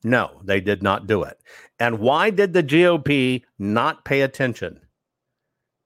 No, 0.05 0.43
they 0.45 0.61
did 0.61 0.83
not 0.83 1.07
do 1.07 1.23
it. 1.23 1.41
And 1.79 1.99
why 1.99 2.29
did 2.29 2.53
the 2.53 2.63
GOP 2.63 3.45
not 3.59 4.05
pay 4.05 4.21
attention? 4.21 4.81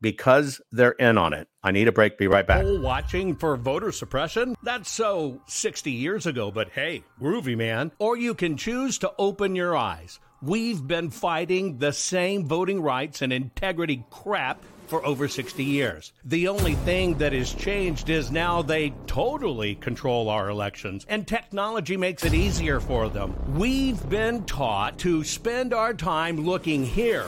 Because 0.01 0.61
they're 0.73 0.91
in 0.91 1.17
on 1.17 1.33
it. 1.33 1.47
I 1.63 1.71
need 1.71 1.87
a 1.87 1.93
break. 1.93 2.19
Be 2.19 2.27
right 2.27 2.47
back. 2.47 2.63
Poll 2.63 2.81
watching 2.81 3.37
for 3.37 3.57
voter 3.57 3.93
suppression? 3.93 4.57
That's 4.65 4.91
so 4.91 5.41
60 5.47 5.93
years 5.93 6.27
ago, 6.27 6.51
but 6.51 6.71
hey, 6.71 7.05
groovy 7.21 7.57
man. 7.57 7.93
Or 8.01 8.17
you 8.17 8.35
can 8.35 8.57
choose 8.57 8.99
to 8.99 9.13
open 9.17 9.55
your 9.55 9.77
eyes. 9.77 10.19
We've 10.43 10.85
been 10.85 11.11
fighting 11.11 11.79
the 11.79 11.93
same 11.93 12.47
voting 12.47 12.83
rights 12.83 13.23
and 13.23 13.33
integrity 13.33 14.05
crap 14.11 14.61
for 14.87 15.05
over 15.05 15.29
60 15.29 15.65
years. 15.65 16.13
The 16.25 16.49
only 16.49 16.75
thing 16.75 17.19
that 17.19 17.33
has 17.33 17.53
changed 17.53 18.11
is 18.11 18.31
now 18.31 18.63
they 18.63 18.91
totally 19.07 19.75
control 19.77 20.29
our 20.29 20.49
elections, 20.49 21.07
and 21.09 21.27
technology 21.27 21.97
makes 21.97 22.25
it 22.25 22.35
easier 22.35 22.81
for 22.81 23.09
them. 23.09 23.35
We've 23.57 24.09
been 24.09 24.45
taught 24.45 24.99
to 24.99 25.25
spend 25.25 25.73
our 25.73 25.95
time 25.95 26.45
looking 26.45 26.85
here 26.85 27.25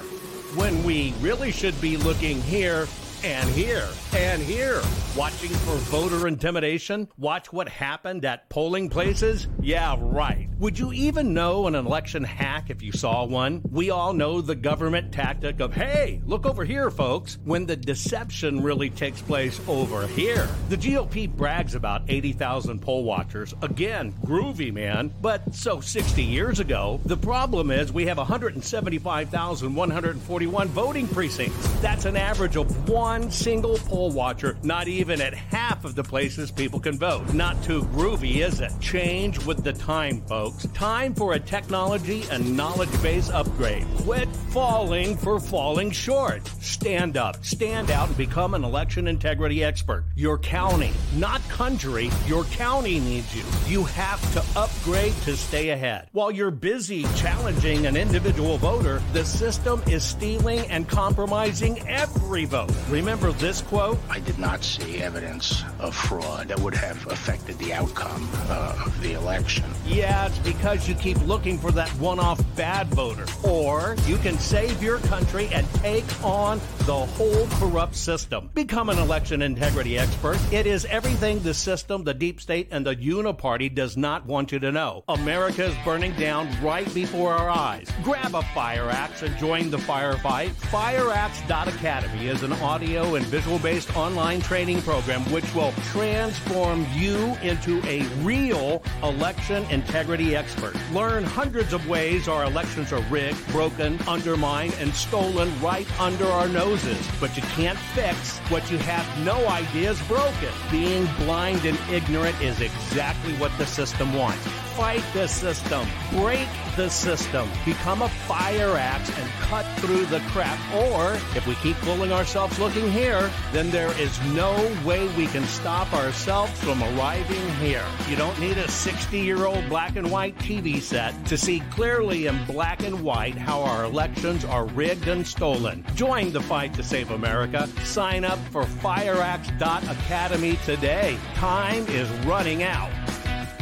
when 0.54 0.82
we 0.84 1.12
really 1.20 1.52
should 1.52 1.78
be 1.80 1.96
looking 1.96 2.40
here 2.42 2.86
and 3.26 3.50
here 3.50 3.86
and 4.14 4.40
here. 4.40 4.80
Watching 5.16 5.50
for 5.50 5.74
voter 5.90 6.28
intimidation? 6.28 7.08
Watch 7.18 7.52
what 7.52 7.68
happened 7.68 8.24
at 8.24 8.48
polling 8.50 8.88
places? 8.88 9.48
Yeah, 9.60 9.96
right. 9.98 10.48
Would 10.60 10.78
you 10.78 10.92
even 10.92 11.34
know 11.34 11.66
an 11.66 11.74
election 11.74 12.22
hack 12.22 12.70
if 12.70 12.82
you 12.82 12.92
saw 12.92 13.24
one? 13.24 13.62
We 13.68 13.90
all 13.90 14.12
know 14.12 14.40
the 14.40 14.54
government 14.54 15.12
tactic 15.12 15.58
of, 15.58 15.74
hey, 15.74 16.22
look 16.24 16.46
over 16.46 16.64
here, 16.64 16.88
folks, 16.90 17.38
when 17.44 17.66
the 17.66 17.74
deception 17.74 18.62
really 18.62 18.90
takes 18.90 19.20
place 19.22 19.60
over 19.66 20.06
here. 20.06 20.48
The 20.68 20.76
GOP 20.76 21.28
brags 21.28 21.74
about 21.74 22.02
80,000 22.08 22.80
poll 22.80 23.02
watchers. 23.02 23.54
Again, 23.60 24.12
groovy, 24.24 24.72
man. 24.72 25.12
But 25.20 25.52
so 25.52 25.80
60 25.80 26.22
years 26.22 26.60
ago, 26.60 27.00
the 27.06 27.16
problem 27.16 27.72
is 27.72 27.92
we 27.92 28.06
have 28.06 28.18
175,141 28.18 30.68
voting 30.68 31.08
precincts. 31.08 31.68
That's 31.80 32.04
an 32.04 32.16
average 32.16 32.56
of 32.56 32.88
one 32.88 33.15
single 33.24 33.78
poll 33.78 34.10
watcher, 34.10 34.58
not 34.62 34.88
even 34.88 35.20
at 35.22 35.32
half 35.32 35.84
of 35.84 35.94
the 35.94 36.04
places 36.04 36.50
people 36.50 36.78
can 36.78 36.98
vote. 36.98 37.32
Not 37.32 37.60
too 37.64 37.82
groovy, 37.94 38.46
is 38.46 38.60
it? 38.60 38.70
Change 38.78 39.44
with 39.46 39.64
the 39.64 39.72
time, 39.72 40.20
folks. 40.26 40.66
Time 40.74 41.14
for 41.14 41.32
a 41.32 41.40
technology 41.40 42.24
and 42.30 42.56
knowledge 42.56 43.02
base 43.02 43.30
upgrade. 43.30 43.86
Quit 44.02 44.28
falling 44.50 45.16
for 45.16 45.40
falling 45.40 45.90
short. 45.90 46.46
Stand 46.60 47.16
up, 47.16 47.42
stand 47.42 47.90
out, 47.90 48.08
and 48.08 48.16
become 48.18 48.52
an 48.52 48.64
election 48.64 49.08
integrity 49.08 49.64
expert. 49.64 50.04
Your 50.14 50.38
county, 50.38 50.92
not 51.16 51.40
country, 51.48 52.10
your 52.26 52.44
county 52.44 53.00
needs 53.00 53.34
you. 53.34 53.44
You 53.66 53.84
have 53.84 54.20
to 54.34 54.60
upgrade 54.60 55.14
to 55.22 55.36
stay 55.36 55.70
ahead. 55.70 56.08
While 56.12 56.30
you're 56.30 56.50
busy 56.50 57.04
challenging 57.16 57.86
an 57.86 57.96
individual 57.96 58.58
voter, 58.58 59.02
the 59.14 59.24
system 59.24 59.82
is 59.88 60.04
stealing 60.04 60.60
and 60.68 60.86
compromising 60.86 61.80
every 61.88 62.44
vote. 62.44 62.72
Remember 62.90 63.05
this 63.14 63.62
quote? 63.62 63.98
I 64.10 64.18
did 64.20 64.38
not 64.38 64.64
see 64.64 64.98
evidence 64.98 65.62
of 65.78 65.94
fraud 65.94 66.48
that 66.48 66.58
would 66.58 66.74
have 66.74 67.06
affected 67.06 67.58
the 67.58 67.72
outcome 67.72 68.28
uh, 68.48 68.82
of 68.86 69.00
the 69.00 69.12
election. 69.12 69.64
Yeah, 69.86 70.26
it's 70.26 70.38
because 70.40 70.88
you 70.88 70.94
keep 70.94 71.20
looking 71.26 71.58
for 71.58 71.70
that 71.72 71.88
one 72.00 72.18
off 72.18 72.40
bad 72.56 72.88
voter. 72.88 73.26
Or 73.44 73.96
you 74.06 74.16
can 74.16 74.38
save 74.38 74.82
your 74.82 74.98
country 74.98 75.48
and 75.52 75.64
take 75.74 76.04
on 76.24 76.60
the 76.80 76.94
whole 76.94 77.46
corrupt 77.58 77.94
system. 77.94 78.50
Become 78.54 78.88
an 78.88 78.98
election 78.98 79.42
integrity 79.42 79.98
expert. 79.98 80.38
It 80.52 80.66
is 80.66 80.84
everything 80.86 81.40
the 81.40 81.54
system, 81.54 82.04
the 82.04 82.14
deep 82.14 82.40
state, 82.40 82.68
and 82.70 82.84
the 82.84 82.96
uniparty 82.96 83.72
does 83.72 83.96
not 83.96 84.26
want 84.26 84.50
you 84.50 84.58
to 84.60 84.72
know. 84.72 85.04
America 85.08 85.66
is 85.66 85.74
burning 85.84 86.12
down 86.14 86.48
right 86.62 86.92
before 86.94 87.32
our 87.32 87.50
eyes. 87.50 87.88
Grab 88.02 88.34
a 88.34 88.42
fire 88.42 88.88
axe 88.88 89.22
and 89.22 89.36
join 89.36 89.70
the 89.70 89.76
firefight. 89.78 90.50
FireAxe.academy 90.70 92.26
is 92.26 92.42
an 92.42 92.52
audio 92.54 92.85
and 92.94 93.26
visual 93.26 93.58
based 93.58 93.96
online 93.96 94.40
training 94.40 94.80
program 94.82 95.20
which 95.32 95.52
will 95.54 95.72
transform 95.90 96.86
you 96.94 97.16
into 97.42 97.84
a 97.84 98.02
real 98.22 98.80
election 99.02 99.64
integrity 99.70 100.36
expert. 100.36 100.74
Learn 100.92 101.24
hundreds 101.24 101.72
of 101.72 101.88
ways 101.88 102.28
our 102.28 102.44
elections 102.44 102.92
are 102.92 103.02
rigged, 103.10 103.44
broken, 103.48 103.98
undermined, 104.06 104.72
and 104.78 104.94
stolen 104.94 105.50
right 105.60 106.00
under 106.00 106.26
our 106.26 106.48
noses. 106.48 107.04
But 107.18 107.36
you 107.36 107.42
can't 107.42 107.78
fix 107.78 108.38
what 108.50 108.70
you 108.70 108.78
have 108.78 109.24
no 109.24 109.48
idea 109.48 109.90
is 109.90 110.00
broken. 110.02 110.50
Being 110.70 111.06
blind 111.18 111.64
and 111.64 111.78
ignorant 111.90 112.40
is 112.40 112.60
exactly 112.60 113.34
what 113.34 113.56
the 113.58 113.66
system 113.66 114.14
wants. 114.14 114.65
Fight 114.76 115.02
the 115.14 115.26
system. 115.26 115.88
Break 116.10 116.48
the 116.76 116.90
system. 116.90 117.48
Become 117.64 118.02
a 118.02 118.10
fire 118.10 118.76
axe 118.76 119.08
and 119.18 119.26
cut 119.40 119.64
through 119.78 120.04
the 120.04 120.20
crap. 120.28 120.58
Or 120.74 121.14
if 121.34 121.46
we 121.46 121.54
keep 121.56 121.76
fooling 121.76 122.12
ourselves 122.12 122.58
looking 122.58 122.92
here, 122.92 123.30
then 123.52 123.70
there 123.70 123.98
is 123.98 124.20
no 124.34 124.52
way 124.84 125.08
we 125.16 125.28
can 125.28 125.46
stop 125.46 125.90
ourselves 125.94 126.52
from 126.60 126.82
arriving 126.82 127.48
here. 127.54 127.86
You 128.06 128.16
don't 128.16 128.38
need 128.38 128.58
a 128.58 128.70
60 128.70 129.18
year 129.18 129.46
old 129.46 129.66
black 129.70 129.96
and 129.96 130.10
white 130.10 130.36
TV 130.40 130.82
set 130.82 131.24
to 131.24 131.38
see 131.38 131.60
clearly 131.70 132.26
in 132.26 132.44
black 132.44 132.82
and 132.82 133.02
white 133.02 133.38
how 133.38 133.62
our 133.62 133.84
elections 133.84 134.44
are 134.44 134.66
rigged 134.66 135.08
and 135.08 135.26
stolen. 135.26 135.86
Join 135.94 136.32
the 136.32 136.42
fight 136.42 136.74
to 136.74 136.82
save 136.82 137.12
America. 137.12 137.66
Sign 137.84 138.26
up 138.26 138.38
for 138.50 138.64
fireaxe.academy 138.64 140.58
today. 140.66 141.16
Time 141.32 141.86
is 141.86 142.10
running 142.26 142.62
out. 142.62 142.90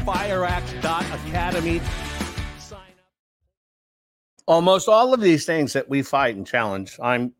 Fireaxe.academy. 0.04 1.80
Almost 4.46 4.88
all 4.88 5.14
of 5.14 5.20
these 5.20 5.46
things 5.46 5.72
that 5.72 5.88
we 5.88 6.02
fight 6.02 6.36
and 6.36 6.46
challenge, 6.46 6.98
I'm 7.02 7.32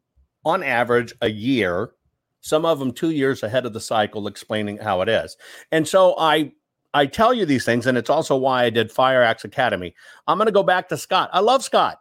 on 0.44 0.62
average 0.62 1.14
a 1.20 1.30
year, 1.30 1.92
some 2.40 2.64
of 2.64 2.78
them 2.78 2.92
two 2.92 3.10
years 3.10 3.42
ahead 3.42 3.66
of 3.66 3.74
the 3.74 3.80
cycle, 3.80 4.26
explaining 4.26 4.78
how 4.78 5.02
it 5.02 5.08
is. 5.08 5.36
And 5.70 5.86
so 5.86 6.14
I 6.18 6.52
I 6.94 7.06
tell 7.06 7.34
you 7.34 7.44
these 7.44 7.64
things, 7.64 7.86
and 7.86 7.98
it's 7.98 8.08
also 8.08 8.36
why 8.36 8.64
I 8.64 8.70
did 8.70 8.90
Fire 8.92 9.22
Axe 9.22 9.44
Academy. 9.44 9.94
I'm 10.28 10.38
going 10.38 10.46
to 10.46 10.52
go 10.52 10.62
back 10.62 10.88
to 10.88 10.96
Scott. 10.96 11.28
I 11.32 11.40
love 11.40 11.64
Scott. 11.64 12.00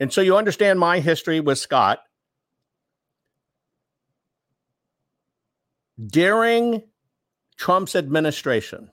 And 0.00 0.12
so 0.12 0.20
you 0.20 0.36
understand 0.36 0.80
my 0.80 0.98
history 0.98 1.38
with 1.38 1.58
Scott. 1.58 2.00
During 6.04 6.82
Trump's 7.56 7.94
administration, 7.94 8.90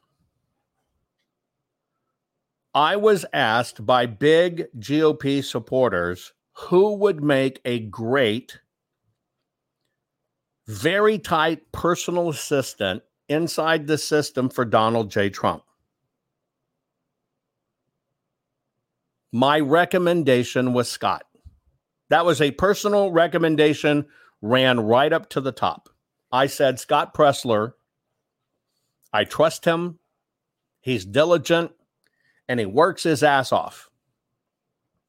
I 2.73 2.95
was 2.95 3.25
asked 3.33 3.85
by 3.85 4.05
big 4.05 4.67
GOP 4.79 5.43
supporters 5.43 6.31
who 6.53 6.95
would 6.95 7.21
make 7.21 7.59
a 7.65 7.79
great, 7.79 8.59
very 10.67 11.19
tight 11.19 11.71
personal 11.73 12.29
assistant 12.29 13.03
inside 13.27 13.87
the 13.87 13.97
system 13.97 14.49
for 14.49 14.63
Donald 14.63 15.11
J. 15.11 15.29
Trump. 15.29 15.63
My 19.33 19.59
recommendation 19.59 20.73
was 20.73 20.89
Scott. 20.89 21.23
That 22.09 22.25
was 22.25 22.41
a 22.41 22.51
personal 22.51 23.11
recommendation, 23.11 24.05
ran 24.41 24.79
right 24.79 25.11
up 25.11 25.29
to 25.29 25.41
the 25.41 25.53
top. 25.53 25.89
I 26.31 26.47
said, 26.47 26.79
Scott 26.79 27.13
Presler, 27.13 27.73
I 29.11 29.25
trust 29.25 29.65
him. 29.65 29.99
He's 30.81 31.05
diligent 31.05 31.71
and 32.51 32.59
he 32.59 32.65
works 32.65 33.03
his 33.03 33.23
ass 33.23 33.53
off. 33.53 33.89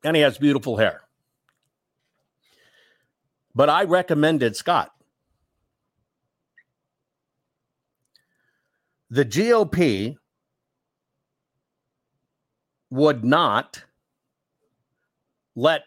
And 0.04 0.14
he 0.14 0.22
has 0.22 0.38
beautiful 0.38 0.76
hair. 0.76 1.00
But 3.52 3.68
I 3.68 3.82
recommended 3.82 4.54
Scott. 4.54 4.92
The 9.10 9.24
GOP 9.24 10.14
would 12.90 13.24
not 13.24 13.82
let, 15.56 15.82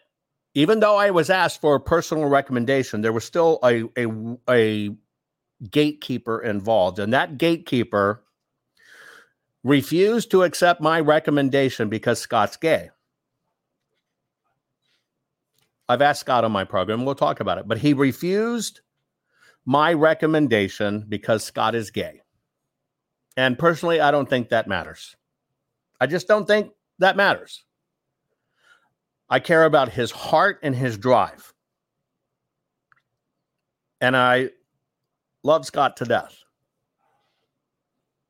even 0.52 0.80
though 0.80 0.96
I 0.96 1.10
was 1.10 1.30
asked 1.30 1.62
for 1.62 1.76
a 1.76 1.80
personal 1.80 2.26
recommendation, 2.26 3.00
there 3.00 3.14
was 3.14 3.24
still 3.24 3.60
a, 3.64 3.84
a, 3.96 4.36
a 4.50 4.94
gatekeeper 5.70 6.42
involved. 6.42 6.98
And 6.98 7.14
that 7.14 7.38
gatekeeper 7.38 8.22
refused 9.66 10.30
to 10.30 10.44
accept 10.44 10.80
my 10.80 11.00
recommendation 11.00 11.88
because 11.88 12.20
Scott's 12.20 12.56
gay. 12.56 12.88
I've 15.88 16.02
asked 16.02 16.20
Scott 16.20 16.44
on 16.44 16.52
my 16.52 16.62
program, 16.64 17.04
we'll 17.04 17.16
talk 17.16 17.40
about 17.40 17.58
it, 17.58 17.66
but 17.66 17.78
he 17.78 17.92
refused 17.92 18.80
my 19.64 19.92
recommendation 19.92 21.04
because 21.08 21.42
Scott 21.42 21.74
is 21.74 21.90
gay. 21.90 22.20
And 23.36 23.58
personally, 23.58 24.00
I 24.00 24.12
don't 24.12 24.30
think 24.30 24.50
that 24.50 24.68
matters. 24.68 25.16
I 26.00 26.06
just 26.06 26.28
don't 26.28 26.46
think 26.46 26.70
that 27.00 27.16
matters. 27.16 27.64
I 29.28 29.40
care 29.40 29.64
about 29.64 29.88
his 29.88 30.12
heart 30.12 30.60
and 30.62 30.76
his 30.76 30.96
drive. 30.96 31.52
And 34.00 34.16
I 34.16 34.50
love 35.42 35.66
Scott 35.66 35.96
to 35.96 36.04
death. 36.04 36.45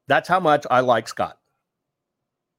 That's 0.09 0.28
how 0.28 0.41
much 0.41 0.66
I 0.70 0.81
like 0.81 1.09
Scott. 1.09 1.39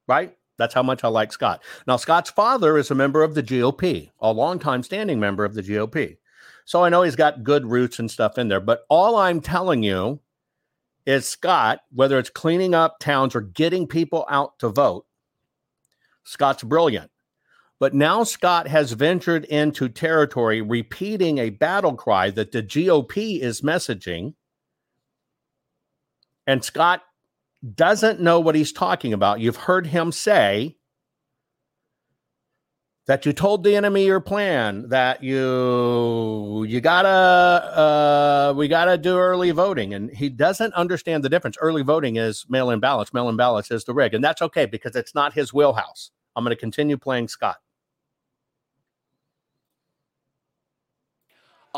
Right? 0.08 0.36
That's 0.58 0.74
how 0.74 0.84
much 0.84 1.04
I 1.04 1.08
like 1.08 1.32
Scott. 1.32 1.64
Now, 1.86 1.98
Scott's 1.98 2.32
father 2.32 2.78
is 2.78 2.90
a 2.90 2.96
member 2.96 3.24
of 3.24 3.36
the 3.36 3.44
GOP, 3.44 4.10
a 4.20 4.32
longtime 4.32 4.84
standing 4.84 5.20
member 5.20 5.46
of 5.46 5.54
the 5.54 5.62
GOP. 5.62 6.18
So 6.66 6.84
I 6.84 6.90
know 6.90 7.04
he's 7.04 7.16
got 7.16 7.44
good 7.44 7.66
roots 7.66 8.00
and 8.00 8.10
stuff 8.10 8.38
in 8.38 8.48
there. 8.48 8.60
But 8.60 8.86
all 8.90 9.16
I'm 9.16 9.40
telling 9.40 9.84
you 9.84 10.20
is 11.06 11.28
Scott, 11.28 11.80
whether 11.94 12.20
it's 12.20 12.30
cleaning 12.30 12.76
up 12.76 13.00
towns 13.00 13.36
or 13.36 13.42
getting 13.42 13.88
people 13.88 14.26
out 14.30 14.60
to 14.60 14.70
vote, 14.70 15.06
Scott's 16.24 16.64
brilliant. 16.64 17.10
But 17.80 17.94
now 17.94 18.24
Scott 18.24 18.68
has 18.68 18.92
ventured 18.92 19.46
into 19.46 19.88
territory 19.88 20.62
repeating 20.62 21.38
a 21.38 21.52
battle 21.52 21.94
cry 21.94 22.32
that 22.32 22.52
the 22.52 22.64
GOP 22.64 23.40
is 23.40 23.62
messaging. 23.62 24.34
And 26.48 26.64
Scott 26.64 27.04
doesn't 27.76 28.20
know 28.20 28.40
what 28.40 28.56
he's 28.56 28.72
talking 28.72 29.14
about. 29.14 29.40
You've 29.40 29.56
heard 29.56 29.88
him 29.88 30.12
say 30.12 30.78
that 33.08 33.26
you 33.26 33.32
told 33.32 33.64
the 33.64 33.76
enemy 33.76 34.06
your 34.06 34.20
plan, 34.20 34.90
that 34.90 35.24
you 35.24 36.66
you 36.68 36.82
gotta 36.82 37.08
uh, 37.08 38.54
we 38.56 38.68
gotta 38.68 38.98
do 38.98 39.18
early 39.18 39.52
voting, 39.52 39.94
and 39.94 40.12
he 40.12 40.30
doesn't 40.30 40.74
understand 40.74 41.24
the 41.24 41.30
difference. 41.30 41.58
Early 41.60 41.84
voting 41.84 42.18
is 42.18 42.46
mail-in 42.50 42.80
ballots. 42.80 43.14
Mail-in 43.14 43.38
ballots 43.38 43.72
is 43.72 43.86
the 43.86 43.94
rig, 43.94 44.14
and 44.14 44.24
that's 44.24 44.42
okay 44.42 44.66
because 44.66 44.96
it's 44.96 45.16
not 45.16 45.34
his 45.34 45.54
wheelhouse. 45.54 46.12
I'm 46.36 46.44
going 46.44 46.56
to 46.56 46.60
continue 46.60 46.98
playing 46.98 47.30
Scott. 47.30 47.58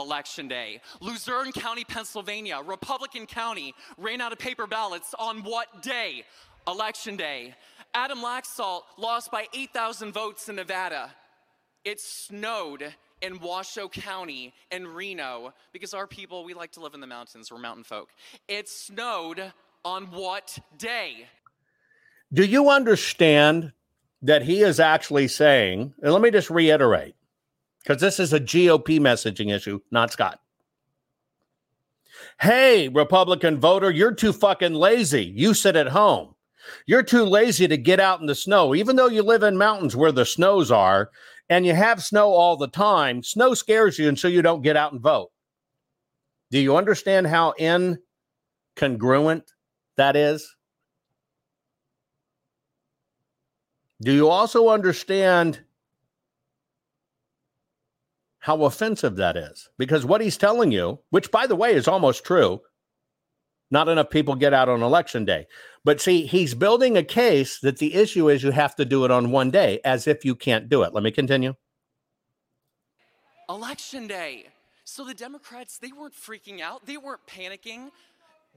Election 0.01 0.47
day. 0.47 0.81
Luzerne 1.01 1.51
County, 1.51 1.84
Pennsylvania, 1.84 2.61
Republican 2.65 3.26
County, 3.26 3.73
ran 3.97 4.21
out 4.21 4.31
of 4.31 4.39
paper 4.39 4.67
ballots 4.67 5.13
on 5.17 5.43
what 5.43 5.81
day? 5.81 6.23
Election 6.67 7.15
day. 7.15 7.55
Adam 7.93 8.19
Laxalt 8.19 8.81
lost 8.97 9.31
by 9.31 9.47
8,000 9.53 10.11
votes 10.11 10.49
in 10.49 10.55
Nevada. 10.55 11.13
It 11.84 11.99
snowed 11.99 12.93
in 13.21 13.39
Washoe 13.39 13.89
County 13.89 14.53
and 14.71 14.88
Reno 14.88 15.53
because 15.73 15.93
our 15.93 16.07
people, 16.07 16.43
we 16.43 16.53
like 16.53 16.71
to 16.73 16.81
live 16.81 16.93
in 16.93 16.99
the 16.99 17.07
mountains. 17.07 17.51
We're 17.51 17.57
mountain 17.57 17.84
folk. 17.84 18.09
It 18.47 18.69
snowed 18.69 19.53
on 19.84 20.05
what 20.11 20.59
day? 20.77 21.27
Do 22.31 22.45
you 22.45 22.69
understand 22.69 23.73
that 24.21 24.43
he 24.43 24.61
is 24.61 24.80
actually 24.80 25.27
saying, 25.27 25.93
and 26.01 26.13
let 26.13 26.21
me 26.21 26.30
just 26.30 26.49
reiterate 26.49 27.15
because 27.84 28.01
this 28.01 28.19
is 28.19 28.34
a 28.34 28.39
GOP 28.39 28.99
messaging 28.99 29.53
issue, 29.53 29.80
not 29.91 30.11
Scott. 30.11 30.39
Hey, 32.39 32.89
Republican 32.89 33.60
voter, 33.60 33.91
you're 33.91 34.14
too 34.14 34.34
fucking 34.34 34.73
lazy. 34.73 35.34
You 35.35 35.53
sit 35.53 35.76
at 35.76 35.88
home. 35.88 36.35
You're 36.85 37.03
too 37.03 37.23
lazy 37.23 37.68
to 37.68 37.77
get 37.77 37.99
out 37.99 38.19
in 38.19 38.26
the 38.26 38.35
snow, 38.35 38.76
even 38.76 38.95
though 38.95 39.07
you 39.07 39.23
live 39.23 39.43
in 39.43 39.57
mountains 39.57 39.95
where 39.95 40.11
the 40.11 40.26
snows 40.26 40.72
are 40.72 41.10
and 41.49 41.65
you 41.65 41.73
have 41.73 42.03
snow 42.03 42.30
all 42.30 42.57
the 42.57 42.68
time. 42.68 43.23
Snow 43.23 43.53
scares 43.53 43.97
you, 43.97 44.07
and 44.07 44.19
so 44.19 44.27
you 44.27 44.41
don't 44.41 44.61
get 44.61 44.77
out 44.77 44.91
and 44.91 45.01
vote. 45.01 45.31
Do 46.51 46.60
you 46.60 46.76
understand 46.76 47.27
how 47.27 47.53
incongruent 47.60 49.43
that 49.97 50.15
is? 50.15 50.56
Do 54.01 54.14
you 54.14 54.30
also 54.30 54.69
understand 54.69 55.61
how 58.40 58.64
offensive 58.64 59.18
that 59.18 59.36
is? 59.36 59.70
Because 59.78 60.06
what 60.06 60.22
he's 60.22 60.38
telling 60.38 60.72
you, 60.72 60.99
which 61.10 61.32
by 61.32 61.45
the 61.45 61.56
way 61.56 61.74
is 61.74 61.88
almost 61.88 62.24
true, 62.24 62.61
not 63.72 63.88
enough 63.88 64.10
people 64.10 64.36
get 64.36 64.53
out 64.53 64.70
on 64.70 64.82
election 64.82 65.26
day. 65.26 65.45
But 65.84 66.02
see, 66.02 66.26
he's 66.26 66.56
building 66.56 66.98
a 66.98 67.03
case 67.03 67.60
that 67.60 67.78
the 67.78 67.94
issue 67.94 68.30
is 68.30 68.44
you 68.44 68.52
have 68.52 68.76
to 68.78 68.86
do 68.86 69.06
it 69.06 69.11
on 69.11 69.32
one 69.32 69.52
day 69.52 69.80
as 69.86 70.07
if 70.07 70.26
you 70.26 70.36
can't 70.36 70.70
do 70.70 70.84
it. 70.84 70.94
Let 70.94 71.03
me 71.03 71.11
continue. 71.11 71.53
Election 73.49 74.07
day. 74.07 74.48
So 74.86 75.03
the 75.03 75.14
Democrats, 75.14 75.78
they 75.78 75.91
weren't 75.91 76.16
freaking 76.16 76.61
out, 76.61 76.86
they 76.86 76.98
weren't 76.98 77.26
panicking. 77.28 77.91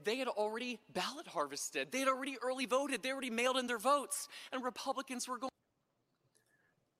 They 0.03 0.17
had 0.17 0.27
already 0.27 0.79
ballot 0.93 1.27
harvested. 1.27 1.91
They 1.91 1.99
had 1.99 2.07
already 2.07 2.35
early 2.41 2.65
voted. 2.65 3.03
They 3.03 3.11
already 3.11 3.29
mailed 3.29 3.57
in 3.57 3.67
their 3.67 3.77
votes. 3.77 4.27
And 4.51 4.63
Republicans 4.63 5.27
were 5.27 5.37
going. 5.37 5.51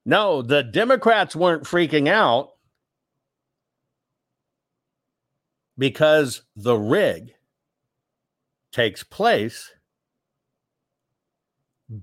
No, 0.05 0.41
the 0.41 0.63
Democrats 0.63 1.35
weren't 1.35 1.63
freaking 1.63 2.07
out 2.07 2.51
because 5.77 6.43
the 6.55 6.77
rig 6.77 7.33
takes 8.71 9.03
place 9.03 9.71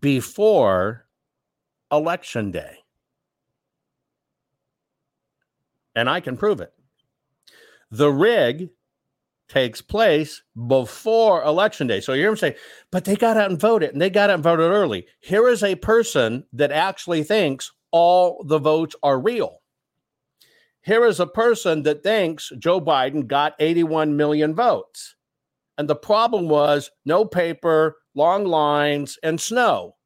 before 0.01 1.07
election 1.91 2.51
day. 2.51 2.79
And 5.95 6.09
I 6.09 6.21
can 6.21 6.37
prove 6.37 6.61
it. 6.61 6.73
The 7.91 8.11
rig 8.11 8.71
takes 9.49 9.83
place 9.83 10.43
before 10.69 11.43
election 11.43 11.89
day. 11.89 12.01
So 12.01 12.13
you 12.13 12.21
hear 12.21 12.31
him 12.31 12.37
say, 12.37 12.57
but 12.93 13.05
they 13.05 13.17
got 13.17 13.37
out 13.37 13.51
and 13.51 13.61
voted 13.61 13.91
and 13.91 14.01
they 14.01 14.09
got 14.09 14.31
out 14.31 14.35
and 14.35 14.45
voted 14.45 14.71
early. 14.71 15.07
Here 15.19 15.49
is 15.49 15.65
a 15.65 15.75
person 15.75 16.45
that 16.53 16.71
actually 16.71 17.25
thinks 17.25 17.73
all 17.91 18.45
the 18.45 18.61
votes 18.61 18.95
are 19.03 19.19
real. 19.19 19.60
Here 20.83 21.05
is 21.05 21.21
a 21.21 21.27
person 21.27 21.83
that 21.83 22.03
thinks 22.03 22.53
Joe 22.59 22.81
Biden 22.81 23.27
got 23.27 23.55
81 23.59 24.17
million 24.17 24.55
votes. 24.55 25.17
And 25.77 25.89
the 25.89 25.97
problem 25.97 26.49
was 26.49 26.91
no 27.05 27.25
paper, 27.25 27.97
long 28.15 28.45
lines, 28.45 29.19
and 29.23 29.41
snow. 29.41 29.97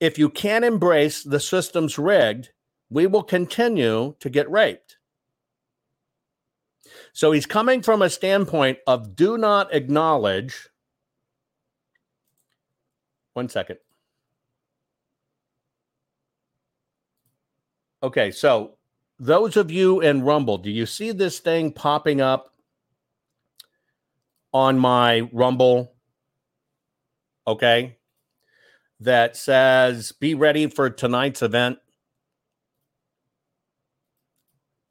If 0.00 0.18
you 0.18 0.28
can't 0.28 0.64
embrace 0.64 1.22
the 1.24 1.40
system's 1.40 1.98
rigged, 1.98 2.50
we 2.90 3.06
will 3.06 3.22
continue 3.22 4.14
to 4.20 4.30
get 4.30 4.50
raped. 4.50 4.98
So 7.12 7.32
he's 7.32 7.46
coming 7.46 7.82
from 7.82 8.02
a 8.02 8.10
standpoint 8.10 8.78
of 8.86 9.16
do 9.16 9.36
not 9.36 9.74
acknowledge. 9.74 10.68
One 13.34 13.48
second. 13.48 13.78
Okay, 18.02 18.30
so 18.30 18.77
those 19.18 19.56
of 19.56 19.70
you 19.70 20.00
in 20.00 20.22
Rumble, 20.22 20.58
do 20.58 20.70
you 20.70 20.86
see 20.86 21.12
this 21.12 21.38
thing 21.38 21.72
popping 21.72 22.20
up 22.20 22.52
on 24.52 24.78
my 24.78 25.28
Rumble? 25.32 25.92
Okay. 27.46 27.98
That 29.00 29.36
says, 29.36 30.12
be 30.12 30.34
ready 30.34 30.66
for 30.66 30.90
tonight's 30.90 31.42
event. 31.42 31.78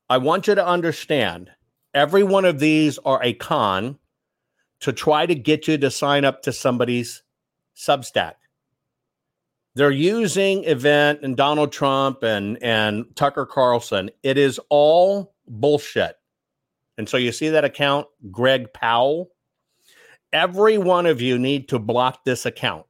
I 0.10 0.18
want 0.18 0.48
you 0.48 0.56
to 0.56 0.66
understand 0.66 1.52
every 1.94 2.24
one 2.24 2.46
of 2.46 2.60
these 2.60 2.98
are 3.00 3.22
a 3.22 3.34
con 3.34 4.00
to 4.80 4.94
try 4.94 5.26
to 5.26 5.36
get 5.36 5.68
you 5.68 5.78
to 5.78 5.92
sign 5.92 6.24
up 6.24 6.42
to 6.44 6.54
somebody's 6.54 7.24
Substack. 7.76 8.34
They're 9.78 9.92
using 9.92 10.64
event 10.64 11.20
and 11.22 11.38
Donald 11.38 11.72
Trump 11.72 12.24
and 12.24 12.58
and 12.64 13.06
Tucker 13.16 13.46
Carlson. 13.46 14.10
It 14.24 14.36
is 14.36 14.60
all 14.70 15.36
bullshit. 15.48 16.16
And 16.98 17.08
so 17.08 17.18
you 17.18 17.32
see 17.32 17.50
that 17.50 17.64
account, 17.64 18.08
Greg 18.32 18.74
Powell. 18.74 19.30
Every 20.34 20.80
one 20.80 21.06
of 21.06 21.22
you 21.22 21.38
need 21.38 21.70
to 21.70 21.78
block 21.78 22.26
this 22.26 22.48
account. 22.48 22.88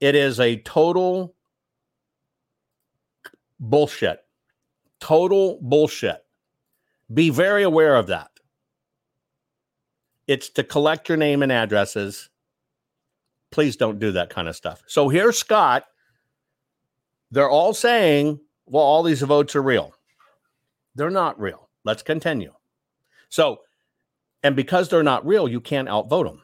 It 0.00 0.16
is 0.16 0.40
a 0.40 0.56
total 0.56 1.36
bullshit. 3.60 4.24
Total 4.98 5.60
bullshit. 5.62 6.24
Be 7.12 7.30
very 7.30 7.62
aware 7.62 7.94
of 7.94 8.08
that. 8.08 8.32
It's 10.26 10.48
to 10.50 10.64
collect 10.64 11.08
your 11.08 11.16
name 11.16 11.44
and 11.44 11.52
addresses. 11.52 12.28
Please 13.54 13.76
don't 13.76 14.00
do 14.00 14.10
that 14.10 14.30
kind 14.30 14.48
of 14.48 14.56
stuff. 14.56 14.82
So 14.88 15.08
here's 15.08 15.38
Scott. 15.38 15.84
They're 17.30 17.48
all 17.48 17.72
saying, 17.72 18.40
well, 18.66 18.82
all 18.82 19.04
these 19.04 19.22
votes 19.22 19.54
are 19.54 19.62
real. 19.62 19.94
They're 20.96 21.08
not 21.08 21.40
real. 21.40 21.68
Let's 21.84 22.02
continue. 22.02 22.52
So, 23.28 23.60
and 24.42 24.56
because 24.56 24.88
they're 24.88 25.04
not 25.04 25.24
real, 25.24 25.46
you 25.46 25.60
can't 25.60 25.88
outvote 25.88 26.26
them. 26.26 26.42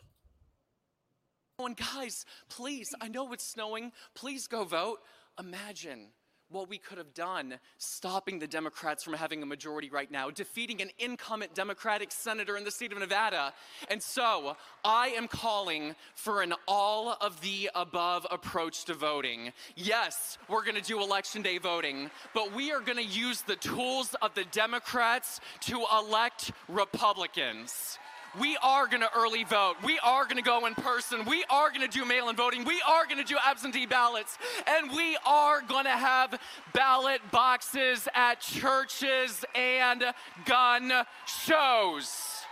And 1.58 1.76
guys, 1.76 2.24
please, 2.48 2.94
I 3.00 3.08
know 3.08 3.32
it's 3.32 3.44
snowing. 3.44 3.90
Please 4.14 4.46
go 4.46 4.62
vote. 4.62 5.00
Imagine 5.36 6.10
what 6.50 6.68
we 6.68 6.78
could 6.78 6.98
have 6.98 7.14
done 7.14 7.54
stopping 7.78 8.38
the 8.38 8.46
Democrats 8.46 9.04
from 9.04 9.14
having 9.14 9.42
a 9.42 9.46
majority 9.46 9.88
right 9.88 10.10
now, 10.10 10.30
defeating 10.30 10.82
an 10.82 10.90
incumbent 10.98 11.54
Democratic 11.54 12.10
senator 12.10 12.56
in 12.56 12.64
the 12.64 12.70
state 12.70 12.92
of 12.92 12.98
Nevada. 12.98 13.52
And 13.88 14.02
so 14.02 14.56
I 14.84 15.08
am 15.08 15.28
calling 15.28 15.94
for 16.14 16.42
an 16.42 16.54
all 16.66 17.16
of 17.20 17.40
the 17.40 17.70
above 17.74 18.26
approach 18.30 18.84
to 18.86 18.94
voting. 18.94 19.52
Yes, 19.76 20.38
we're 20.48 20.64
gonna 20.64 20.80
do 20.80 21.00
election 21.00 21.42
day 21.42 21.58
voting, 21.58 22.10
but 22.34 22.54
we 22.54 22.72
are 22.72 22.80
gonna 22.80 23.00
use 23.00 23.42
the 23.42 23.56
tools 23.56 24.14
of 24.20 24.34
the 24.34 24.44
Democrats 24.44 25.40
to 25.60 25.84
elect 25.92 26.52
Republicans. 26.68 27.98
We 28.38 28.56
are 28.62 28.86
going 28.86 29.00
to 29.00 29.10
early 29.16 29.42
vote. 29.42 29.74
We 29.84 29.98
are 30.04 30.24
going 30.24 30.36
to 30.36 30.42
go 30.42 30.66
in 30.66 30.74
person. 30.76 31.24
We 31.24 31.44
are 31.50 31.70
going 31.70 31.80
to 31.80 31.88
do 31.88 32.04
mail 32.04 32.28
in 32.28 32.36
voting. 32.36 32.64
We 32.64 32.80
are 32.86 33.04
going 33.04 33.18
to 33.18 33.24
do 33.24 33.36
absentee 33.44 33.86
ballots. 33.86 34.38
And 34.68 34.92
we 34.92 35.16
are 35.26 35.62
going 35.62 35.84
to 35.84 35.90
have 35.90 36.38
ballot 36.72 37.20
boxes 37.32 38.06
at 38.14 38.40
churches 38.40 39.44
and 39.56 40.04
gun 40.44 40.92
shows. 41.26 42.44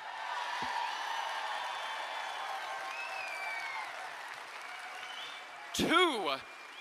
Two 5.75 6.31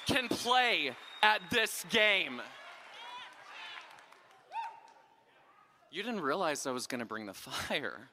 can 0.07 0.27
play 0.27 0.91
at 1.21 1.41
this 1.51 1.85
game. 1.91 2.41
You 5.91 6.01
didn't 6.01 6.21
realize 6.21 6.65
I 6.65 6.71
was 6.71 6.87
going 6.87 6.99
to 6.99 7.05
bring 7.05 7.27
the 7.27 7.33
fire. 7.33 8.09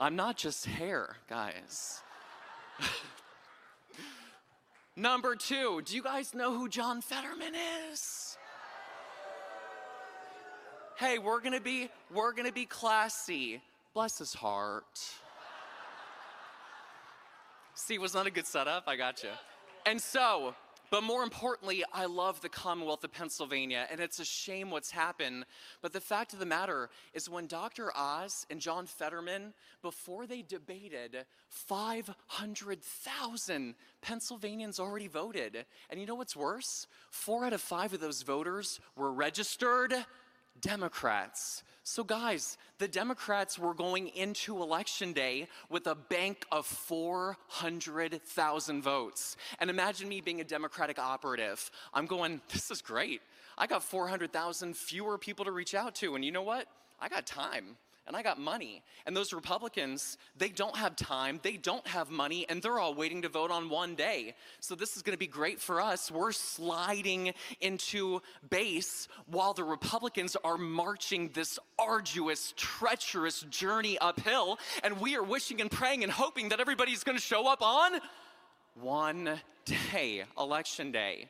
I'm 0.00 0.16
not 0.16 0.36
just 0.36 0.66
hair, 0.66 1.16
guys. 1.28 2.00
Number 4.96 5.36
two, 5.36 5.82
do 5.84 5.94
you 5.94 6.02
guys 6.02 6.34
know 6.34 6.56
who 6.56 6.68
John 6.68 7.00
Fetterman 7.00 7.54
is? 7.90 8.36
Hey, 10.96 11.18
we're 11.18 11.40
gonna 11.40 11.60
be 11.60 11.90
we're 12.12 12.32
gonna 12.32 12.52
be 12.52 12.66
classy. 12.66 13.60
Bless 13.94 14.18
his 14.18 14.34
heart. 14.34 15.00
See, 17.74 17.98
was 17.98 18.14
not 18.14 18.26
a 18.26 18.30
good 18.30 18.46
setup. 18.46 18.84
I 18.86 18.96
got 18.96 19.22
you. 19.22 19.30
And 19.86 20.00
so, 20.00 20.54
but 20.94 21.02
more 21.02 21.24
importantly, 21.24 21.82
I 21.92 22.04
love 22.04 22.40
the 22.40 22.48
Commonwealth 22.48 23.02
of 23.02 23.10
Pennsylvania, 23.10 23.88
and 23.90 23.98
it's 23.98 24.20
a 24.20 24.24
shame 24.24 24.70
what's 24.70 24.92
happened. 24.92 25.44
But 25.82 25.92
the 25.92 26.00
fact 26.00 26.34
of 26.34 26.38
the 26.38 26.46
matter 26.46 26.88
is, 27.12 27.28
when 27.28 27.48
Dr. 27.48 27.90
Oz 27.96 28.46
and 28.48 28.60
John 28.60 28.86
Fetterman, 28.86 29.54
before 29.82 30.28
they 30.28 30.42
debated, 30.42 31.26
500,000 31.48 33.74
Pennsylvanians 34.02 34.78
already 34.78 35.08
voted. 35.08 35.66
And 35.90 35.98
you 35.98 36.06
know 36.06 36.14
what's 36.14 36.36
worse? 36.36 36.86
Four 37.10 37.44
out 37.44 37.52
of 37.52 37.60
five 37.60 37.92
of 37.92 37.98
those 37.98 38.22
voters 38.22 38.78
were 38.94 39.12
registered 39.12 39.92
Democrats. 40.60 41.64
So, 41.86 42.02
guys, 42.02 42.56
the 42.78 42.88
Democrats 42.88 43.58
were 43.58 43.74
going 43.74 44.08
into 44.08 44.62
election 44.62 45.12
day 45.12 45.48
with 45.68 45.86
a 45.86 45.94
bank 45.94 46.46
of 46.50 46.64
400,000 46.64 48.82
votes. 48.82 49.36
And 49.58 49.68
imagine 49.68 50.08
me 50.08 50.22
being 50.22 50.40
a 50.40 50.44
Democratic 50.44 50.98
operative. 50.98 51.70
I'm 51.92 52.06
going, 52.06 52.40
this 52.50 52.70
is 52.70 52.80
great. 52.80 53.20
I 53.58 53.66
got 53.66 53.82
400,000 53.82 54.74
fewer 54.74 55.18
people 55.18 55.44
to 55.44 55.52
reach 55.52 55.74
out 55.74 55.94
to. 55.96 56.14
And 56.14 56.24
you 56.24 56.32
know 56.32 56.42
what? 56.42 56.68
I 56.98 57.10
got 57.10 57.26
time 57.26 57.76
and 58.06 58.16
I 58.16 58.22
got 58.22 58.38
money. 58.38 58.82
And 59.06 59.16
those 59.16 59.32
Republicans, 59.32 60.18
they 60.36 60.48
don't 60.48 60.76
have 60.76 60.96
time, 60.96 61.40
they 61.42 61.56
don't 61.56 61.86
have 61.86 62.10
money, 62.10 62.46
and 62.48 62.62
they're 62.62 62.78
all 62.78 62.94
waiting 62.94 63.22
to 63.22 63.28
vote 63.28 63.50
on 63.50 63.68
one 63.68 63.94
day. 63.94 64.34
So 64.60 64.74
this 64.74 64.96
is 64.96 65.02
gonna 65.02 65.16
be 65.16 65.26
great 65.26 65.60
for 65.60 65.80
us. 65.80 66.10
We're 66.10 66.32
sliding 66.32 67.32
into 67.60 68.20
base 68.50 69.08
while 69.26 69.54
the 69.54 69.64
Republicans 69.64 70.36
are 70.44 70.58
marching 70.58 71.30
this 71.30 71.58
arduous, 71.78 72.52
treacherous 72.56 73.40
journey 73.42 73.98
uphill, 73.98 74.58
and 74.82 75.00
we 75.00 75.16
are 75.16 75.22
wishing 75.22 75.60
and 75.60 75.70
praying 75.70 76.02
and 76.02 76.12
hoping 76.12 76.50
that 76.50 76.60
everybody's 76.60 77.04
gonna 77.04 77.18
show 77.18 77.46
up 77.46 77.62
on 77.62 78.00
one 78.74 79.40
day, 79.64 80.24
election 80.38 80.92
day. 80.92 81.28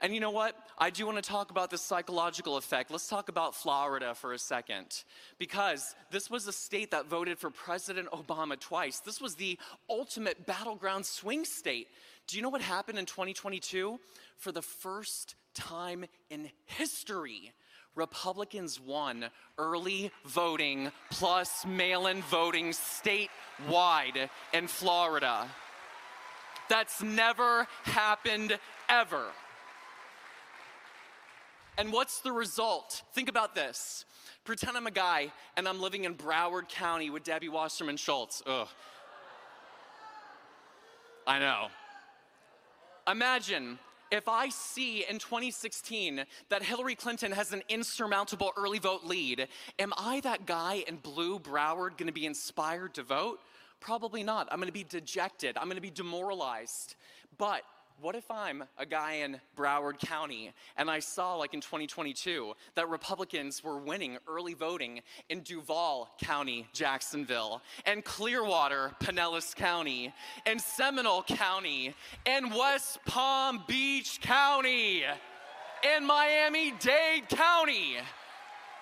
And 0.00 0.14
you 0.14 0.20
know 0.20 0.30
what? 0.30 0.56
I 0.78 0.90
do 0.90 1.06
want 1.06 1.22
to 1.22 1.28
talk 1.28 1.50
about 1.50 1.70
the 1.70 1.78
psychological 1.78 2.56
effect. 2.56 2.90
Let's 2.90 3.08
talk 3.08 3.28
about 3.28 3.54
Florida 3.54 4.14
for 4.14 4.32
a 4.32 4.38
second. 4.38 5.04
Because 5.38 5.94
this 6.10 6.30
was 6.30 6.46
a 6.46 6.52
state 6.52 6.90
that 6.90 7.06
voted 7.06 7.38
for 7.38 7.50
President 7.50 8.08
Obama 8.10 8.58
twice. 8.58 9.00
This 9.00 9.20
was 9.20 9.36
the 9.36 9.58
ultimate 9.88 10.46
battleground 10.46 11.06
swing 11.06 11.44
state. 11.44 11.88
Do 12.26 12.36
you 12.36 12.42
know 12.42 12.48
what 12.48 12.62
happened 12.62 12.98
in 12.98 13.06
2022? 13.06 13.98
For 14.36 14.52
the 14.52 14.62
first 14.62 15.36
time 15.54 16.04
in 16.30 16.50
history, 16.66 17.52
Republicans 17.94 18.80
won 18.80 19.26
early 19.56 20.10
voting 20.24 20.90
plus 21.10 21.64
mail 21.64 22.08
in 22.08 22.22
voting 22.22 22.70
statewide 22.70 24.28
in 24.52 24.66
Florida. 24.66 25.46
That's 26.68 27.02
never 27.02 27.68
happened 27.84 28.58
ever. 28.88 29.26
And 31.76 31.92
what's 31.92 32.20
the 32.20 32.32
result? 32.32 33.02
Think 33.12 33.28
about 33.28 33.54
this. 33.54 34.04
Pretend 34.44 34.76
I'm 34.76 34.86
a 34.86 34.92
guy 34.92 35.32
and 35.56 35.66
I'm 35.66 35.80
living 35.80 36.04
in 36.04 36.14
Broward 36.14 36.68
County 36.68 37.10
with 37.10 37.24
Debbie 37.24 37.48
Wasserman 37.48 37.96
Schultz. 37.96 38.42
Ugh. 38.46 38.68
I 41.26 41.38
know. 41.38 41.68
Imagine 43.10 43.78
if 44.10 44.28
I 44.28 44.50
see 44.50 45.04
in 45.08 45.18
2016 45.18 46.24
that 46.48 46.62
Hillary 46.62 46.94
Clinton 46.94 47.32
has 47.32 47.52
an 47.52 47.62
insurmountable 47.68 48.52
early 48.56 48.78
vote 48.78 49.04
lead, 49.04 49.48
am 49.78 49.92
I 49.96 50.20
that 50.20 50.46
guy 50.46 50.84
in 50.86 50.96
blue 50.96 51.38
Broward 51.38 51.96
gonna 51.96 52.12
be 52.12 52.26
inspired 52.26 52.94
to 52.94 53.02
vote? 53.02 53.40
Probably 53.80 54.22
not. 54.22 54.46
I'm 54.52 54.60
gonna 54.60 54.72
be 54.72 54.84
dejected. 54.84 55.56
I'm 55.56 55.68
gonna 55.68 55.80
be 55.80 55.90
demoralized. 55.90 56.94
But 57.36 57.62
what 58.00 58.14
if 58.14 58.30
I'm 58.30 58.64
a 58.78 58.84
guy 58.84 59.14
in 59.14 59.40
Broward 59.56 59.98
County 59.98 60.52
and 60.76 60.90
I 60.90 60.98
saw, 60.98 61.36
like 61.36 61.54
in 61.54 61.60
2022, 61.60 62.54
that 62.74 62.88
Republicans 62.88 63.62
were 63.62 63.78
winning 63.78 64.18
early 64.28 64.54
voting 64.54 65.00
in 65.28 65.40
Duval 65.40 66.10
County, 66.18 66.66
Jacksonville, 66.72 67.62
and 67.86 68.04
Clearwater, 68.04 68.92
Pinellas 69.00 69.54
County, 69.54 70.12
and 70.46 70.60
Seminole 70.60 71.22
County, 71.22 71.94
and 72.26 72.52
West 72.52 72.98
Palm 73.06 73.62
Beach 73.66 74.20
County, 74.20 75.02
and 75.84 76.06
Miami 76.06 76.72
Dade 76.80 77.28
County? 77.28 77.96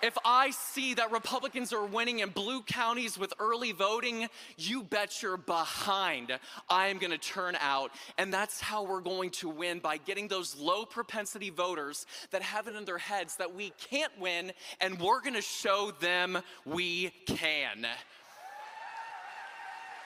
If 0.03 0.19
I 0.25 0.51
see 0.51 0.95
that 0.95 1.13
Republicans 1.13 1.73
are 1.73 1.85
winning 1.85 2.19
in 2.19 2.31
blue 2.31 2.63
counties 2.63 3.17
with 3.17 3.33
early 3.39 3.73
voting, 3.73 4.29
you 4.59 4.83
bet 4.83 5.23
you're 5.23 5.37
behind. 5.37 6.39
I 6.69 6.89
am 6.89 6.99
going 6.99 7.13
to 7.13 7.19
turn 7.19 7.57
out. 7.61 7.93
And 8.19 8.33
that's 8.33 8.61
how 8.61 8.85
we're 8.85 9.01
going 9.01 9.31
to 9.31 9.49
win 9.49 9.79
by 9.79 9.99
getting 9.99 10.29
those 10.29 10.57
low 10.57 10.85
propensity 10.85 11.51
voters 11.51 12.07
that 12.33 12.43
have 12.43 12.67
it 12.67 12.75
in 12.75 12.85
their 12.85 12.99
heads 12.99 13.37
that 13.37 13.55
we 13.55 13.73
can't 13.91 14.13
win, 14.19 14.53
and 14.81 14.99
we're 14.99 15.21
going 15.21 15.35
to 15.35 15.43
show 15.43 15.93
them 16.01 16.39
we 16.65 17.13
can. 17.27 17.87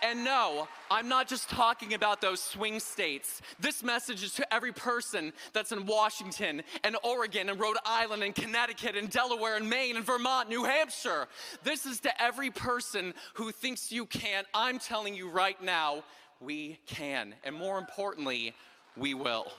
And 0.07 0.23
no, 0.23 0.69
I'm 0.89 1.09
not 1.09 1.27
just 1.27 1.51
talking 1.51 1.93
about 1.93 2.21
those 2.21 2.41
swing 2.41 2.79
states. 2.79 3.43
This 3.59 3.83
message 3.83 4.23
is 4.23 4.35
to 4.35 4.55
every 4.55 4.71
person 4.71 5.33
that's 5.53 5.73
in 5.73 5.85
Washington 5.85 6.63
and 6.85 6.97
Oregon 7.03 7.49
and 7.49 7.59
Rhode 7.59 7.79
Island 7.85 8.23
and 8.23 8.33
Connecticut 8.33 8.95
and 8.95 9.11
Delaware 9.11 9.57
and 9.57 9.69
Maine 9.69 9.97
and 9.97 10.05
Vermont, 10.05 10.49
New 10.49 10.63
Hampshire. 10.63 11.27
This 11.65 11.87
is 11.87 11.99
to 12.01 12.23
every 12.23 12.51
person 12.51 13.15
who 13.35 13.51
thinks 13.51 13.91
you 13.91 14.07
can't. 14.07 14.47
I'm 14.55 14.79
telling 14.79 15.13
you 15.13 15.29
right 15.29 15.61
now, 15.61 16.05
we 16.41 16.79
can. 16.87 17.35
And 17.43 17.57
more 17.57 17.77
importantly, 17.77 18.55
we 18.97 19.13
will. 19.13 19.51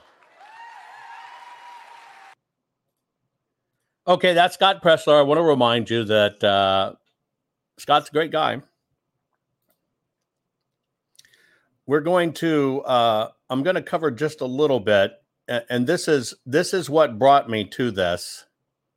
Okay, 4.07 4.33
that's 4.33 4.53
Scott 4.53 4.81
Presler. 4.81 5.19
I 5.19 5.23
want 5.23 5.39
to 5.39 5.43
remind 5.43 5.89
you 5.89 6.05
that 6.05 6.41
uh, 6.41 6.93
Scott's 7.77 8.07
a 8.07 8.13
great 8.13 8.31
guy. 8.31 8.61
We're 11.87 12.01
going 12.01 12.33
to 12.33 12.81
uh, 12.81 13.29
i'm 13.49 13.63
going 13.63 13.75
to 13.75 13.81
cover 13.81 14.11
just 14.11 14.41
a 14.41 14.45
little 14.45 14.79
bit 14.79 15.13
and, 15.47 15.87
this 15.87 16.07
is 16.07 16.33
this 16.45 16.73
is 16.73 16.89
what 16.89 17.17
brought 17.17 17.49
me 17.49 17.63
to 17.63 17.89
this 17.91 18.45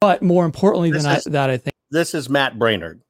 But 0.00 0.22
more 0.22 0.44
importantly 0.44 0.90
than 0.90 1.02
This 1.04 1.26
I, 1.26 1.30
that, 1.30 1.50
I 1.50 1.56
think 1.56 1.76
This 1.90 2.14
is 2.14 2.28
Matt 2.28 2.58
Braynard. 2.58 3.00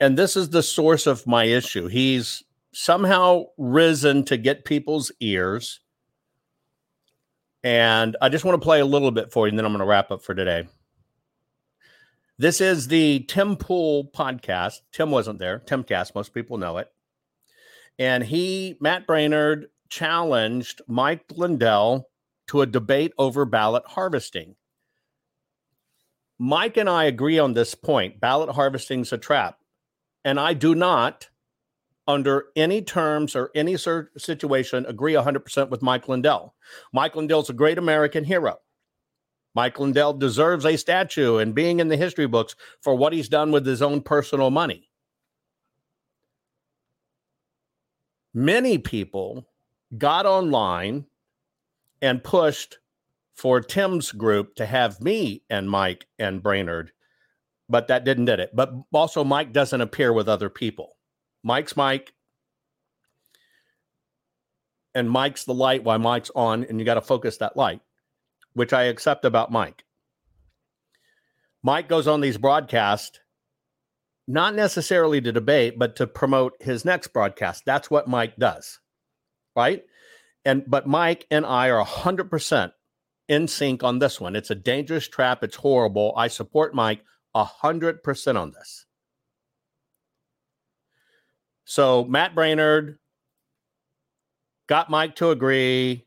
And 0.00 0.18
this 0.18 0.36
is 0.36 0.50
the 0.50 0.62
source 0.62 1.06
of 1.06 1.26
my 1.26 1.44
issue. 1.44 1.86
He's 1.86 2.42
somehow 2.72 3.44
risen 3.56 4.24
to 4.26 4.36
get 4.36 4.64
people's 4.64 5.10
ears. 5.20 5.80
And 7.64 8.16
I 8.20 8.28
just 8.28 8.44
want 8.44 8.60
to 8.60 8.64
play 8.64 8.80
a 8.80 8.86
little 8.86 9.10
bit 9.10 9.32
for 9.32 9.46
you, 9.46 9.50
and 9.50 9.58
then 9.58 9.64
I'm 9.64 9.72
going 9.72 9.80
to 9.80 9.86
wrap 9.86 10.10
up 10.10 10.22
for 10.22 10.34
today. 10.34 10.68
This 12.38 12.60
is 12.60 12.88
the 12.88 13.20
Tim 13.20 13.56
Pool 13.56 14.10
podcast. 14.14 14.82
Tim 14.92 15.10
wasn't 15.10 15.38
there. 15.38 15.60
Timcast, 15.60 16.14
most 16.14 16.34
people 16.34 16.58
know 16.58 16.76
it. 16.76 16.92
And 17.98 18.24
he, 18.24 18.76
Matt 18.80 19.06
Braynard, 19.06 19.66
challenged 19.88 20.82
Mike 20.86 21.24
Lindell 21.34 22.08
to 22.48 22.60
a 22.60 22.66
debate 22.66 23.12
over 23.18 23.44
ballot 23.44 23.84
harvesting. 23.86 24.56
Mike 26.38 26.76
and 26.76 26.88
I 26.88 27.04
agree 27.04 27.38
on 27.38 27.54
this 27.54 27.74
point. 27.74 28.20
Ballot 28.20 28.50
harvesting 28.50 29.00
is 29.00 29.12
a 29.12 29.18
trap. 29.18 29.58
And 30.24 30.38
I 30.38 30.52
do 30.52 30.74
not, 30.74 31.28
under 32.06 32.46
any 32.54 32.82
terms 32.82 33.34
or 33.34 33.50
any 33.54 33.76
situation, 33.76 34.84
agree 34.86 35.14
100% 35.14 35.70
with 35.70 35.82
Mike 35.82 36.08
Lindell. 36.08 36.54
Mike 36.92 37.16
Lindell's 37.16 37.48
a 37.48 37.54
great 37.54 37.78
American 37.78 38.24
hero. 38.24 38.58
Mike 39.54 39.80
Lindell 39.80 40.12
deserves 40.12 40.66
a 40.66 40.76
statue 40.76 41.38
and 41.38 41.54
being 41.54 41.80
in 41.80 41.88
the 41.88 41.96
history 41.96 42.26
books 42.26 42.54
for 42.82 42.94
what 42.94 43.14
he's 43.14 43.30
done 43.30 43.50
with 43.50 43.64
his 43.64 43.80
own 43.80 44.02
personal 44.02 44.50
money. 44.50 44.85
Many 48.38 48.76
people 48.76 49.48
got 49.96 50.26
online 50.26 51.06
and 52.02 52.22
pushed 52.22 52.76
for 53.32 53.62
Tim's 53.62 54.12
group 54.12 54.56
to 54.56 54.66
have 54.66 55.00
me 55.00 55.42
and 55.48 55.70
Mike 55.70 56.06
and 56.18 56.42
Braynard, 56.42 56.90
but 57.66 57.88
that 57.88 58.04
didn't 58.04 58.26
did 58.26 58.38
it. 58.38 58.50
But 58.54 58.74
also, 58.92 59.24
Mike 59.24 59.54
doesn't 59.54 59.80
appear 59.80 60.12
with 60.12 60.28
other 60.28 60.50
people. 60.50 60.98
Mike's 61.42 61.78
Mike, 61.78 62.12
and 64.94 65.08
Mike's 65.08 65.44
the 65.44 65.54
light 65.54 65.82
while 65.82 65.98
Mike's 65.98 66.30
on, 66.36 66.62
and 66.64 66.78
you 66.78 66.84
got 66.84 66.94
to 66.94 67.00
focus 67.00 67.38
that 67.38 67.56
light, 67.56 67.80
which 68.52 68.74
I 68.74 68.82
accept 68.82 69.24
about 69.24 69.50
Mike. 69.50 69.82
Mike 71.62 71.88
goes 71.88 72.06
on 72.06 72.20
these 72.20 72.36
broadcasts, 72.36 73.18
not 74.26 74.54
necessarily 74.54 75.20
to 75.20 75.32
debate, 75.32 75.78
but 75.78 75.96
to 75.96 76.06
promote 76.06 76.54
his 76.60 76.84
next 76.84 77.08
broadcast. 77.08 77.64
That's 77.64 77.90
what 77.90 78.08
Mike 78.08 78.36
does, 78.36 78.80
right? 79.54 79.84
And 80.44 80.64
but 80.66 80.86
Mike 80.86 81.26
and 81.30 81.46
I 81.46 81.70
are 81.70 81.84
hundred 81.84 82.30
percent 82.30 82.72
in 83.28 83.48
sync 83.48 83.82
on 83.82 83.98
this 83.98 84.20
one. 84.20 84.36
It's 84.36 84.50
a 84.50 84.54
dangerous 84.54 85.08
trap. 85.08 85.42
It's 85.42 85.56
horrible. 85.56 86.12
I 86.16 86.28
support 86.28 86.74
Mike 86.74 87.02
hundred 87.34 88.02
percent 88.02 88.38
on 88.38 88.52
this. 88.52 88.86
So 91.64 92.04
Matt 92.04 92.34
Braynard 92.34 92.98
got 94.68 94.88
Mike 94.88 95.16
to 95.16 95.30
agree. 95.30 96.04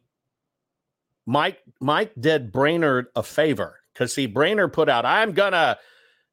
Mike 1.26 1.60
Mike 1.80 2.14
did 2.20 2.52
Braynard 2.52 3.06
a 3.16 3.24
favor 3.24 3.80
because 3.94 4.14
see 4.14 4.28
Braynard 4.28 4.74
put 4.74 4.90
out 4.90 5.06
I'm 5.06 5.34
gonna 5.34 5.78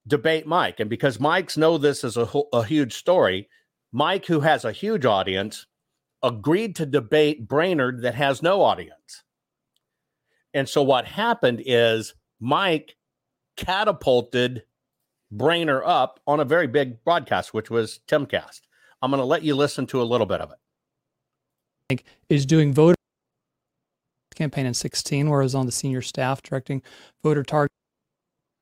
debate 0.06 0.46
Mike, 0.46 0.80
and 0.80 0.88
because 0.88 1.20
Mike's 1.20 1.56
know 1.56 1.78
this 1.78 2.04
is 2.04 2.16
a, 2.16 2.28
a 2.52 2.64
huge 2.64 2.94
story, 2.94 3.48
Mike, 3.92 4.26
who 4.26 4.40
has 4.40 4.64
a 4.64 4.72
huge 4.72 5.04
audience, 5.04 5.66
agreed 6.22 6.76
to 6.76 6.86
debate 6.86 7.48
Braynard 7.48 8.02
that 8.02 8.14
has 8.14 8.42
no 8.42 8.62
audience. 8.62 9.22
And 10.54 10.68
so 10.68 10.82
what 10.82 11.06
happened 11.06 11.62
is 11.64 12.14
Mike 12.40 12.96
catapulted 13.56 14.62
Braynard 15.32 15.82
up 15.84 16.20
on 16.26 16.40
a 16.40 16.44
very 16.44 16.66
big 16.66 17.02
broadcast, 17.04 17.52
which 17.52 17.70
was 17.70 18.00
Timcast. 18.08 18.62
I'm 19.02 19.10
going 19.10 19.20
to 19.20 19.26
let 19.26 19.42
you 19.42 19.54
listen 19.54 19.86
to 19.88 20.00
a 20.00 20.04
little 20.04 20.26
bit 20.26 20.40
of 20.40 20.52
it. 21.90 22.02
is 22.28 22.46
doing 22.46 22.72
voter 22.72 22.96
campaign 24.34 24.66
in 24.66 24.74
16, 24.74 25.28
where 25.28 25.40
was 25.40 25.54
on 25.54 25.66
the 25.66 25.72
senior 25.72 26.02
staff 26.02 26.42
directing 26.42 26.82
voter 27.22 27.42
target. 27.42 27.72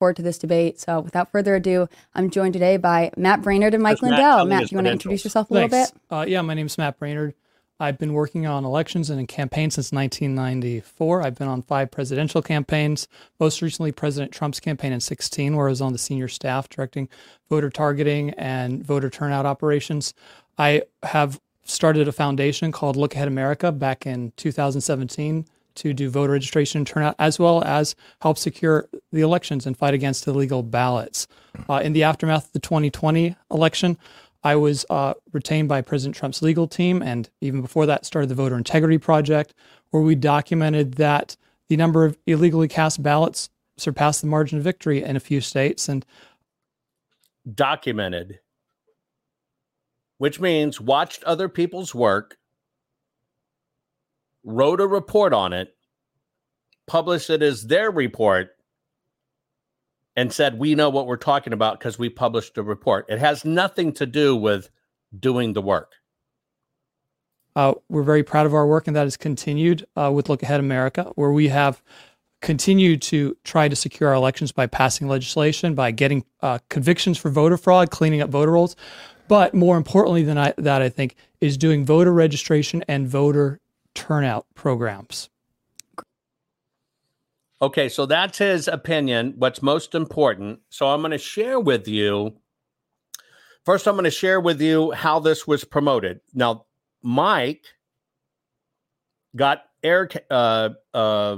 Forward 0.04 0.16
to 0.16 0.22
this 0.22 0.36
debate. 0.36 0.78
So 0.78 1.00
without 1.00 1.32
further 1.32 1.54
ado, 1.54 1.88
I'm 2.14 2.28
joined 2.28 2.52
today 2.52 2.76
by 2.76 3.10
Matt 3.16 3.40
Braynard 3.40 3.72
and 3.72 3.82
Mike 3.82 4.00
That's 4.00 4.02
Lindell. 4.02 4.20
telling 4.20 4.48
Matt, 4.50 4.60
do 4.64 4.68
you 4.70 4.76
want 4.76 4.86
to 4.86 4.92
introduce 4.92 5.24
yourself 5.24 5.50
a 5.50 5.54
little 5.54 5.70
bit? 5.70 5.92
Uh, 6.10 6.26
yeah, 6.28 6.42
my 6.42 6.52
name 6.52 6.66
is 6.66 6.76
Matt 6.76 7.00
Braynard. 7.00 7.32
I've 7.80 7.96
been 7.96 8.12
working 8.12 8.46
on 8.46 8.66
elections 8.66 9.08
and 9.08 9.18
in 9.18 9.26
campaigns 9.26 9.76
since 9.76 9.92
1994. 9.92 11.22
I've 11.22 11.36
been 11.36 11.48
on 11.48 11.62
five 11.62 11.90
presidential 11.90 12.42
campaigns, 12.42 13.08
most 13.40 13.62
recently 13.62 13.92
President 13.92 14.30
Trump's 14.30 14.60
campaign 14.60 14.92
in 14.92 15.00
16, 15.00 15.56
where 15.56 15.68
I 15.68 15.70
was 15.70 15.80
on 15.80 15.92
the 15.92 15.98
senior 15.98 16.28
staff 16.28 16.68
directing 16.68 17.08
voter 17.48 17.70
targeting 17.70 18.28
and 18.32 18.84
voter 18.84 19.08
turnout 19.08 19.46
operations. 19.46 20.12
I 20.58 20.82
have 21.02 21.40
started 21.64 22.08
a 22.08 22.12
foundation 22.12 22.72
called 22.72 22.96
Look 22.96 23.14
Ahead 23.14 23.26
America 23.26 23.72
back 23.72 24.04
in 24.04 24.34
2017 24.36 25.46
to 25.76 25.92
do 25.92 26.10
voter 26.10 26.32
registration 26.32 26.78
and 26.78 26.86
turnout, 26.86 27.14
as 27.18 27.38
well 27.38 27.62
as 27.64 27.94
help 28.20 28.38
secure 28.38 28.88
the 29.12 29.20
elections 29.20 29.66
and 29.66 29.76
fight 29.76 29.94
against 29.94 30.26
illegal 30.26 30.62
ballots. 30.62 31.26
Uh, 31.68 31.80
in 31.84 31.92
the 31.92 32.02
aftermath 32.02 32.46
of 32.46 32.52
the 32.52 32.58
2020 32.58 33.36
election, 33.50 33.98
I 34.42 34.56
was 34.56 34.84
uh, 34.90 35.14
retained 35.32 35.68
by 35.68 35.80
President 35.80 36.14
Trump's 36.14 36.42
legal 36.42 36.68
team, 36.68 37.02
and 37.02 37.28
even 37.40 37.62
before 37.62 37.86
that, 37.86 38.04
started 38.04 38.28
the 38.28 38.34
Voter 38.34 38.56
Integrity 38.56 38.98
Project, 38.98 39.54
where 39.90 40.02
we 40.02 40.14
documented 40.14 40.94
that 40.94 41.36
the 41.68 41.76
number 41.76 42.04
of 42.04 42.18
illegally 42.26 42.68
cast 42.68 43.02
ballots 43.02 43.48
surpassed 43.76 44.20
the 44.20 44.26
margin 44.26 44.58
of 44.58 44.64
victory 44.64 45.02
in 45.02 45.16
a 45.16 45.20
few 45.20 45.40
states, 45.40 45.88
and 45.88 46.04
Documented, 47.52 48.40
which 50.16 50.40
means 50.40 50.80
watched 50.80 51.22
other 51.24 51.46
people's 51.48 51.94
work, 51.94 52.38
wrote 54.44 54.80
a 54.80 54.86
report 54.86 55.32
on 55.32 55.52
it, 55.52 55.74
published 56.86 57.30
it 57.30 57.42
as 57.42 57.66
their 57.66 57.90
report, 57.90 58.50
and 60.16 60.32
said, 60.32 60.58
We 60.58 60.74
know 60.74 60.90
what 60.90 61.06
we're 61.06 61.16
talking 61.16 61.52
about 61.52 61.78
because 61.78 61.98
we 61.98 62.08
published 62.08 62.56
a 62.58 62.62
report. 62.62 63.06
It 63.08 63.18
has 63.18 63.44
nothing 63.44 63.92
to 63.94 64.06
do 64.06 64.36
with 64.36 64.70
doing 65.18 65.52
the 65.52 65.62
work. 65.62 65.92
Uh, 67.56 67.74
we're 67.88 68.02
very 68.02 68.24
proud 68.24 68.46
of 68.46 68.54
our 68.54 68.66
work, 68.66 68.86
and 68.86 68.96
that 68.96 69.04
has 69.04 69.16
continued 69.16 69.86
uh, 69.96 70.10
with 70.12 70.28
Look 70.28 70.42
Ahead 70.42 70.60
America, 70.60 71.12
where 71.14 71.30
we 71.30 71.48
have 71.48 71.82
continued 72.42 73.00
to 73.00 73.36
try 73.44 73.68
to 73.68 73.76
secure 73.76 74.10
our 74.10 74.14
elections 74.14 74.52
by 74.52 74.66
passing 74.66 75.08
legislation, 75.08 75.74
by 75.74 75.90
getting 75.90 76.24
uh, 76.42 76.58
convictions 76.68 77.16
for 77.16 77.30
voter 77.30 77.56
fraud, 77.56 77.90
cleaning 77.90 78.20
up 78.20 78.28
voter 78.28 78.52
rolls. 78.52 78.76
But 79.28 79.54
more 79.54 79.76
importantly 79.76 80.22
than 80.24 80.36
I, 80.36 80.52
that, 80.58 80.82
I 80.82 80.88
think, 80.90 81.16
is 81.40 81.56
doing 81.56 81.86
voter 81.86 82.12
registration 82.12 82.84
and 82.88 83.08
voter 83.08 83.60
turnout 83.94 84.46
programs. 84.54 85.30
Okay, 87.62 87.88
so 87.88 88.04
that's 88.04 88.38
his 88.38 88.68
opinion. 88.68 89.34
What's 89.38 89.62
most 89.62 89.94
important. 89.94 90.60
So 90.68 90.88
I'm 90.88 91.00
going 91.00 91.12
to 91.12 91.18
share 91.18 91.58
with 91.58 91.88
you. 91.88 92.36
First, 93.64 93.88
I'm 93.88 93.94
going 93.94 94.04
to 94.04 94.10
share 94.10 94.40
with 94.40 94.60
you 94.60 94.90
how 94.92 95.20
this 95.20 95.46
was 95.46 95.64
promoted. 95.64 96.20
Now, 96.34 96.66
Mike 97.02 97.64
got 99.34 99.62
air 99.82 100.08
uh, 100.30 100.70
uh, 100.92 101.36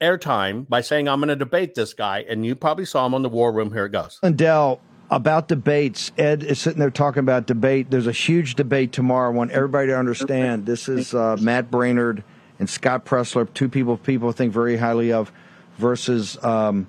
airtime 0.00 0.68
by 0.68 0.80
saying, 0.80 1.08
"I'm 1.08 1.20
going 1.20 1.28
to 1.28 1.36
debate 1.36 1.74
this 1.74 1.94
guy," 1.94 2.24
and 2.28 2.44
you 2.44 2.56
probably 2.56 2.84
saw 2.86 3.06
him 3.06 3.14
on 3.14 3.22
the 3.22 3.28
War 3.28 3.52
Room. 3.52 3.72
Here 3.72 3.86
it 3.86 3.92
goes. 3.92 4.18
Lindell, 4.22 4.80
about 5.10 5.48
debates, 5.48 6.12
Ed 6.18 6.42
is 6.42 6.58
sitting 6.58 6.80
there 6.80 6.90
talking 6.90 7.20
about 7.20 7.46
debate. 7.46 7.90
There's 7.90 8.06
a 8.06 8.12
huge 8.12 8.54
debate 8.54 8.92
tomorrow. 8.92 9.30
I 9.30 9.34
want 9.34 9.50
everybody 9.52 9.88
to 9.88 9.98
understand 9.98 10.66
this 10.66 10.88
is 10.88 11.14
uh, 11.14 11.36
Matt 11.40 11.70
Braynard 11.70 12.22
and 12.58 12.68
Scott 12.68 13.04
Presler, 13.04 13.52
two 13.52 13.68
people 13.68 13.96
people 13.96 14.32
think 14.32 14.52
very 14.52 14.76
highly 14.76 15.12
of, 15.12 15.30
versus 15.78 16.42
um, 16.42 16.88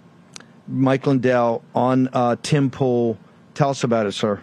Mike 0.68 1.06
Lindell 1.06 1.64
on 1.76 2.10
uh, 2.14 2.36
Tim 2.42 2.70
Pool. 2.70 3.18
Tell 3.54 3.70
us 3.70 3.84
about 3.84 4.06
it, 4.06 4.14
sir. 4.14 4.42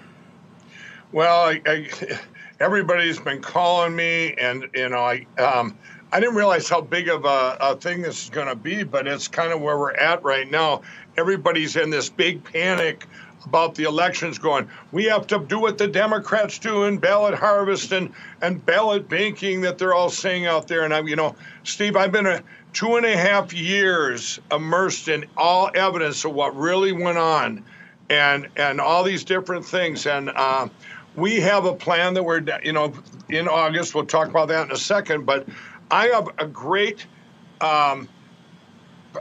Well, 1.13 1.47
I, 1.47 1.61
I, 1.67 2.19
everybody's 2.61 3.21
been 3.21 3.41
calling 3.41 3.95
me, 3.95 4.35
and 4.35 4.69
you 4.75 4.89
know, 4.89 4.99
I 4.99 5.27
um, 5.39 5.77
I 6.13 6.21
didn't 6.21 6.37
realize 6.37 6.69
how 6.69 6.81
big 6.81 7.09
of 7.09 7.25
a, 7.25 7.57
a 7.61 7.77
thing 7.77 8.03
this 8.03 8.25
is 8.25 8.31
going 8.31 8.47
to 8.47 8.55
be, 8.55 8.85
but 8.85 9.09
it's 9.09 9.27
kind 9.27 9.53
of 9.53 9.61
where 9.61 9.79
we're 9.79 9.95
at 9.95 10.23
right 10.23 10.49
now. 10.49 10.83
Everybody's 11.17 11.77
in 11.77 11.91
this 11.91 12.09
big 12.09 12.45
panic 12.45 13.07
about 13.45 13.75
the 13.75 13.85
elections, 13.85 14.39
going, 14.39 14.69
we 14.93 15.05
have 15.05 15.27
to 15.29 15.39
do 15.39 15.59
what 15.59 15.79
the 15.79 15.87
Democrats 15.87 16.59
do 16.59 16.85
in 16.85 16.99
ballot 16.99 17.35
harvest 17.35 17.93
and 17.93 18.13
and 18.41 18.65
ballot 18.65 19.09
banking 19.09 19.61
that 19.63 19.79
they're 19.79 19.95
all 19.95 20.11
saying 20.11 20.47
out 20.47 20.69
there. 20.69 20.85
And 20.85 20.95
I, 20.95 21.01
you 21.01 21.17
know, 21.17 21.37
Steve, 21.63 21.97
I've 21.97 22.13
been 22.13 22.27
a 22.27 22.43
two 22.73 22.97
and 22.97 23.07
a 23.07 23.17
half 23.17 23.53
years 23.53 24.41
immersed 24.51 25.09
in 25.09 25.25
all 25.37 25.71
evidence 25.75 26.25
of 26.25 26.33
what 26.33 26.57
really 26.57 26.93
went 26.93 27.19
on 27.19 27.65
and 28.11 28.49
and 28.57 28.81
all 28.81 29.03
these 29.03 29.25
different 29.25 29.65
things. 29.65 30.07
And 30.07 30.31
uh, 30.31 30.69
we 31.17 31.41
have 31.41 31.65
a 31.65 31.75
plan 31.75 32.15
that 32.15 32.23
we're 32.23 32.43
you 32.63 32.73
know 32.73 32.93
in 33.29 33.49
August. 33.49 33.95
We'll 33.95 34.07
talk 34.07 34.29
about 34.29 34.49
that 34.49 34.67
in 34.67 34.73
a 34.73 34.77
second. 34.77 35.27
But 35.27 35.47
I 35.91 36.07
have 36.09 36.29
a 36.39 36.47
great 36.47 37.07
um, 37.61 38.09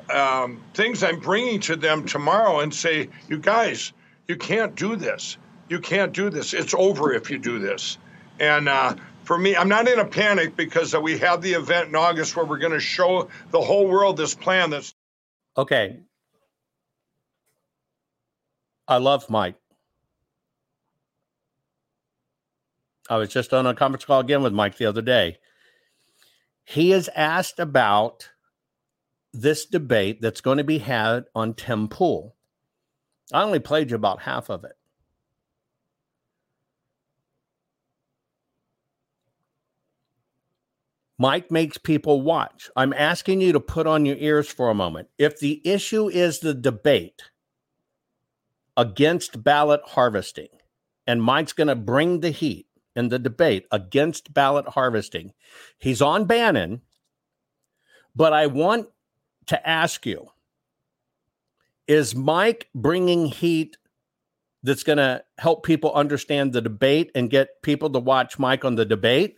um, 0.10 0.62
things 0.74 1.04
I'm 1.04 1.20
bringing 1.20 1.60
to 1.62 1.76
them 1.76 2.06
tomorrow 2.06 2.60
and 2.60 2.74
say, 2.74 3.10
you 3.30 3.38
guys, 3.38 3.94
you 4.28 4.36
can't 4.36 4.76
do 4.76 4.96
this. 4.96 5.38
You 5.70 5.80
can't 5.80 6.14
do 6.14 6.30
this. 6.30 6.54
It's 6.54 6.74
over 6.74 7.14
if 7.14 7.30
you 7.30 7.38
do 7.38 7.60
this. 7.60 7.98
And 8.40 8.68
uh, 8.68 8.96
for 9.24 9.38
me, 9.38 9.56
I'm 9.56 9.70
not 9.70 9.88
in 9.88 10.00
a 10.00 10.06
panic 10.06 10.56
because 10.56 10.96
we 10.96 11.18
have 11.20 11.42
the 11.42 11.54
event 11.54 11.90
in 11.90 11.96
August 11.96 12.36
where 12.36 12.46
we're 12.46 12.58
going 12.58 12.74
to 12.74 12.80
show 12.80 13.30
the 13.52 13.62
whole 13.62 13.88
world 13.88 14.18
this 14.18 14.36
plan 14.36 14.70
that's. 14.70 14.94
Okay. 15.58 16.00
I 18.88 18.98
love 18.98 19.30
Mike. 19.30 19.56
I 23.10 23.18
was 23.18 23.30
just 23.30 23.54
on 23.54 23.66
a 23.66 23.76
conference 23.76 24.06
call 24.06 24.20
again 24.20 24.44
with 24.44 24.54
Mike 24.54 24.78
the 24.78 24.86
other 24.86 25.02
day. 25.02 25.38
He 26.66 26.94
is 26.94 27.10
asked 27.16 27.60
about 27.60 28.30
this 29.34 29.66
debate 29.66 30.22
that's 30.22 30.42
going 30.42 30.58
to 30.58 30.64
be 30.64 30.78
had 30.80 31.26
on 31.36 31.54
Tim 31.54 31.88
Pool. 31.88 32.36
I 33.34 33.42
only 33.42 33.60
played 33.60 33.90
you 33.90 33.96
about 33.96 34.22
half 34.22 34.50
of 34.50 34.64
it. 34.64 34.78
Mike 41.18 41.50
makes 41.50 41.78
people 41.78 42.22
watch. 42.22 42.70
I'm 42.76 42.94
asking 42.94 43.42
you 43.42 43.54
to 43.54 43.60
put 43.60 43.88
on 43.88 44.06
your 44.06 44.18
ears 44.18 44.50
for 44.50 44.70
a 44.70 44.76
moment. 44.76 45.10
If 45.18 45.40
the 45.40 45.62
issue 45.64 46.10
is 46.10 46.40
the 46.40 46.54
debate 46.54 47.24
against 48.76 49.44
ballot 49.44 49.82
harvesting, 49.86 50.50
and 51.08 51.22
Mike's 51.22 51.54
going 51.54 51.68
to 51.68 51.76
bring 51.76 52.20
the 52.20 52.32
heat 52.32 52.68
in 52.96 53.10
the 53.10 53.20
debate 53.20 53.68
against 53.72 54.34
ballot 54.34 54.68
harvesting, 54.68 55.34
he's 55.80 56.02
on 56.02 56.26
Bannon. 56.26 56.82
But 58.16 58.34
I 58.34 58.48
want 58.48 58.90
to 59.48 59.70
ask 59.70 60.06
you 60.06 60.33
is 61.88 62.16
Mike 62.16 62.70
bringing 62.74 63.26
heat 63.26 63.78
that's 64.64 64.84
going 64.84 64.98
to 64.98 65.24
help 65.38 65.66
people 65.66 65.92
understand 65.94 66.54
the 66.54 66.62
debate 66.62 67.12
and 67.14 67.30
get 67.30 67.62
people 67.62 67.90
to 67.90 68.00
watch 68.00 68.40
Mike 68.40 68.64
on 68.64 68.76
the 68.76 68.86
debate? 68.86 69.36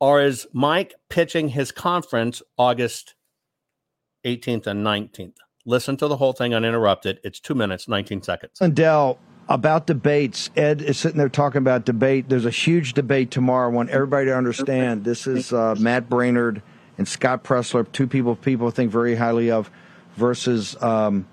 Or 0.00 0.20
is 0.20 0.46
Mike 0.52 0.94
pitching 1.08 1.50
his 1.50 1.72
conference 1.72 2.42
August 2.58 3.14
18th 4.26 4.66
and 4.66 4.84
19th? 4.84 5.36
Listen 5.64 5.96
to 5.96 6.08
the 6.08 6.18
whole 6.18 6.34
thing 6.34 6.54
uninterrupted. 6.54 7.20
It's 7.24 7.40
two 7.40 7.54
minutes, 7.54 7.88
19 7.88 8.20
seconds. 8.20 8.60
And 8.60 8.76
Dell, 8.76 9.18
about 9.48 9.86
debates. 9.86 10.50
Ed 10.56 10.82
is 10.82 10.98
sitting 10.98 11.18
there 11.18 11.28
talking 11.28 11.58
about 11.58 11.84
debate. 11.84 12.28
There's 12.28 12.44
a 12.44 12.50
huge 12.50 12.92
debate 12.92 13.30
tomorrow. 13.30 13.70
I 13.70 13.72
want 13.72 13.90
everybody 13.90 14.26
to 14.26 14.36
understand 14.36 15.04
this 15.04 15.26
is 15.26 15.52
uh, 15.52 15.74
Matt 15.78 16.08
Braynard 16.08 16.62
and 16.98 17.08
Scott 17.08 17.44
Presler, 17.44 17.90
two 17.92 18.06
people 18.06 18.36
people 18.36 18.70
think 18.70 18.90
very 18.90 19.16
highly 19.16 19.50
of, 19.50 19.70
versus 20.16 20.80
um, 20.82 21.26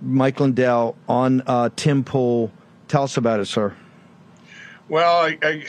Mike 0.00 0.40
Lindell 0.40 0.96
on 1.08 1.42
uh, 1.46 1.70
Tim 1.76 2.04
Pool. 2.04 2.50
Tell 2.88 3.04
us 3.04 3.16
about 3.16 3.40
it, 3.40 3.46
sir. 3.46 3.74
Well, 4.88 5.16
I, 5.18 5.38
I, 5.42 5.64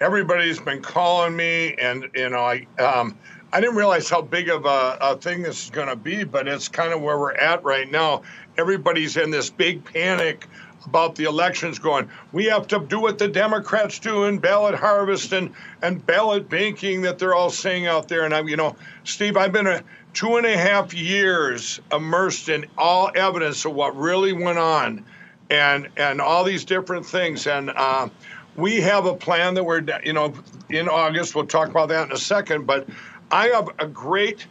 everybody's 0.00 0.60
been 0.60 0.82
calling 0.82 1.34
me, 1.34 1.74
and 1.74 2.08
you 2.14 2.28
know, 2.30 2.44
I 2.44 2.66
um, 2.80 3.18
I 3.52 3.60
didn't 3.60 3.76
realize 3.76 4.08
how 4.08 4.22
big 4.22 4.48
of 4.48 4.64
a, 4.64 4.98
a 5.00 5.16
thing 5.16 5.42
this 5.42 5.64
is 5.64 5.70
going 5.70 5.88
to 5.88 5.96
be, 5.96 6.24
but 6.24 6.48
it's 6.48 6.68
kind 6.68 6.92
of 6.92 7.00
where 7.00 7.18
we're 7.18 7.34
at 7.34 7.62
right 7.64 7.90
now. 7.90 8.22
Everybody's 8.58 9.16
in 9.16 9.30
this 9.30 9.50
big 9.50 9.84
panic 9.84 10.48
about 10.86 11.14
the 11.14 11.24
elections 11.24 11.78
going, 11.78 12.08
we 12.32 12.46
have 12.46 12.66
to 12.68 12.78
do 12.80 13.00
what 13.00 13.18
the 13.18 13.28
Democrats 13.28 13.98
do 13.98 14.24
in 14.24 14.38
ballot 14.38 14.74
harvest 14.74 15.32
and, 15.32 15.52
and 15.82 16.04
ballot 16.04 16.48
banking 16.48 17.02
that 17.02 17.18
they're 17.18 17.34
all 17.34 17.50
saying 17.50 17.86
out 17.86 18.08
there. 18.08 18.24
And 18.24 18.34
I, 18.34 18.40
you 18.42 18.56
know, 18.56 18.76
Steve, 19.04 19.36
I've 19.36 19.52
been 19.52 19.66
a 19.66 19.82
two 20.14 20.36
and 20.36 20.46
a 20.46 20.56
half 20.56 20.94
years 20.94 21.80
immersed 21.92 22.48
in 22.48 22.66
all 22.78 23.10
evidence 23.14 23.64
of 23.64 23.74
what 23.74 23.96
really 23.96 24.32
went 24.32 24.58
on 24.58 25.04
and, 25.50 25.88
and 25.96 26.20
all 26.20 26.44
these 26.44 26.64
different 26.64 27.04
things. 27.04 27.46
And, 27.46 27.70
uh, 27.70 28.08
we 28.56 28.80
have 28.80 29.06
a 29.06 29.14
plan 29.14 29.54
that 29.54 29.64
we're, 29.64 29.84
you 30.04 30.12
know, 30.12 30.32
in 30.68 30.88
August. 30.88 31.34
We'll 31.34 31.46
talk 31.46 31.68
about 31.68 31.88
that 31.88 32.06
in 32.06 32.12
a 32.12 32.16
second. 32.16 32.66
But 32.66 32.88
I 33.30 33.48
have 33.48 33.68
a 33.78 33.86
great 33.86 34.46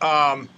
um, 0.00 0.48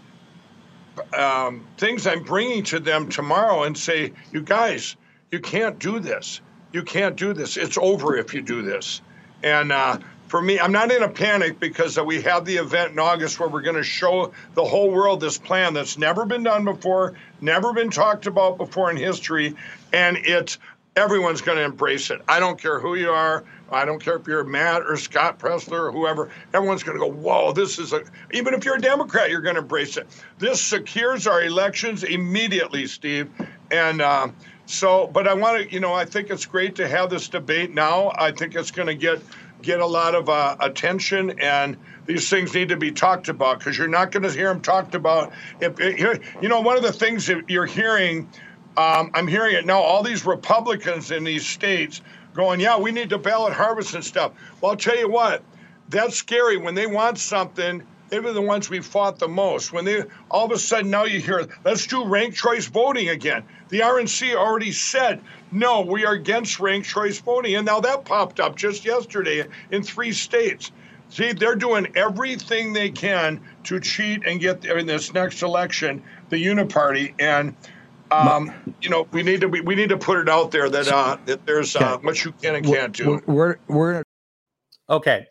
um, 1.16 1.66
things 1.76 2.06
I'm 2.06 2.22
bringing 2.22 2.64
to 2.64 2.80
them 2.80 3.08
tomorrow 3.08 3.64
and 3.64 3.76
say, 3.76 4.12
you 4.32 4.40
guys, 4.40 4.96
you 5.30 5.40
can't 5.40 5.78
do 5.78 6.00
this. 6.00 6.40
You 6.72 6.82
can't 6.82 7.16
do 7.16 7.32
this. 7.32 7.56
It's 7.56 7.78
over 7.78 8.16
if 8.16 8.34
you 8.34 8.42
do 8.42 8.62
this. 8.62 9.02
And 9.42 9.72
uh, 9.72 9.98
for 10.28 10.42
me, 10.42 10.58
I'm 10.58 10.72
not 10.72 10.90
in 10.90 11.02
a 11.02 11.08
panic 11.08 11.60
because 11.60 11.98
we 11.98 12.20
have 12.22 12.44
the 12.44 12.56
event 12.56 12.92
in 12.92 12.98
August 12.98 13.38
where 13.38 13.48
we're 13.48 13.62
going 13.62 13.76
to 13.76 13.82
show 13.82 14.32
the 14.54 14.64
whole 14.64 14.90
world 14.90 15.20
this 15.20 15.38
plan 15.38 15.74
that's 15.74 15.96
never 15.96 16.24
been 16.24 16.42
done 16.42 16.64
before, 16.64 17.14
never 17.40 17.72
been 17.72 17.90
talked 17.90 18.26
about 18.26 18.58
before 18.58 18.90
in 18.90 18.96
history, 18.96 19.54
and 19.92 20.16
it's 20.16 20.58
everyone's 20.96 21.42
going 21.42 21.58
to 21.58 21.64
embrace 21.64 22.10
it. 22.10 22.20
I 22.28 22.40
don't 22.40 22.60
care 22.60 22.80
who 22.80 22.94
you 22.94 23.10
are. 23.10 23.44
I 23.70 23.84
don't 23.84 24.00
care 24.00 24.16
if 24.16 24.26
you're 24.26 24.44
Matt 24.44 24.82
or 24.82 24.96
Scott 24.96 25.38
Presler 25.38 25.88
or 25.88 25.92
whoever. 25.92 26.30
Everyone's 26.54 26.82
going 26.82 26.98
to 26.98 27.04
go, 27.04 27.10
whoa, 27.10 27.52
this 27.52 27.78
is 27.78 27.92
a, 27.92 28.02
even 28.32 28.54
if 28.54 28.64
you're 28.64 28.76
a 28.76 28.80
Democrat, 28.80 29.30
you're 29.30 29.40
going 29.40 29.56
to 29.56 29.62
embrace 29.62 29.96
it. 29.96 30.06
This 30.38 30.60
secures 30.60 31.26
our 31.26 31.42
elections 31.42 32.04
immediately, 32.04 32.86
Steve. 32.86 33.30
And, 33.70 34.00
uh, 34.00 34.28
so, 34.66 35.06
but 35.06 35.28
I 35.28 35.34
want 35.34 35.62
to, 35.62 35.72
you 35.72 35.80
know, 35.80 35.92
I 35.92 36.04
think 36.04 36.30
it's 36.30 36.46
great 36.46 36.76
to 36.76 36.88
have 36.88 37.10
this 37.10 37.28
debate 37.28 37.72
now. 37.72 38.12
I 38.16 38.32
think 38.32 38.54
it's 38.54 38.70
going 38.70 38.88
to 38.88 38.94
get 38.94 39.20
get 39.66 39.80
a 39.80 39.86
lot 39.86 40.14
of 40.14 40.28
uh, 40.28 40.56
attention, 40.60 41.38
and 41.40 41.76
these 42.06 42.30
things 42.30 42.54
need 42.54 42.68
to 42.68 42.76
be 42.76 42.92
talked 42.92 43.28
about 43.28 43.58
because 43.58 43.76
you're 43.76 43.88
not 43.88 44.12
going 44.12 44.22
to 44.22 44.30
hear 44.30 44.48
them 44.48 44.60
talked 44.62 44.94
about. 44.94 45.32
If, 45.60 45.78
you 46.40 46.48
know, 46.48 46.60
one 46.60 46.76
of 46.76 46.84
the 46.84 46.92
things 46.92 47.26
that 47.26 47.50
you're 47.50 47.66
hearing, 47.66 48.30
um, 48.76 49.10
I'm 49.12 49.26
hearing 49.26 49.56
it 49.56 49.66
now. 49.66 49.80
All 49.80 50.02
these 50.02 50.24
Republicans 50.24 51.10
in 51.10 51.24
these 51.24 51.44
states 51.44 52.00
going, 52.32 52.60
"Yeah, 52.60 52.78
we 52.78 52.92
need 52.92 53.10
to 53.10 53.18
ballot 53.18 53.52
harvest 53.52 53.94
and 53.94 54.04
stuff." 54.04 54.32
Well, 54.60 54.70
I'll 54.70 54.76
tell 54.76 54.96
you 54.96 55.10
what, 55.10 55.42
that's 55.88 56.16
scary 56.16 56.56
when 56.56 56.74
they 56.74 56.86
want 56.86 57.18
something 57.18 57.82
they 58.08 58.20
were 58.20 58.32
the 58.32 58.42
ones 58.42 58.70
we 58.70 58.80
fought 58.80 59.18
the 59.18 59.28
most. 59.28 59.72
When 59.72 59.84
they 59.84 60.04
all 60.30 60.46
of 60.46 60.52
a 60.52 60.58
sudden 60.58 60.90
now 60.90 61.04
you 61.04 61.20
hear, 61.20 61.46
let's 61.64 61.86
do 61.86 62.04
ranked 62.04 62.36
choice 62.36 62.66
voting 62.66 63.08
again. 63.08 63.44
The 63.68 63.80
RNC 63.80 64.34
already 64.34 64.72
said, 64.72 65.20
no, 65.50 65.80
we 65.82 66.04
are 66.04 66.14
against 66.14 66.60
ranked 66.60 66.88
choice 66.88 67.18
voting. 67.18 67.54
And 67.54 67.66
now 67.66 67.80
that 67.80 68.04
popped 68.04 68.40
up 68.40 68.56
just 68.56 68.84
yesterday 68.84 69.46
in 69.70 69.82
three 69.82 70.12
states. 70.12 70.72
See, 71.08 71.32
they're 71.32 71.56
doing 71.56 71.92
everything 71.94 72.72
they 72.72 72.90
can 72.90 73.40
to 73.64 73.78
cheat 73.78 74.26
and 74.26 74.40
get 74.40 74.64
in 74.64 74.86
this 74.86 75.14
next 75.14 75.42
election 75.42 76.02
the 76.30 76.44
uniparty. 76.44 77.14
And 77.18 77.54
um, 78.10 78.52
you 78.80 78.90
know, 78.90 79.06
we 79.12 79.22
need 79.22 79.40
to 79.40 79.48
we, 79.48 79.60
we 79.60 79.74
need 79.74 79.88
to 79.90 79.96
put 79.96 80.18
it 80.18 80.28
out 80.28 80.50
there 80.50 80.68
that 80.68 80.88
uh, 80.88 81.16
that 81.26 81.46
there's 81.46 81.76
uh, 81.76 81.98
much 82.02 82.24
you 82.24 82.32
can 82.32 82.56
and 82.56 82.66
can't 82.66 82.92
do. 82.92 83.20
We're 83.26 83.56
we're 83.68 84.02
okay. 84.88 85.26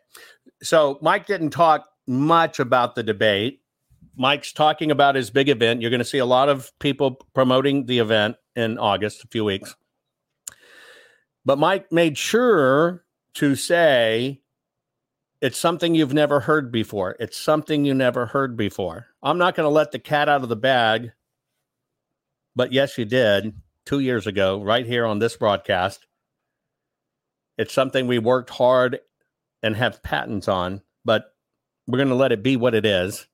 So 0.63 0.97
Mike 1.01 1.25
didn't 1.27 1.51
talk 1.51 1.87
much 2.07 2.59
about 2.59 2.95
the 2.95 3.03
debate. 3.03 3.61
Mike's 4.17 4.53
talking 4.53 4.91
about 4.91 5.15
his 5.15 5.29
big 5.29 5.49
event. 5.49 5.81
You're 5.81 5.91
going 5.91 5.99
to 5.99 6.05
see 6.05 6.19
a 6.19 6.25
lot 6.25 6.47
of 6.47 6.71
people 6.79 7.17
promoting 7.33 7.85
the 7.85 7.99
event 7.99 8.37
in 8.55 8.77
August, 8.77 9.23
a 9.23 9.27
few 9.27 9.43
weeks. 9.43 9.75
But 11.45 11.59
Mike 11.59 11.91
made 11.91 12.17
sure 12.17 13.05
to 13.35 13.55
say 13.55 14.41
it's 15.41 15.57
something 15.57 15.93
you've 15.93 16.13
never 16.13 16.39
heard 16.39 16.71
before. 16.71 17.15
It's 17.19 17.37
something 17.37 17.85
you 17.85 17.93
never 17.93 18.25
heard 18.25 18.57
before. 18.57 19.07
I'm 19.21 19.37
not 19.37 19.55
going 19.55 19.65
to 19.65 19.69
let 19.69 19.91
the 19.91 19.99
cat 19.99 20.27
out 20.27 20.41
of 20.41 20.49
the 20.49 20.55
bag. 20.55 21.11
But 22.55 22.73
yes, 22.73 22.97
you 22.97 23.05
did 23.05 23.53
two 23.85 23.99
years 23.99 24.25
ago, 24.25 24.63
right 24.63 24.85
here 24.85 25.05
on 25.05 25.19
this 25.19 25.37
broadcast. 25.37 26.07
It's 27.57 27.73
something 27.73 28.07
we 28.07 28.17
worked 28.17 28.49
hard 28.49 28.99
and 29.61 29.75
have 29.75 30.01
patents 30.01 30.47
on, 30.47 30.81
but 31.03 31.35
we're 31.87 31.97
going 31.97 32.09
to 32.09 32.15
let 32.15 32.31
it 32.31 32.41
be 32.41 32.57
what 32.57 32.73
it 32.73 32.85
is. 32.85 33.27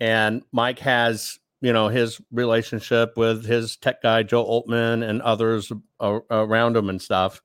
And 0.00 0.42
Mike 0.50 0.78
has, 0.80 1.38
you 1.62 1.72
know, 1.72 1.88
his 1.88 2.20
relationship 2.32 3.16
with 3.16 3.46
his 3.46 3.76
tech 3.76 4.02
guy, 4.02 4.24
Joe 4.24 4.44
Oltmann 4.44 5.08
and 5.08 5.22
others 5.22 5.72
around 6.00 6.76
him 6.76 6.90
and 6.90 7.00
stuff. 7.00 7.40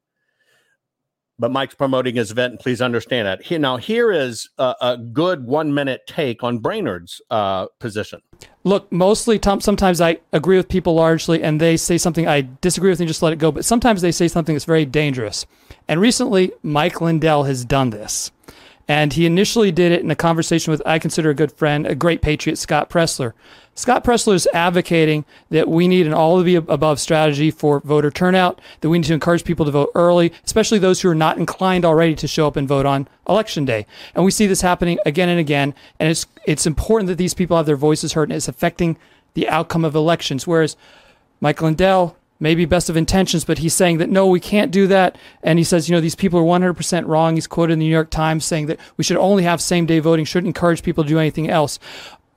But 1.39 1.52
Mike's 1.52 1.76
promoting 1.76 2.15
his 2.15 2.31
event, 2.31 2.53
and 2.53 2.60
please 2.60 2.81
understand 2.81 3.27
that. 3.27 3.44
Here, 3.44 3.60
now, 3.60 3.77
here 3.77 4.11
is 4.11 4.49
a, 4.57 4.73
a 4.81 4.98
good 4.98 5.45
one 5.45 5.72
minute 5.72 6.02
take 6.07 6.44
on 6.44 6.57
Braynard's 6.57 7.22
uh, 7.30 7.68
position. 7.80 8.23
Look, 8.64 8.91
mostly, 8.91 9.38
Tom, 9.38 9.61
sometimes 9.61 10.02
I 10.02 10.18
agree 10.34 10.57
with 10.57 10.68
people 10.68 10.95
largely, 10.95 11.44
and 11.44 11.61
they 11.61 11.77
say 11.77 11.99
something 11.99 12.27
I 12.27 12.49
disagree 12.61 12.89
with 12.89 12.99
and 12.99 13.07
just 13.07 13.22
let 13.22 13.34
it 13.34 13.39
go. 13.39 13.52
But 13.52 13.65
sometimes 13.65 14.02
they 14.02 14.11
say 14.11 14.27
something 14.27 14.56
that's 14.56 14.65
very 14.65 14.85
dangerous. 14.85 15.45
And 15.88 16.02
recently, 16.02 16.53
Mike 16.64 17.02
Lindell 17.02 17.44
has 17.44 17.64
done 17.64 17.91
this. 17.91 18.31
And 18.88 19.14
he 19.14 19.26
initially 19.26 19.72
did 19.72 19.91
it 19.91 20.02
in 20.02 20.10
a 20.10 20.15
conversation 20.15 20.72
with, 20.72 20.81
I 20.85 20.98
consider 20.98 21.30
a 21.30 21.35
good 21.35 21.52
friend, 21.52 21.85
a 21.85 21.94
great 21.94 22.22
patriot, 22.22 22.56
Scott 22.57 22.89
Presler. 22.89 23.34
Scott 23.78 24.04
Presler 24.04 24.34
is 24.34 24.48
advocating 24.56 25.24
that 25.52 25.68
we 25.68 25.88
need 25.88 26.08
an 26.08 26.14
all 26.14 26.40
of 26.40 26.45
the 26.45 26.56
above 26.56 26.99
strategy 26.99 27.52
for 27.52 27.80
voter 27.82 28.10
turnout, 28.10 28.60
that 28.82 28.90
we 28.90 28.98
need 28.98 29.06
to 29.06 29.14
encourage 29.14 29.44
people 29.44 29.66
to 29.66 29.72
vote 29.72 29.91
early, 29.94 30.34
especially 30.44 30.80
those 30.80 31.02
who 31.02 31.10
are 31.10 31.16
not 31.16 31.38
inclined 31.38 31.86
already 31.86 32.16
to 32.16 32.28
show 32.28 32.48
up 32.48 32.56
and 32.56 32.68
vote 32.68 32.88
on 32.88 33.08
election 33.30 33.66
day. 33.66 33.86
And 34.16 34.26
we 34.26 34.32
see 34.32 34.48
this 34.48 34.62
happening 34.62 34.98
again 35.06 35.30
and 35.30 35.40
again. 35.40 35.76
And 35.99 36.10
it's, 36.10 36.26
it's 36.48 36.66
important 36.66 37.08
that 37.10 37.20
these 37.20 37.36
people 37.36 37.56
have 37.56 37.68
their 37.68 37.76
voices 37.76 38.14
heard 38.14 38.30
and 38.30 38.36
it's 38.36 38.48
affecting 38.48 38.98
the 39.36 39.48
outcome 39.48 39.86
of 39.86 39.94
elections. 39.94 40.48
Whereas 40.48 40.76
Mike 41.40 41.62
Lindell, 41.62 42.18
maybe 42.40 42.66
best 42.66 42.90
of 42.90 42.98
intentions, 42.98 43.45
but 43.45 43.60
he's 43.60 43.76
saying 43.76 43.99
that 43.99 44.10
no, 44.10 44.26
we 44.26 44.40
can't 44.40 44.72
do 44.72 44.88
that. 44.88 45.16
And 45.44 45.60
he 45.60 45.64
says, 45.64 45.88
you 45.88 45.94
know, 45.94 46.02
these 46.02 46.16
people 46.16 46.40
are 46.40 46.60
100% 46.60 47.06
wrong. 47.06 47.36
He's 47.36 47.45
quoted 47.45 47.74
in 47.74 47.80
the 47.80 47.86
New 47.86 47.91
York 47.91 48.10
Times 48.10 48.44
saying 48.44 48.66
that 48.66 48.80
we 48.98 49.04
should 49.04 49.18
only 49.18 49.44
have 49.44 49.62
same 49.62 49.86
day 49.86 49.99
voting, 49.99 50.26
shouldn't 50.26 50.48
encourage 50.48 50.82
people 50.82 51.04
to 51.04 51.08
do 51.08 51.20
anything 51.20 51.48
else. 51.48 51.78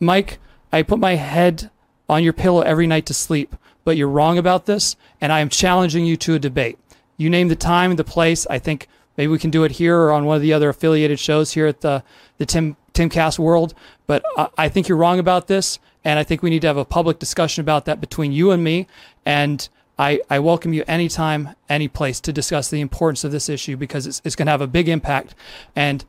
Mike, 0.00 0.38
I 0.72 0.82
put 0.82 0.98
my 0.98 1.16
head 1.16 1.70
on 2.08 2.22
your 2.22 2.32
pillow 2.32 2.62
every 2.62 2.86
night 2.86 3.06
to 3.06 3.14
sleep, 3.14 3.54
but 3.84 3.96
you're 3.96 4.08
wrong 4.08 4.38
about 4.38 4.66
this, 4.66 4.96
and 5.20 5.32
I 5.32 5.40
am 5.40 5.48
challenging 5.48 6.04
you 6.04 6.16
to 6.18 6.34
a 6.34 6.38
debate. 6.38 6.78
You 7.16 7.30
name 7.30 7.48
the 7.48 7.56
time 7.56 7.90
and 7.90 7.98
the 7.98 8.04
place. 8.04 8.46
I 8.48 8.58
think 8.58 8.88
maybe 9.16 9.30
we 9.30 9.38
can 9.38 9.50
do 9.50 9.64
it 9.64 9.72
here 9.72 9.98
or 9.98 10.12
on 10.12 10.24
one 10.24 10.36
of 10.36 10.42
the 10.42 10.52
other 10.52 10.68
affiliated 10.68 11.18
shows 11.18 11.52
here 11.52 11.66
at 11.66 11.80
the 11.80 12.02
the 12.38 12.46
Tim 12.46 12.76
Timcast 12.94 13.38
World. 13.38 13.74
But 14.06 14.24
I, 14.36 14.48
I 14.56 14.68
think 14.68 14.88
you're 14.88 14.98
wrong 14.98 15.18
about 15.18 15.46
this, 15.46 15.78
and 16.04 16.18
I 16.18 16.24
think 16.24 16.42
we 16.42 16.50
need 16.50 16.62
to 16.62 16.68
have 16.68 16.76
a 16.76 16.84
public 16.84 17.18
discussion 17.18 17.60
about 17.60 17.84
that 17.84 18.00
between 18.00 18.32
you 18.32 18.50
and 18.50 18.64
me. 18.64 18.86
And 19.26 19.68
I, 19.98 20.20
I 20.30 20.38
welcome 20.38 20.72
you 20.72 20.82
anytime, 20.88 21.50
any 21.68 21.86
place 21.86 22.20
to 22.20 22.32
discuss 22.32 22.70
the 22.70 22.80
importance 22.80 23.22
of 23.22 23.32
this 23.32 23.50
issue 23.50 23.76
because 23.76 24.06
it's, 24.06 24.22
it's 24.24 24.34
going 24.34 24.46
to 24.46 24.52
have 24.52 24.62
a 24.62 24.66
big 24.66 24.88
impact. 24.88 25.34
And 25.76 26.04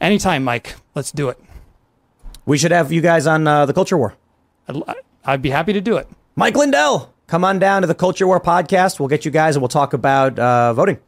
anytime, 0.00 0.42
Mike, 0.42 0.74
let's 0.96 1.12
do 1.12 1.28
it. 1.28 1.38
We 2.48 2.56
should 2.56 2.70
have 2.70 2.90
you 2.90 3.02
guys 3.02 3.26
on 3.26 3.46
uh, 3.46 3.66
the 3.66 3.74
Culture 3.74 3.98
War. 3.98 4.14
I'd, 4.68 4.82
I'd 5.22 5.42
be 5.42 5.50
happy 5.50 5.74
to 5.74 5.82
do 5.82 5.98
it. 5.98 6.08
Mike 6.34 6.56
Lindell, 6.56 7.12
come 7.26 7.44
on 7.44 7.58
down 7.58 7.82
to 7.82 7.86
the 7.86 7.94
Culture 7.94 8.26
War 8.26 8.40
podcast. 8.40 8.98
We'll 8.98 9.10
get 9.10 9.26
you 9.26 9.30
guys 9.30 9.54
and 9.54 9.60
we'll 9.60 9.68
talk 9.68 9.92
about 9.92 10.38
uh, 10.38 10.72
voting. 10.72 10.98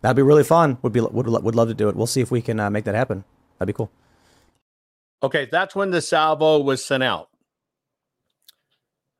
That'd 0.00 0.16
be 0.16 0.22
really 0.22 0.42
fun. 0.42 0.78
Would 0.82 0.92
be 0.92 1.00
would 1.00 1.28
would 1.28 1.54
love 1.54 1.68
to 1.68 1.74
do 1.74 1.88
it. 1.88 1.94
We'll 1.94 2.08
see 2.08 2.22
if 2.22 2.32
we 2.32 2.42
can 2.42 2.58
uh, 2.58 2.70
make 2.70 2.86
that 2.86 2.96
happen. 2.96 3.22
That'd 3.56 3.72
be 3.72 3.76
cool. 3.76 3.88
Okay, 5.22 5.46
that's 5.48 5.76
when 5.76 5.92
the 5.92 6.02
salvo 6.02 6.58
was 6.58 6.84
sent 6.84 7.04
out 7.04 7.28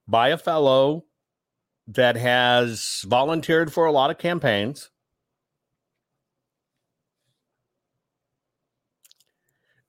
by 0.08 0.30
a 0.30 0.36
fellow 0.36 1.04
that 1.86 2.16
has 2.16 3.04
volunteered 3.06 3.72
for 3.72 3.86
a 3.86 3.92
lot 3.92 4.10
of 4.10 4.18
campaigns. 4.18 4.90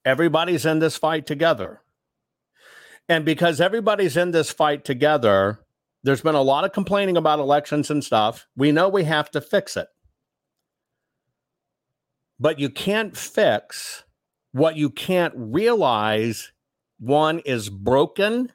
Everybody's 0.06 0.64
in 0.64 0.78
this 0.78 0.96
fight 0.96 1.26
together. 1.26 1.82
And 3.08 3.24
because 3.24 3.60
everybody's 3.60 4.16
in 4.16 4.30
this 4.30 4.50
fight 4.50 4.84
together, 4.84 5.58
there's 6.04 6.22
been 6.22 6.36
a 6.36 6.42
lot 6.42 6.64
of 6.64 6.72
complaining 6.72 7.16
about 7.16 7.40
elections 7.40 7.90
and 7.90 8.04
stuff. 8.04 8.46
We 8.56 8.70
know 8.70 8.88
we 8.88 9.02
have 9.02 9.32
to 9.32 9.40
fix 9.40 9.76
it. 9.76 9.88
But 12.38 12.60
you 12.60 12.70
can't 12.70 13.16
fix 13.16 14.04
what 14.52 14.76
you 14.76 14.90
can't 14.90 15.34
realize 15.36 16.52
one 16.98 17.40
is 17.40 17.68
broken. 17.68 18.52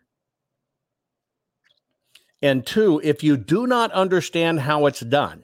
And 2.41 2.65
two, 2.65 3.01
if 3.03 3.23
you 3.23 3.35
do 3.35 3.67
not 3.67 3.91
understand 3.91 4.61
how 4.61 4.85
it's 4.85 5.01
done, 5.01 5.43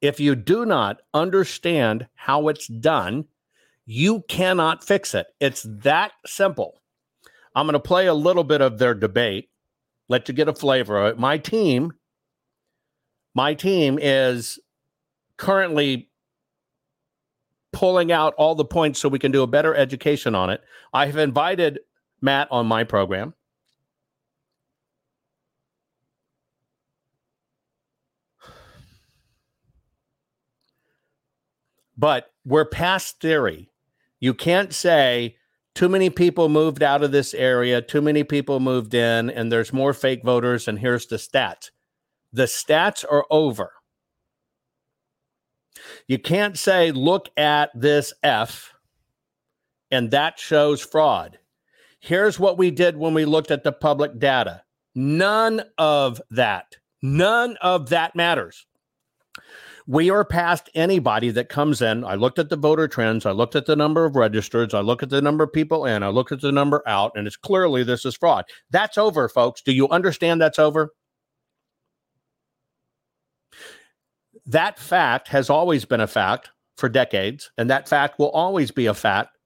if 0.00 0.20
you 0.20 0.36
do 0.36 0.64
not 0.64 1.02
understand 1.12 2.06
how 2.14 2.46
it's 2.48 2.68
done, 2.68 3.26
you 3.92 4.22
cannot 4.28 4.84
fix 4.84 5.16
it. 5.16 5.26
It's 5.40 5.66
that 5.68 6.12
simple. 6.24 6.80
I'm 7.56 7.66
going 7.66 7.72
to 7.72 7.80
play 7.80 8.06
a 8.06 8.14
little 8.14 8.44
bit 8.44 8.60
of 8.60 8.78
their 8.78 8.94
debate, 8.94 9.50
let 10.08 10.28
you 10.28 10.34
get 10.34 10.46
a 10.46 10.54
flavor 10.54 10.96
of 10.96 11.06
it. 11.14 11.18
My 11.18 11.38
team, 11.38 11.94
my 13.34 13.52
team 13.52 13.98
is 14.00 14.60
currently 15.38 16.08
pulling 17.72 18.12
out 18.12 18.32
all 18.34 18.54
the 18.54 18.64
points 18.64 19.00
so 19.00 19.08
we 19.08 19.18
can 19.18 19.32
do 19.32 19.42
a 19.42 19.48
better 19.48 19.74
education 19.74 20.36
on 20.36 20.50
it. 20.50 20.60
I 20.92 21.06
have 21.06 21.16
invited 21.16 21.80
Matt 22.20 22.46
on 22.52 22.66
my 22.66 22.84
program. 22.84 23.34
But 31.98 32.32
we're 32.44 32.64
past 32.64 33.18
theory. 33.18 33.69
You 34.20 34.34
can't 34.34 34.72
say 34.72 35.36
too 35.74 35.88
many 35.88 36.10
people 36.10 36.48
moved 36.48 36.82
out 36.82 37.02
of 37.02 37.12
this 37.12 37.32
area, 37.32 37.80
too 37.80 38.02
many 38.02 38.22
people 38.22 38.60
moved 38.60 38.92
in, 38.92 39.30
and 39.30 39.50
there's 39.50 39.72
more 39.72 39.94
fake 39.94 40.22
voters, 40.22 40.68
and 40.68 40.78
here's 40.78 41.06
the 41.06 41.16
stats. 41.16 41.70
The 42.32 42.44
stats 42.44 43.04
are 43.10 43.24
over. 43.30 43.72
You 46.06 46.18
can't 46.18 46.58
say, 46.58 46.92
look 46.92 47.30
at 47.36 47.70
this 47.74 48.12
F, 48.22 48.74
and 49.90 50.10
that 50.10 50.38
shows 50.38 50.80
fraud. 50.80 51.38
Here's 52.00 52.38
what 52.38 52.58
we 52.58 52.70
did 52.70 52.96
when 52.96 53.14
we 53.14 53.24
looked 53.24 53.50
at 53.50 53.64
the 53.64 53.72
public 53.72 54.18
data. 54.18 54.62
None 54.94 55.62
of 55.78 56.20
that, 56.30 56.76
none 57.00 57.56
of 57.62 57.90
that 57.90 58.14
matters. 58.16 58.66
We 59.90 60.08
are 60.08 60.24
past 60.24 60.70
anybody 60.76 61.30
that 61.30 61.48
comes 61.48 61.82
in. 61.82 62.04
I 62.04 62.14
looked 62.14 62.38
at 62.38 62.48
the 62.48 62.56
voter 62.56 62.86
trends. 62.86 63.26
I 63.26 63.32
looked 63.32 63.56
at 63.56 63.66
the 63.66 63.74
number 63.74 64.04
of 64.04 64.14
registered. 64.14 64.72
I 64.72 64.82
looked 64.82 65.02
at 65.02 65.10
the 65.10 65.20
number 65.20 65.42
of 65.42 65.52
people 65.52 65.84
in. 65.84 66.04
I 66.04 66.10
looked 66.10 66.30
at 66.30 66.40
the 66.40 66.52
number 66.52 66.80
out, 66.86 67.10
and 67.16 67.26
it's 67.26 67.36
clearly 67.36 67.82
this 67.82 68.04
is 68.04 68.14
fraud. 68.14 68.44
That's 68.70 68.96
over, 68.96 69.28
folks. 69.28 69.62
Do 69.62 69.72
you 69.72 69.88
understand 69.88 70.40
that's 70.40 70.60
over? 70.60 70.92
That 74.46 74.78
fact 74.78 75.26
has 75.26 75.50
always 75.50 75.84
been 75.84 76.00
a 76.00 76.06
fact 76.06 76.50
for 76.76 76.88
decades, 76.88 77.50
and 77.58 77.68
that 77.68 77.88
fact 77.88 78.20
will 78.20 78.30
always 78.30 78.70
be 78.70 78.86
a 78.86 78.94
fact 78.94 79.36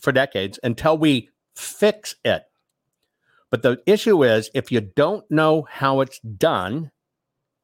for 0.00 0.10
decades 0.10 0.58
until 0.64 0.98
we 0.98 1.28
fix 1.54 2.16
it. 2.24 2.42
But 3.52 3.62
the 3.62 3.80
issue 3.86 4.24
is 4.24 4.50
if 4.52 4.72
you 4.72 4.80
don't 4.80 5.30
know 5.30 5.62
how 5.70 6.00
it's 6.00 6.18
done, 6.18 6.90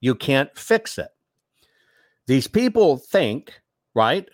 you 0.01 0.15
can't 0.15 0.57
fix 0.57 0.99
it. 0.99 1.09
These 2.29 2.47
people 2.47 2.99
think, 2.99 3.63
right? 3.95 4.29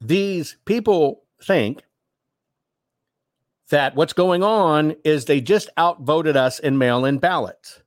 These 0.00 0.56
people 0.64 1.24
think 1.42 1.82
that 3.70 3.96
what's 3.96 4.12
going 4.12 4.44
on 4.44 4.94
is 5.04 5.24
they 5.24 5.40
just 5.40 5.68
outvoted 5.76 6.36
us 6.36 6.60
in 6.60 6.78
mail 6.78 7.04
in 7.04 7.18
ballots. 7.18 7.82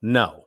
No. 0.00 0.46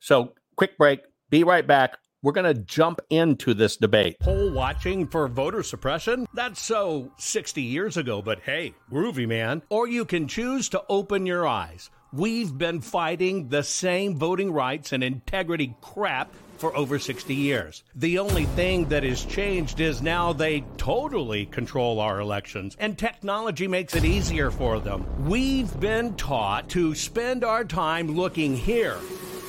So, 0.00 0.32
quick 0.56 0.78
break. 0.78 1.00
Be 1.28 1.44
right 1.44 1.66
back. 1.66 1.98
We're 2.22 2.32
going 2.32 2.52
to 2.52 2.62
jump 2.62 3.00
into 3.10 3.52
this 3.52 3.76
debate. 3.76 4.18
Poll 4.20 4.50
watching 4.52 5.06
for 5.06 5.28
voter 5.28 5.62
suppression? 5.62 6.26
That's 6.32 6.60
so 6.62 7.12
60 7.18 7.60
years 7.60 7.98
ago, 7.98 8.22
but 8.22 8.40
hey, 8.40 8.74
groovy 8.90 9.28
man. 9.28 9.62
Or 9.68 9.86
you 9.86 10.06
can 10.06 10.26
choose 10.26 10.70
to 10.70 10.82
open 10.88 11.26
your 11.26 11.46
eyes. 11.46 11.90
We've 12.12 12.56
been 12.56 12.80
fighting 12.80 13.48
the 13.48 13.62
same 13.62 14.16
voting 14.16 14.50
rights 14.50 14.92
and 14.94 15.04
integrity 15.04 15.74
crap 15.82 16.32
for 16.56 16.74
over 16.74 16.98
60 16.98 17.34
years. 17.34 17.84
The 17.94 18.18
only 18.18 18.46
thing 18.46 18.86
that 18.88 19.02
has 19.02 19.22
changed 19.26 19.78
is 19.78 20.00
now 20.00 20.32
they 20.32 20.64
totally 20.78 21.44
control 21.44 22.00
our 22.00 22.18
elections, 22.18 22.76
and 22.80 22.96
technology 22.96 23.68
makes 23.68 23.94
it 23.94 24.06
easier 24.06 24.50
for 24.50 24.80
them. 24.80 25.06
We've 25.28 25.78
been 25.78 26.14
taught 26.14 26.70
to 26.70 26.94
spend 26.94 27.44
our 27.44 27.62
time 27.62 28.16
looking 28.16 28.56
here 28.56 28.96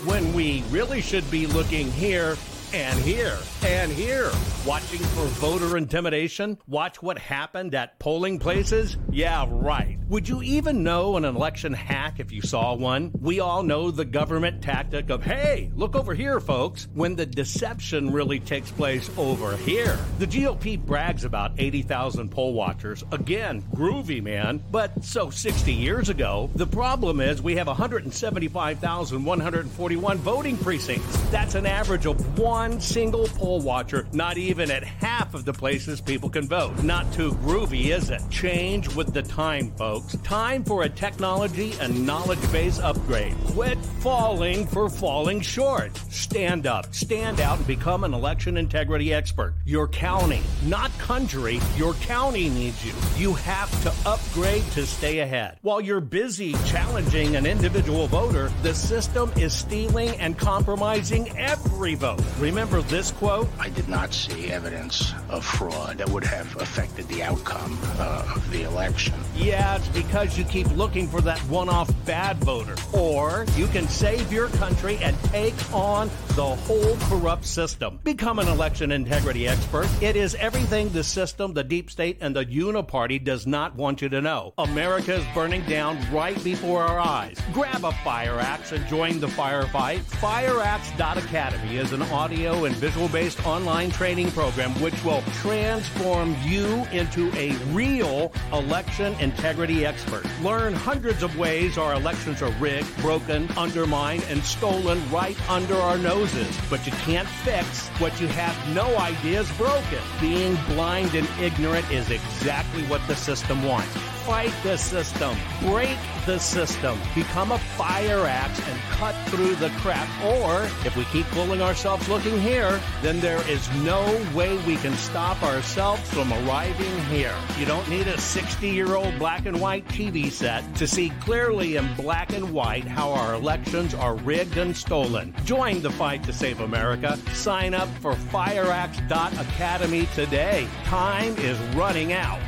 when 0.06 0.34
we 0.34 0.62
really 0.70 1.00
should 1.00 1.30
be 1.32 1.48
looking 1.48 1.90
here 1.90 2.36
and 2.74 3.00
here 3.00 3.38
and 3.66 3.92
here. 3.92 4.32
Watching 4.66 5.00
for 5.00 5.26
voter 5.26 5.78
intimidation? 5.78 6.58
Watch 6.68 7.02
what 7.02 7.18
happened 7.18 7.74
at 7.74 7.98
polling 7.98 8.40
places? 8.40 8.98
Yeah, 9.10 9.48
right. 9.50 9.98
Would 10.10 10.28
you 10.28 10.44
even 10.44 10.84
know 10.84 11.16
an 11.18 11.26
election 11.26 11.74
hack 11.74 12.20
if 12.20 12.32
you 12.32 12.42
saw 12.42 12.76
one? 12.76 13.12
We 13.20 13.40
all 13.40 13.64
know 13.64 13.90
the 13.90 14.06
government 14.06 14.62
tactic 14.62 15.10
of, 15.10 15.24
hey, 15.24 15.72
look 15.76 15.96
over 15.96 16.14
here, 16.14 16.40
folks, 16.40 16.88
when 16.94 17.16
the 17.16 17.26
deception 17.26 18.12
really 18.12 18.40
takes 18.40 18.70
place 18.70 19.10
over 19.18 19.58
here. 19.58 19.98
The 20.20 20.28
GOP 20.28 20.80
brags 20.80 21.24
about 21.24 21.54
80,000 21.58 22.30
poll 22.30 22.54
watchers. 22.54 23.04
Again, 23.12 23.64
groovy, 23.74 24.22
man. 24.22 24.64
But 24.72 25.04
so 25.04 25.30
60 25.30 25.74
years 25.74 26.10
ago, 26.10 26.50
the 26.56 26.68
problem 26.68 27.22
is 27.22 27.42
we 27.42 27.56
have 27.56 27.68
175,141 27.68 30.18
voting 30.18 30.58
precincts. 30.58 31.18
That's 31.30 31.56
an 31.56 31.66
average 31.66 32.06
of 32.06 32.38
one 32.38 32.59
single 32.80 33.28
poll 33.28 33.50
poll 33.50 33.62
watcher, 33.62 34.06
not 34.14 34.38
even 34.38 34.70
at 34.70 34.84
half 34.84 35.34
of 35.34 35.44
the 35.44 35.54
places 35.54 36.00
people 36.02 36.30
can 36.30 36.48
vote. 36.48 36.84
Not 36.84 37.12
too 37.14 37.32
groovy, 37.44 37.86
is 37.86 38.12
it? 38.12 38.22
Change 38.30 38.96
with 38.96 39.12
the 39.12 39.24
time, 39.24 39.72
folks. 39.72 40.16
Time 40.24 40.64
for 40.64 40.84
a 40.84 40.90
technology 40.90 41.74
and 41.82 42.06
knowledge 42.06 42.52
base 42.52 42.80
upgrade. 42.80 43.36
Quit 43.48 43.80
falling 44.02 44.68
for 44.68 44.88
falling 44.88 45.42
short. 45.42 45.98
Stand 46.10 46.68
up, 46.68 46.94
stand 46.94 47.40
out, 47.40 47.58
and 47.58 47.66
become 47.66 48.04
an 48.04 48.14
election 48.14 48.58
integrity 48.58 49.14
expert. 49.14 49.56
Your 49.66 49.88
county, 49.88 50.42
not 50.66 50.92
country, 51.00 51.60
your 51.76 51.94
county 51.96 52.50
needs 52.50 52.86
you. 52.86 52.94
You 53.18 53.34
have 53.34 53.72
to 53.84 54.10
upgrade 54.10 54.64
to 54.74 54.86
stay 54.86 55.20
ahead. 55.20 55.58
While 55.64 55.82
you're 55.82 56.02
busy 56.02 56.54
challenging 56.66 57.36
an 57.36 57.48
individual 57.48 58.06
voter, 58.08 58.52
the 58.62 58.76
system 58.76 59.32
is 59.38 59.54
stealing 59.54 60.10
and 60.20 60.38
compromising 60.38 61.36
every 61.38 61.96
vote. 61.96 62.22
Remember 62.50 62.82
this 62.82 63.12
quote? 63.12 63.48
I 63.60 63.70
did 63.70 63.88
not 63.88 64.12
see 64.12 64.50
evidence 64.52 65.14
of 65.30 65.46
fraud 65.46 66.00
that 66.00 66.10
would 66.10 66.24
have 66.24 66.60
affected 66.60 67.08
the 67.08 67.22
outcome 67.22 67.78
uh, 68.00 68.34
of 68.36 68.50
the 68.50 68.64
election. 68.64 69.14
Yeah, 69.36 69.76
it's 69.76 69.88
because 69.90 70.36
you 70.36 70.44
keep 70.46 70.66
looking 70.76 71.08
for 71.08 71.22
that 71.22 71.38
one 71.42 71.70
off 71.70 71.92
bad 72.08 72.38
voter. 72.38 72.76
Or 72.92 73.46
you 73.56 73.68
can 73.68 73.88
save 73.88 74.34
your 74.34 74.48
country 74.48 74.98
and 74.98 75.16
take 75.26 75.54
on 75.72 76.10
the 76.30 76.44
whole 76.44 76.98
corrupt 77.02 77.46
system. 77.46 78.00
Become 78.04 78.40
an 78.40 78.48
election 78.48 78.92
integrity 78.92 79.48
expert. 79.48 79.88
It 80.02 80.16
is 80.16 80.34
everything 80.34 80.90
the 80.90 81.04
system, 81.04 81.54
the 81.54 81.64
deep 81.64 81.92
state, 81.92 82.18
and 82.20 82.36
the 82.36 82.46
uniparty 82.46 83.24
does 83.24 83.46
not 83.46 83.76
want 83.76 84.02
you 84.02 84.10
to 84.10 84.22
know. 84.22 84.56
America 84.58 85.14
is 85.14 85.26
burning 85.36 85.62
down 85.66 86.00
right 86.12 86.44
before 86.44 86.82
our 86.82 87.00
eyes. 87.00 87.40
Grab 87.54 87.86
a 87.86 87.92
fire 88.04 88.40
axe 88.40 88.72
and 88.72 88.86
join 88.88 89.20
the 89.20 89.28
firefight. 89.28 90.00
FireAxe.academy 90.00 91.78
is 91.78 91.94
an 91.94 92.02
audio 92.02 92.39
and 92.48 92.76
visual 92.76 93.10
based 93.10 93.46
online 93.46 93.92
training 93.92 94.32
program 94.32 94.72
which 94.82 95.04
will 95.04 95.22
transform 95.42 96.36
you 96.42 96.86
into 96.94 97.30
a 97.36 97.52
real 97.74 98.32
election 98.54 99.14
integrity 99.20 99.86
expert. 99.86 100.26
Learn 100.42 100.74
hundreds 100.74 101.22
of 101.22 101.38
ways 101.38 101.78
our 101.78 101.94
elections 101.94 102.42
are 102.42 102.52
rigged, 102.52 102.96
broken, 103.02 103.50
undermined, 103.58 104.24
and 104.30 104.42
stolen 104.44 105.02
right 105.12 105.38
under 105.50 105.76
our 105.76 105.98
noses. 105.98 106.58
But 106.70 106.86
you 106.86 106.94
can't 106.94 107.28
fix 107.28 107.90
what 108.00 108.20
you 108.22 108.28
have 108.28 108.56
no 108.74 108.98
idea 108.98 109.42
is 109.42 109.52
broken. 109.58 110.00
Being 110.22 110.56
blind 110.68 111.16
and 111.16 111.28
ignorant 111.42 111.90
is 111.92 112.10
exactly 112.10 112.84
what 112.84 113.06
the 113.08 113.16
system 113.16 113.64
wants. 113.64 114.19
Fight 114.30 114.54
the 114.62 114.78
system. 114.78 115.36
Break 115.60 115.98
the 116.28 116.38
system. 116.38 117.00
Become 117.16 117.52
a 117.52 117.58
fire 117.58 118.28
axe 118.28 118.60
and 118.70 118.80
cut 118.92 119.16
through 119.30 119.56
the 119.56 119.72
crap. 119.80 120.08
Or, 120.24 120.66
if 120.86 120.96
we 120.96 121.04
keep 121.06 121.26
fooling 121.26 121.64
ourselves 121.64 122.08
looking 122.08 122.40
here, 122.40 122.80
then 123.02 123.20
there 123.22 123.42
is 123.50 123.68
no 123.82 124.06
way 124.36 124.56
we 124.68 124.76
can 124.76 124.94
stop 124.94 125.42
ourselves 125.42 126.08
from 126.12 126.32
arriving 126.32 126.96
here. 127.06 127.34
You 127.58 127.66
don't 127.66 127.90
need 127.90 128.08
a 128.08 128.20
60 128.20 128.70
year 128.70 128.94
old 128.94 129.18
black 129.18 129.48
and 129.48 129.60
white 129.60 129.88
TV 129.88 130.32
set 130.32 130.76
to 130.76 130.86
see 130.86 131.10
clearly 131.22 131.78
in 131.78 131.92
black 131.96 132.32
and 132.32 132.54
white 132.54 132.86
how 132.86 133.10
our 133.10 133.34
elections 133.34 133.96
are 133.96 134.14
rigged 134.18 134.58
and 134.58 134.78
stolen. 134.78 135.34
Join 135.44 135.82
the 135.82 135.90
fight 135.90 136.22
to 136.26 136.34
save 136.34 136.60
America. 136.60 137.18
Sign 137.34 137.74
up 137.74 137.90
for 138.00 138.14
fireaxe.academy 138.14 140.08
today. 140.14 140.68
Time 140.84 141.36
is 141.38 141.58
running 141.76 142.14
out. 142.14 142.40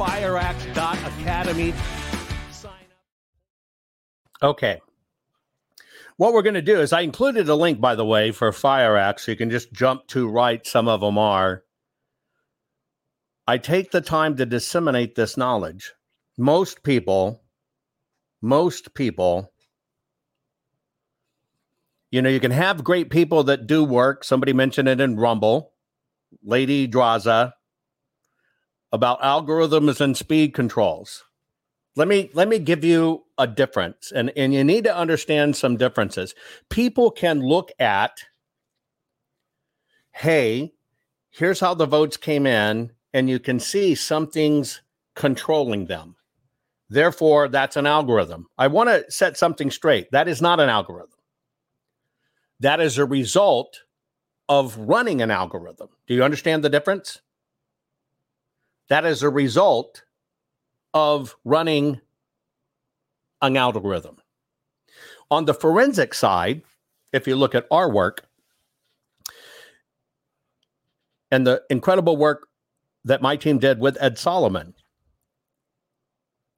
Fireaxe.academy. 0.00 1.74
Okay. 4.42 4.80
What 6.16 6.32
we're 6.32 6.40
going 6.40 6.54
to 6.54 6.62
do 6.62 6.80
is 6.80 6.94
I 6.94 7.02
included 7.02 7.46
a 7.50 7.54
link, 7.54 7.82
by 7.82 7.94
the 7.94 8.06
way, 8.06 8.30
for 8.30 8.50
FireAxe. 8.50 9.20
So 9.20 9.32
you 9.32 9.36
can 9.36 9.50
just 9.50 9.74
jump 9.74 10.06
to 10.08 10.26
right. 10.26 10.66
Some 10.66 10.88
of 10.88 11.02
them 11.02 11.18
are. 11.18 11.64
I 13.46 13.58
take 13.58 13.90
the 13.90 14.00
time 14.00 14.36
to 14.36 14.46
disseminate 14.46 15.16
this 15.16 15.36
knowledge. 15.36 15.92
Most 16.38 16.82
people, 16.82 17.42
most 18.40 18.94
people, 18.94 19.52
you 22.10 22.22
know, 22.22 22.30
you 22.30 22.40
can 22.40 22.52
have 22.52 22.84
great 22.84 23.10
people 23.10 23.44
that 23.44 23.66
do 23.66 23.84
work. 23.84 24.24
Somebody 24.24 24.54
mentioned 24.54 24.88
it 24.88 24.98
in 24.98 25.16
Rumble, 25.16 25.74
Lady 26.42 26.88
Draza, 26.88 27.52
about 28.92 29.20
algorithms 29.22 30.00
and 30.00 30.16
speed 30.16 30.54
controls. 30.54 31.24
Let 31.96 32.08
me 32.08 32.30
let 32.34 32.48
me 32.48 32.58
give 32.58 32.84
you 32.84 33.24
a 33.36 33.46
difference, 33.46 34.12
and 34.12 34.32
and 34.36 34.54
you 34.54 34.62
need 34.64 34.84
to 34.84 34.96
understand 34.96 35.56
some 35.56 35.76
differences. 35.76 36.34
People 36.68 37.10
can 37.10 37.40
look 37.40 37.72
at, 37.78 38.24
hey, 40.12 40.72
here's 41.30 41.60
how 41.60 41.74
the 41.74 41.86
votes 41.86 42.16
came 42.16 42.46
in, 42.46 42.92
and 43.12 43.28
you 43.28 43.38
can 43.38 43.58
see 43.58 43.94
something's 43.94 44.82
controlling 45.14 45.86
them. 45.86 46.16
Therefore, 46.88 47.48
that's 47.48 47.76
an 47.76 47.86
algorithm. 47.86 48.48
I 48.58 48.68
want 48.68 48.88
to 48.88 49.10
set 49.10 49.36
something 49.36 49.70
straight. 49.70 50.10
That 50.10 50.28
is 50.28 50.40
not 50.40 50.60
an 50.60 50.68
algorithm. 50.68 51.18
That 52.60 52.80
is 52.80 52.98
a 52.98 53.04
result 53.04 53.82
of 54.48 54.76
running 54.76 55.22
an 55.22 55.30
algorithm. 55.30 55.88
Do 56.06 56.14
you 56.14 56.24
understand 56.24 56.64
the 56.64 56.68
difference? 56.68 57.20
That 58.90 59.06
is 59.06 59.22
a 59.22 59.30
result 59.30 60.02
of 60.92 61.36
running 61.44 62.00
an 63.40 63.56
algorithm. 63.56 64.16
On 65.30 65.44
the 65.44 65.54
forensic 65.54 66.12
side, 66.12 66.62
if 67.12 67.26
you 67.28 67.36
look 67.36 67.54
at 67.54 67.66
our 67.70 67.88
work 67.88 68.26
and 71.30 71.46
the 71.46 71.62
incredible 71.70 72.16
work 72.16 72.48
that 73.04 73.22
my 73.22 73.36
team 73.36 73.58
did 73.58 73.78
with 73.78 73.96
Ed 74.00 74.18
Solomon, 74.18 74.74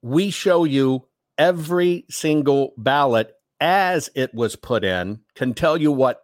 we 0.00 0.30
show 0.30 0.64
you 0.64 1.06
every 1.36 2.06
single 2.08 2.72
ballot 2.78 3.34
as 3.60 4.10
it 4.14 4.34
was 4.34 4.56
put 4.56 4.84
in, 4.84 5.20
can 5.34 5.52
tell 5.52 5.76
you 5.76 5.92
what 5.92 6.22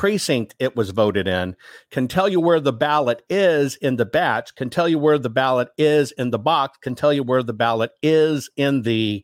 precinct 0.00 0.54
it 0.58 0.74
was 0.74 0.92
voted 0.92 1.28
in, 1.28 1.54
can 1.90 2.08
tell 2.08 2.26
you 2.26 2.40
where 2.40 2.58
the 2.58 2.72
ballot 2.72 3.22
is 3.28 3.76
in 3.76 3.96
the 3.96 4.06
batch, 4.06 4.54
can 4.54 4.70
tell 4.70 4.88
you 4.88 4.98
where 4.98 5.18
the 5.18 5.28
ballot 5.28 5.68
is 5.76 6.10
in 6.12 6.30
the 6.30 6.38
box, 6.38 6.78
can 6.80 6.94
tell 6.94 7.12
you 7.12 7.22
where 7.22 7.42
the 7.42 7.52
ballot 7.52 7.90
is 8.02 8.48
in 8.56 8.80
the 8.80 9.22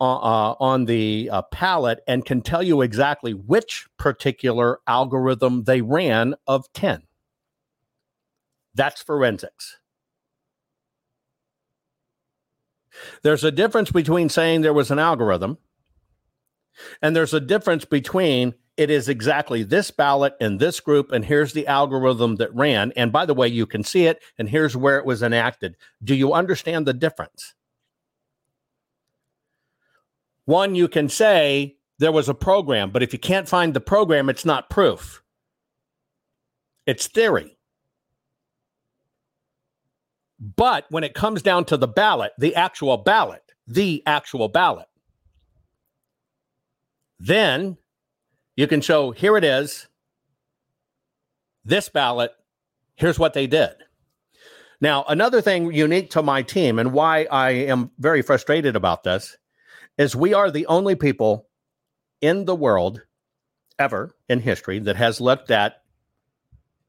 uh, 0.00 0.04
uh, 0.04 0.54
on 0.60 0.84
the 0.84 1.28
uh, 1.32 1.42
pallet, 1.50 1.98
and 2.06 2.24
can 2.24 2.40
tell 2.40 2.62
you 2.62 2.82
exactly 2.82 3.32
which 3.32 3.88
particular 3.98 4.78
algorithm 4.86 5.64
they 5.64 5.80
ran 5.80 6.36
of 6.46 6.72
10. 6.72 7.02
That's 8.72 9.02
forensics. 9.02 9.80
There's 13.24 13.42
a 13.42 13.50
difference 13.50 13.90
between 13.90 14.28
saying 14.28 14.60
there 14.60 14.72
was 14.72 14.92
an 14.92 15.00
algorithm, 15.00 15.58
and 17.02 17.16
there's 17.16 17.34
a 17.34 17.40
difference 17.40 17.84
between 17.84 18.54
it 18.80 18.88
is 18.88 19.10
exactly 19.10 19.62
this 19.62 19.90
ballot 19.90 20.32
in 20.40 20.56
this 20.56 20.80
group, 20.80 21.12
and 21.12 21.22
here's 21.22 21.52
the 21.52 21.66
algorithm 21.66 22.36
that 22.36 22.54
ran. 22.54 22.92
And 22.96 23.12
by 23.12 23.26
the 23.26 23.34
way, 23.34 23.46
you 23.46 23.66
can 23.66 23.84
see 23.84 24.06
it, 24.06 24.22
and 24.38 24.48
here's 24.48 24.74
where 24.74 24.96
it 24.96 25.04
was 25.04 25.22
enacted. 25.22 25.76
Do 26.02 26.14
you 26.14 26.32
understand 26.32 26.86
the 26.86 26.94
difference? 26.94 27.52
One, 30.46 30.74
you 30.74 30.88
can 30.88 31.10
say 31.10 31.76
there 31.98 32.10
was 32.10 32.30
a 32.30 32.34
program, 32.34 32.90
but 32.90 33.02
if 33.02 33.12
you 33.12 33.18
can't 33.18 33.46
find 33.46 33.74
the 33.74 33.82
program, 33.82 34.30
it's 34.30 34.46
not 34.46 34.70
proof, 34.70 35.22
it's 36.86 37.06
theory. 37.06 37.58
But 40.40 40.86
when 40.88 41.04
it 41.04 41.12
comes 41.12 41.42
down 41.42 41.66
to 41.66 41.76
the 41.76 41.86
ballot, 41.86 42.32
the 42.38 42.54
actual 42.54 42.96
ballot, 42.96 43.42
the 43.66 44.02
actual 44.06 44.48
ballot, 44.48 44.88
then 47.18 47.76
you 48.60 48.66
can 48.66 48.82
show 48.82 49.10
here 49.10 49.38
it 49.38 49.44
is, 49.44 49.88
this 51.64 51.88
ballot, 51.88 52.32
here's 52.94 53.18
what 53.18 53.32
they 53.32 53.46
did. 53.46 53.70
Now, 54.82 55.02
another 55.08 55.40
thing 55.40 55.72
unique 55.72 56.10
to 56.10 56.22
my 56.22 56.42
team 56.42 56.78
and 56.78 56.92
why 56.92 57.26
I 57.30 57.52
am 57.52 57.90
very 57.98 58.20
frustrated 58.20 58.76
about 58.76 59.02
this 59.02 59.38
is 59.96 60.14
we 60.14 60.34
are 60.34 60.50
the 60.50 60.66
only 60.66 60.94
people 60.94 61.48
in 62.20 62.44
the 62.44 62.54
world 62.54 63.00
ever 63.78 64.14
in 64.28 64.40
history 64.40 64.78
that 64.80 64.96
has 64.96 65.22
looked 65.22 65.50
at 65.50 65.82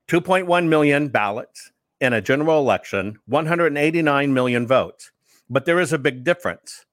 2.1 0.10 0.68
million 0.68 1.07
ballots 1.07 1.72
in 2.02 2.11
a 2.11 2.19
general 2.19 2.60
election, 2.60 3.18
189 3.27 4.34
million 4.34 4.68
votes. 4.68 5.14
But 5.49 5.64
there 5.64 5.80
is 5.80 5.93
a 5.93 5.98
big 5.98 6.26
difference. 6.26 6.85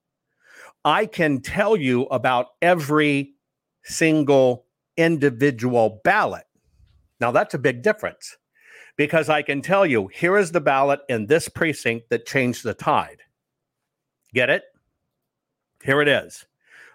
I 0.85 1.07
can 1.07 1.41
tell 1.41 1.77
you 1.77 2.03
about 2.05 2.51
every 2.63 3.35
single 3.83 4.67
individual 4.99 6.01
ballot. 6.05 6.45
Now, 7.21 7.31
that's 7.31 7.55
a 7.55 7.59
big 7.59 7.83
difference 7.83 8.37
because 8.97 9.31
I 9.31 9.41
can 9.41 9.63
tell 9.63 9.87
you 9.87 10.09
here 10.09 10.37
is 10.37 10.53
the 10.53 10.61
ballot 10.61 11.01
in 11.09 11.27
this 11.27 11.49
precinct 11.49 12.11
that 12.11 12.27
changed 12.27 12.65
the 12.65 12.75
tide. 12.75 13.23
Get 14.35 14.51
it? 14.51 14.65
Here 15.83 16.03
it 16.03 16.09
is. 16.09 16.45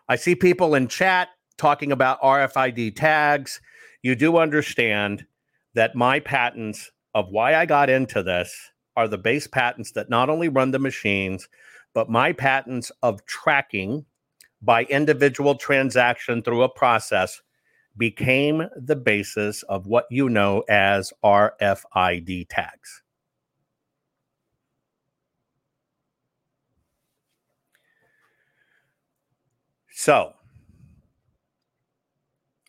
I 0.07 0.17
see 0.17 0.35
people 0.35 0.75
in 0.75 0.87
chat 0.87 1.29
talking 1.57 1.91
about 1.91 2.21
RFID 2.21 2.95
tags. 2.95 3.61
You 4.01 4.15
do 4.15 4.37
understand 4.37 5.25
that 5.73 5.95
my 5.95 6.19
patents 6.19 6.91
of 7.15 7.29
why 7.29 7.55
I 7.55 7.65
got 7.65 7.89
into 7.89 8.21
this 8.21 8.71
are 8.95 9.07
the 9.07 9.17
base 9.17 9.47
patents 9.47 9.91
that 9.93 10.09
not 10.09 10.29
only 10.29 10.49
run 10.49 10.71
the 10.71 10.79
machines, 10.79 11.47
but 11.93 12.09
my 12.09 12.33
patents 12.33 12.91
of 13.01 13.25
tracking 13.25 14.05
by 14.61 14.83
individual 14.85 15.55
transaction 15.55 16.41
through 16.41 16.63
a 16.63 16.69
process 16.69 17.41
became 17.97 18.67
the 18.75 18.95
basis 18.95 19.63
of 19.63 19.87
what 19.87 20.05
you 20.09 20.29
know 20.29 20.63
as 20.69 21.13
RFID 21.23 22.47
tags. 22.49 23.03
So, 29.95 30.33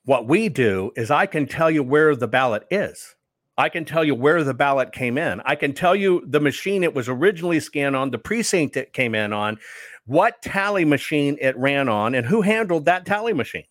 what 0.05 0.29
we 0.29 0.49
do 0.49 0.93
is 0.95 1.11
I 1.11 1.27
can 1.27 1.47
tell 1.47 1.71
you 1.71 1.83
where 1.83 2.15
the 2.15 2.29
ballot 2.29 2.67
is. 2.71 3.17
I 3.57 3.69
can 3.69 3.85
tell 3.85 4.05
you 4.05 4.15
where 4.15 4.43
the 4.45 4.55
ballot 4.55 4.93
came 4.93 5.17
in. 5.17 5.41
I 5.45 5.55
can 5.55 5.73
tell 5.73 5.95
you 5.95 6.23
the 6.27 6.41
machine 6.41 6.83
it 6.83 6.95
was 6.95 7.09
originally 7.09 7.61
scanned 7.61 7.97
on, 7.97 8.11
the 8.11 8.19
precinct 8.19 8.77
it 8.77 8.93
came 8.93 9.15
in 9.15 9.33
on, 9.33 9.59
what 10.07 10.43
tally 10.43 10.85
machine 10.85 11.39
it 11.41 11.57
ran 11.57 11.89
on, 11.89 12.15
and 12.15 12.27
who 12.27 12.43
handled 12.43 12.85
that 12.85 13.07
tally 13.07 13.33
machine. 13.33 13.65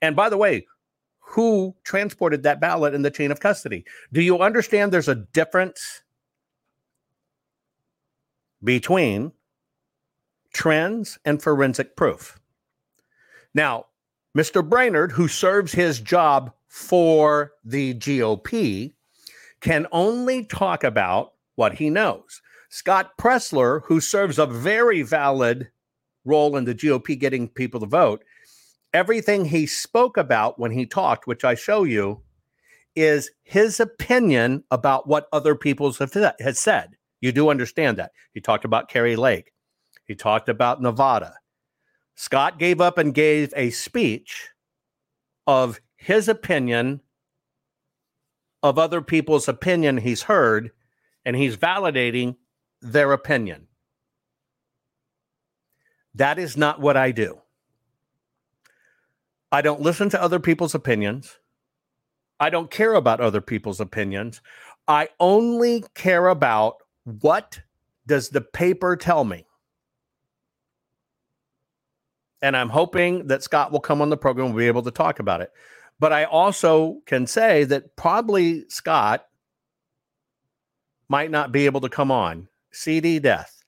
And 0.00 0.16
by 0.16 0.28
the 0.28 0.36
way, 0.36 0.66
who 1.28 1.74
transported 1.84 2.42
that 2.44 2.60
ballot 2.60 2.94
in 2.94 3.02
the 3.02 3.10
chain 3.10 3.30
of 3.30 3.40
custody. 3.40 3.84
Do 4.12 4.22
you 4.22 4.38
understand 4.38 4.92
there's 4.92 5.08
a 5.08 5.14
difference 5.14 6.02
between 8.62 9.32
trends 10.54 11.18
and 11.24 11.42
forensic 11.42 11.96
proof? 11.96 12.38
Now, 13.54 13.86
Mr. 14.36 14.66
Braynard, 14.66 15.12
who 15.12 15.28
serves 15.28 15.72
his 15.72 16.00
job 16.00 16.52
for 16.68 17.52
the 17.64 17.94
GOP, 17.94 18.92
can 19.60 19.86
only 19.90 20.44
talk 20.44 20.84
about 20.84 21.32
what 21.56 21.74
he 21.74 21.90
knows. 21.90 22.40
Scott 22.68 23.16
Presler, 23.18 23.82
who 23.84 24.00
serves 24.00 24.38
a 24.38 24.46
very 24.46 25.02
valid 25.02 25.70
role 26.24 26.56
in 26.56 26.64
the 26.64 26.74
GOP 26.74 27.18
getting 27.18 27.48
people 27.48 27.80
to 27.80 27.86
vote, 27.86 28.22
everything 28.92 29.44
he 29.44 29.66
spoke 29.66 30.16
about 30.16 30.58
when 30.58 30.70
he 30.70 30.86
talked, 30.86 31.26
which 31.26 31.44
I 31.44 31.54
show 31.54 31.84
you, 31.84 32.22
is 32.94 33.30
his 33.42 33.78
opinion 33.78 34.64
about 34.70 35.06
what 35.06 35.28
other 35.32 35.54
people 35.54 35.92
have 35.92 36.34
has 36.40 36.58
said. 36.58 36.96
You 37.20 37.32
do 37.32 37.50
understand 37.50 37.98
that. 37.98 38.12
He 38.32 38.40
talked 38.40 38.64
about 38.64 38.88
Kari 38.88 39.16
Lake. 39.16 39.52
He 40.06 40.14
talked 40.14 40.48
about 40.48 40.80
Nevada. 40.80 41.34
Scott 42.14 42.58
gave 42.58 42.80
up 42.80 42.96
and 42.96 43.12
gave 43.12 43.52
a 43.54 43.70
speech 43.70 44.48
of 45.46 45.80
his 45.96 46.28
opinion 46.28 47.00
of 48.62 48.78
other 48.78 49.02
people's 49.02 49.48
opinion 49.48 49.98
he's 49.98 50.22
heard, 50.22 50.70
and 51.24 51.36
he's 51.36 51.56
validating 51.56 52.36
their 52.80 53.12
opinion. 53.12 53.66
That 56.14 56.38
is 56.38 56.56
not 56.56 56.80
what 56.80 56.96
I 56.96 57.12
do. 57.12 57.40
I 59.52 59.62
don't 59.62 59.80
listen 59.80 60.08
to 60.10 60.22
other 60.22 60.40
people's 60.40 60.74
opinions. 60.74 61.38
I 62.38 62.50
don't 62.50 62.70
care 62.70 62.94
about 62.94 63.20
other 63.20 63.40
people's 63.40 63.80
opinions. 63.80 64.40
I 64.88 65.08
only 65.20 65.84
care 65.94 66.28
about 66.28 66.76
what 67.04 67.60
does 68.06 68.28
the 68.28 68.40
paper 68.40 68.96
tell 68.96 69.24
me. 69.24 69.46
And 72.42 72.56
I'm 72.56 72.68
hoping 72.68 73.26
that 73.28 73.42
Scott 73.42 73.72
will 73.72 73.80
come 73.80 74.02
on 74.02 74.10
the 74.10 74.16
program 74.16 74.48
and 74.48 74.56
be 74.56 74.66
able 74.66 74.82
to 74.82 74.90
talk 74.90 75.18
about 75.18 75.40
it. 75.40 75.50
But 75.98 76.12
I 76.12 76.24
also 76.24 76.98
can 77.06 77.26
say 77.26 77.64
that 77.64 77.96
probably 77.96 78.68
Scott 78.68 79.26
might 81.08 81.30
not 81.30 81.52
be 81.52 81.66
able 81.66 81.80
to 81.80 81.88
come 81.88 82.10
on. 82.10 82.48
CD 82.70 83.18
Death. 83.18 83.64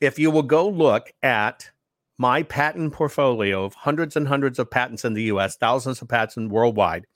If 0.00 0.18
you 0.18 0.30
will 0.30 0.42
go 0.42 0.68
look 0.68 1.12
at 1.22 1.70
my 2.18 2.42
patent 2.42 2.92
portfolio 2.92 3.64
of 3.64 3.74
hundreds 3.74 4.16
and 4.16 4.28
hundreds 4.28 4.58
of 4.58 4.70
patents 4.70 5.04
in 5.04 5.14
the 5.14 5.24
US, 5.24 5.56
thousands 5.56 6.00
of 6.00 6.08
patents 6.08 6.36
worldwide, 6.52 7.06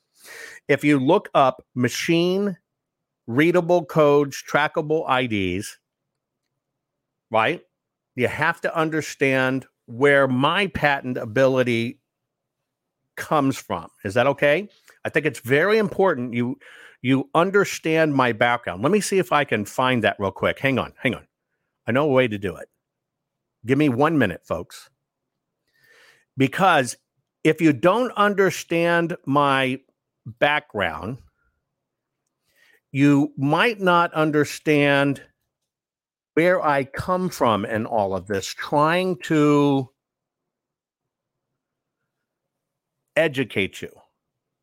if 0.66 0.84
you 0.84 0.98
look 0.98 1.28
up 1.34 1.64
machine 1.74 2.56
readable 3.26 3.84
codes, 3.84 4.42
trackable 4.42 5.04
IDs, 5.08 5.78
right? 7.30 7.62
You 8.16 8.26
have 8.26 8.60
to 8.62 8.76
understand 8.76 9.66
where 9.86 10.26
my 10.26 10.66
patent 10.68 11.16
ability 11.16 12.00
comes 13.16 13.56
from. 13.56 13.88
Is 14.04 14.14
that 14.14 14.26
okay? 14.26 14.68
I 15.04 15.10
think 15.10 15.26
it's 15.26 15.40
very 15.40 15.78
important 15.78 16.34
you 16.34 16.58
you 17.00 17.30
understand 17.34 18.12
my 18.14 18.32
background. 18.32 18.82
Let 18.82 18.90
me 18.90 19.00
see 19.00 19.18
if 19.18 19.30
I 19.30 19.44
can 19.44 19.64
find 19.64 20.02
that 20.02 20.16
real 20.18 20.32
quick. 20.32 20.58
Hang 20.58 20.78
on, 20.78 20.94
hang 21.00 21.14
on. 21.14 21.26
I 21.86 21.92
know 21.92 22.04
a 22.04 22.12
way 22.12 22.26
to 22.26 22.38
do 22.38 22.56
it. 22.56 22.68
Give 23.66 23.78
me 23.78 23.88
1 23.88 24.18
minute, 24.18 24.42
folks. 24.44 24.90
Because 26.36 26.96
if 27.44 27.60
you 27.60 27.72
don't 27.72 28.12
understand 28.12 29.16
my 29.26 29.80
background, 30.24 31.18
you 32.92 33.32
might 33.36 33.80
not 33.80 34.12
understand 34.14 35.22
where 36.34 36.64
I 36.64 36.84
come 36.84 37.28
from 37.28 37.64
in 37.64 37.84
all 37.84 38.14
of 38.14 38.26
this, 38.28 38.46
trying 38.46 39.16
to 39.24 39.90
educate 43.16 43.82
you. 43.82 43.90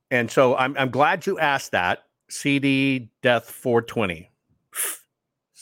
And 0.09 0.31
so 0.31 0.55
I'm, 0.55 0.77
I'm 0.77 0.89
glad 0.89 1.26
you 1.26 1.38
asked 1.38 1.72
that. 1.72 2.03
CD 2.30 3.09
Death 3.22 3.49
420. 3.49 4.31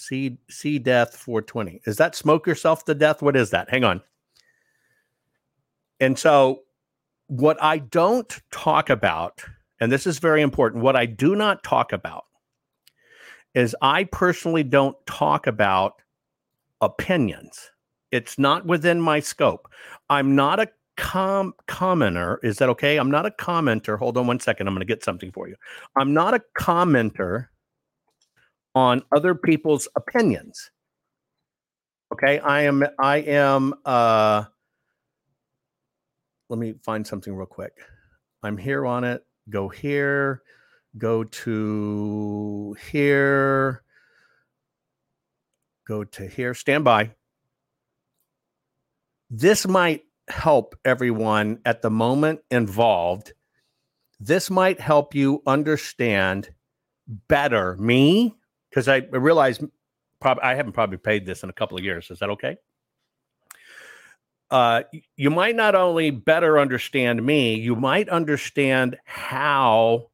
C, 0.08 0.38
C 0.50 0.80
Death 0.80 1.16
420. 1.16 1.82
Is 1.86 1.98
that 1.98 2.16
smoke 2.16 2.46
yourself 2.46 2.84
to 2.86 2.94
death? 2.94 3.22
What 3.22 3.36
is 3.36 3.52
that? 3.52 3.70
Hang 3.70 3.84
on. 3.84 4.02
And 6.00 6.18
so, 6.20 6.64
what 7.28 7.62
I 7.64 7.78
don't 7.78 8.42
talk 8.52 8.90
about, 8.90 9.42
and 9.80 9.92
this 9.92 10.06
is 10.06 10.20
very 10.20 10.42
important, 10.42 10.84
what 10.84 10.96
I 10.96 11.06
do 11.06 11.36
not 11.36 11.64
talk 11.64 11.94
about 11.94 12.26
is 13.54 13.76
I 13.82 14.04
personally 14.06 14.64
don't 14.64 14.98
talk 15.06 15.48
about 15.48 16.02
opinions. 16.82 17.72
It's 18.12 18.38
not 18.38 18.66
within 18.66 19.00
my 19.00 19.20
scope. 19.20 19.70
I'm 20.10 20.36
not 20.36 20.60
a 20.60 20.68
com- 20.98 21.54
commenter. 21.68 22.38
Is 22.44 22.58
that 22.58 22.70
okay? 22.70 22.98
I'm 22.98 23.10
not 23.12 23.26
a 23.26 23.32
commenter. 23.32 23.98
Hold 23.98 24.18
on 24.18 24.28
one 24.28 24.40
second. 24.40 24.68
I'm 24.68 24.74
going 24.74 24.86
to 24.86 24.94
get 24.94 25.04
something 25.04 25.32
for 25.32 25.48
you. 25.48 25.56
I'm 25.96 26.14
not 26.14 26.34
a 26.34 26.42
commenter 26.58 27.48
on 28.76 29.04
other 29.12 29.36
people's 29.36 29.88
opinions. 29.96 30.72
Okay, 32.14 32.40
I 32.40 32.64
am. 32.64 32.86
I 33.00 33.18
am. 33.18 33.74
uh 33.86 34.44
Let 36.50 36.60
me 36.60 36.76
find 36.84 37.06
something 37.06 37.36
real 37.36 37.48
quick. 37.48 37.74
I'm 38.44 38.58
here 38.58 38.86
on 38.86 39.04
it. 39.04 39.24
Go 39.50 39.70
here. 39.70 40.42
Go 40.98 41.24
to 41.24 42.76
here. 42.92 43.84
Go 45.88 46.04
to 46.04 46.28
here. 46.28 46.54
Stand 46.54 46.84
by. 46.84 47.12
This 49.30 49.68
might 49.68 50.04
help 50.28 50.76
everyone 50.86 51.60
at 51.66 51.82
the 51.82 51.90
moment 51.90 52.42
involved. 52.52 53.34
This 54.20 54.50
might 54.52 54.80
help 54.80 55.16
you 55.16 55.42
understand 55.48 56.50
better 57.28 57.76
me 57.78 58.36
because 58.74 58.88
I 58.88 58.98
realize 59.12 59.60
probably 60.20 60.44
I 60.44 60.56
haven't 60.56 60.72
probably 60.72 60.98
paid 60.98 61.26
this 61.26 61.44
in 61.44 61.50
a 61.50 61.54
couple 61.54 61.78
of 61.78 61.84
years. 61.84 62.10
Is 62.10 62.20
that 62.20 62.30
okay? 62.32 62.58
Uh, 64.50 64.84
you 65.16 65.30
might 65.30 65.56
not 65.56 65.76
only 65.76 66.10
better 66.10 66.60
understand 66.60 67.24
me, 67.24 67.56
you 67.56 67.76
might 67.76 68.10
understand 68.10 68.98
how 69.06 70.08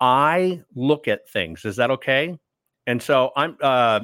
I 0.00 0.62
look 0.74 1.08
at 1.08 1.28
things. 1.28 1.64
Is 1.64 1.76
that 1.76 1.90
okay? 1.90 2.38
And 2.86 3.02
so 3.02 3.32
I'm. 3.36 3.56
Uh, 3.60 4.00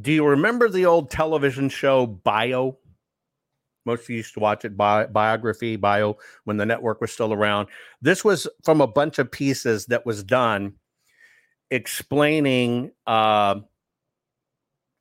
do 0.00 0.12
you 0.12 0.26
remember 0.26 0.68
the 0.68 0.86
old 0.86 1.10
television 1.10 1.68
show 1.68 2.06
Bio? 2.06 2.78
Most 3.84 4.02
of 4.02 4.10
you 4.10 4.16
used 4.16 4.34
to 4.34 4.40
watch 4.40 4.64
it 4.64 4.76
bi- 4.76 5.06
biography, 5.06 5.76
bio, 5.76 6.16
when 6.44 6.56
the 6.56 6.66
network 6.66 7.00
was 7.00 7.12
still 7.12 7.32
around. 7.32 7.68
This 8.02 8.24
was 8.24 8.48
from 8.64 8.80
a 8.80 8.86
bunch 8.86 9.20
of 9.20 9.30
pieces 9.30 9.86
that 9.86 10.04
was 10.04 10.24
done 10.24 10.74
explaining 11.70 12.92
uh, 13.06 13.56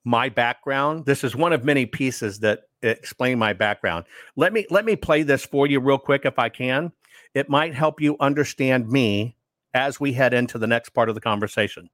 my 0.03 0.29
background. 0.29 1.05
This 1.05 1.23
is 1.23 1.35
one 1.35 1.53
of 1.53 1.63
many 1.63 1.85
pieces 1.85 2.39
that 2.39 2.61
explain 2.81 3.39
my 3.39 3.53
background. 3.53 4.05
Let 4.35 4.53
me 4.53 4.65
let 4.69 4.85
me 4.85 4.95
play 4.95 5.23
this 5.23 5.45
for 5.45 5.67
you 5.67 5.79
real 5.79 5.97
quick 5.97 6.25
if 6.25 6.39
I 6.39 6.49
can. 6.49 6.91
It 7.33 7.49
might 7.49 7.73
help 7.73 7.99
you 7.99 8.15
understand 8.19 8.89
me 8.89 9.35
as 9.73 9.99
we 9.99 10.13
head 10.13 10.33
into 10.33 10.57
the 10.57 10.67
next 10.67 10.89
part 10.89 11.09
of 11.09 11.15
the 11.15 11.21
conversation. 11.21 11.89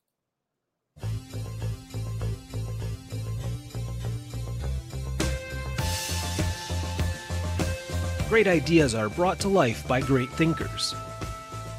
Great 8.30 8.48
ideas 8.48 8.96
are 8.96 9.10
brought 9.10 9.40
to 9.40 9.50
life 9.50 9.86
by 9.88 10.00
great 10.00 10.30
thinkers. 10.30 10.94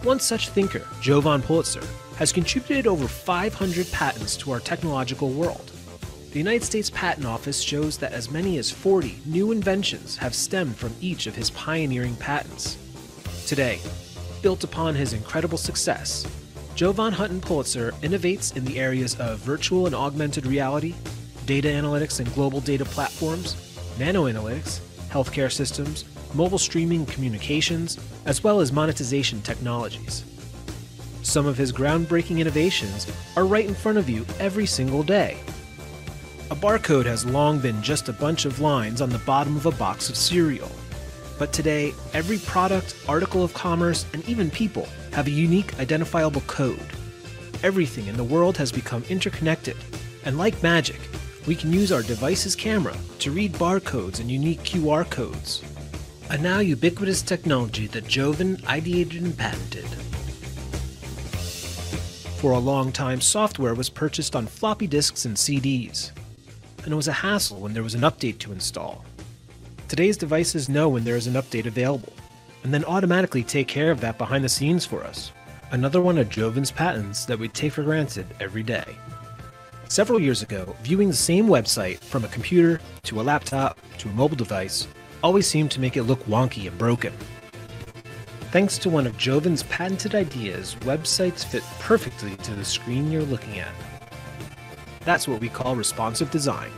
One 0.02 0.20
such 0.20 0.51
thinker, 0.51 0.86
Jovan 1.01 1.40
Pulitzer, 1.40 1.82
has 2.23 2.31
contributed 2.31 2.86
over 2.86 3.09
500 3.09 3.90
patents 3.90 4.36
to 4.36 4.53
our 4.53 4.61
technological 4.61 5.31
world. 5.31 5.73
The 6.31 6.39
United 6.39 6.62
States 6.62 6.89
Patent 6.89 7.27
Office 7.27 7.61
shows 7.61 7.99
that 7.99 8.12
as 8.12 8.31
many 8.31 8.59
as 8.59 8.70
40 8.70 9.19
new 9.27 9.51
inventions 9.51 10.16
have 10.19 10.32
stemmed 10.32 10.77
from 10.77 10.94
each 11.01 11.27
of 11.27 11.35
his 11.35 11.51
pioneering 11.51 12.15
patents. 12.15 12.78
Today, 13.49 13.81
built 14.40 14.62
upon 14.62 14.94
his 14.94 15.15
incredible 15.15 15.59
success, 15.59 16.24
Joe 16.77 16.93
Jovan 16.93 17.12
Hutton 17.12 17.40
Pulitzer 17.40 17.90
innovates 18.03 18.57
in 18.57 18.65
the 18.66 18.78
areas 18.78 19.19
of 19.19 19.40
virtual 19.40 19.86
and 19.86 19.94
augmented 19.97 20.47
reality, 20.47 20.94
data 21.44 21.66
analytics 21.66 22.20
and 22.20 22.32
global 22.36 22.61
data 22.61 22.85
platforms, 22.85 23.57
nanoanalytics, 23.99 24.78
healthcare 25.11 25.51
systems, 25.51 26.05
mobile 26.35 26.57
streaming 26.57 27.05
communications, 27.05 27.99
as 28.27 28.44
well 28.44 28.61
as 28.61 28.70
monetization 28.70 29.43
technologies. 29.43 30.23
Some 31.23 31.47
of 31.47 31.57
his 31.57 31.73
groundbreaking 31.73 32.40
innovations 32.40 33.07
are 33.36 33.47
right 33.47 33.66
in 33.66 33.74
front 33.74 33.97
of 33.97 34.11
you 34.11 34.27
every 34.40 34.66
single 34.66 35.03
day. 35.03 35.39
A 36.51 36.57
barcode 36.57 37.07
has 37.07 37.24
long 37.24 37.61
been 37.61 37.81
just 37.81 38.09
a 38.09 38.12
bunch 38.12 38.44
of 38.44 38.61
lines 38.61 39.01
on 39.01 39.09
the 39.09 39.19
bottom 39.20 39.57
of 39.57 39.66
a 39.66 39.70
box 39.70 40.11
of 40.11 40.16
cereal. 40.16 40.70
But 41.39 41.53
today, 41.53 41.94
every 42.12 42.39
product, 42.39 42.97
article 43.09 43.43
of 43.43 43.55
commerce, 43.55 44.05
and 44.12 44.28
even 44.28 44.51
people 44.51 44.89
have 45.12 45.28
a 45.28 45.31
unique 45.31 45.78
identifiable 45.78 46.43
code. 46.43 46.86
Everything 47.62 48.09
in 48.09 48.16
the 48.16 48.24
world 48.24 48.57
has 48.57 48.73
become 48.73 49.05
interconnected, 49.09 49.77
and 50.24 50.36
like 50.36 50.62
magic, 50.62 51.01
we 51.47 51.55
can 51.55 51.73
use 51.73 51.93
our 51.93 52.03
device's 52.03 52.57
camera 52.57 52.97
to 53.20 53.31
read 53.31 53.53
barcodes 53.55 54.20
and 54.20 54.31
unique 54.31 54.62
QR 54.62 55.09
codes. 55.09 55.62
A 56.31 56.39
now 56.39 56.59
ubiquitous 56.59 57.23
technology 57.23 57.86
that 57.89 58.09
Jovan 58.09 58.57
ideated 58.59 59.24
and 59.24 59.36
patented. 59.36 59.86
For 62.43 62.51
a 62.51 62.59
long 62.59 62.90
time, 62.90 63.20
software 63.20 63.73
was 63.73 63.89
purchased 63.89 64.35
on 64.35 64.48
floppy 64.48 64.89
disks 64.89 65.27
and 65.27 65.36
CDs, 65.36 66.10
and 66.82 66.93
it 66.93 66.97
was 66.97 67.06
a 67.06 67.12
hassle 67.12 67.60
when 67.60 67.73
there 67.73 67.85
was 67.85 67.94
an 67.94 68.01
update 68.01 68.39
to 68.39 68.51
install. 68.51 69.05
Today's 69.86 70.16
devices 70.16 70.69
know 70.69 70.89
when 70.89 71.05
there 71.05 71.14
is 71.14 71.28
an 71.28 71.35
update 71.35 71.66
available, 71.66 72.12
and 72.64 72.74
then 72.74 72.85
automatically 72.86 73.44
take 73.44 73.69
care 73.69 73.93
of 73.93 74.01
that 74.01 74.19
behind 74.19 74.43
the 74.43 74.48
scenes 74.48 74.85
for 74.85 75.05
us. 75.05 75.31
Another 75.70 76.01
one 76.01 76.19
of 76.19 76.31
Jovan's 76.31 76.73
patents 76.73 77.27
that 77.27 77.39
we 77.39 77.47
take 77.47 77.74
for 77.74 77.85
granted 77.85 78.27
every 78.40 78.64
day. 78.64 78.97
Several 79.86 80.20
years 80.20 80.43
ago, 80.43 80.74
viewing 80.82 81.06
the 81.06 81.14
same 81.14 81.47
website 81.47 82.01
from 82.01 82.24
a 82.24 82.28
computer 82.28 82.81
to 83.05 83.20
a 83.20 83.23
laptop 83.23 83.78
to 83.98 84.09
a 84.09 84.12
mobile 84.14 84.35
device 84.35 84.89
always 85.23 85.47
seemed 85.47 85.70
to 85.70 85.81
make 85.81 85.97
it 85.97 86.02
look 86.02 86.24
wonky 86.24 86.66
and 86.66 86.77
broken. 86.77 87.12
Thanks 88.53 88.77
to 88.81 88.91
one 88.91 89.07
of 89.07 89.16
Jovan's 89.16 89.62
patented 89.62 90.15
ideas, 90.15 90.77
websites 90.81 91.43
fit 91.43 91.62
perfectly 91.79 92.37
to 92.37 92.53
the 92.53 92.66
screen 92.66 93.11
you're 93.11 93.23
looking 93.23 93.59
at. 93.59 93.73
That's 95.07 95.27
what 95.27 95.41
we 95.41 95.49
call 95.49 95.74
responsive 95.74 96.31
design. 96.31 96.70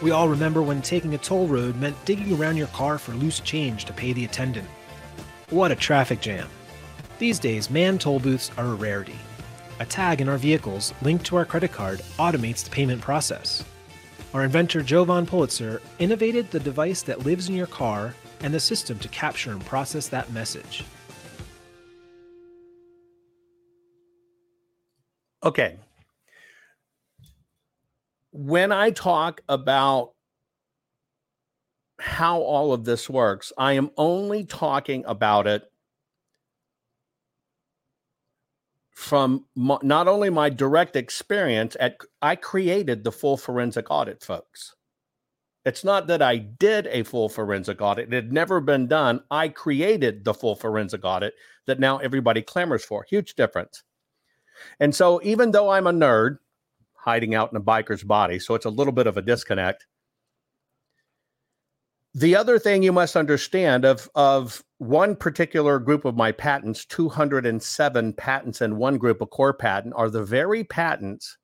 We 0.00 0.12
all 0.12 0.28
remember 0.28 0.62
when 0.62 0.82
taking 0.82 1.14
a 1.14 1.18
toll 1.18 1.48
road 1.48 1.74
meant 1.80 1.96
digging 2.04 2.38
around 2.38 2.58
your 2.58 2.68
car 2.68 2.96
for 2.96 3.10
loose 3.14 3.40
change 3.40 3.86
to 3.86 3.92
pay 3.92 4.12
the 4.12 4.24
attendant. 4.24 4.68
What 5.50 5.72
a 5.72 5.74
traffic 5.74 6.20
jam. 6.20 6.48
These 7.18 7.40
days, 7.40 7.68
manned 7.68 8.00
toll 8.00 8.20
booths 8.20 8.52
are 8.56 8.66
a 8.66 8.74
rarity. 8.74 9.18
A 9.80 9.84
tag 9.84 10.20
in 10.20 10.28
our 10.28 10.38
vehicles 10.38 10.94
linked 11.02 11.26
to 11.26 11.34
our 11.34 11.44
credit 11.44 11.72
card 11.72 12.02
automates 12.20 12.62
the 12.62 12.70
payment 12.70 13.00
process. 13.02 13.64
Our 14.32 14.44
inventor 14.44 14.82
Jovan 14.82 15.26
Pulitzer 15.26 15.82
innovated 15.98 16.52
the 16.52 16.60
device 16.60 17.02
that 17.02 17.26
lives 17.26 17.48
in 17.48 17.56
your 17.56 17.66
car 17.66 18.14
and 18.40 18.52
the 18.52 18.60
system 18.60 18.98
to 19.00 19.08
capture 19.08 19.50
and 19.50 19.64
process 19.64 20.08
that 20.08 20.32
message. 20.32 20.84
Okay. 25.42 25.76
When 28.32 28.72
I 28.72 28.90
talk 28.90 29.40
about 29.48 30.12
how 31.98 32.40
all 32.40 32.72
of 32.72 32.84
this 32.84 33.08
works, 33.08 33.52
I 33.56 33.72
am 33.72 33.90
only 33.96 34.44
talking 34.44 35.04
about 35.06 35.46
it 35.46 35.70
from 38.96 39.44
mo- 39.54 39.80
not 39.82 40.08
only 40.08 40.30
my 40.30 40.48
direct 40.48 40.96
experience 40.96 41.76
at 41.78 41.98
I 42.22 42.36
created 42.36 43.04
the 43.04 43.12
full 43.12 43.36
forensic 43.36 43.90
audit, 43.90 44.22
folks. 44.22 44.75
It's 45.66 45.82
not 45.82 46.06
that 46.06 46.22
I 46.22 46.36
did 46.36 46.86
a 46.86 47.02
full 47.02 47.28
forensic 47.28 47.82
audit. 47.82 48.12
It 48.12 48.14
had 48.14 48.32
never 48.32 48.60
been 48.60 48.86
done. 48.86 49.24
I 49.32 49.48
created 49.48 50.24
the 50.24 50.32
full 50.32 50.54
forensic 50.54 51.04
audit 51.04 51.34
that 51.66 51.80
now 51.80 51.98
everybody 51.98 52.40
clamors 52.40 52.84
for. 52.84 53.04
Huge 53.10 53.34
difference. 53.34 53.82
And 54.78 54.94
so, 54.94 55.20
even 55.24 55.50
though 55.50 55.70
I'm 55.70 55.88
a 55.88 55.92
nerd 55.92 56.38
hiding 56.94 57.34
out 57.34 57.50
in 57.50 57.56
a 57.56 57.60
biker's 57.60 58.04
body, 58.04 58.38
so 58.38 58.54
it's 58.54 58.64
a 58.64 58.70
little 58.70 58.92
bit 58.92 59.08
of 59.08 59.16
a 59.16 59.22
disconnect. 59.22 59.86
The 62.14 62.36
other 62.36 62.60
thing 62.60 62.84
you 62.84 62.92
must 62.92 63.16
understand 63.16 63.84
of, 63.84 64.08
of 64.14 64.62
one 64.78 65.16
particular 65.16 65.80
group 65.80 66.04
of 66.04 66.16
my 66.16 66.30
patents, 66.30 66.84
207 66.84 68.12
patents 68.12 68.62
in 68.62 68.76
one 68.76 68.98
group, 68.98 69.20
a 69.20 69.26
core 69.26 69.52
patent, 69.52 69.94
are 69.96 70.10
the 70.10 70.22
very 70.22 70.62
patents 70.62 71.38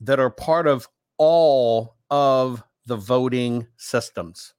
that 0.00 0.20
are 0.20 0.30
part 0.30 0.66
of 0.66 0.86
all 1.16 1.96
of 2.10 2.62
the 2.86 2.96
voting 2.96 3.66
systems. 3.76 4.54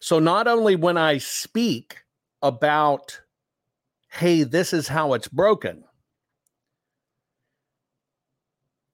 So 0.00 0.18
not 0.18 0.46
only 0.46 0.76
when 0.76 0.96
I 0.96 1.18
speak 1.18 1.98
about, 2.42 3.20
hey, 4.10 4.42
this 4.42 4.72
is 4.72 4.88
how 4.88 5.12
it's 5.12 5.28
broken, 5.28 5.84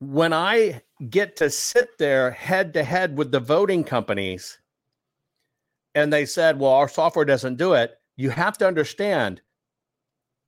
when 0.00 0.32
I 0.32 0.82
get 1.10 1.36
to 1.36 1.50
sit 1.50 1.96
there 1.98 2.32
head 2.32 2.74
to 2.74 2.82
head 2.82 3.16
with 3.16 3.30
the 3.30 3.40
voting 3.40 3.84
companies 3.84 4.58
and 5.94 6.12
they 6.12 6.26
said, 6.26 6.58
well, 6.58 6.72
our 6.72 6.88
software 6.88 7.24
doesn't 7.24 7.56
do 7.56 7.74
it, 7.74 7.98
you 8.16 8.30
have 8.30 8.58
to 8.58 8.66
understand 8.66 9.40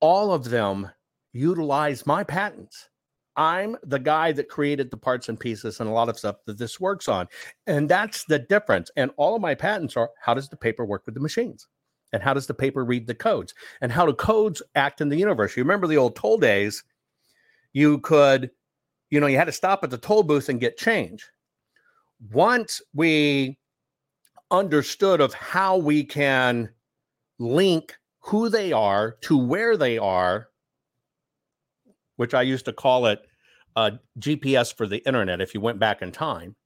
all 0.01 0.33
of 0.33 0.51
them 0.51 0.91
utilize 1.33 2.07
my 2.07 2.25
patents. 2.25 2.89
I'm 3.37 3.77
the 3.83 3.99
guy 3.99 4.33
that 4.33 4.49
created 4.49 4.91
the 4.91 4.97
parts 4.97 5.29
and 5.29 5.39
pieces 5.39 5.81
and 5.81 5.89
a 5.89 5.93
lot 5.93 6.09
of 6.09 6.19
stuff 6.19 6.37
that 6.47 6.59
this 6.59 6.79
works 6.79 7.09
on. 7.09 7.29
And 7.67 7.89
that's 7.89 8.25
the 8.25 8.39
difference. 8.39 8.91
And 8.97 9.11
all 9.17 9.35
of 9.35 9.43
my 9.43 9.55
patents 9.55 9.97
are 9.97 10.11
how 10.21 10.35
does 10.35 10.49
the 10.49 10.57
paper 10.57 10.85
work 10.85 11.05
with 11.07 11.15
the 11.15 11.21
machines? 11.21 11.67
And 12.13 12.23
how 12.23 12.33
does 12.33 12.47
the 12.47 12.55
paper 12.55 12.85
read 12.85 13.09
the 13.09 13.15
codes? 13.15 13.55
And 13.81 13.91
how 13.91 14.07
do 14.07 14.13
codes 14.13 14.63
act 14.77 15.01
in 15.01 15.09
the 15.09 15.17
universe? 15.17 15.57
You 15.57 15.65
remember 15.65 15.89
the 15.89 15.97
old 15.97 16.15
toll 16.15 16.39
days? 16.39 16.85
You 17.73 17.99
could, 17.99 18.53
you 19.11 19.19
know, 19.19 19.27
you 19.27 19.37
had 19.37 19.47
to 19.47 19.53
stop 19.53 19.83
at 19.83 19.91
the 19.91 19.99
toll 19.99 20.23
booth 20.23 20.49
and 20.49 20.61
get 20.61 20.79
change. 20.79 21.29
Once 22.31 22.81
we 22.95 23.59
understood 24.53 25.21
of 25.21 25.35
how 25.35 25.77
we 25.77 26.05
can 26.05 26.71
link 27.41 27.97
who 28.21 28.49
they 28.49 28.73
are 28.73 29.17
to 29.23 29.37
where 29.37 29.77
they 29.77 29.99
are 29.99 30.49
which 32.17 32.35
I 32.35 32.43
used 32.43 32.65
to 32.67 32.73
call 32.73 33.07
it 33.07 33.27
uh, 33.77 33.93
GPS 34.19 34.75
for 34.75 34.87
the 34.87 35.07
internet 35.07 35.41
if 35.41 35.55
you 35.55 35.61
went 35.61 35.79
back 35.79 36.03
in 36.03 36.13
time, 36.13 36.57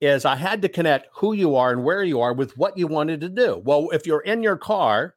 is 0.00 0.24
I 0.24 0.36
had 0.36 0.62
to 0.62 0.68
connect 0.68 1.08
who 1.14 1.32
you 1.32 1.56
are 1.56 1.72
and 1.72 1.84
where 1.84 2.02
you 2.02 2.20
are 2.20 2.34
with 2.34 2.56
what 2.56 2.76
you 2.76 2.86
wanted 2.86 3.20
to 3.22 3.28
do. 3.28 3.60
Well, 3.64 3.90
if 3.90 4.06
you're 4.06 4.20
in 4.20 4.42
your 4.42 4.56
car 4.56 5.14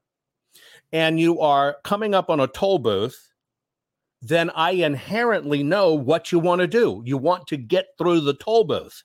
and 0.93 1.19
you 1.19 1.39
are 1.41 1.77
coming 1.83 2.13
up 2.13 2.29
on 2.29 2.39
a 2.39 2.47
toll 2.47 2.79
booth, 2.79 3.33
then 4.21 4.49
I 4.51 4.71
inherently 4.71 5.63
know 5.63 5.93
what 5.93 6.31
you 6.31 6.39
want 6.39 6.61
to 6.61 6.67
do. 6.67 7.01
You 7.05 7.17
want 7.17 7.47
to 7.47 7.57
get 7.57 7.87
through 7.97 8.21
the 8.21 8.33
toll 8.33 8.63
booth. 8.63 9.03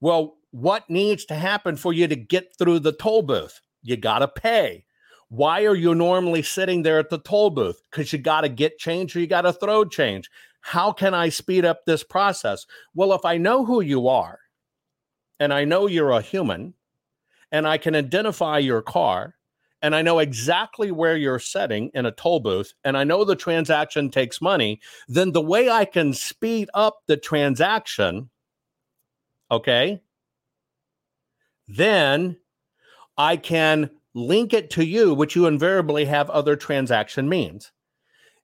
Well, 0.00 0.36
what 0.50 0.88
needs 0.88 1.24
to 1.26 1.34
happen 1.34 1.76
for 1.76 1.92
you 1.92 2.06
to 2.08 2.16
get 2.16 2.56
through 2.58 2.80
the 2.80 2.92
toll 2.92 3.22
booth? 3.22 3.60
You 3.82 3.96
got 3.96 4.20
to 4.20 4.28
pay. 4.28 4.85
Why 5.28 5.64
are 5.64 5.74
you 5.74 5.94
normally 5.94 6.42
sitting 6.42 6.82
there 6.82 6.98
at 6.98 7.10
the 7.10 7.18
toll 7.18 7.50
booth? 7.50 7.80
Because 7.90 8.12
you 8.12 8.18
got 8.18 8.42
to 8.42 8.48
get 8.48 8.78
change 8.78 9.16
or 9.16 9.20
you 9.20 9.26
got 9.26 9.42
to 9.42 9.52
throw 9.52 9.84
change. 9.84 10.30
How 10.60 10.92
can 10.92 11.14
I 11.14 11.28
speed 11.28 11.64
up 11.64 11.84
this 11.84 12.02
process? 12.02 12.66
Well, 12.94 13.12
if 13.12 13.24
I 13.24 13.36
know 13.36 13.64
who 13.64 13.80
you 13.80 14.08
are 14.08 14.40
and 15.38 15.52
I 15.52 15.64
know 15.64 15.86
you're 15.86 16.12
a 16.12 16.20
human 16.20 16.74
and 17.52 17.66
I 17.66 17.78
can 17.78 17.94
identify 17.94 18.58
your 18.58 18.82
car 18.82 19.34
and 19.82 19.94
I 19.94 20.02
know 20.02 20.18
exactly 20.18 20.90
where 20.90 21.16
you're 21.16 21.38
setting 21.38 21.90
in 21.94 22.06
a 22.06 22.12
toll 22.12 22.40
booth 22.40 22.72
and 22.84 22.96
I 22.96 23.04
know 23.04 23.24
the 23.24 23.36
transaction 23.36 24.10
takes 24.10 24.40
money, 24.40 24.80
then 25.06 25.32
the 25.32 25.42
way 25.42 25.68
I 25.68 25.84
can 25.84 26.12
speed 26.12 26.70
up 26.74 27.02
the 27.06 27.16
transaction, 27.16 28.30
okay, 29.50 30.00
then 31.68 32.36
I 33.18 33.36
can 33.36 33.90
link 34.16 34.54
it 34.54 34.70
to 34.70 34.84
you, 34.84 35.12
which 35.12 35.36
you 35.36 35.46
invariably 35.46 36.06
have 36.06 36.30
other 36.30 36.56
transaction 36.56 37.28
means. 37.28 37.70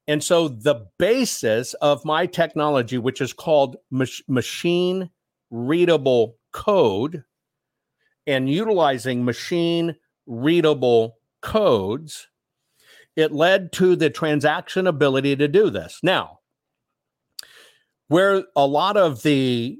And 0.06 0.22
so 0.22 0.48
the 0.48 0.86
basis 0.98 1.74
of 1.74 2.04
my 2.04 2.26
technology, 2.26 2.98
which 2.98 3.20
is 3.20 3.32
called 3.32 3.76
mach- 3.90 4.28
machine 4.28 5.10
readable 5.50 6.36
code, 6.52 7.24
and 8.26 8.50
utilizing 8.50 9.24
machine 9.24 9.96
readable 10.26 11.16
codes, 11.40 12.28
it 13.16 13.32
led 13.32 13.72
to 13.72 13.96
the 13.96 14.10
transaction 14.10 14.86
ability 14.86 15.36
to 15.36 15.48
do 15.48 15.70
this. 15.70 16.00
Now, 16.02 16.40
where 18.08 18.44
a 18.54 18.66
lot 18.66 18.96
of 18.96 19.22
the 19.22 19.78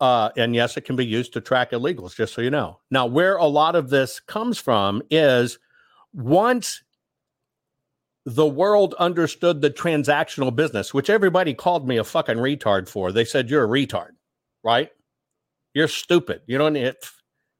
uh, 0.00 0.30
and 0.36 0.54
yes, 0.54 0.76
it 0.76 0.82
can 0.82 0.96
be 0.96 1.06
used 1.06 1.32
to 1.32 1.40
track 1.40 1.72
illegals, 1.72 2.14
just 2.14 2.34
so 2.34 2.40
you 2.40 2.50
know. 2.50 2.78
Now, 2.90 3.06
where 3.06 3.36
a 3.36 3.46
lot 3.46 3.74
of 3.74 3.90
this 3.90 4.20
comes 4.20 4.58
from 4.58 5.02
is 5.10 5.58
once 6.12 6.82
the 8.24 8.46
world 8.46 8.94
understood 8.98 9.62
the 9.62 9.70
transactional 9.70 10.54
business, 10.54 10.92
which 10.92 11.08
everybody 11.08 11.54
called 11.54 11.88
me 11.88 11.96
a 11.96 12.04
fucking 12.04 12.36
retard 12.36 12.86
for. 12.86 13.10
They 13.10 13.24
said, 13.24 13.48
You're 13.48 13.64
a 13.64 13.68
retard, 13.68 14.10
right? 14.62 14.90
You're 15.72 15.88
stupid. 15.88 16.42
You 16.46 16.58
don't 16.58 16.74
need, 16.74 16.94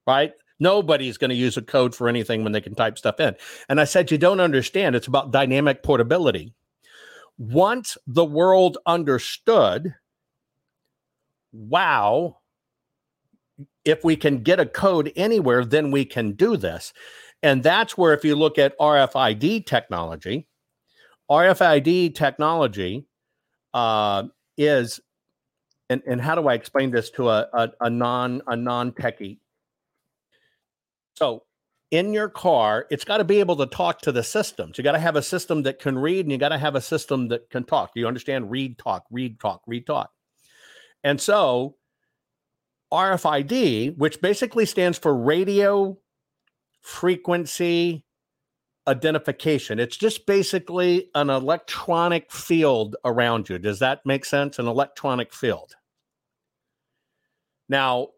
right? 0.07 0.33
Nobody's 0.61 1.17
going 1.17 1.31
to 1.31 1.37
use 1.37 1.57
a 1.57 1.63
code 1.63 1.95
for 1.95 2.09
anything 2.09 2.43
when 2.43 2.53
they 2.53 2.61
can 2.61 2.75
type 2.75 2.99
stuff 2.99 3.19
in. 3.19 3.35
And 3.71 3.81
I 3.81 3.85
said, 3.85 4.11
You 4.11 4.19
don't 4.19 4.41
understand. 4.41 4.95
It's 4.95 5.07
about 5.07 5.33
dynamic 5.33 5.83
portability. 5.83 6.53
Once 7.39 7.97
the 8.07 8.25
world 8.25 8.77
understood, 8.85 9.95
wow, 11.53 12.39
if 13.85 14.05
we 14.05 14.17
can 14.17 14.43
get 14.43 14.61
a 14.61 14.67
code 14.67 15.13
anywhere, 15.17 15.65
then 15.65 15.91
we 15.91 16.05
can 16.05 16.33
do 16.33 16.57
this. 16.57 16.93
And 17.43 17.63
that's 17.63 17.97
where, 17.97 18.13
if 18.15 18.25
you 18.25 18.35
look 18.35 18.59
at 18.59 18.79
RFID 18.79 19.67
technology, 19.67 20.49
RFID 21.31 22.15
technology 22.15 23.07
uh, 23.75 24.25
is, 24.57 25.01
and, 25.89 26.03
and 26.07 26.21
how 26.21 26.35
do 26.35 26.49
I 26.49 26.55
explain 26.55 26.91
this 26.91 27.11
to 27.11 27.29
a, 27.31 27.47
a, 27.53 27.69
a 27.83 27.91
non 27.91 28.43
a 28.47 28.57
non 28.57 28.93
techie? 28.93 29.39
So 31.15 31.45
in 31.91 32.13
your 32.13 32.29
car, 32.29 32.87
it's 32.91 33.05
got 33.05 33.19
to 33.19 33.25
be 33.25 33.41
able 33.41 33.57
to 33.57 33.67
talk 33.67 34.01
to 34.03 34.13
the 34.13 34.23
systems. 34.23 34.77
You 34.77 34.85
got 34.85 34.93
to 34.93 34.99
have 34.99 35.17
a 35.17 35.23
system 35.23 35.63
that 35.63 35.79
can 35.79 35.99
read, 35.99 36.25
and 36.27 36.33
you 36.33 36.39
got 36.39 36.51
to 36.51 36.59
have 36.59 36.75
a 36.75 36.81
system 36.81 37.29
that 37.29 37.49
can 37.51 37.65
talk. 37.65 37.95
Do 37.95 38.01
you 38.01 38.07
understand? 38.07 38.51
Read, 38.51 38.79
talk, 38.79 39.05
read, 39.11 39.41
talk, 39.41 39.63
read, 39.67 39.87
talk. 39.87 40.11
And 41.09 41.23
so 41.23 41.77
RFID, 42.93 43.97
which 43.97 44.21
basically 44.21 44.67
stands 44.67 44.99
for 44.99 45.17
radio 45.17 45.97
frequency 46.83 48.05
identification. 48.87 49.81
It's 49.81 49.97
just 49.97 50.27
basically 50.27 51.09
an 51.15 51.31
electronic 51.31 52.31
field 52.31 52.97
around 53.07 53.49
you. 53.49 53.59
Does 53.59 53.79
that 53.79 54.05
make 54.05 54.27
sense? 54.27 54.59
An 54.59 54.67
electronic 54.67 55.33
field. 55.33 55.77
Now, 57.71 58.09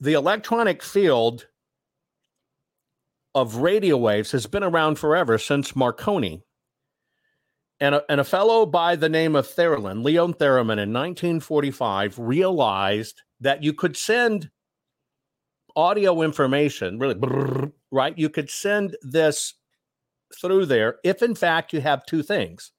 the 0.00 0.14
electronic 0.14 0.82
field 0.82 1.46
of 3.34 3.56
radio 3.56 3.98
waves 3.98 4.32
has 4.32 4.46
been 4.46 4.64
around 4.64 4.98
forever 4.98 5.36
since 5.36 5.76
Marconi. 5.76 6.42
And 7.80 7.94
a, 7.94 8.04
and 8.10 8.20
a 8.20 8.24
fellow 8.24 8.66
by 8.66 8.96
the 8.96 9.08
name 9.08 9.36
of 9.36 9.46
Therlin, 9.46 10.02
Leon 10.02 10.34
Theremin, 10.34 10.80
in 10.80 10.92
1945, 10.92 12.18
realized 12.18 13.22
that 13.40 13.62
you 13.62 13.72
could 13.72 13.96
send 13.96 14.50
audio 15.76 16.22
information, 16.22 16.98
really, 16.98 17.70
right? 17.92 18.18
You 18.18 18.30
could 18.30 18.50
send 18.50 18.96
this 19.02 19.54
through 20.40 20.66
there 20.66 20.96
if, 21.04 21.22
in 21.22 21.36
fact, 21.36 21.72
you 21.72 21.80
have 21.80 22.04
two 22.04 22.22
things. 22.22 22.72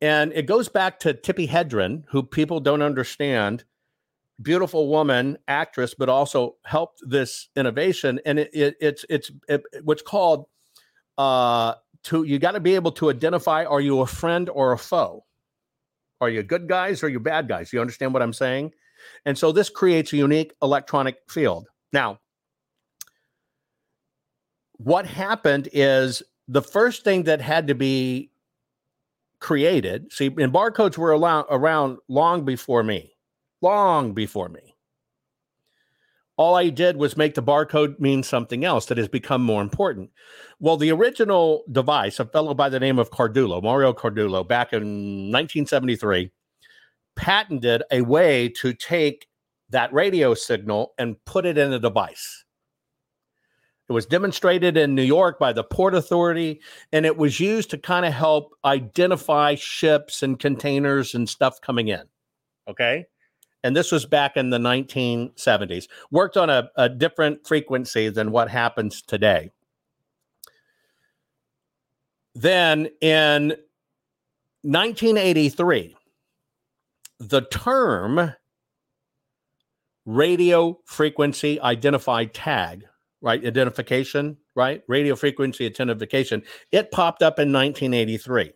And 0.00 0.32
it 0.32 0.46
goes 0.46 0.68
back 0.68 1.00
to 1.00 1.12
Tippi 1.12 1.48
Hedren, 1.48 2.04
who 2.08 2.22
people 2.22 2.60
don't 2.60 2.82
understand. 2.82 3.64
Beautiful 4.40 4.88
woman, 4.88 5.38
actress, 5.48 5.94
but 5.98 6.08
also 6.08 6.54
helped 6.64 7.00
this 7.04 7.48
innovation. 7.56 8.20
And 8.24 8.38
it, 8.38 8.50
it, 8.54 8.76
it's 8.80 9.04
it's 9.10 9.32
it, 9.48 9.64
what's 9.82 10.02
called 10.02 10.46
uh, 11.18 11.74
to 12.04 12.24
you 12.24 12.38
got 12.38 12.52
to 12.52 12.60
be 12.60 12.74
able 12.74 12.92
to 12.92 13.10
identify: 13.10 13.64
are 13.64 13.80
you 13.80 14.00
a 14.00 14.06
friend 14.06 14.48
or 14.48 14.72
a 14.72 14.78
foe? 14.78 15.24
Are 16.20 16.28
you 16.28 16.42
good 16.42 16.68
guys 16.68 17.02
or 17.02 17.06
are 17.06 17.10
you 17.10 17.20
bad 17.20 17.48
guys? 17.48 17.72
You 17.72 17.80
understand 17.80 18.12
what 18.12 18.22
I'm 18.22 18.32
saying? 18.32 18.72
And 19.24 19.38
so 19.38 19.52
this 19.52 19.70
creates 19.70 20.12
a 20.12 20.16
unique 20.16 20.52
electronic 20.62 21.18
field. 21.28 21.68
Now, 21.92 22.18
what 24.78 25.06
happened 25.06 25.68
is 25.72 26.22
the 26.48 26.62
first 26.62 27.04
thing 27.04 27.24
that 27.24 27.40
had 27.40 27.68
to 27.68 27.74
be 27.74 28.30
created, 29.40 30.12
see, 30.12 30.26
and 30.26 30.52
barcodes 30.52 30.98
were 30.98 31.16
around, 31.16 31.46
around 31.50 31.98
long 32.08 32.44
before 32.44 32.82
me, 32.82 33.12
long 33.62 34.12
before 34.12 34.48
me. 34.48 34.74
All 36.38 36.54
I 36.54 36.70
did 36.70 36.96
was 36.96 37.16
make 37.16 37.34
the 37.34 37.42
barcode 37.42 37.98
mean 37.98 38.22
something 38.22 38.64
else 38.64 38.86
that 38.86 38.96
has 38.96 39.08
become 39.08 39.42
more 39.42 39.60
important. 39.60 40.10
Well, 40.60 40.76
the 40.76 40.92
original 40.92 41.64
device, 41.70 42.20
a 42.20 42.24
fellow 42.24 42.54
by 42.54 42.68
the 42.68 42.78
name 42.78 43.00
of 43.00 43.10
Cardullo, 43.10 43.60
Mario 43.60 43.92
Cardullo, 43.92 44.46
back 44.46 44.72
in 44.72 45.32
1973, 45.32 46.30
patented 47.16 47.82
a 47.90 48.02
way 48.02 48.48
to 48.50 48.72
take 48.72 49.26
that 49.70 49.92
radio 49.92 50.32
signal 50.32 50.94
and 50.96 51.16
put 51.24 51.44
it 51.44 51.58
in 51.58 51.72
a 51.72 51.80
device. 51.80 52.44
It 53.88 53.92
was 53.92 54.06
demonstrated 54.06 54.76
in 54.76 54.94
New 54.94 55.02
York 55.02 55.40
by 55.40 55.52
the 55.52 55.64
Port 55.64 55.94
Authority, 55.94 56.60
and 56.92 57.04
it 57.04 57.16
was 57.16 57.40
used 57.40 57.70
to 57.70 57.78
kind 57.78 58.06
of 58.06 58.12
help 58.12 58.54
identify 58.64 59.56
ships 59.56 60.22
and 60.22 60.38
containers 60.38 61.14
and 61.14 61.28
stuff 61.28 61.60
coming 61.60 61.88
in. 61.88 62.02
Okay. 62.68 63.06
And 63.64 63.76
this 63.76 63.90
was 63.90 64.06
back 64.06 64.36
in 64.36 64.50
the 64.50 64.58
1970s. 64.58 65.88
Worked 66.10 66.36
on 66.36 66.48
a, 66.48 66.70
a 66.76 66.88
different 66.88 67.46
frequency 67.46 68.08
than 68.08 68.30
what 68.30 68.48
happens 68.48 69.02
today. 69.02 69.50
Then 72.34 72.88
in 73.00 73.56
1983, 74.62 75.96
the 77.18 77.40
term 77.42 78.32
radio 80.06 80.78
frequency 80.84 81.60
identified 81.60 82.32
tag, 82.32 82.84
right? 83.20 83.44
Identification, 83.44 84.36
right? 84.54 84.82
Radio 84.88 85.16
frequency 85.16 85.66
identification. 85.66 86.42
It 86.70 86.90
popped 86.90 87.22
up 87.22 87.38
in 87.38 87.52
1983. 87.52 88.52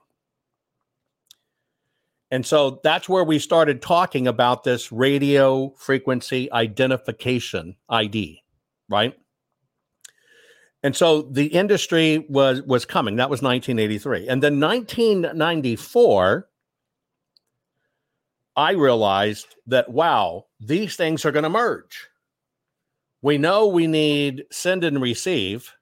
And 2.32 2.46
so 2.46 2.80
that's 2.82 3.10
where 3.10 3.24
we 3.24 3.38
started 3.38 3.82
talking 3.82 4.26
about 4.26 4.64
this 4.64 4.90
radio 4.90 5.74
frequency 5.76 6.50
identification 6.50 7.76
ID, 7.90 8.42
right? 8.88 9.14
And 10.82 10.96
so 10.96 11.22
the 11.22 11.46
industry 11.46 12.24
was 12.30 12.62
was 12.62 12.86
coming. 12.86 13.16
That 13.16 13.28
was 13.30 13.42
1983. 13.42 14.28
And 14.28 14.42
then 14.42 14.58
1994 14.58 16.48
I 18.54 18.72
realized 18.72 19.54
that, 19.66 19.90
wow, 19.90 20.46
these 20.60 20.96
things 20.96 21.24
are 21.24 21.32
going 21.32 21.44
to 21.44 21.48
merge. 21.50 22.08
We 23.22 23.38
know 23.38 23.66
we 23.68 23.86
need 23.86 24.44
send 24.50 24.84
and 24.84 25.00
receive. 25.00 25.72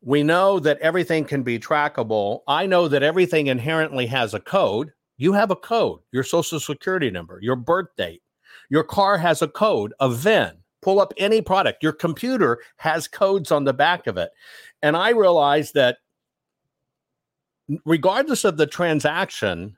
We 0.00 0.22
know 0.22 0.58
that 0.60 0.78
everything 0.78 1.24
can 1.24 1.42
be 1.42 1.58
trackable. 1.58 2.40
I 2.48 2.66
know 2.66 2.88
that 2.88 3.02
everything 3.02 3.48
inherently 3.48 4.06
has 4.06 4.34
a 4.34 4.40
code. 4.40 4.92
You 5.16 5.32
have 5.32 5.50
a 5.50 5.56
code, 5.56 6.00
your 6.12 6.24
social 6.24 6.58
security 6.60 7.10
number, 7.10 7.38
your 7.40 7.56
birth 7.56 7.88
date. 7.96 8.22
Your 8.70 8.84
car 8.84 9.18
has 9.18 9.42
a 9.42 9.48
code, 9.48 9.92
a 10.00 10.08
VIN. 10.08 10.52
Pull 10.80 11.00
up 11.00 11.12
any 11.16 11.40
product. 11.40 11.82
Your 11.82 11.92
computer 11.92 12.58
has 12.76 13.06
codes 13.06 13.52
on 13.52 13.64
the 13.64 13.72
back 13.72 14.06
of 14.06 14.16
it. 14.16 14.30
And 14.82 14.96
I 14.96 15.10
realized 15.10 15.74
that 15.74 15.98
regardless 17.84 18.44
of 18.44 18.56
the 18.56 18.66
transaction, 18.66 19.76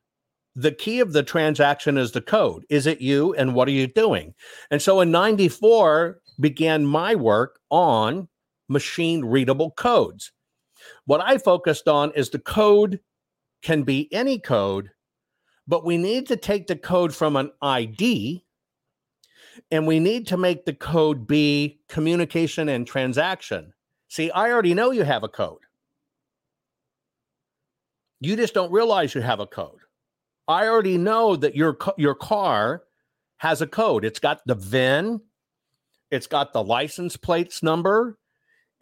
the 0.57 0.73
key 0.73 1.01
of 1.01 1.13
the 1.13 1.23
transaction 1.23 1.99
is 1.99 2.13
the 2.13 2.21
code. 2.21 2.65
Is 2.71 2.87
it 2.87 3.01
you 3.01 3.35
and 3.35 3.55
what 3.55 3.69
are 3.69 3.73
you 3.73 3.87
doing? 3.87 4.35
And 4.71 4.81
so 4.81 5.01
in 5.01 5.11
94 5.11 6.21
began 6.41 6.87
my 6.87 7.15
work 7.15 7.59
on 7.71 8.29
machine 8.69 9.25
readable 9.25 9.73
codes. 9.73 10.33
What 11.07 11.21
I 11.21 11.39
focused 11.39 11.89
on 11.89 12.13
is 12.13 12.31
the 12.31 12.39
code 12.39 13.01
can 13.63 13.83
be 13.83 14.13
any 14.13 14.39
code, 14.39 14.91
but 15.67 15.85
we 15.85 15.97
need 15.97 16.27
to 16.29 16.37
take 16.37 16.67
the 16.67 16.77
code 16.77 17.15
from 17.15 17.37
an 17.37 17.51
ID 17.63 18.45
and 19.71 19.87
we 19.87 20.01
need 20.01 20.27
to 20.29 20.37
make 20.37 20.65
the 20.65 20.75
code 20.75 21.27
be 21.27 21.81
communication 21.89 22.69
and 22.69 22.87
transaction. 22.87 23.73
See, 24.09 24.31
I 24.31 24.51
already 24.51 24.75
know 24.75 24.91
you 24.91 25.05
have 25.05 25.23
a 25.23 25.29
code. 25.29 25.61
You 28.21 28.37
just 28.37 28.55
don't 28.55 28.73
realize 28.73 29.15
you 29.15 29.21
have 29.21 29.41
a 29.41 29.47
code. 29.47 29.81
I 30.47 30.67
already 30.67 30.99
know 30.99 31.37
that 31.37 31.57
your 31.57 31.77
your 31.97 32.15
car 32.15 32.83
has 33.39 33.63
a 33.63 33.67
code. 33.67 34.05
It's 34.05 34.19
got 34.19 34.41
the 34.47 34.55
VIN, 34.55 35.21
it's 36.11 36.27
got 36.27 36.53
the 36.53 36.63
license 36.63 37.17
plates 37.17 37.63
number, 37.63 38.19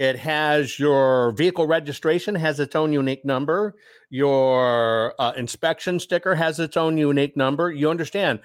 it 0.02 0.18
has 0.18 0.80
your 0.80 1.30
vehicle 1.30 1.68
registration 1.68 2.34
has 2.34 2.58
its 2.58 2.74
own 2.74 2.92
unique 2.92 3.24
number. 3.24 3.76
Your 4.10 5.14
uh, 5.20 5.30
inspection 5.36 6.00
sticker 6.00 6.34
has 6.34 6.58
its 6.58 6.76
own 6.76 6.98
unique 6.98 7.36
number. 7.36 7.70
You 7.70 7.88
understand? 7.88 8.40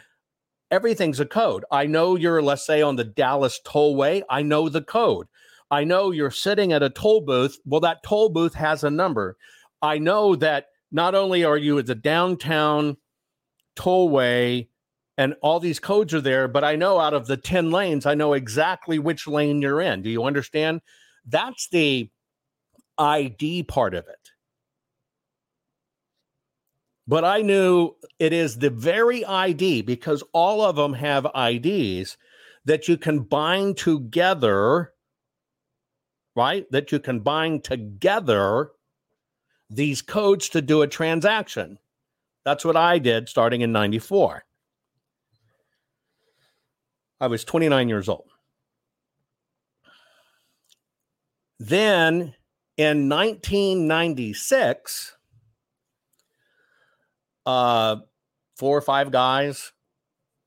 Everything's 0.70 1.20
a 1.20 1.26
code. 1.26 1.66
I 1.72 1.88
know 1.88 2.16
you're, 2.16 2.44
let's 2.44 2.64
say, 2.64 2.84
on 2.84 2.96
the 2.96 3.04
Dallas 3.04 3.60
Tollway. 3.66 4.22
I 4.30 4.44
know 4.44 4.70
the 4.70 4.84
code. 4.84 5.26
I 5.72 5.84
know 5.84 6.12
you're 6.12 6.30
sitting 6.30 6.74
at 6.74 6.84
a 6.84 6.92
toll 6.92 7.22
booth. 7.22 7.58
Well, 7.66 7.82
that 7.82 8.04
toll 8.04 8.30
booth 8.30 8.54
has 8.54 8.84
a 8.84 8.92
number. 8.92 9.36
I 9.82 9.98
know 9.98 10.36
that 10.36 10.68
not 10.92 11.16
only 11.16 11.44
are 11.44 11.58
you 11.58 11.80
at 11.80 11.88
the 11.88 11.96
downtown 11.96 12.98
tollway 13.76 14.68
and 15.18 15.34
all 15.42 15.60
these 15.60 15.80
codes 15.80 16.14
are 16.14 16.22
there, 16.22 16.48
but 16.48 16.64
I 16.64 16.76
know 16.76 17.00
out 17.00 17.16
of 17.16 17.26
the 17.26 17.36
10 17.36 17.72
lanes, 17.72 18.06
I 18.06 18.14
know 18.14 18.34
exactly 18.34 19.00
which 19.00 19.26
lane 19.26 19.60
you're 19.60 19.82
in. 19.82 20.04
Do 20.04 20.12
you 20.12 20.24
understand? 20.24 20.82
That's 21.28 21.68
the 21.70 22.10
ID 22.98 23.64
part 23.64 23.94
of 23.94 24.08
it. 24.08 24.32
But 27.08 27.24
I 27.24 27.42
knew 27.42 27.96
it 28.20 28.34
is 28.34 28.58
the 28.58 28.70
very 28.70 29.24
ID 29.24 29.84
because 29.84 30.24
all 30.34 30.62
of 30.62 30.76
them 30.76 30.94
have 30.94 31.28
IDs 31.36 32.18
that 32.66 32.88
you 32.88 32.98
can 32.98 33.20
bind 33.20 33.78
together, 33.78 34.92
right? 36.36 36.66
That 36.72 36.92
you 36.92 37.00
can 37.00 37.22
bind 37.22 37.64
together 37.64 38.72
these 39.70 40.02
codes 40.02 40.50
to 40.50 40.62
do 40.62 40.82
a 40.82 40.88
transaction. 40.88 41.80
That's 42.44 42.66
what 42.66 42.76
I 42.76 43.00
did 43.00 43.30
starting 43.30 43.62
in 43.62 43.72
94. 43.72 44.44
I 47.20 47.28
was 47.28 47.44
29 47.44 47.90
years 47.90 48.10
old. 48.10 48.30
Then 51.60 52.36
in 52.78 53.10
1996, 53.10 55.18
uh, 57.46 57.98
four 58.56 58.78
or 58.78 58.82
five 58.82 59.12
guys 59.12 59.74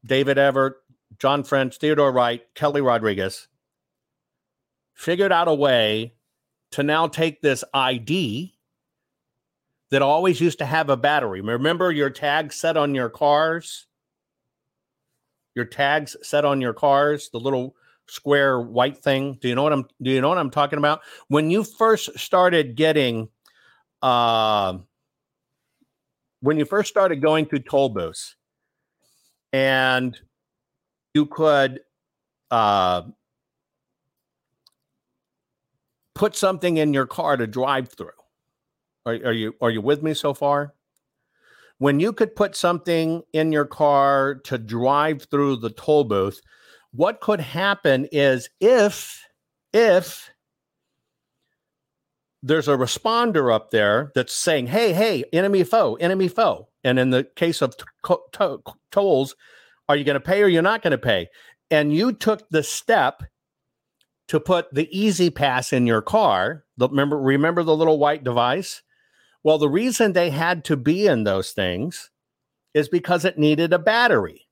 David 0.05 0.39
Everett, 0.39 0.75
John 1.19 1.45
French, 1.45 1.79
Theodore 1.79 2.13
Wright, 2.13 2.43
Kelly 2.55 2.81
Rodriguez 2.81 3.49
figured 4.95 5.33
out 5.33 5.49
a 5.49 5.55
way 5.55 6.15
to 6.73 6.83
now 6.83 7.09
take 7.09 7.41
this 7.41 7.65
ID 7.73 8.55
that 9.91 10.03
always 10.03 10.41
used 10.41 10.59
to 10.59 10.67
have 10.67 10.91
a 10.91 10.97
battery. 10.97 11.41
Remember 11.41 11.91
your 11.91 12.11
tags 12.11 12.55
set 12.55 12.77
on 12.77 12.95
your 12.95 13.09
cars? 13.09 13.87
Your 15.55 15.65
tags 15.65 16.17
set 16.23 16.45
on 16.45 16.61
your 16.61 16.75
cars, 16.75 17.31
the 17.31 17.41
little 17.41 17.75
square 18.11 18.61
white 18.61 18.99
thing. 18.99 19.39
Do 19.41 19.49
you 19.49 19.55
know 19.55 19.63
what 19.63 19.73
I'm 19.73 19.87
do 20.03 20.11
you 20.11 20.21
know 20.21 20.29
what 20.29 20.39
I'm 20.39 20.51
talking 20.51 20.79
about? 20.79 21.01
When 21.29 21.51
you 21.51 21.65
first 21.65 22.19
started 22.19 22.75
getting 22.75 23.29
uh 24.03 24.79
when 26.41 26.59
you 26.59 26.65
first 26.65 26.89
started 26.89 27.17
going 27.17 27.47
through 27.47 27.61
toll 27.61 27.91
booths 27.91 28.37
and 29.53 30.19
you 31.15 31.27
could 31.27 31.81
uh 32.51 33.03
put 36.15 36.37
something 36.37 36.77
in 36.77 36.93
your 36.93 37.07
car 37.07 37.37
to 37.37 37.47
drive 37.47 37.89
through. 37.89 38.11
Are, 39.07 39.15
are 39.15 39.33
you 39.33 39.55
are 39.61 39.71
you 39.71 39.81
with 39.81 40.03
me 40.03 40.15
so 40.15 40.35
far? 40.35 40.75
When 41.79 41.99
you 41.99 42.13
could 42.13 42.37
put 42.37 42.55
something 42.55 43.23
in 43.33 43.53
your 43.53 43.65
car 43.65 44.35
to 44.45 44.59
drive 44.59 45.23
through 45.31 45.57
the 45.57 45.71
toll 45.71 46.05
booth, 46.05 46.39
what 46.93 47.21
could 47.21 47.41
happen 47.41 48.09
is 48.13 48.49
if 48.61 49.25
if 49.73 50.31
there's 52.43 52.69
a 52.69 52.77
responder 52.77 53.55
up 53.55 53.71
there 53.71 54.11
that's 54.15 54.33
saying, 54.33 54.69
"Hey, 54.69 54.93
hey, 54.93 55.25
enemy 55.33 55.63
foe, 55.63 55.95
enemy 55.97 56.29
foe," 56.29 56.69
and 56.83 56.99
in 56.99 57.11
the 57.11 57.25
case 57.37 57.63
of 57.63 57.77
to- 57.77 58.19
to- 58.33 58.63
tolls, 58.91 59.37
are 59.89 59.97
you 59.97 60.05
going 60.05 60.15
to 60.15 60.21
pay 60.21 60.43
or 60.43 60.49
you're 60.49 60.63
not 60.63 60.83
going 60.83 60.93
to 60.93 60.99
pay? 60.99 61.29
And 61.71 61.95
you 61.95 62.13
took 62.13 62.49
the 62.49 62.63
step 62.63 63.23
to 64.29 64.41
put 64.41 64.73
the 64.73 64.89
E-ZPass 64.97 65.73
in 65.73 65.87
your 65.87 66.03
car. 66.03 66.65
Remember, 66.79 67.19
remember 67.19 67.63
the 67.63 67.77
little 67.77 67.99
white 67.99 68.25
device. 68.25 68.83
Well, 69.43 69.59
the 69.59 69.69
reason 69.69 70.13
they 70.13 70.31
had 70.31 70.65
to 70.67 70.77
be 70.77 71.07
in 71.07 71.25
those 71.25 71.53
things 71.53 72.11
is 72.73 72.89
because 72.89 73.25
it 73.25 73.39
needed 73.39 73.73
a 73.73 73.79
battery. 73.79 74.47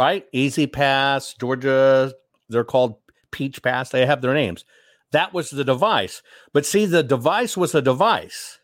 Right? 0.00 0.24
E-ZPass, 0.32 1.38
Georgia, 1.38 2.14
they're 2.48 2.64
called 2.64 2.96
Peach 3.32 3.62
Pass. 3.62 3.90
They 3.90 4.06
have 4.06 4.22
their 4.22 4.32
names. 4.32 4.64
That 5.12 5.34
was 5.34 5.50
the 5.50 5.62
device. 5.62 6.22
But 6.54 6.64
see, 6.64 6.86
the 6.86 7.02
device 7.02 7.54
was 7.54 7.74
a 7.74 7.82
device. 7.82 8.60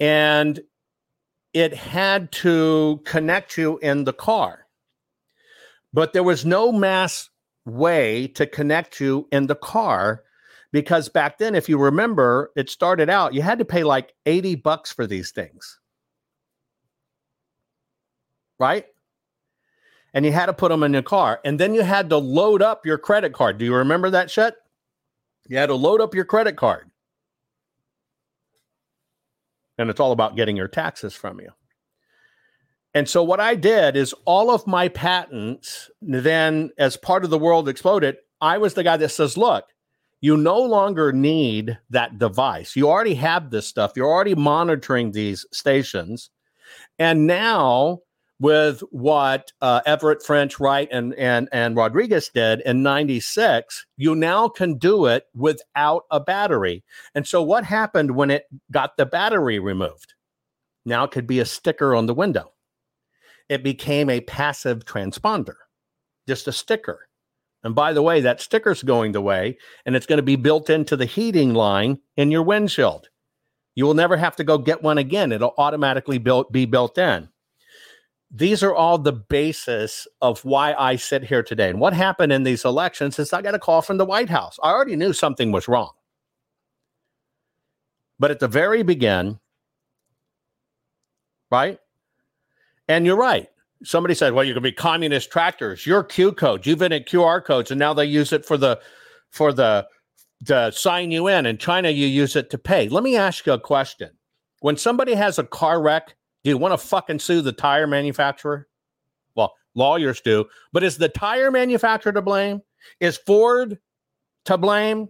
And 0.00 0.62
it 1.54 1.74
had 1.74 2.32
to 2.32 3.00
connect 3.04 3.56
you 3.56 3.78
in 3.78 4.02
the 4.02 4.12
car. 4.12 4.66
But 5.92 6.12
there 6.12 6.24
was 6.24 6.44
no 6.44 6.72
mass 6.72 7.30
way 7.64 8.26
to 8.34 8.48
connect 8.48 8.98
you 8.98 9.28
in 9.30 9.46
the 9.46 9.54
car 9.54 10.24
because 10.72 11.08
back 11.08 11.38
then, 11.38 11.54
if 11.54 11.68
you 11.68 11.78
remember, 11.78 12.50
it 12.56 12.68
started 12.68 13.08
out, 13.08 13.32
you 13.32 13.42
had 13.42 13.60
to 13.60 13.64
pay 13.64 13.84
like 13.84 14.12
80 14.26 14.56
bucks 14.56 14.90
for 14.90 15.06
these 15.06 15.30
things. 15.30 15.78
Right? 18.62 18.86
And 20.14 20.24
you 20.24 20.30
had 20.30 20.46
to 20.46 20.52
put 20.52 20.68
them 20.68 20.84
in 20.84 20.92
your 20.92 21.02
car. 21.02 21.40
And 21.44 21.58
then 21.58 21.74
you 21.74 21.82
had 21.82 22.10
to 22.10 22.16
load 22.18 22.62
up 22.62 22.86
your 22.86 22.96
credit 22.96 23.32
card. 23.32 23.58
Do 23.58 23.64
you 23.64 23.74
remember 23.74 24.08
that 24.10 24.30
shit? 24.30 24.54
You 25.48 25.56
had 25.56 25.66
to 25.66 25.74
load 25.74 26.00
up 26.00 26.14
your 26.14 26.24
credit 26.24 26.56
card. 26.56 26.88
And 29.78 29.90
it's 29.90 29.98
all 29.98 30.12
about 30.12 30.36
getting 30.36 30.56
your 30.56 30.68
taxes 30.68 31.12
from 31.12 31.40
you. 31.40 31.48
And 32.94 33.08
so 33.08 33.24
what 33.24 33.40
I 33.40 33.56
did 33.56 33.96
is 33.96 34.14
all 34.26 34.50
of 34.50 34.64
my 34.66 34.86
patents, 34.86 35.90
then 36.00 36.70
as 36.78 36.96
part 36.96 37.24
of 37.24 37.30
the 37.30 37.38
world 37.38 37.68
exploded, 37.68 38.16
I 38.40 38.58
was 38.58 38.74
the 38.74 38.84
guy 38.84 38.96
that 38.98 39.08
says, 39.08 39.36
look, 39.36 39.64
you 40.20 40.36
no 40.36 40.60
longer 40.60 41.10
need 41.10 41.78
that 41.90 42.18
device. 42.18 42.76
You 42.76 42.88
already 42.88 43.14
have 43.14 43.50
this 43.50 43.66
stuff. 43.66 43.92
You're 43.96 44.12
already 44.12 44.36
monitoring 44.36 45.10
these 45.10 45.44
stations. 45.52 46.30
And 46.98 47.26
now 47.26 48.00
with 48.42 48.80
what 48.90 49.52
uh, 49.60 49.80
Everett 49.86 50.20
French, 50.20 50.58
Wright, 50.58 50.88
and, 50.90 51.14
and, 51.14 51.48
and 51.52 51.76
Rodriguez 51.76 52.28
did 52.28 52.60
in 52.62 52.82
96, 52.82 53.86
you 53.96 54.16
now 54.16 54.48
can 54.48 54.78
do 54.78 55.06
it 55.06 55.26
without 55.32 56.02
a 56.10 56.18
battery. 56.18 56.82
And 57.14 57.24
so 57.24 57.40
what 57.40 57.62
happened 57.62 58.16
when 58.16 58.32
it 58.32 58.46
got 58.72 58.96
the 58.96 59.06
battery 59.06 59.60
removed? 59.60 60.14
Now 60.84 61.04
it 61.04 61.12
could 61.12 61.28
be 61.28 61.38
a 61.38 61.44
sticker 61.44 61.94
on 61.94 62.06
the 62.06 62.14
window. 62.14 62.52
It 63.48 63.62
became 63.62 64.10
a 64.10 64.20
passive 64.22 64.84
transponder, 64.84 65.54
just 66.26 66.48
a 66.48 66.52
sticker. 66.52 67.06
And 67.62 67.76
by 67.76 67.92
the 67.92 68.02
way, 68.02 68.22
that 68.22 68.40
sticker's 68.40 68.82
going 68.82 69.12
the 69.12 69.20
way, 69.20 69.56
and 69.86 69.94
it's 69.94 70.06
going 70.06 70.16
to 70.16 70.22
be 70.24 70.34
built 70.34 70.68
into 70.68 70.96
the 70.96 71.06
heating 71.06 71.54
line 71.54 72.00
in 72.16 72.32
your 72.32 72.42
windshield. 72.42 73.08
You 73.76 73.86
will 73.86 73.94
never 73.94 74.16
have 74.16 74.34
to 74.34 74.44
go 74.44 74.58
get 74.58 74.82
one 74.82 74.98
again. 74.98 75.30
It'll 75.30 75.54
automatically 75.58 76.18
built, 76.18 76.50
be 76.50 76.64
built 76.66 76.98
in. 76.98 77.28
These 78.34 78.62
are 78.62 78.74
all 78.74 78.96
the 78.96 79.12
basis 79.12 80.08
of 80.22 80.42
why 80.42 80.72
I 80.72 80.96
sit 80.96 81.22
here 81.22 81.42
today. 81.42 81.68
And 81.68 81.78
what 81.78 81.92
happened 81.92 82.32
in 82.32 82.44
these 82.44 82.64
elections 82.64 83.18
is 83.18 83.32
I 83.34 83.42
got 83.42 83.54
a 83.54 83.58
call 83.58 83.82
from 83.82 83.98
the 83.98 84.06
White 84.06 84.30
House. 84.30 84.58
I 84.62 84.70
already 84.70 84.96
knew 84.96 85.12
something 85.12 85.52
was 85.52 85.68
wrong. 85.68 85.90
But 88.18 88.30
at 88.30 88.40
the 88.40 88.48
very 88.48 88.82
begin, 88.82 89.38
right? 91.50 91.78
And 92.88 93.04
you're 93.04 93.16
right. 93.16 93.48
Somebody 93.84 94.14
said, 94.14 94.32
well, 94.32 94.44
you 94.44 94.54
can 94.54 94.62
be 94.62 94.72
communist 94.72 95.30
tractors. 95.30 95.86
Your 95.86 96.02
Q 96.02 96.32
code, 96.32 96.64
you've 96.64 96.78
been 96.78 96.92
at 96.92 97.08
QR 97.08 97.44
codes, 97.44 97.70
and 97.70 97.78
now 97.78 97.92
they 97.92 98.06
use 98.06 98.32
it 98.32 98.46
for 98.46 98.56
the 98.56 98.80
for 99.30 99.52
the 99.52 99.86
to 100.46 100.72
sign 100.72 101.10
you 101.10 101.26
in. 101.26 101.46
In 101.46 101.58
China, 101.58 101.90
you 101.90 102.06
use 102.06 102.36
it 102.36 102.48
to 102.50 102.58
pay. 102.58 102.88
Let 102.88 103.02
me 103.02 103.16
ask 103.16 103.44
you 103.44 103.52
a 103.52 103.60
question. 103.60 104.10
When 104.60 104.76
somebody 104.76 105.14
has 105.14 105.38
a 105.38 105.44
car 105.44 105.82
wreck, 105.82 106.14
do 106.44 106.50
you 106.50 106.58
want 106.58 106.72
to 106.72 106.78
fucking 106.78 107.18
sue 107.18 107.40
the 107.42 107.52
tire 107.52 107.86
manufacturer? 107.86 108.68
Well, 109.34 109.54
lawyers 109.74 110.20
do, 110.20 110.46
but 110.72 110.82
is 110.82 110.98
the 110.98 111.08
tire 111.08 111.50
manufacturer 111.50 112.12
to 112.12 112.22
blame? 112.22 112.62
Is 113.00 113.16
Ford 113.16 113.78
to 114.44 114.58
blame? 114.58 115.08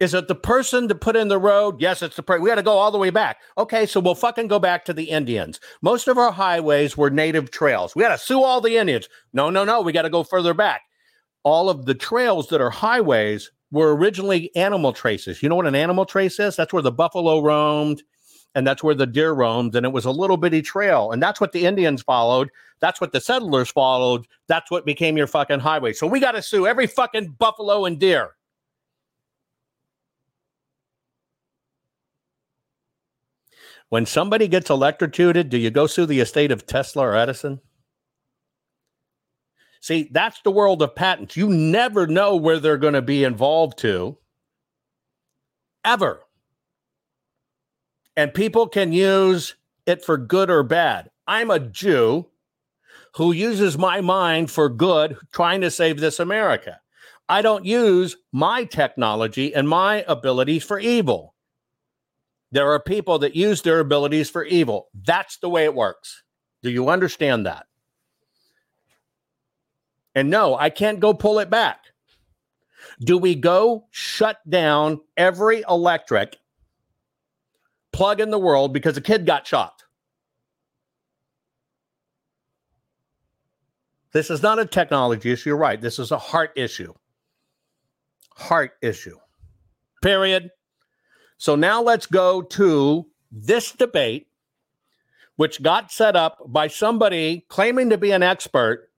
Is 0.00 0.14
it 0.14 0.28
the 0.28 0.34
person 0.36 0.86
to 0.88 0.94
put 0.94 1.16
in 1.16 1.26
the 1.26 1.40
road? 1.40 1.80
Yes, 1.80 2.02
it's 2.02 2.14
the 2.14 2.22
person. 2.22 2.42
We 2.42 2.48
got 2.50 2.54
to 2.54 2.62
go 2.62 2.78
all 2.78 2.92
the 2.92 2.98
way 2.98 3.10
back. 3.10 3.38
Okay, 3.56 3.84
so 3.84 3.98
we'll 3.98 4.14
fucking 4.14 4.46
go 4.46 4.60
back 4.60 4.84
to 4.84 4.92
the 4.92 5.10
Indians. 5.10 5.58
Most 5.82 6.06
of 6.06 6.18
our 6.18 6.30
highways 6.30 6.96
were 6.96 7.10
native 7.10 7.50
trails. 7.50 7.96
We 7.96 8.04
got 8.04 8.10
to 8.10 8.24
sue 8.24 8.44
all 8.44 8.60
the 8.60 8.76
Indians. 8.76 9.08
No, 9.32 9.50
no, 9.50 9.64
no. 9.64 9.80
We 9.80 9.92
got 9.92 10.02
to 10.02 10.10
go 10.10 10.22
further 10.22 10.54
back. 10.54 10.82
All 11.42 11.68
of 11.68 11.84
the 11.84 11.94
trails 11.94 12.46
that 12.48 12.60
are 12.60 12.70
highways 12.70 13.50
were 13.72 13.96
originally 13.96 14.54
animal 14.54 14.92
traces. 14.92 15.42
You 15.42 15.48
know 15.48 15.56
what 15.56 15.66
an 15.66 15.74
animal 15.74 16.06
trace 16.06 16.38
is? 16.38 16.54
That's 16.54 16.72
where 16.72 16.82
the 16.82 16.92
buffalo 16.92 17.40
roamed 17.40 18.04
and 18.58 18.66
that's 18.66 18.82
where 18.82 18.94
the 18.94 19.06
deer 19.06 19.30
roamed. 19.30 19.76
And 19.76 19.86
it 19.86 19.92
was 19.92 20.04
a 20.04 20.10
little 20.10 20.36
bitty 20.36 20.62
trail. 20.62 21.12
And 21.12 21.22
that's 21.22 21.40
what 21.40 21.52
the 21.52 21.64
Indians 21.64 22.02
followed. 22.02 22.50
That's 22.80 23.00
what 23.00 23.12
the 23.12 23.20
settlers 23.20 23.70
followed. 23.70 24.26
That's 24.48 24.68
what 24.68 24.84
became 24.84 25.16
your 25.16 25.28
fucking 25.28 25.60
highway. 25.60 25.92
So 25.92 26.08
we 26.08 26.18
got 26.18 26.32
to 26.32 26.42
sue 26.42 26.66
every 26.66 26.88
fucking 26.88 27.36
buffalo 27.38 27.84
and 27.84 28.00
deer. 28.00 28.34
When 33.90 34.04
somebody 34.04 34.48
gets 34.48 34.70
electrocuted, 34.70 35.50
do 35.50 35.56
you 35.56 35.70
go 35.70 35.86
sue 35.86 36.04
the 36.04 36.18
estate 36.18 36.50
of 36.50 36.66
Tesla 36.66 37.06
or 37.06 37.14
Edison? 37.14 37.60
See, 39.80 40.08
that's 40.10 40.42
the 40.42 40.50
world 40.50 40.82
of 40.82 40.96
patents. 40.96 41.36
You 41.36 41.48
never 41.48 42.08
know 42.08 42.34
where 42.34 42.58
they're 42.58 42.76
going 42.76 42.94
to 42.94 43.02
be 43.02 43.22
involved 43.22 43.78
to, 43.78 44.18
ever. 45.84 46.24
And 48.18 48.34
people 48.34 48.66
can 48.66 48.92
use 48.92 49.54
it 49.86 50.04
for 50.04 50.18
good 50.18 50.50
or 50.50 50.64
bad. 50.64 51.08
I'm 51.28 51.52
a 51.52 51.60
Jew 51.60 52.26
who 53.14 53.30
uses 53.30 53.78
my 53.78 54.00
mind 54.00 54.50
for 54.50 54.68
good, 54.68 55.16
trying 55.32 55.60
to 55.60 55.70
save 55.70 56.00
this 56.00 56.18
America. 56.18 56.80
I 57.28 57.42
don't 57.42 57.64
use 57.64 58.16
my 58.32 58.64
technology 58.64 59.54
and 59.54 59.68
my 59.68 60.04
abilities 60.08 60.64
for 60.64 60.80
evil. 60.80 61.36
There 62.50 62.72
are 62.72 62.80
people 62.80 63.20
that 63.20 63.36
use 63.36 63.62
their 63.62 63.78
abilities 63.78 64.28
for 64.28 64.44
evil. 64.44 64.88
That's 65.06 65.36
the 65.36 65.48
way 65.48 65.62
it 65.62 65.74
works. 65.76 66.24
Do 66.60 66.70
you 66.70 66.88
understand 66.88 67.46
that? 67.46 67.66
And 70.16 70.28
no, 70.28 70.56
I 70.56 70.70
can't 70.70 70.98
go 70.98 71.14
pull 71.14 71.38
it 71.38 71.50
back. 71.50 71.84
Do 72.98 73.16
we 73.16 73.36
go 73.36 73.86
shut 73.92 74.38
down 74.50 75.02
every 75.16 75.62
electric 75.68 76.36
plug 77.92 78.20
in 78.20 78.30
the 78.30 78.38
world 78.38 78.72
because 78.72 78.96
a 78.96 79.00
kid 79.00 79.26
got 79.26 79.46
shot? 79.46 79.82
This 84.12 84.30
is 84.30 84.42
not 84.42 84.58
a 84.58 84.66
technology 84.66 85.30
issue. 85.32 85.50
You're 85.50 85.58
right. 85.58 85.80
This 85.80 85.98
is 85.98 86.10
a 86.10 86.18
heart 86.18 86.52
issue. 86.56 86.94
Heart 88.34 88.72
issue. 88.82 89.18
Period. 90.02 90.50
So 91.36 91.54
now 91.54 91.82
let's 91.82 92.06
go 92.06 92.42
to 92.42 93.06
this 93.30 93.72
debate, 93.72 94.28
which 95.36 95.62
got 95.62 95.92
set 95.92 96.16
up 96.16 96.38
by 96.46 96.68
somebody 96.68 97.44
claiming 97.48 97.90
to 97.90 97.98
be 97.98 98.10
an 98.10 98.22
expert. 98.22 98.90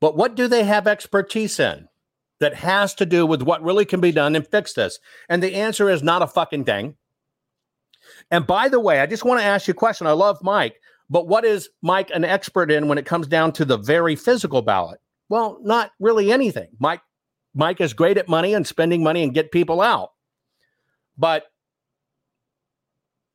But 0.00 0.16
what 0.16 0.34
do 0.34 0.48
they 0.48 0.64
have 0.64 0.86
expertise 0.86 1.60
in 1.60 1.88
that 2.40 2.54
has 2.54 2.94
to 2.94 3.06
do 3.06 3.26
with 3.26 3.42
what 3.42 3.62
really 3.62 3.84
can 3.84 4.00
be 4.00 4.12
done 4.12 4.34
and 4.34 4.46
fix 4.46 4.72
this? 4.72 4.98
And 5.28 5.42
the 5.42 5.54
answer 5.54 5.90
is 5.90 6.02
not 6.02 6.22
a 6.22 6.26
fucking 6.26 6.64
thing. 6.64 6.96
And 8.30 8.46
by 8.46 8.68
the 8.68 8.80
way, 8.80 9.00
I 9.00 9.06
just 9.06 9.24
want 9.24 9.40
to 9.40 9.46
ask 9.46 9.66
you 9.68 9.72
a 9.72 9.74
question. 9.74 10.06
I 10.06 10.12
love 10.12 10.38
Mike, 10.42 10.80
but 11.08 11.26
what 11.28 11.44
is 11.44 11.68
Mike 11.82 12.10
an 12.10 12.24
expert 12.24 12.70
in 12.70 12.88
when 12.88 12.98
it 12.98 13.06
comes 13.06 13.26
down 13.26 13.52
to 13.52 13.64
the 13.64 13.78
very 13.78 14.16
physical 14.16 14.62
ballot? 14.62 15.00
Well, 15.28 15.58
not 15.62 15.92
really 15.98 16.32
anything. 16.32 16.68
Mike 16.78 17.00
Mike 17.54 17.80
is 17.80 17.92
great 17.92 18.18
at 18.18 18.28
money 18.28 18.54
and 18.54 18.66
spending 18.66 19.02
money 19.02 19.22
and 19.22 19.34
get 19.34 19.50
people 19.50 19.80
out. 19.80 20.10
But 21.16 21.44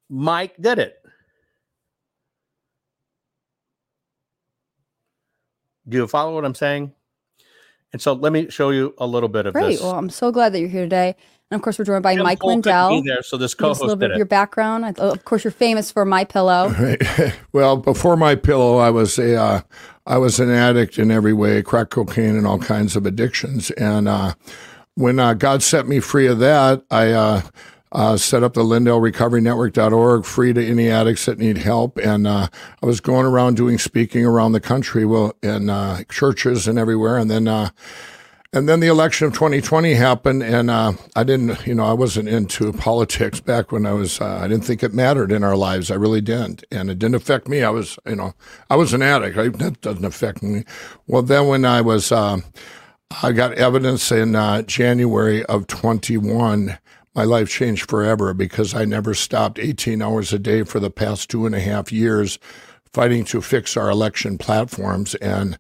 Mike 0.10 0.56
did 0.62 0.80
it. 0.80 0.96
Do 5.90 5.98
you 5.98 6.08
follow 6.08 6.34
what 6.34 6.46
I'm 6.46 6.56
saying? 6.56 6.94
And 7.92 8.02
so 8.02 8.14
let 8.14 8.32
me 8.32 8.50
show 8.50 8.70
you 8.70 8.94
a 8.98 9.06
little 9.06 9.30
bit 9.30 9.46
of 9.46 9.54
Great. 9.54 9.74
this. 9.74 9.82
Well, 9.82 9.92
I'm 9.92 10.10
so 10.10 10.32
glad 10.32 10.54
that 10.54 10.60
you're 10.60 10.70
here 10.70 10.84
today. 10.84 11.16
And 11.54 11.60
of 11.60 11.64
course, 11.64 11.78
we're 11.78 11.86
joined 11.86 12.02
by 12.02 12.16
Tim 12.16 12.24
Mike 12.24 12.40
Cole 12.40 12.50
Lindell. 12.50 12.90
be 12.90 13.08
there, 13.08 13.22
so 13.22 13.38
this 13.38 13.54
Give 13.54 13.70
us 13.70 13.78
co-host 13.78 13.82
a 13.82 13.84
little 13.84 13.96
bit 13.96 14.10
of 14.10 14.16
it. 14.16 14.18
your 14.18 14.26
background. 14.26 14.98
Of 14.98 15.24
course, 15.24 15.44
you're 15.44 15.52
famous 15.52 15.92
for 15.92 16.04
My 16.04 16.24
Pillow. 16.24 16.74
Well, 17.52 17.78
before 17.78 18.18
my 18.18 18.34
pillow, 18.34 18.78
I 18.78 18.90
was 18.90 19.20
a 19.20 19.36
uh, 19.36 19.62
I 20.08 20.18
was 20.18 20.40
an 20.40 20.50
addict 20.50 20.98
in 20.98 21.12
every 21.12 21.32
way, 21.34 21.62
crack 21.62 21.92
cocaine 21.92 22.36
and 22.36 22.48
all 22.48 22.58
kinds 22.58 22.96
of 22.96 23.06
addictions. 23.06 23.70
And 23.72 24.08
uh, 24.08 24.34
when 24.96 25.20
uh, 25.20 25.36
God 25.36 25.62
set 25.62 25.88
me 25.88 26.00
free 26.00 26.26
of 26.26 26.40
that, 26.40 26.84
I 26.90 27.12
uh, 27.12 27.42
uh, 27.92 28.18
set 28.18 28.42
up 28.42 28.56
the 28.56 28.64
LindellRecoveryNetwork.org, 28.64 30.26
free 30.26 30.54
to 30.54 30.68
any 30.68 30.90
addicts 30.90 31.28
that 31.28 31.38
need 31.38 31.60
help. 31.60 32.00
And 32.00 32.26
uh, 32.26 32.48
I 32.82 32.86
was 32.88 33.00
going 33.00 33.28
around 33.28 33.56
doing 33.56 33.78
speaking 33.78 34.26
around 34.26 34.54
the 34.54 34.60
country, 34.60 35.06
well, 35.06 35.38
in 35.44 35.70
uh, 35.70 36.04
churches 36.10 36.68
and 36.68 36.80
everywhere. 36.80 37.20
And 37.20 37.30
then. 37.30 37.72
And 38.56 38.70
then 38.70 38.82
the 38.82 38.88
election 38.88 39.26
of 39.26 39.34
2020 39.34 39.96
happened, 39.96 40.44
and 40.44 40.70
uh, 40.70 40.94
I 41.16 41.24
didn't, 41.24 41.66
you 41.66 41.74
know, 41.74 41.86
I 41.86 41.94
wasn't 41.94 42.30
into 42.30 42.72
politics 42.72 43.40
back 43.40 43.72
when 43.72 43.88
I 43.88 43.94
was. 43.94 44.22
Uh, 44.22 44.38
I 44.42 44.48
didn't 44.48 44.64
think 44.64 44.84
it 44.84 44.94
mattered 44.94 45.32
in 45.32 45.44
our 45.44 45.56
lives. 45.56 45.90
I 45.90 45.96
really 45.96 46.22
didn't, 46.22 46.64
and 46.72 46.92
it 46.92 47.00
didn't 47.00 47.16
affect 47.16 47.48
me. 47.48 47.64
I 47.64 47.72
was, 47.72 47.98
you 48.06 48.16
know, 48.16 48.36
I 48.70 48.76
was 48.76 48.94
an 48.94 49.02
addict. 49.02 49.36
That 49.58 49.82
doesn't 49.82 50.06
affect 50.06 50.44
me. 50.44 50.66
Well, 51.08 51.24
then 51.24 51.48
when 51.48 51.66
I 51.66 51.82
was, 51.82 52.12
uh, 52.12 52.42
I 53.24 53.32
got 53.32 53.54
evidence 53.54 54.12
in 54.12 54.36
uh, 54.36 54.62
January 54.62 55.44
of 55.46 55.66
21. 55.66 56.78
My 57.16 57.24
life 57.24 57.50
changed 57.50 57.90
forever 57.90 58.36
because 58.36 58.76
I 58.76 58.86
never 58.86 59.16
stopped 59.16 59.58
18 59.58 60.00
hours 60.00 60.32
a 60.32 60.38
day 60.38 60.62
for 60.62 60.80
the 60.80 60.92
past 60.92 61.28
two 61.28 61.48
and 61.48 61.56
a 61.56 61.60
half 61.60 61.92
years 61.92 62.38
fighting 62.94 63.26
to 63.26 63.42
fix 63.42 63.76
our 63.76 63.90
election 63.90 64.38
platforms 64.38 65.16
and 65.16 65.58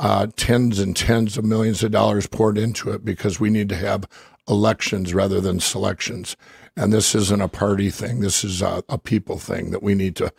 uh, 0.00 0.28
tens 0.36 0.78
and 0.78 0.96
tens 0.96 1.36
of 1.36 1.44
millions 1.44 1.82
of 1.82 1.90
dollars 1.90 2.26
poured 2.26 2.58
into 2.58 2.90
it 2.90 3.04
because 3.04 3.40
we 3.40 3.50
need 3.50 3.68
to 3.68 3.76
have 3.76 4.08
elections 4.48 5.12
rather 5.12 5.40
than 5.40 5.60
selections. 5.60 6.36
And 6.76 6.92
this 6.92 7.14
isn't 7.14 7.42
a 7.42 7.48
party 7.48 7.90
thing. 7.90 8.20
This 8.20 8.44
is 8.44 8.62
a, 8.62 8.82
a 8.88 8.98
people 8.98 9.38
thing 9.38 9.70
that 9.72 9.82
we 9.82 9.94
need 9.94 10.16
to 10.16 10.32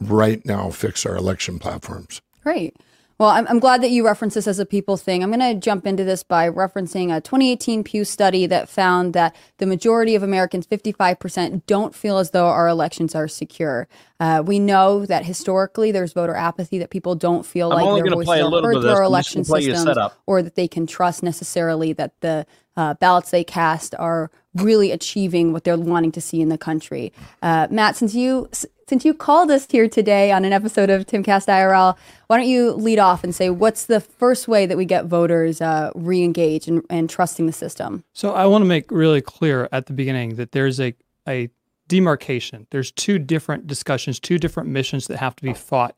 right 0.00 0.44
now 0.44 0.70
fix 0.70 1.06
our 1.06 1.16
election 1.16 1.58
platforms. 1.58 2.20
Great. 2.42 2.76
Well, 3.20 3.28
I'm, 3.28 3.46
I'm 3.48 3.58
glad 3.58 3.82
that 3.82 3.90
you 3.90 4.06
reference 4.06 4.32
this 4.32 4.48
as 4.48 4.58
a 4.58 4.64
people 4.64 4.96
thing. 4.96 5.22
I'm 5.22 5.30
going 5.30 5.40
to 5.40 5.60
jump 5.60 5.86
into 5.86 6.04
this 6.04 6.22
by 6.22 6.48
referencing 6.48 7.14
a 7.14 7.20
2018 7.20 7.84
Pew 7.84 8.02
study 8.02 8.46
that 8.46 8.66
found 8.66 9.12
that 9.12 9.36
the 9.58 9.66
majority 9.66 10.14
of 10.14 10.22
Americans, 10.22 10.66
55%, 10.66 11.66
don't 11.66 11.94
feel 11.94 12.16
as 12.16 12.30
though 12.30 12.46
our 12.46 12.66
elections 12.66 13.14
are 13.14 13.28
secure. 13.28 13.88
Uh, 14.20 14.42
we 14.42 14.58
know 14.58 15.04
that 15.04 15.26
historically 15.26 15.92
there's 15.92 16.14
voter 16.14 16.34
apathy, 16.34 16.78
that 16.78 16.88
people 16.88 17.14
don't 17.14 17.44
feel 17.44 17.70
I'm 17.70 17.84
like 17.84 18.02
their 18.02 18.10
voices 18.14 18.40
are 18.40 18.62
heard 18.62 18.80
through 18.80 18.88
our 18.88 19.02
election 19.02 19.42
gonna 19.42 19.48
play 19.50 19.60
you 19.64 19.72
a 19.72 19.76
systems 19.76 20.12
or 20.26 20.42
that 20.42 20.54
they 20.54 20.66
can 20.66 20.86
trust 20.86 21.22
necessarily 21.22 21.92
that 21.92 22.18
the 22.22 22.46
uh, 22.78 22.94
ballots 22.94 23.32
they 23.32 23.44
cast 23.44 23.94
are 23.96 24.30
really 24.54 24.92
achieving 24.92 25.52
what 25.52 25.64
they're 25.64 25.76
wanting 25.76 26.12
to 26.12 26.22
see 26.22 26.40
in 26.40 26.48
the 26.48 26.56
country. 26.56 27.12
Uh, 27.42 27.68
Matt, 27.70 27.96
since 27.96 28.14
you 28.14 28.48
since 28.90 29.04
you 29.04 29.14
called 29.14 29.52
us 29.52 29.68
here 29.70 29.88
today 29.88 30.32
on 30.32 30.44
an 30.44 30.52
episode 30.52 30.90
of 30.90 31.06
Timcast 31.06 31.46
IRL, 31.46 31.96
why 32.26 32.36
don't 32.36 32.48
you 32.48 32.72
lead 32.72 32.98
off 32.98 33.22
and 33.22 33.32
say 33.32 33.48
what's 33.48 33.86
the 33.86 34.00
first 34.00 34.48
way 34.48 34.66
that 34.66 34.76
we 34.76 34.84
get 34.84 35.04
voters 35.04 35.60
uh, 35.60 35.92
re-engaged 35.94 36.66
and, 36.66 36.82
and 36.90 37.08
trusting 37.08 37.46
the 37.46 37.52
system? 37.52 38.02
So 38.14 38.32
I 38.32 38.46
want 38.46 38.62
to 38.62 38.66
make 38.66 38.90
really 38.90 39.20
clear 39.20 39.68
at 39.70 39.86
the 39.86 39.92
beginning 39.92 40.34
that 40.34 40.50
there's 40.50 40.80
a 40.80 40.96
a 41.28 41.50
demarcation. 41.86 42.66
There's 42.70 42.90
two 42.90 43.20
different 43.20 43.68
discussions, 43.68 44.18
two 44.18 44.38
different 44.38 44.68
missions 44.68 45.06
that 45.06 45.18
have 45.18 45.36
to 45.36 45.42
be 45.44 45.54
fought, 45.54 45.94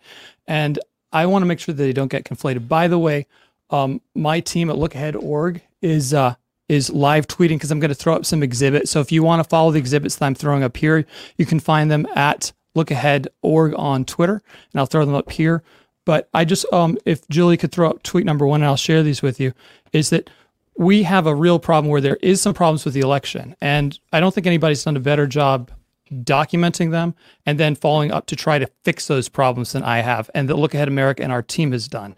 and 0.46 0.78
I 1.14 1.24
want 1.24 1.40
to 1.42 1.46
make 1.46 1.60
sure 1.60 1.74
that 1.74 1.82
they 1.82 1.94
don't 1.94 2.10
get 2.10 2.24
conflated. 2.24 2.68
By 2.68 2.88
the 2.88 2.98
way, 2.98 3.26
um, 3.70 4.02
my 4.14 4.40
team 4.40 4.68
at 4.68 4.76
LookAhead.org 4.76 5.62
is 5.80 6.12
uh, 6.12 6.34
is 6.68 6.90
live 6.90 7.26
tweeting 7.26 7.56
because 7.56 7.70
I'm 7.70 7.80
going 7.80 7.88
to 7.88 7.94
throw 7.94 8.14
up 8.14 8.26
some 8.26 8.42
exhibits. 8.42 8.90
So 8.90 9.00
if 9.00 9.10
you 9.10 9.22
want 9.22 9.42
to 9.42 9.48
follow 9.48 9.70
the 9.70 9.78
exhibits 9.78 10.16
that 10.16 10.26
I'm 10.26 10.34
throwing 10.34 10.62
up 10.62 10.76
here, 10.76 11.06
you 11.38 11.46
can 11.46 11.58
find 11.58 11.90
them 11.90 12.06
at 12.14 12.52
LookAhead.org 12.76 13.74
on 13.76 14.04
Twitter, 14.04 14.42
and 14.72 14.80
I'll 14.80 14.86
throw 14.86 15.04
them 15.04 15.14
up 15.14 15.30
here. 15.30 15.62
But 16.04 16.28
I 16.34 16.44
just, 16.44 16.66
um, 16.72 16.98
if 17.04 17.26
Julie 17.28 17.56
could 17.56 17.72
throw 17.72 17.90
up 17.90 18.02
tweet 18.02 18.26
number 18.26 18.46
one, 18.46 18.62
and 18.62 18.68
I'll 18.68 18.76
share 18.76 19.02
these 19.02 19.22
with 19.22 19.38
you, 19.38 19.52
is 19.92 20.10
that 20.10 20.30
we 20.76 21.02
have 21.04 21.26
a 21.26 21.34
real 21.34 21.58
problem 21.58 21.90
where 21.90 22.00
there 22.00 22.18
is 22.22 22.40
some 22.40 22.54
problems 22.54 22.84
with 22.84 22.94
the 22.94 23.00
election, 23.00 23.54
and 23.60 23.98
I 24.12 24.20
don't 24.20 24.34
think 24.34 24.46
anybody's 24.46 24.84
done 24.84 24.96
a 24.96 25.00
better 25.00 25.26
job 25.26 25.70
documenting 26.12 26.90
them 26.90 27.14
and 27.46 27.58
then 27.58 27.74
following 27.74 28.12
up 28.12 28.26
to 28.26 28.36
try 28.36 28.58
to 28.58 28.68
fix 28.84 29.06
those 29.06 29.28
problems 29.28 29.72
than 29.72 29.82
I 29.82 30.00
have, 30.00 30.30
and 30.34 30.48
that 30.48 30.56
Look 30.56 30.74
Ahead 30.74 30.88
America 30.88 31.22
and 31.22 31.32
our 31.32 31.42
team 31.42 31.72
has 31.72 31.88
done. 31.88 32.16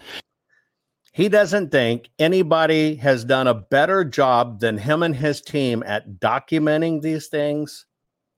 He 1.12 1.28
doesn't 1.28 1.70
think 1.70 2.10
anybody 2.18 2.96
has 2.96 3.24
done 3.24 3.46
a 3.46 3.54
better 3.54 4.04
job 4.04 4.58
than 4.58 4.78
him 4.78 5.02
and 5.04 5.14
his 5.14 5.40
team 5.40 5.84
at 5.86 6.18
documenting 6.18 7.02
these 7.02 7.28
things 7.28 7.86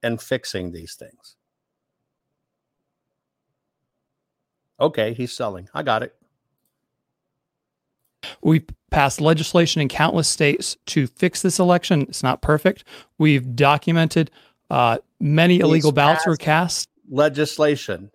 and 0.02 0.20
fixing 0.20 0.72
these 0.72 0.94
things. 0.94 1.35
Okay, 4.78 5.14
he's 5.14 5.32
selling. 5.32 5.68
I 5.74 5.82
got 5.82 6.02
it. 6.02 6.14
We 8.42 8.64
passed 8.90 9.20
legislation 9.20 9.80
in 9.80 9.88
countless 9.88 10.28
states 10.28 10.76
to 10.86 11.06
fix 11.06 11.42
this 11.42 11.58
election. 11.58 12.02
It's 12.02 12.22
not 12.22 12.42
perfect. 12.42 12.84
We've 13.18 13.54
documented 13.54 14.30
uh, 14.70 14.98
many 15.20 15.60
illegal 15.60 15.92
ballots 15.92 16.26
were 16.26 16.36
cast. 16.36 16.88
Legislation. 17.08 18.10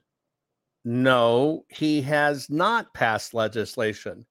No, 0.83 1.65
he 1.69 2.01
has 2.01 2.49
not 2.49 2.93
passed 2.93 3.33
legislation. 3.33 4.25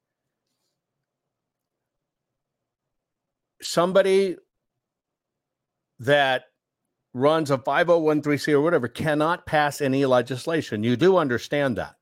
Somebody 3.63 4.37
that 6.01 6.45
runs 7.13 7.51
a 7.51 7.59
5013C 7.59 8.53
or 8.53 8.61
whatever 8.61 8.89
cannot 8.89 9.47
pass 9.47 9.81
any 9.81 10.07
legislation. 10.07 10.83
You 10.83 10.97
do 10.97 11.17
understand 11.17 11.77
that. 11.77 11.97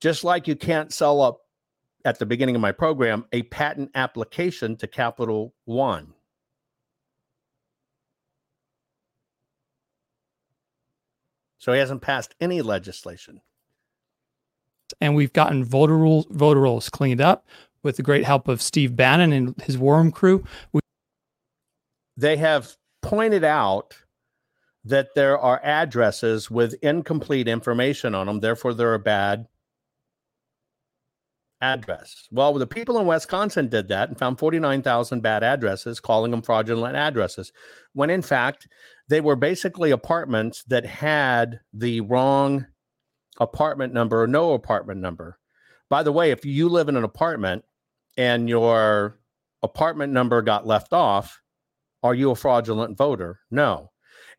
Just 0.00 0.24
like 0.24 0.48
you 0.48 0.56
can't 0.56 0.92
sell 0.92 1.20
up 1.20 1.40
at 2.04 2.18
the 2.18 2.26
beginning 2.26 2.54
of 2.54 2.60
my 2.60 2.72
program 2.72 3.26
a 3.32 3.42
patent 3.44 3.90
application 3.94 4.76
to 4.76 4.86
Capital 4.86 5.54
One. 5.66 6.14
So 11.58 11.72
he 11.72 11.78
hasn't 11.78 12.00
passed 12.00 12.34
any 12.40 12.62
legislation. 12.62 13.40
and 15.00 15.14
we've 15.14 15.32
gotten 15.32 15.64
voter 15.64 15.96
rules 15.96 16.26
voter 16.30 16.60
rolls 16.60 16.88
cleaned 16.88 17.20
up 17.20 17.46
with 17.82 17.96
the 17.96 18.02
great 18.02 18.24
help 18.24 18.48
of 18.48 18.60
Steve 18.62 18.96
Bannon 18.96 19.32
and 19.32 19.60
his 19.62 19.78
war 19.78 19.98
room 19.98 20.10
crew. 20.10 20.44
We 20.72 20.80
they 22.16 22.36
have 22.36 22.76
pointed 23.02 23.44
out 23.44 23.94
that 24.84 25.14
there 25.14 25.38
are 25.38 25.60
addresses 25.62 26.50
with 26.50 26.74
incomplete 26.82 27.48
information 27.48 28.14
on 28.14 28.26
them, 28.26 28.40
therefore 28.40 28.74
they're 28.74 28.94
a 28.94 28.98
bad 28.98 29.46
address. 31.60 32.28
Well, 32.30 32.54
the 32.54 32.66
people 32.66 32.98
in 32.98 33.06
Wisconsin 33.06 33.68
did 33.68 33.88
that 33.88 34.08
and 34.08 34.18
found 34.18 34.38
49,000 34.38 35.20
bad 35.20 35.42
addresses, 35.42 36.00
calling 36.00 36.30
them 36.30 36.42
fraudulent 36.42 36.96
addresses, 36.96 37.52
when 37.92 38.10
in 38.10 38.22
fact 38.22 38.68
they 39.08 39.20
were 39.20 39.36
basically 39.36 39.90
apartments 39.90 40.64
that 40.64 40.86
had 40.86 41.60
the 41.72 42.00
wrong 42.00 42.66
apartment 43.38 43.92
number 43.92 44.22
or 44.22 44.26
no 44.26 44.52
apartment 44.52 45.00
number. 45.00 45.38
By 45.88 46.02
the 46.02 46.12
way, 46.12 46.30
if 46.30 46.44
you 46.44 46.68
live 46.68 46.88
in 46.88 46.96
an 46.96 47.04
apartment 47.04 47.64
and 48.16 48.48
your 48.48 49.18
apartment 49.62 50.12
number 50.12 50.40
got 50.42 50.66
left 50.66 50.92
off, 50.92 51.40
are 52.02 52.14
you 52.14 52.30
a 52.30 52.36
fraudulent 52.36 52.96
voter? 52.96 53.40
No. 53.50 53.90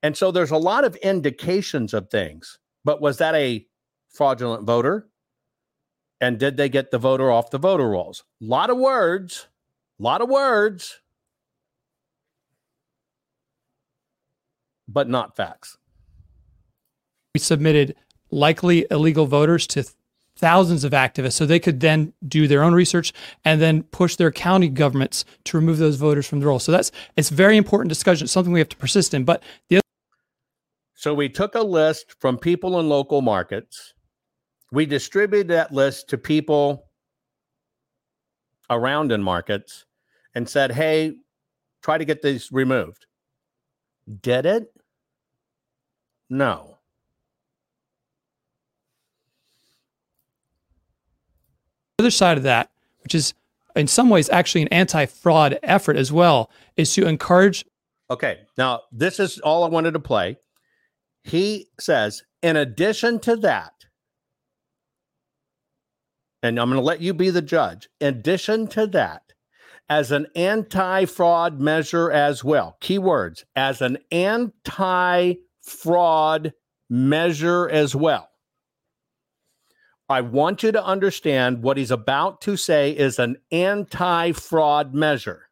And 0.01 0.17
so 0.17 0.31
there's 0.31 0.51
a 0.51 0.57
lot 0.57 0.83
of 0.83 0.95
indications 0.97 1.93
of 1.93 2.09
things. 2.09 2.57
But 2.83 3.01
was 3.01 3.17
that 3.17 3.35
a 3.35 3.65
fraudulent 4.09 4.65
voter? 4.65 5.07
And 6.21 6.37
did 6.39 6.55
they 6.55 6.69
get 6.69 6.91
the 6.91 6.99
voter 6.99 7.31
off 7.31 7.49
the 7.49 7.57
voter 7.57 7.89
rolls? 7.89 8.23
A 8.41 8.45
lot 8.45 8.69
of 8.69 8.77
words, 8.77 9.47
a 9.99 10.03
lot 10.03 10.21
of 10.21 10.29
words, 10.29 11.01
but 14.87 15.09
not 15.09 15.35
facts. 15.35 15.77
we 17.33 17.39
submitted 17.39 17.95
likely 18.29 18.85
illegal 18.91 19.25
voters 19.25 19.65
to 19.67 19.83
th- 19.83 19.95
thousands 20.37 20.83
of 20.83 20.91
activists 20.91 21.33
so 21.33 21.45
they 21.45 21.59
could 21.59 21.79
then 21.81 22.13
do 22.27 22.47
their 22.47 22.63
own 22.63 22.73
research 22.73 23.13
and 23.45 23.61
then 23.61 23.83
push 23.83 24.15
their 24.15 24.31
county 24.31 24.67
governments 24.69 25.23
to 25.45 25.57
remove 25.57 25.77
those 25.77 25.95
voters 25.97 26.27
from 26.27 26.39
the 26.39 26.45
roll. 26.45 26.59
So 26.59 26.71
that's 26.71 26.91
it's 27.17 27.29
very 27.29 27.57
important 27.57 27.89
discussion. 27.89 28.25
It's 28.25 28.33
something 28.33 28.53
we 28.53 28.59
have 28.59 28.69
to 28.69 28.77
persist 28.77 29.13
in. 29.13 29.23
But 29.23 29.43
the 29.69 29.77
other 29.77 29.81
So 30.95 31.13
we 31.13 31.29
took 31.29 31.55
a 31.55 31.61
list 31.61 32.15
from 32.19 32.37
people 32.37 32.79
in 32.79 32.89
local 32.89 33.21
markets. 33.21 33.93
We 34.71 34.85
distributed 34.85 35.49
that 35.49 35.73
list 35.73 36.09
to 36.09 36.17
people 36.17 36.87
around 38.69 39.11
in 39.11 39.21
markets 39.21 39.85
and 40.33 40.47
said, 40.47 40.71
hey, 40.71 41.17
try 41.81 41.97
to 41.97 42.05
get 42.05 42.21
these 42.21 42.51
removed. 42.51 43.05
Did 44.21 44.45
it? 44.45 44.73
No. 46.29 46.77
other 52.01 52.09
side 52.09 52.35
of 52.35 52.43
that, 52.43 52.71
which 53.03 53.13
is 53.13 53.35
in 53.75 53.85
some 53.85 54.09
ways 54.09 54.27
actually 54.29 54.63
an 54.63 54.67
anti-fraud 54.69 55.59
effort 55.61 55.95
as 55.95 56.11
well, 56.11 56.49
is 56.75 56.93
to 56.95 57.07
encourage 57.07 57.65
Okay. 58.09 58.39
Now, 58.57 58.81
this 58.91 59.21
is 59.21 59.39
all 59.39 59.63
I 59.63 59.69
wanted 59.69 59.91
to 59.91 59.99
play. 59.99 60.35
He 61.23 61.69
says, 61.79 62.23
in 62.41 62.57
addition 62.57 63.19
to 63.19 63.37
that, 63.37 63.80
and 66.43 66.59
I'm 66.59 66.69
going 66.69 66.81
to 66.81 66.85
let 66.85 67.01
you 67.01 67.13
be 67.13 67.29
the 67.29 67.41
judge, 67.41 67.89
in 67.99 68.07
addition 68.07 68.67
to 68.67 68.87
that, 68.87 69.33
as 69.89 70.11
an 70.11 70.27
anti 70.35 71.05
fraud 71.05 71.59
measure 71.59 72.11
as 72.11 72.43
well, 72.43 72.77
keywords, 72.81 73.43
as 73.55 73.81
an 73.81 73.97
anti 74.11 75.35
fraud 75.61 76.53
measure 76.89 77.69
as 77.69 77.95
well. 77.95 78.29
I 80.09 80.21
want 80.21 80.61
you 80.61 80.73
to 80.73 80.83
understand 80.83 81.63
what 81.63 81.77
he's 81.77 81.91
about 81.91 82.41
to 82.41 82.57
say 82.57 82.91
is 82.91 83.17
an 83.17 83.37
anti 83.51 84.31
fraud 84.33 84.93
measure. 84.93 85.47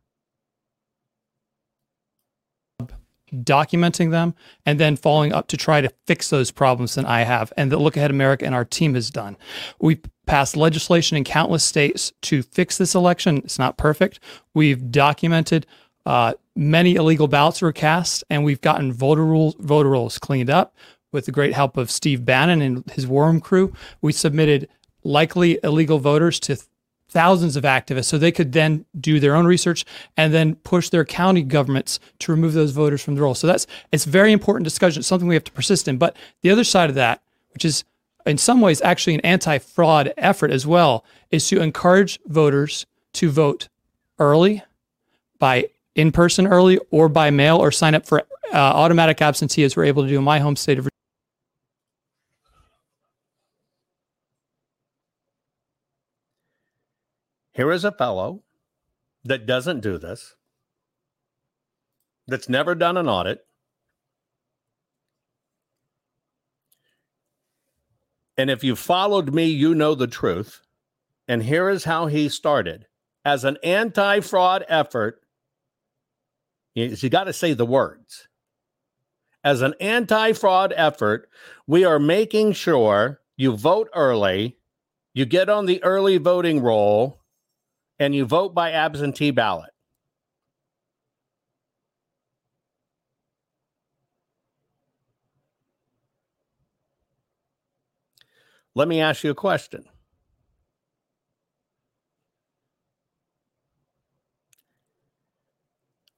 documenting 3.31 4.11
them 4.11 4.33
and 4.65 4.79
then 4.79 4.95
following 4.95 5.33
up 5.33 5.47
to 5.47 5.57
try 5.57 5.81
to 5.81 5.89
fix 6.07 6.29
those 6.29 6.51
problems 6.51 6.95
that 6.95 7.05
I 7.05 7.23
have 7.23 7.53
and 7.57 7.71
that 7.71 7.77
Look 7.77 7.97
Ahead 7.97 8.11
America 8.11 8.45
and 8.45 8.55
our 8.55 8.65
team 8.65 8.95
has 8.95 9.09
done. 9.09 9.37
We 9.79 9.99
passed 10.29 10.55
legislation 10.55 11.17
in 11.17 11.23
countless 11.23 11.63
states 11.63 12.13
to 12.21 12.43
fix 12.43 12.77
this 12.77 12.93
election. 12.93 13.37
It's 13.37 13.57
not 13.57 13.77
perfect. 13.77 14.19
We've 14.53 14.91
documented 14.91 15.65
uh, 16.05 16.35
many 16.55 16.93
illegal 16.93 17.27
ballots 17.27 17.63
were 17.63 17.71
cast, 17.71 18.23
and 18.29 18.43
we've 18.43 18.61
gotten 18.61 18.93
voter 18.93 19.25
rules 19.25 19.55
voter 19.57 19.89
rolls 19.89 20.19
cleaned 20.19 20.51
up 20.51 20.75
with 21.11 21.25
the 21.25 21.31
great 21.31 21.53
help 21.53 21.77
of 21.77 21.89
Steve 21.89 22.25
Bannon 22.25 22.61
and 22.61 22.87
his 22.91 23.07
war 23.07 23.25
room 23.25 23.41
crew. 23.41 23.73
We 24.03 24.13
submitted 24.13 24.69
likely 25.03 25.59
illegal 25.63 25.97
voters 25.97 26.39
to 26.41 26.57
thousands 27.09 27.55
of 27.55 27.63
activists 27.63 28.05
so 28.05 28.19
they 28.19 28.31
could 28.31 28.51
then 28.51 28.85
do 28.99 29.19
their 29.19 29.35
own 29.35 29.47
research 29.47 29.83
and 30.15 30.31
then 30.31 30.53
push 30.57 30.89
their 30.89 31.05
county 31.05 31.41
governments 31.41 31.99
to 32.19 32.31
remove 32.31 32.53
those 32.53 32.69
voters 32.69 33.01
from 33.01 33.15
the 33.15 33.21
roll. 33.23 33.33
So 33.33 33.47
that's 33.47 33.65
it's 33.91 34.05
very 34.05 34.31
important 34.31 34.65
discussion. 34.65 34.99
It's 34.99 35.07
something 35.07 35.27
we 35.27 35.33
have 35.33 35.43
to 35.45 35.51
persist 35.51 35.87
in. 35.87 35.97
But 35.97 36.15
the 36.43 36.51
other 36.51 36.63
side 36.63 36.89
of 36.89 36.95
that, 36.95 37.23
which 37.51 37.65
is 37.65 37.83
in 38.25 38.37
some 38.37 38.61
ways 38.61 38.81
actually 38.81 39.15
an 39.15 39.21
anti-fraud 39.21 40.13
effort 40.17 40.51
as 40.51 40.67
well, 40.67 41.03
is 41.31 41.47
to 41.49 41.61
encourage 41.61 42.19
voters 42.25 42.85
to 43.13 43.29
vote 43.29 43.69
early 44.19 44.63
by 45.39 45.69
in 45.95 46.11
person 46.11 46.47
early 46.47 46.79
or 46.91 47.09
by 47.09 47.29
mail 47.29 47.57
or 47.57 47.71
sign 47.71 47.95
up 47.95 48.05
for 48.05 48.21
uh, 48.53 48.55
automatic 48.55 49.21
absentee 49.21 49.63
as 49.63 49.75
we're 49.75 49.85
able 49.85 50.03
to 50.03 50.09
do 50.09 50.17
in 50.17 50.23
my 50.23 50.39
home 50.39 50.55
state 50.55 50.77
of 50.77 50.83
Virginia. 50.83 50.89
Here 57.53 57.71
is 57.71 57.83
a 57.83 57.91
fellow 57.91 58.43
that 59.25 59.45
doesn't 59.45 59.81
do 59.81 59.97
this, 59.97 60.35
that's 62.27 62.47
never 62.47 62.73
done 62.75 62.95
an 62.95 63.09
audit. 63.09 63.45
And 68.39 68.49
if 68.49 68.63
you 68.63 68.77
followed 68.77 69.33
me, 69.33 69.47
you 69.47 69.75
know 69.75 69.95
the 69.95 70.07
truth. 70.07 70.61
And 71.27 71.43
here 71.43 71.67
is 71.67 71.83
how 71.83 72.05
he 72.05 72.29
started 72.29 72.87
as 73.25 73.43
an 73.43 73.57
anti 73.65 74.21
fraud 74.21 74.63
effort. 74.69 75.21
You, 76.73 76.85
you 76.85 77.09
got 77.09 77.25
to 77.25 77.33
say 77.33 77.51
the 77.51 77.65
words. 77.65 78.29
As 79.43 79.61
an 79.61 79.73
anti 79.81 80.31
fraud 80.31 80.73
effort, 80.77 81.29
we 81.67 81.83
are 81.83 81.99
making 81.99 82.53
sure 82.53 83.19
you 83.35 83.57
vote 83.57 83.89
early, 83.93 84.55
you 85.13 85.25
get 85.25 85.49
on 85.49 85.65
the 85.65 85.83
early 85.83 86.15
voting 86.15 86.61
roll, 86.61 87.19
and 87.99 88.15
you 88.15 88.23
vote 88.23 88.55
by 88.55 88.71
absentee 88.71 89.31
ballot. 89.31 89.71
Let 98.79 98.87
me 98.87 99.01
ask 99.01 99.25
you 99.25 99.31
a 99.31 99.35
question. 99.35 99.83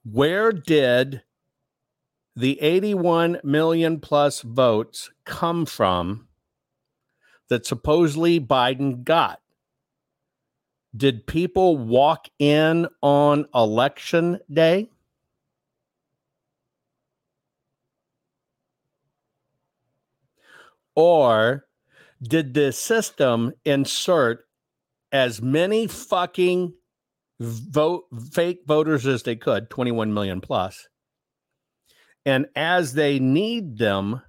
Where 0.04 0.52
did 0.52 1.24
the 2.36 2.60
81 2.60 3.40
million 3.42 3.98
plus 3.98 4.42
votes 4.42 5.10
come 5.24 5.66
from 5.66 6.28
that 7.48 7.66
supposedly 7.66 8.38
Biden 8.38 9.02
got? 9.02 9.40
Did 10.96 11.26
people 11.26 11.76
walk 11.76 12.28
in 12.38 12.86
on 13.02 13.46
election 13.52 14.38
day? 14.48 14.88
Or 20.94 21.66
did 22.22 22.54
the 22.54 22.72
system 22.72 23.52
insert 23.64 24.44
as 25.10 25.42
many 25.42 25.86
fucking 25.86 26.72
vote 27.40 28.04
fake 28.32 28.60
voters 28.66 29.06
as 29.06 29.24
they 29.24 29.36
could, 29.36 29.68
21 29.68 30.14
million 30.14 30.40
plus. 30.40 30.88
And 32.24 32.46
as 32.54 32.94
they 32.94 33.18
need 33.18 33.78
them, 33.78 34.22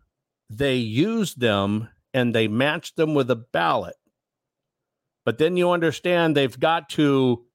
they 0.50 0.76
use 0.76 1.36
them 1.36 1.90
and 2.14 2.34
they 2.34 2.48
match 2.48 2.96
them 2.96 3.14
with 3.14 3.30
a 3.30 3.36
ballot. 3.36 3.96
But 5.26 5.38
then 5.38 5.56
you 5.56 5.72
understand 5.72 6.36
they've 6.36 6.60
got 6.60 6.90
to 6.90 7.46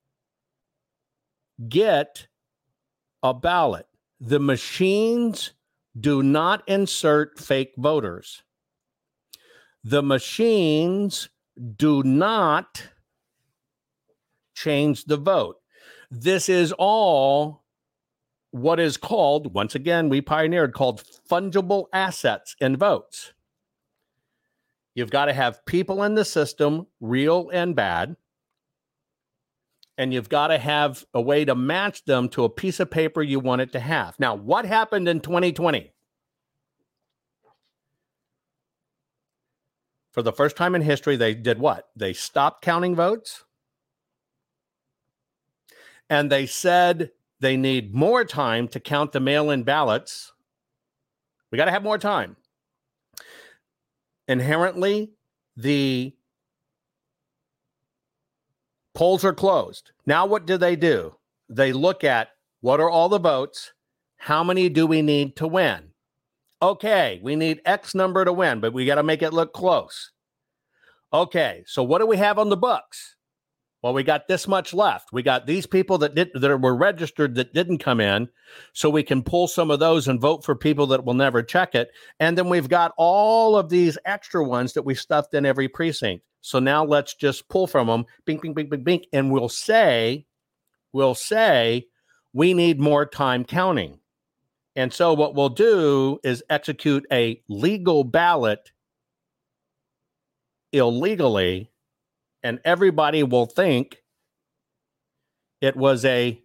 get 1.68 2.28
a 3.22 3.34
ballot. 3.34 3.86
The 4.20 4.40
machines 4.40 5.52
do 5.98 6.22
not 6.22 6.62
insert 6.66 7.38
fake 7.38 7.74
voters. 7.76 8.42
The 9.84 10.02
machines 10.02 11.28
do 11.76 12.02
not 12.02 12.88
change 14.54 15.04
the 15.04 15.16
vote. 15.16 15.56
This 16.10 16.48
is 16.48 16.72
all 16.78 17.64
what 18.50 18.80
is 18.80 18.96
called, 18.96 19.54
once 19.54 19.74
again, 19.74 20.08
we 20.08 20.20
pioneered 20.20 20.72
called 20.72 21.02
fungible 21.30 21.86
assets 21.92 22.56
and 22.60 22.78
votes. 22.78 23.32
You've 24.94 25.10
got 25.10 25.26
to 25.26 25.32
have 25.32 25.64
people 25.66 26.02
in 26.02 26.14
the 26.14 26.24
system, 26.24 26.86
real 27.00 27.50
and 27.52 27.76
bad. 27.76 28.16
And 29.96 30.12
you've 30.14 30.28
got 30.28 30.48
to 30.48 30.58
have 30.58 31.04
a 31.12 31.20
way 31.20 31.44
to 31.44 31.54
match 31.54 32.04
them 32.04 32.28
to 32.30 32.44
a 32.44 32.48
piece 32.48 32.80
of 32.80 32.90
paper 32.90 33.22
you 33.22 33.38
want 33.40 33.60
it 33.60 33.72
to 33.72 33.80
have. 33.80 34.18
Now, 34.18 34.34
what 34.34 34.64
happened 34.64 35.08
in 35.08 35.20
2020? 35.20 35.92
For 40.18 40.22
the 40.22 40.32
first 40.32 40.56
time 40.56 40.74
in 40.74 40.82
history, 40.82 41.14
they 41.14 41.32
did 41.32 41.60
what? 41.60 41.90
They 41.94 42.12
stopped 42.12 42.60
counting 42.60 42.96
votes 42.96 43.44
and 46.10 46.28
they 46.28 46.44
said 46.44 47.12
they 47.38 47.56
need 47.56 47.94
more 47.94 48.24
time 48.24 48.66
to 48.70 48.80
count 48.80 49.12
the 49.12 49.20
mail 49.20 49.48
in 49.48 49.62
ballots. 49.62 50.32
We 51.52 51.56
got 51.56 51.66
to 51.66 51.70
have 51.70 51.84
more 51.84 51.98
time. 51.98 52.34
Inherently, 54.26 55.12
the 55.56 56.16
polls 58.94 59.24
are 59.24 59.32
closed. 59.32 59.92
Now, 60.04 60.26
what 60.26 60.46
do 60.46 60.56
they 60.56 60.74
do? 60.74 61.14
They 61.48 61.72
look 61.72 62.02
at 62.02 62.30
what 62.60 62.80
are 62.80 62.90
all 62.90 63.08
the 63.08 63.20
votes? 63.20 63.72
How 64.16 64.42
many 64.42 64.68
do 64.68 64.84
we 64.84 65.00
need 65.00 65.36
to 65.36 65.46
win? 65.46 65.92
Okay, 66.60 67.20
we 67.22 67.36
need 67.36 67.60
X 67.64 67.94
number 67.94 68.24
to 68.24 68.32
win, 68.32 68.60
but 68.60 68.72
we 68.72 68.84
got 68.84 68.96
to 68.96 69.02
make 69.02 69.22
it 69.22 69.32
look 69.32 69.52
close. 69.52 70.10
Okay, 71.12 71.62
so 71.66 71.82
what 71.82 72.00
do 72.00 72.06
we 72.06 72.16
have 72.16 72.38
on 72.38 72.48
the 72.48 72.56
books? 72.56 73.16
Well, 73.80 73.94
we 73.94 74.02
got 74.02 74.26
this 74.26 74.48
much 74.48 74.74
left. 74.74 75.12
We 75.12 75.22
got 75.22 75.46
these 75.46 75.64
people 75.64 75.98
that 75.98 76.16
did 76.16 76.30
that 76.34 76.60
were 76.60 76.74
registered 76.74 77.36
that 77.36 77.54
didn't 77.54 77.78
come 77.78 78.00
in, 78.00 78.28
so 78.72 78.90
we 78.90 79.04
can 79.04 79.22
pull 79.22 79.46
some 79.46 79.70
of 79.70 79.78
those 79.78 80.08
and 80.08 80.20
vote 80.20 80.44
for 80.44 80.56
people 80.56 80.88
that 80.88 81.04
will 81.04 81.14
never 81.14 81.44
check 81.44 81.76
it. 81.76 81.90
And 82.18 82.36
then 82.36 82.48
we've 82.48 82.68
got 82.68 82.92
all 82.98 83.56
of 83.56 83.68
these 83.68 83.96
extra 84.04 84.42
ones 84.42 84.72
that 84.72 84.82
we 84.82 84.96
stuffed 84.96 85.32
in 85.32 85.46
every 85.46 85.68
precinct. 85.68 86.24
So 86.40 86.58
now 86.58 86.84
let's 86.84 87.14
just 87.14 87.48
pull 87.48 87.68
from 87.68 87.86
them, 87.86 88.04
bink, 88.24 88.42
bink, 88.42 88.56
bink, 88.56 88.70
bink, 88.70 88.84
bink, 88.84 89.06
and 89.12 89.30
we'll 89.30 89.48
say, 89.48 90.26
we'll 90.92 91.14
say, 91.14 91.86
we 92.32 92.54
need 92.54 92.80
more 92.80 93.06
time 93.06 93.44
counting. 93.44 94.00
And 94.78 94.92
so 94.92 95.12
what 95.12 95.34
we'll 95.34 95.48
do 95.48 96.20
is 96.22 96.44
execute 96.48 97.04
a 97.10 97.42
legal 97.48 98.04
ballot 98.04 98.70
illegally 100.70 101.72
and 102.44 102.60
everybody 102.64 103.24
will 103.24 103.46
think 103.46 104.04
it 105.60 105.74
was 105.74 106.04
a 106.04 106.40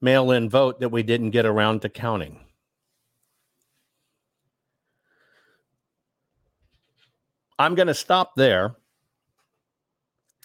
mail 0.00 0.30
in 0.30 0.48
vote 0.48 0.80
that 0.80 0.88
we 0.88 1.02
didn't 1.02 1.32
get 1.32 1.44
around 1.44 1.82
to 1.82 1.90
counting. 1.90 2.40
I'm 7.58 7.74
going 7.74 7.88
to 7.88 7.94
stop 7.94 8.36
there. 8.36 8.74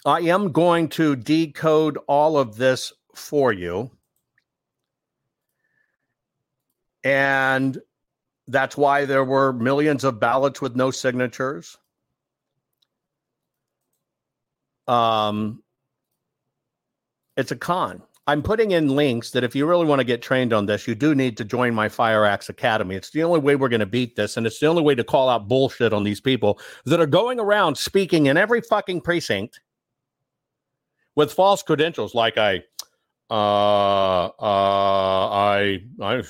I 0.04 0.20
am 0.20 0.52
going 0.52 0.90
to 0.90 1.16
decode 1.16 1.96
all 2.06 2.36
of 2.36 2.56
this 2.56 2.92
for 3.14 3.54
you. 3.54 3.90
And 7.04 7.80
that's 8.48 8.76
why 8.76 9.04
there 9.04 9.24
were 9.24 9.52
millions 9.52 10.04
of 10.04 10.20
ballots 10.20 10.60
with 10.60 10.76
no 10.76 10.90
signatures. 10.90 11.78
Um, 14.88 15.62
it's 17.36 17.52
a 17.52 17.56
con. 17.56 18.02
I'm 18.26 18.42
putting 18.42 18.72
in 18.72 18.94
links 18.94 19.30
that 19.30 19.44
if 19.44 19.56
you 19.56 19.66
really 19.66 19.86
want 19.86 20.00
to 20.00 20.04
get 20.04 20.22
trained 20.22 20.52
on 20.52 20.66
this, 20.66 20.86
you 20.86 20.94
do 20.94 21.14
need 21.14 21.36
to 21.38 21.44
join 21.44 21.74
my 21.74 21.88
Fire 21.88 22.24
Axe 22.24 22.48
Academy. 22.48 22.94
It's 22.94 23.10
the 23.10 23.22
only 23.24 23.40
way 23.40 23.56
we're 23.56 23.68
going 23.68 23.80
to 23.80 23.86
beat 23.86 24.14
this, 24.14 24.36
and 24.36 24.46
it's 24.46 24.60
the 24.60 24.66
only 24.66 24.82
way 24.82 24.94
to 24.94 25.02
call 25.02 25.28
out 25.28 25.48
bullshit 25.48 25.92
on 25.92 26.04
these 26.04 26.20
people 26.20 26.60
that 26.84 27.00
are 27.00 27.06
going 27.06 27.40
around 27.40 27.76
speaking 27.76 28.26
in 28.26 28.36
every 28.36 28.60
fucking 28.60 29.00
precinct 29.00 29.60
with 31.16 31.32
false 31.32 31.62
credentials, 31.62 32.14
like 32.14 32.38
I, 32.38 32.62
uh, 33.30 34.26
uh, 34.26 35.28
I, 35.28 35.82
I, 36.00 36.22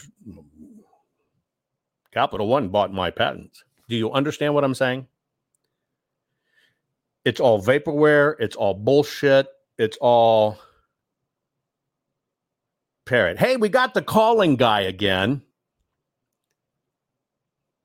Capital 2.13 2.49
One 2.49 2.69
bought 2.69 2.93
my 2.93 3.11
patents. 3.11 3.65
Do 3.89 3.97
you 3.97 4.13
understand 4.13 4.55
what 4.55 4.65
I'm 4.65 4.75
saying? 4.75 5.07
It's 7.25 7.41
all 7.41 7.63
vaporware. 7.63 8.35
It's 8.39 8.57
all 8.57 8.75
bullshit. 8.75 9.47
It's 9.79 9.99
all 10.01 10.59
parrot. 13.05 13.39
Hey, 13.39 13.57
we 13.57 13.69
got 13.69 13.95
the 13.95 14.03
calling 14.03 14.57
guy 14.57 14.83
again. 14.83 15.43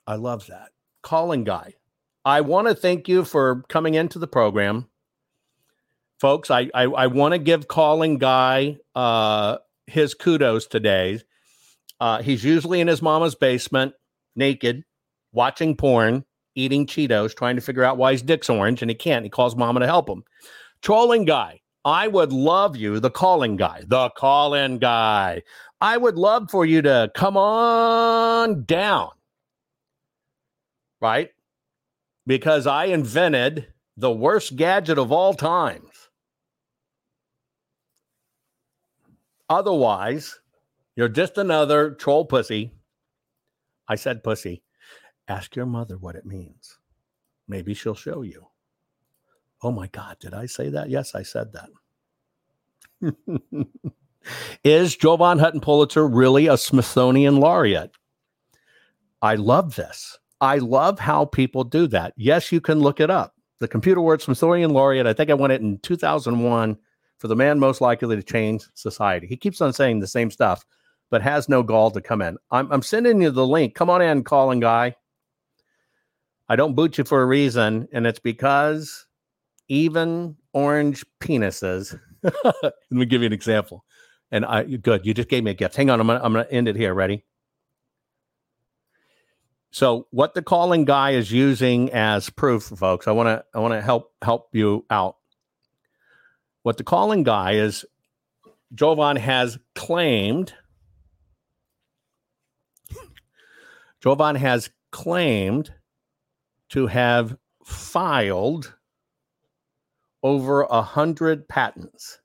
I 0.07 0.15
love 0.15 0.47
that. 0.47 0.69
Calling 1.02 1.43
guy. 1.43 1.73
I 2.23 2.41
want 2.41 2.68
to 2.68 2.76
thank 2.76 3.07
you 3.07 3.23
for 3.23 3.64
coming 3.69 3.93
into 3.93 4.19
the 4.19 4.27
program. 4.27 4.88
Folks, 6.19 6.49
I 6.49 6.69
I, 6.73 6.84
I 6.84 7.07
want 7.07 7.34
to 7.34 7.39
give 7.39 7.68
calling 7.68 8.18
guy 8.18 8.77
uh 8.95 9.57
his 9.88 10.14
kudos 10.14 10.68
today. 10.68 11.22
Uh 11.99 12.22
he's 12.22 12.43
usually 12.43 12.81
in 12.81 12.88
his 12.88 13.02
mama's 13.02 13.35
basement, 13.35 13.93
naked, 14.36 14.84
watching 15.32 15.76
porn, 15.76 16.26
eating 16.56 16.86
Cheetos, 16.86 17.36
trying 17.36 17.56
to 17.56 17.62
figure 17.62 17.84
out 17.84 17.98
why 17.98 18.14
his 18.14 18.22
dick's 18.22 18.49
orange, 18.49 18.82
and 18.82 18.90
he 18.90 18.95
can't. 18.95 19.24
He 19.26 19.30
calls 19.30 19.56
mama 19.56 19.80
to 19.82 19.86
help 19.86 20.10
him. 20.10 20.24
Trolling 20.82 21.26
guy. 21.26 21.62
I 21.84 22.07
would 22.07 22.34
love 22.34 22.76
you, 22.76 22.99
the 22.99 23.12
calling 23.12 23.57
guy, 23.57 23.84
the 23.86 24.10
call 24.10 24.56
in 24.56 24.80
guy. 24.80 25.44
I 25.80 25.98
would 25.98 26.16
love 26.16 26.49
for 26.49 26.66
you 26.66 26.82
to 26.82 27.12
come 27.14 27.38
on 27.38 28.64
down, 28.64 29.12
right? 30.99 31.30
Because 32.26 32.66
I 32.66 32.86
invented 32.86 33.68
the 33.98 34.12
worst 34.12 34.56
gadget 34.56 34.98
of 34.98 35.12
all 35.12 35.36
times. 35.36 36.10
Otherwise, 39.48 40.40
you're 40.95 41.07
just 41.07 41.38
another 41.38 41.91
troll 41.91 42.26
pussy. 42.26 42.72
I 43.88 43.95
said 43.95 44.24
pussy. 44.24 44.64
Ask 45.28 45.56
your 45.56 45.66
mother 45.66 45.98
what 45.98 46.16
it 46.16 46.26
means. 46.26 46.78
Maybe 47.48 47.74
she'll 47.74 47.95
show 47.95 48.22
you. 48.22 48.48
Oh 49.62 49.72
my 49.72 49.88
God, 49.88 50.18
did 50.20 50.34
I 50.34 50.45
say 50.45 50.70
that? 50.70 50.90
Yes, 50.90 51.16
I 51.16 51.24
said 51.24 51.53
that. 51.53 51.70
Is 54.64 54.95
Jovan 54.95 55.40
Hutton 55.40 55.62
Pulitzer 55.62 56.07
really 56.07 56.48
a 56.48 56.57
Smithsonian 56.57 57.38
laureate? 57.38 57.91
I 59.22 59.36
love 59.36 59.76
this. 59.76 60.18
I 60.41 60.57
love 60.57 60.99
how 60.99 61.26
people 61.26 61.64
do 61.64 61.88
that. 61.88 62.14
Yes, 62.18 62.52
you 62.52 62.62
can 62.62 62.80
look 62.80 62.99
it 62.99 63.10
up. 63.10 63.34
The 63.60 63.68
Computerworld 63.68 64.22
Smithsonian 64.22 64.72
laureate, 64.72 65.07
I 65.07 65.14
think 65.14 65.30
I 65.30 65.34
won 65.34 65.52
it 65.52 65.62
in 65.62 65.80
2001 65.80 66.78
for 67.18 67.28
the 67.28 67.36
man 67.36 67.60
most 67.60 67.82
likely 67.82 68.16
to 68.16 68.24
change 68.24 68.66
society. 68.74 69.28
He 69.28 69.38
keeps 69.38 69.62
on 69.62 69.74
saying 69.74 69.99
the 69.99 70.07
same 70.07 70.30
stuff, 70.30 70.66
but 71.15 71.21
has 71.21 71.47
no 71.47 71.63
gall 71.63 71.91
to 71.91 72.01
come 72.01 72.21
in. 72.21 72.35
I'm, 72.51 72.69
I'm 72.69 72.81
sending 72.81 73.21
you 73.21 73.31
the 73.31 73.47
link. 73.47 73.73
Come 73.73 73.89
on 73.89 74.01
in, 74.01 74.25
calling 74.25 74.59
guy. 74.59 74.97
I 76.49 76.57
don't 76.57 76.75
boot 76.75 76.97
you 76.97 77.05
for 77.05 77.21
a 77.21 77.25
reason, 77.25 77.87
and 77.93 78.05
it's 78.05 78.19
because 78.19 79.07
even 79.69 80.35
orange 80.51 81.05
penises. 81.21 81.97
Let 82.21 82.73
me 82.89 83.05
give 83.05 83.21
you 83.21 83.27
an 83.27 83.31
example. 83.31 83.85
And 84.29 84.43
I 84.43 84.63
good, 84.63 85.05
you 85.05 85.13
just 85.13 85.29
gave 85.29 85.45
me 85.45 85.51
a 85.51 85.53
gift. 85.53 85.77
Hang 85.77 85.89
on, 85.89 86.01
I'm 86.01 86.07
gonna 86.07 86.19
I'm 86.21 86.33
gonna 86.33 86.47
end 86.51 86.67
it 86.67 86.75
here. 86.75 86.93
Ready? 86.93 87.23
So 89.71 90.07
what 90.11 90.33
the 90.33 90.41
calling 90.41 90.83
guy 90.83 91.11
is 91.11 91.31
using 91.31 91.93
as 91.93 92.29
proof, 92.29 92.63
folks, 92.63 93.07
I 93.07 93.11
want 93.11 93.27
to 93.27 93.45
I 93.53 93.59
want 93.59 93.73
to 93.73 93.81
help 93.81 94.11
help 94.21 94.49
you 94.51 94.85
out. 94.89 95.15
What 96.63 96.75
the 96.75 96.83
calling 96.83 97.23
guy 97.23 97.53
is, 97.53 97.85
Jovan 98.73 99.15
has 99.15 99.57
claimed. 99.75 100.53
Jovan 104.06 104.36
has 104.36 104.69
claimed 104.91 105.73
to 106.69 106.86
have 106.86 107.38
filed 107.64 108.76
over 110.22 110.61
a 110.61 110.84
hundred 110.84 111.48
patents. 111.48 112.19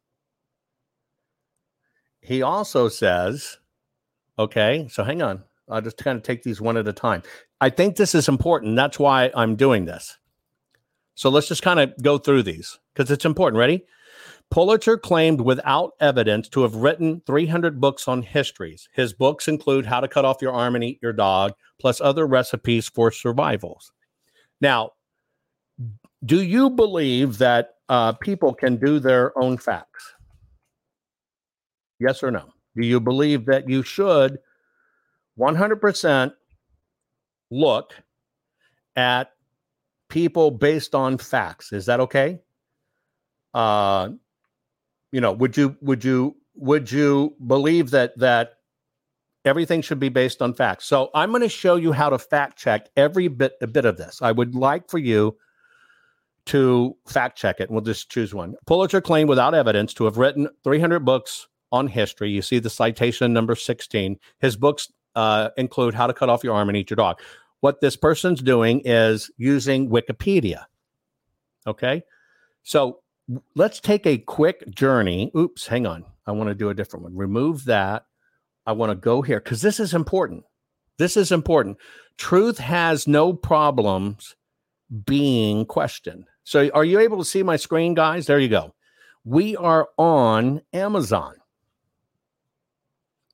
He 2.21 2.43
also 2.43 2.91
says, 2.91 3.57
okay, 4.39 4.89
so 4.91 5.05
hang 5.05 5.23
on. 5.23 5.43
I'll 5.71 5.81
just 5.81 5.97
kind 5.97 6.19
of 6.19 6.23
take 6.23 6.43
these 6.43 6.61
one 6.61 6.77
at 6.77 6.87
a 6.87 6.93
time. 6.93 7.23
I 7.63 7.71
think 7.71 7.97
this 7.97 8.15
is 8.15 8.29
important. 8.29 8.77
That's 8.77 8.99
why 8.99 9.31
I'm 9.35 9.57
doing 9.57 9.87
this. 9.87 10.19
So 11.15 11.31
let's 11.31 11.49
just 11.49 11.63
kind 11.63 11.81
of 11.81 11.95
go 12.03 12.19
through 12.19 12.43
these 12.43 12.79
because 12.93 13.11
it's 13.11 13.25
important. 13.25 13.59
Ready? 13.59 13.87
Pulitzer 14.51 14.99
claimed 14.99 15.41
without 15.41 15.93
evidence 16.01 16.49
to 16.49 16.63
have 16.63 16.75
written 16.75 17.23
300 17.27 17.81
books 17.81 18.09
on 18.09 18.23
histories. 18.23 18.89
His 18.93 19.13
books 19.13 19.47
include 19.47 19.87
How 19.87 20.01
to 20.01 20.09
Cut 20.09 20.25
Off 20.25 20.43
Your 20.43 20.53
Arm 20.53 20.75
and 20.75 20.83
Eat 20.83 20.99
Your 21.01 21.13
Dog, 21.13 21.53
plus 21.81 22.01
other 22.01 22.27
recipes 22.27 22.89
for 22.89 23.13
survivals. 23.13 23.93
Now, 24.61 24.91
do 26.25 26.43
you 26.43 26.69
believe 26.69 27.39
that 27.39 27.75
uh, 27.89 28.13
people 28.15 28.53
can 28.53 28.77
do 28.77 28.99
their 28.99 29.37
own 29.39 29.57
facts? 29.57 30.15
Yes 32.01 32.23
or 32.23 32.31
no? 32.31 32.53
Do 32.77 32.85
you 32.87 32.99
believe 32.99 33.47
that 33.47 33.69
you 33.69 33.83
should 33.83 34.39
100% 35.39 36.33
look 37.51 37.95
at 38.97 39.33
people 40.09 40.51
based 40.51 40.95
on 40.95 41.19
facts. 41.19 41.73
Is 41.73 41.87
that 41.87 42.01
okay? 42.01 42.41
Uh, 43.55 44.11
you 45.13 45.21
know, 45.21 45.33
would 45.33 45.57
you 45.57 45.77
would 45.81 46.05
you 46.05 46.37
would 46.55 46.91
you 46.91 47.35
believe 47.47 47.91
that 47.91 48.19
that 48.19 48.55
everything 49.45 49.83
should 49.83 50.01
be 50.01 50.09
based 50.09 50.43
on 50.43 50.55
facts? 50.55 50.85
So 50.85 51.11
I'm 51.15 51.31
going 51.31 51.43
to 51.43 51.49
show 51.49 51.77
you 51.77 51.93
how 51.93 52.11
to 52.11 52.19
fact 52.19 52.59
check 52.59 52.89
every 52.97 53.29
bit 53.29 53.55
a 53.61 53.67
bit 53.67 53.85
of 53.85 53.97
this. 53.97 54.21
I 54.23 54.33
would 54.33 54.55
like 54.55 54.89
for 54.91 54.99
you 54.99 55.37
to 56.47 56.97
fact 57.07 57.39
check 57.39 57.61
it. 57.61 57.71
We'll 57.71 57.81
just 57.81 58.11
choose 58.11 58.35
one. 58.35 58.55
Pulitzer 58.67 59.01
claimed 59.01 59.29
without 59.29 59.55
evidence 59.55 59.95
to 59.95 60.05
have 60.05 60.19
written 60.19 60.49
300 60.65 61.01
books 61.01 61.47
on 61.73 61.87
history. 61.87 62.31
You 62.31 62.43
see 62.43 62.59
the 62.59 62.71
citation 62.71 63.33
number 63.33 63.55
16. 63.55 64.19
His 64.41 64.57
books 64.57 64.93
uh, 65.15 65.51
include 65.57 65.95
How 65.95 66.07
to 66.07 66.13
Cut 66.13 66.29
Off 66.29 66.43
Your 66.43 66.55
Arm 66.55 66.69
and 66.69 66.77
Eat 66.77 66.91
Your 66.91 66.97
Dog. 66.97 67.21
What 67.61 67.81
this 67.81 67.97
person's 67.97 68.41
doing 68.43 68.83
is 68.85 69.31
using 69.37 69.91
Wikipedia. 69.91 70.65
Okay. 71.67 72.03
So 72.63 73.01
let's 73.55 73.81
take 73.81 74.07
a 74.07 74.19
quick 74.19 74.69
journey. 74.71 75.31
Oops, 75.37 75.67
hang 75.67 75.87
on. 75.87 76.05
I 76.27 76.33
want 76.33 76.49
to 76.49 76.55
do 76.55 76.71
a 76.71 76.75
different 76.75 77.05
one. 77.05 77.17
Remove 77.17 77.65
that. 77.67 78.05
I 78.67 78.73
want 78.73 78.91
to 78.91 78.97
go 78.97 79.23
here 79.23 79.41
because 79.41 79.63
this 79.63 79.81
is 79.81 79.95
important. 79.95 80.45
This 80.99 81.17
is 81.17 81.33
important. 81.33 81.79
Truth 82.17 82.59
has 82.59 83.09
no 83.09 83.33
problems 83.33 84.37
being 85.07 85.65
questioned. 85.65 86.25
So, 86.45 86.69
are 86.75 86.85
you 86.85 86.99
able 86.99 87.19
to 87.19 87.25
see 87.25 87.43
my 87.43 87.57
screen, 87.57 87.95
guys? 87.95 88.27
There 88.27 88.39
you 88.39 88.49
go. 88.49 88.75
We 89.25 89.57
are 89.57 89.89
on 89.99 90.63
Amazon. 90.73 91.37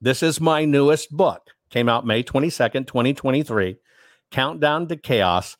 This 0.01 0.23
is 0.23 0.41
my 0.41 0.65
newest 0.65 1.11
book. 1.11 1.51
Came 1.71 1.89
out 1.89 2.07
May 2.07 2.23
22nd, 2.23 2.87
2023. 2.87 3.77
Countdown 4.31 4.89
to 4.89 4.97
Chaos 4.97 5.57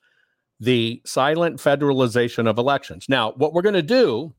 The 0.61 1.03
Silent 1.05 1.59
Federalization 1.59 2.49
of 2.49 2.59
Elections. 2.59 3.07
Now, 3.09 3.33
what 3.33 3.53
we're 3.53 3.63
going 3.63 3.75
to 3.75 3.83
do 3.83 4.35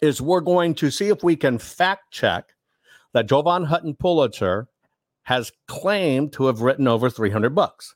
is 0.00 0.20
we're 0.20 0.40
going 0.40 0.74
to 0.76 0.90
see 0.90 1.08
if 1.08 1.22
we 1.22 1.36
can 1.36 1.58
fact 1.58 2.12
check 2.12 2.54
that 3.12 3.28
Jovan 3.28 3.64
Hutton 3.64 3.94
Pulitzer 3.94 4.68
has 5.22 5.52
claimed 5.66 6.32
to 6.34 6.46
have 6.46 6.60
written 6.60 6.86
over 6.86 7.10
300 7.10 7.54
books. 7.54 7.94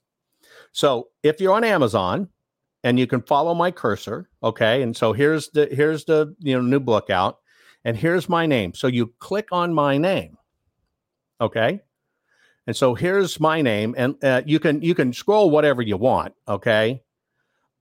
So, 0.72 1.08
if 1.22 1.40
you're 1.40 1.54
on 1.54 1.64
Amazon, 1.64 2.28
and 2.84 2.98
you 2.98 3.06
can 3.06 3.22
follow 3.22 3.54
my 3.54 3.70
cursor 3.72 4.28
okay 4.42 4.82
and 4.82 4.96
so 4.96 5.12
here's 5.12 5.48
the 5.48 5.66
here's 5.72 6.04
the 6.04 6.36
you 6.38 6.54
know 6.54 6.62
new 6.62 6.78
book 6.78 7.10
out 7.10 7.38
and 7.84 7.96
here's 7.96 8.28
my 8.28 8.46
name 8.46 8.72
so 8.72 8.86
you 8.86 9.12
click 9.18 9.48
on 9.50 9.74
my 9.74 9.98
name 9.98 10.36
okay 11.40 11.80
and 12.66 12.76
so 12.76 12.94
here's 12.94 13.40
my 13.40 13.60
name 13.60 13.94
and 13.98 14.22
uh, 14.22 14.42
you 14.46 14.60
can 14.60 14.80
you 14.82 14.94
can 14.94 15.12
scroll 15.12 15.50
whatever 15.50 15.82
you 15.82 15.96
want 15.96 16.34
okay 16.46 17.02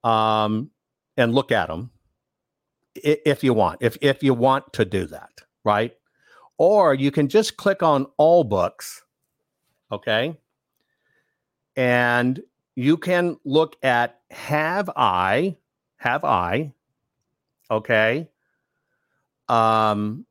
um 0.03 0.69
and 1.17 1.33
look 1.33 1.51
at 1.51 1.67
them 1.67 1.91
if 2.95 3.43
you 3.43 3.53
want 3.53 3.77
if 3.82 3.98
if 4.01 4.23
you 4.23 4.33
want 4.33 4.72
to 4.73 4.85
do 4.85 5.06
that 5.06 5.41
right? 5.64 5.93
Or 6.57 6.93
you 6.93 7.09
can 7.09 7.30
just 7.30 7.57
click 7.57 7.82
on 7.82 8.06
all 8.17 8.43
books 8.43 9.03
okay? 9.93 10.38
And 11.75 12.41
you 12.75 12.98
can 12.98 13.38
look 13.45 13.77
at 13.83 14.19
have 14.32 14.90
I, 14.95 15.57
have 15.98 16.25
I, 16.25 16.73
okay, 17.69 18.27
um, 19.48 20.25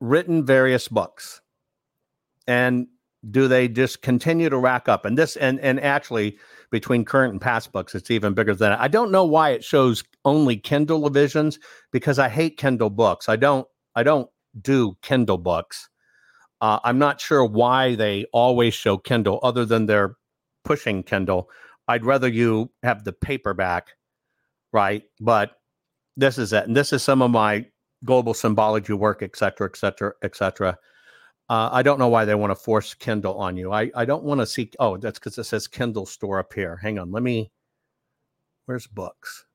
written 0.00 0.44
various 0.44 0.88
books 0.88 1.40
and 2.46 2.86
do 3.30 3.48
they 3.48 3.68
just 3.68 4.00
continue 4.00 4.48
to 4.48 4.56
rack 4.56 4.88
up 4.88 5.04
and 5.04 5.18
this 5.18 5.36
and 5.36 5.60
and 5.60 5.78
actually 5.80 6.38
between 6.70 7.04
current 7.04 7.32
and 7.32 7.40
past 7.40 7.70
books 7.70 7.94
it's 7.94 8.10
even 8.10 8.32
bigger 8.32 8.54
than 8.54 8.70
that. 8.70 8.80
i 8.80 8.88
don't 8.88 9.10
know 9.10 9.26
why 9.26 9.50
it 9.50 9.62
shows 9.62 10.02
only 10.24 10.56
kindle 10.56 11.02
revisions 11.02 11.58
because 11.92 12.18
i 12.18 12.30
hate 12.30 12.56
kindle 12.56 12.88
books 12.88 13.28
i 13.28 13.36
don't 13.36 13.66
I 13.94 14.02
don't 14.02 14.28
do 14.60 14.96
Kindle 15.02 15.38
books. 15.38 15.88
Uh, 16.60 16.78
I'm 16.84 16.98
not 16.98 17.20
sure 17.20 17.44
why 17.44 17.94
they 17.94 18.26
always 18.32 18.74
show 18.74 18.98
Kindle, 18.98 19.40
other 19.42 19.64
than 19.64 19.86
they're 19.86 20.16
pushing 20.64 21.02
Kindle. 21.02 21.48
I'd 21.88 22.04
rather 22.04 22.28
you 22.28 22.70
have 22.82 23.04
the 23.04 23.12
paperback, 23.12 23.88
right? 24.72 25.02
But 25.20 25.52
this 26.16 26.38
is 26.38 26.52
it, 26.52 26.66
and 26.66 26.76
this 26.76 26.92
is 26.92 27.02
some 27.02 27.22
of 27.22 27.30
my 27.30 27.66
global 28.04 28.34
symbology 28.34 28.92
work, 28.92 29.22
et 29.22 29.36
cetera, 29.36 29.68
et 29.68 29.76
cetera, 29.76 30.12
et 30.22 30.36
cetera. 30.36 30.78
Uh, 31.48 31.68
I 31.72 31.82
don't 31.82 31.98
know 31.98 32.08
why 32.08 32.24
they 32.24 32.34
want 32.34 32.52
to 32.52 32.54
force 32.54 32.94
Kindle 32.94 33.36
on 33.38 33.56
you. 33.56 33.72
I, 33.72 33.90
I 33.94 34.04
don't 34.04 34.22
want 34.22 34.40
to 34.40 34.46
see. 34.46 34.70
Oh, 34.78 34.96
that's 34.96 35.18
because 35.18 35.36
it 35.36 35.44
says 35.44 35.66
Kindle 35.66 36.06
store 36.06 36.38
up 36.38 36.52
here. 36.52 36.76
Hang 36.76 36.98
on, 36.98 37.10
let 37.10 37.22
me. 37.22 37.50
Where's 38.66 38.86
books? 38.86 39.46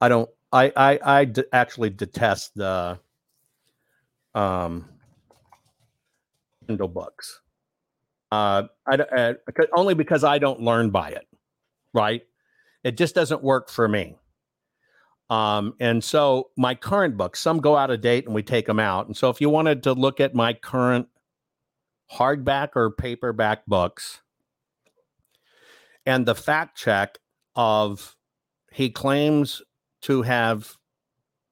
I 0.00 0.08
don't. 0.08 0.28
I 0.52 0.72
I 0.76 0.98
I 1.02 1.24
d- 1.24 1.44
actually 1.52 1.90
detest 1.90 2.54
the 2.54 2.98
um, 4.34 4.88
Kindle 6.66 6.88
books. 6.88 7.40
Uh, 8.30 8.64
I, 8.86 8.98
I, 9.10 9.34
only 9.74 9.94
because 9.94 10.22
I 10.22 10.38
don't 10.38 10.60
learn 10.60 10.90
by 10.90 11.08
it, 11.08 11.26
right? 11.94 12.22
It 12.84 12.98
just 12.98 13.14
doesn't 13.14 13.42
work 13.42 13.70
for 13.70 13.88
me. 13.88 14.16
Um, 15.30 15.74
and 15.78 16.02
so 16.02 16.50
my 16.56 16.74
current 16.74 17.16
books, 17.16 17.40
some 17.40 17.60
go 17.60 17.76
out 17.76 17.90
of 17.90 18.00
date 18.00 18.26
and 18.26 18.34
we 18.34 18.42
take 18.42 18.66
them 18.66 18.80
out. 18.80 19.06
And 19.06 19.16
so 19.16 19.28
if 19.28 19.40
you 19.40 19.50
wanted 19.50 19.82
to 19.82 19.92
look 19.92 20.20
at 20.20 20.34
my 20.34 20.54
current 20.54 21.08
hardback 22.10 22.70
or 22.74 22.90
paperback 22.90 23.66
books 23.66 24.22
and 26.06 26.24
the 26.24 26.34
fact 26.34 26.78
check 26.78 27.18
of 27.54 28.16
he 28.72 28.88
claims 28.88 29.60
to 30.02 30.22
have 30.22 30.76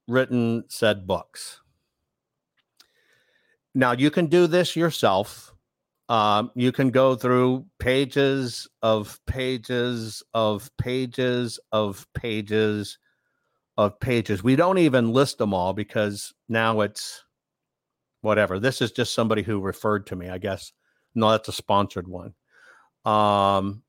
written 0.08 0.64
said 0.68 1.06
books 1.06 1.60
now 3.76 3.92
you 3.92 4.10
can 4.10 4.26
do 4.26 4.46
this 4.46 4.74
yourself. 4.74 5.52
Um, 6.08 6.50
you 6.54 6.72
can 6.72 6.90
go 6.90 7.14
through 7.14 7.66
pages 7.78 8.66
of 8.80 9.20
pages 9.26 10.22
of 10.32 10.70
pages 10.78 11.60
of 11.72 12.06
pages 12.14 12.98
of 13.76 14.00
pages. 14.00 14.42
We 14.42 14.56
don't 14.56 14.78
even 14.78 15.12
list 15.12 15.38
them 15.38 15.52
all 15.52 15.72
because 15.72 16.32
now 16.48 16.80
it's 16.80 17.24
whatever. 18.22 18.58
This 18.58 18.80
is 18.80 18.92
just 18.92 19.14
somebody 19.14 19.42
who 19.42 19.60
referred 19.60 20.06
to 20.08 20.16
me, 20.16 20.28
I 20.28 20.38
guess. 20.38 20.72
No, 21.14 21.30
that's 21.30 21.48
a 21.48 21.52
sponsored 21.52 22.08
one. 22.08 22.34
Um, 23.04 23.82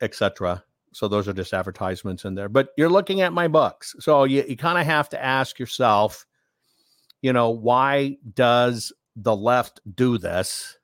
etc. 0.00 0.64
So 0.92 1.08
those 1.08 1.26
are 1.28 1.32
just 1.32 1.52
advertisements 1.52 2.24
in 2.24 2.34
there. 2.34 2.48
But 2.48 2.68
you're 2.76 2.88
looking 2.88 3.20
at 3.20 3.32
my 3.32 3.48
books. 3.48 3.94
So 4.00 4.24
you, 4.24 4.44
you 4.48 4.56
kind 4.56 4.78
of 4.78 4.86
have 4.86 5.08
to 5.10 5.22
ask 5.22 5.58
yourself, 5.58 6.26
you 7.20 7.32
know, 7.32 7.50
why 7.50 8.16
does 8.34 8.92
the 9.16 9.34
left 9.34 9.80
do 9.94 10.18
this? 10.18 10.78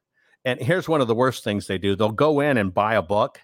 And 0.45 0.61
here's 0.61 0.89
one 0.89 1.01
of 1.01 1.09
the 1.09 1.15
worst 1.15 1.45
things 1.45 1.67
they 1.67 1.79
do 1.79 1.95
they'll 1.95 2.11
go 2.11 2.41
in 2.41 2.57
and 2.57 2.75
buy 2.75 2.95
a 2.95 3.03
book 3.03 3.41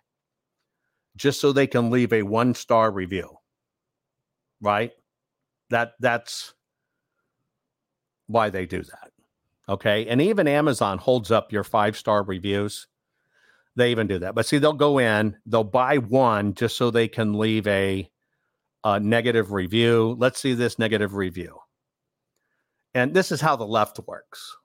just 1.16 1.40
so 1.40 1.52
they 1.52 1.66
can 1.66 1.90
leave 1.90 2.12
a 2.12 2.22
one 2.22 2.54
star 2.54 2.90
review. 2.90 3.36
Right? 4.60 4.92
That 5.70 5.92
that's 6.00 6.54
why 8.26 8.50
they 8.50 8.66
do 8.66 8.82
that. 8.82 9.12
Okay. 9.68 10.06
And 10.06 10.20
even 10.20 10.46
Amazon 10.46 10.98
holds 10.98 11.30
up 11.30 11.52
your 11.52 11.64
five 11.64 11.96
star 11.96 12.22
reviews. 12.22 12.86
They 13.74 13.90
even 13.90 14.06
do 14.06 14.18
that. 14.20 14.34
But 14.34 14.46
see, 14.46 14.58
they'll 14.58 14.72
go 14.72 14.98
in, 14.98 15.36
they'll 15.44 15.64
buy 15.64 15.98
one 15.98 16.54
just 16.54 16.76
so 16.76 16.90
they 16.90 17.08
can 17.08 17.38
leave 17.38 17.66
a, 17.66 18.10
a 18.84 18.98
negative 19.00 19.52
review. 19.52 20.16
Let's 20.18 20.40
see 20.40 20.54
this 20.54 20.78
negative 20.78 21.14
review. 21.14 21.58
And 22.94 23.12
this 23.12 23.30
is 23.30 23.42
how 23.42 23.56
the 23.56 23.66
left 23.66 24.00
works. 24.06 24.56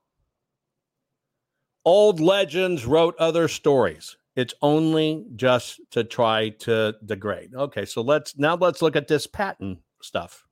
Old 1.84 2.22
legends 2.22 2.86
wrote 2.86 3.16
other 3.18 3.48
stories. 3.50 4.16
It's 4.36 4.54
only 4.62 5.26
just 5.36 5.82
to 5.92 6.04
try 6.04 6.50
to 6.60 6.96
degrade. 7.06 7.54
Okay, 7.54 7.86
so 7.86 8.02
let's 8.02 8.38
now 8.38 8.56
let's 8.56 8.82
look 8.82 8.96
at 8.96 9.08
this 9.08 9.28
patent 9.28 9.80
stuff. 10.02 10.48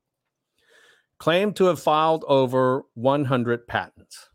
Claimed 1.18 1.56
to 1.58 1.66
have 1.66 1.82
filed 1.82 2.26
over 2.28 2.84
100 2.94 3.68
patents. 3.68 4.30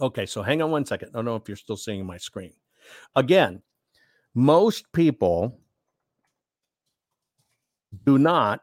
Okay, 0.00 0.26
so 0.26 0.42
hang 0.42 0.62
on 0.62 0.70
one 0.70 0.86
second. 0.86 1.10
I 1.10 1.12
don't 1.12 1.24
know 1.24 1.36
if 1.36 1.48
you're 1.48 1.56
still 1.56 1.76
seeing 1.76 2.06
my 2.06 2.18
screen. 2.18 2.52
Again, 3.16 3.62
most 4.34 4.92
people 4.92 5.58
do 8.06 8.18
not 8.18 8.60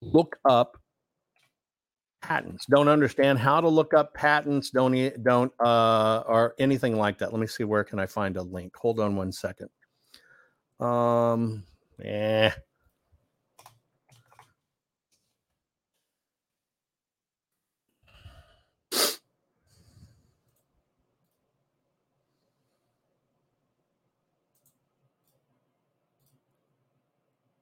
look 0.00 0.38
up 0.44 0.81
patents. 2.22 2.64
Don't 2.66 2.88
understand 2.88 3.38
how 3.38 3.60
to 3.60 3.68
look 3.68 3.92
up 3.94 4.14
patents 4.14 4.70
don't 4.70 5.22
don't 5.24 5.52
uh 5.60 6.22
or 6.26 6.54
anything 6.58 6.96
like 6.96 7.18
that. 7.18 7.32
Let 7.32 7.40
me 7.40 7.46
see 7.46 7.64
where 7.64 7.84
can 7.84 7.98
i 7.98 8.06
find 8.06 8.36
a 8.36 8.42
link. 8.42 8.74
Hold 8.76 9.00
on 9.00 9.16
one 9.16 9.32
second. 9.32 9.68
Um 10.80 11.64
yeah 12.02 12.54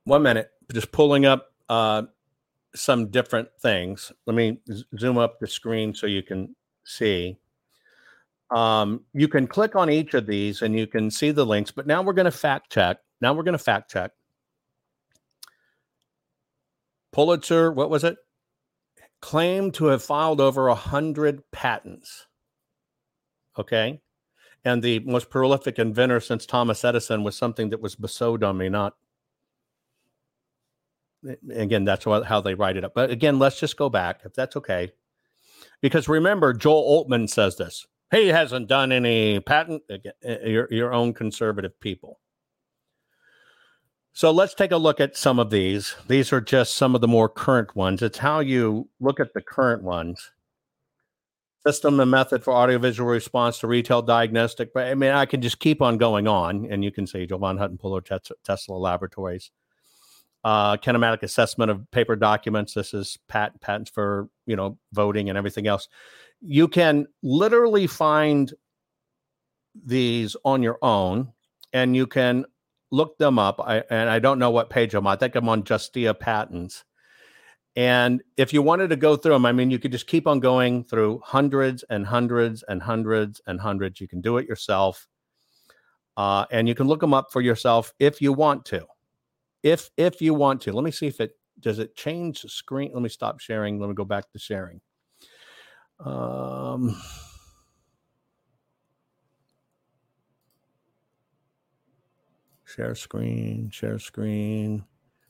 one 0.05 0.23
minute. 0.23 0.51
Just 0.73 0.93
pulling 0.93 1.27
up 1.27 1.53
uh 1.69 2.03
some 2.75 3.09
different 3.09 3.49
things. 3.61 4.13
Let 4.27 4.37
me 4.37 4.59
zoom 4.99 5.19
up 5.19 5.41
the 5.41 5.47
screen 5.47 5.95
so 5.95 6.07
you 6.07 6.23
can 6.23 6.55
see. 6.85 7.37
Um, 8.51 9.05
you 9.13 9.29
can 9.29 9.47
click 9.47 9.77
on 9.77 9.91
each 9.91 10.15
of 10.15 10.27
these 10.27 10.63
and 10.63 10.79
you 10.79 10.87
can 10.87 11.11
see 11.11 11.31
the 11.31 11.47
links. 11.47 11.71
But 11.71 11.87
now 11.87 12.03
we're 12.03 12.13
going 12.13 12.25
to 12.25 12.31
fact 12.31 12.71
check. 12.73 12.99
Now 13.21 13.33
we're 13.33 13.43
going 13.43 13.57
to 13.57 13.59
fact 13.59 13.91
check. 13.91 14.13
Pulitzer, 17.13 17.73
what 17.73 17.91
was 17.91 18.05
it? 18.05 18.17
Claimed 19.21 19.75
to 19.75 19.87
have 19.87 20.03
filed 20.03 20.41
over 20.41 20.69
a 20.69 20.75
hundred 20.75 21.43
patents. 21.51 22.27
Okay. 23.59 24.01
And 24.65 24.83
the 24.83 25.01
most 25.01 25.31
prolific 25.31 25.79
inventor 25.79 26.21
since 26.21 26.47
Thomas 26.47 26.85
Edison 26.85 27.25
was 27.25 27.37
something 27.37 27.71
that 27.71 27.81
was 27.81 27.97
bestowed 27.97 28.45
on 28.45 28.59
me, 28.59 28.69
not 28.69 28.95
again, 31.51 31.85
that's 31.85 32.07
what, 32.07 32.27
how 32.27 32.41
they 32.41 32.55
write 32.55 32.77
it 32.77 32.85
up. 32.85 32.95
But 32.95 33.11
again, 33.11 33.39
let's 33.39 33.61
just 33.61 33.77
go 33.77 33.89
back 33.89 34.21
if 34.25 34.35
that's 34.35 34.57
okay. 34.57 34.93
Because 35.81 36.09
remember, 36.09 36.53
Joe 36.53 36.75
Oltmann 36.75 37.29
says 37.29 37.57
this. 37.57 37.87
He 38.11 38.29
hasn't 38.29 38.69
done 38.69 38.91
any 38.93 39.41
patent, 39.41 39.83
uh, 39.91 40.39
your, 40.45 40.69
your 40.71 40.93
own 40.93 41.15
conservative 41.15 41.79
people. 41.81 42.19
So 44.13 44.33
let's 44.33 44.55
take 44.55 44.73
a 44.73 44.77
look 44.77 44.99
at 44.99 45.17
some 45.17 45.39
of 45.39 45.51
these. 45.51 45.95
These 46.09 46.33
are 46.33 46.41
just 46.41 46.75
some 46.75 46.95
of 46.95 47.01
the 47.01 47.09
more 47.09 47.29
current 47.29 47.77
ones. 47.77 48.03
It's 48.03 48.19
how 48.19 48.41
you 48.41 48.89
look 48.99 49.21
at 49.21 49.33
the 49.35 49.41
current 49.41 49.85
ones. 49.85 50.33
System 51.65 52.01
and 52.01 52.11
method 52.11 52.43
for 52.43 52.55
audiovisual 52.55 53.09
response 53.09 53.59
to 53.61 53.67
retail 53.67 54.03
diagnostic. 54.03 54.73
But 54.73 54.89
I 54.89 54.95
mean, 54.95 55.13
I 55.13 55.27
can 55.27 55.43
just 55.43 55.61
keep 55.61 55.81
on 55.81 55.99
going 55.99 56.27
on, 56.27 56.67
and 56.71 56.83
you 56.83 56.91
can 56.91 57.07
see 57.07 57.27
Jovan 57.27 57.59
Hutton 57.59 57.79
Pulitzer 57.79 58.19
Tesla 58.43 58.75
Laboratories. 58.75 59.51
Uh, 60.43 60.77
kinematic 60.79 61.23
assessment 61.23 61.71
of 61.71 61.91
paper 61.91 62.17
documents. 62.17 62.73
This 62.73 62.95
is 62.95 63.19
pat- 63.29 63.61
patents 63.61 63.91
for 63.91 64.29
you 64.47 64.57
know 64.57 64.79
voting 64.93 65.29
and 65.29 65.37
everything 65.37 65.67
else. 65.67 65.89
You 66.41 66.67
can 66.67 67.07
literally 67.23 67.87
find 67.87 68.53
these 69.85 70.37
on 70.45 70.63
your 70.63 70.79
own, 70.83 71.33
and 71.73 71.95
you 71.95 72.07
can 72.07 72.47
look 72.91 73.19
them 73.19 73.39
up. 73.39 73.61
I, 73.61 73.85
and 73.91 74.09
I 74.09 74.19
don't 74.19 74.39
know 74.39 74.51
what 74.51 74.71
page 74.71 74.95
I'm 74.95 75.07
on. 75.07 75.13
I 75.13 75.17
think 75.17 75.35
I'm 75.35 75.49
on 75.49 75.63
Justia 75.63 76.19
Patents. 76.19 76.85
And 77.77 78.23
if 78.37 78.53
you 78.53 78.63
wanted 78.63 78.91
to 78.91 78.97
go 78.97 79.17
through 79.17 79.35
them, 79.35 79.47
I 79.47 79.53
mean, 79.53 79.71
you 79.71 79.79
could 79.79 79.93
just 79.93 80.09
keep 80.09 80.27
on 80.27 80.41
going 80.41 80.85
through 80.85 81.21
hundreds 81.25 81.85
and 81.85 82.05
hundreds 82.05 82.65
and 82.65 82.83
hundreds 82.83 83.41
and 83.47 83.61
hundreds. 83.61 84.01
You 84.01 84.09
can 84.09 84.21
do 84.21 84.39
it 84.39 84.49
yourself. 84.49 85.07
Uh, 86.17 86.45
and 86.51 86.69
you 86.69 86.75
can 86.75 86.89
look 86.89 87.01
them 87.01 87.15
up 87.15 87.29
for 87.33 87.41
yourself 87.41 87.95
if 87.99 88.21
you 88.21 88.33
want 88.33 88.65
to. 88.67 88.85
If 89.63 89.91
if 89.97 90.23
you 90.23 90.35
want 90.35 90.63
to. 90.63 90.73
Let 90.73 90.85
me 90.85 90.91
see 90.91 91.07
if 91.07 91.21
it 91.21 91.33
does 91.59 91.79
it 91.79 91.95
change 91.95 92.43
the 92.43 92.49
screen. 92.49 92.91
Let 92.95 93.03
me 93.03 93.09
stop 93.09 93.41
sharing. 93.41 93.79
Let 93.79 93.89
me 93.89 93.95
go 93.95 94.05
back 94.05 94.31
to 94.33 94.39
sharing. 94.39 94.81
Um 95.99 97.01
share 102.65 102.95
screen, 102.95 103.71
share 103.71 103.99
screen, 103.99 104.85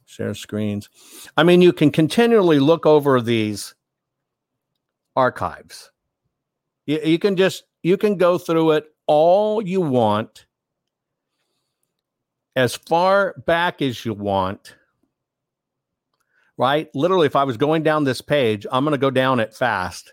share 0.05 0.35
screens. 0.35 0.89
I 1.37 1.43
mean, 1.43 1.63
you 1.63 1.73
can 1.73 1.91
continually 1.91 2.59
look 2.59 2.87
over 2.87 3.21
these 3.21 3.75
archives. 5.17 5.91
You, 6.87 7.01
you 7.03 7.19
can 7.19 7.37
just 7.37 7.65
you 7.83 7.97
can 7.97 8.17
go 8.17 8.39
through 8.39 8.73
it 8.73 8.85
all 9.07 9.63
you 9.63 9.81
want, 9.81 10.47
as 12.61 12.77
far 12.77 13.35
back 13.47 13.83
as 13.83 14.05
you 14.05 14.15
want. 14.15 14.77
Right? 16.57 16.95
Literally, 16.95 17.27
if 17.27 17.37
I 17.37 17.45
was 17.45 17.57
going 17.57 17.83
down 17.83 18.05
this 18.05 18.21
page, 18.21 18.67
I'm 18.71 18.85
going 18.85 18.93
to 18.93 18.99
go 18.99 19.11
down 19.11 19.41
it 19.41 19.55
fast. 19.55 20.13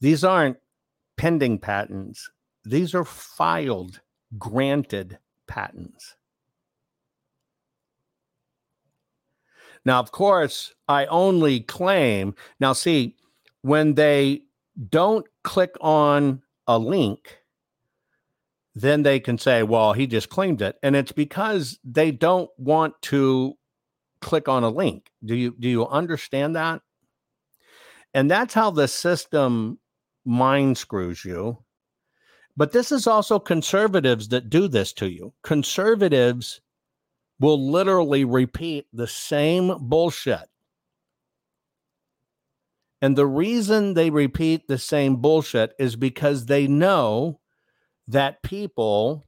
These 0.00 0.24
aren't 0.24 0.56
pending 1.16 1.58
patents. 1.58 2.30
These 2.64 2.94
are 2.94 3.04
filed, 3.04 4.00
granted 4.38 5.18
patents. 5.46 6.16
Now, 9.84 10.00
of 10.00 10.10
course, 10.10 10.72
I 10.88 11.04
only 11.06 11.60
claim. 11.60 12.34
Now, 12.58 12.72
see, 12.72 13.16
when 13.60 13.94
they 13.94 14.44
don't 14.88 15.26
click 15.42 15.76
on 15.82 16.40
a 16.66 16.78
link, 16.78 17.43
then 18.74 19.02
they 19.02 19.20
can 19.20 19.38
say, 19.38 19.62
well, 19.62 19.92
he 19.92 20.06
just 20.06 20.28
claimed 20.28 20.60
it. 20.60 20.76
And 20.82 20.96
it's 20.96 21.12
because 21.12 21.78
they 21.84 22.10
don't 22.10 22.50
want 22.58 22.94
to 23.02 23.54
click 24.20 24.48
on 24.48 24.64
a 24.64 24.68
link. 24.68 25.10
Do 25.24 25.34
you 25.36 25.54
do 25.58 25.68
you 25.68 25.86
understand 25.86 26.56
that? 26.56 26.82
And 28.12 28.30
that's 28.30 28.54
how 28.54 28.70
the 28.70 28.88
system 28.88 29.78
mind 30.24 30.78
screws 30.78 31.24
you. 31.24 31.58
But 32.56 32.72
this 32.72 32.92
is 32.92 33.06
also 33.06 33.38
conservatives 33.38 34.28
that 34.28 34.48
do 34.48 34.68
this 34.68 34.92
to 34.94 35.08
you. 35.08 35.34
Conservatives 35.42 36.60
will 37.40 37.70
literally 37.70 38.24
repeat 38.24 38.86
the 38.92 39.08
same 39.08 39.76
bullshit. 39.80 40.48
And 43.02 43.16
the 43.16 43.26
reason 43.26 43.94
they 43.94 44.08
repeat 44.08 44.66
the 44.66 44.78
same 44.78 45.16
bullshit 45.16 45.74
is 45.78 45.96
because 45.96 46.46
they 46.46 46.66
know 46.66 47.40
that 48.08 48.42
people 48.42 49.24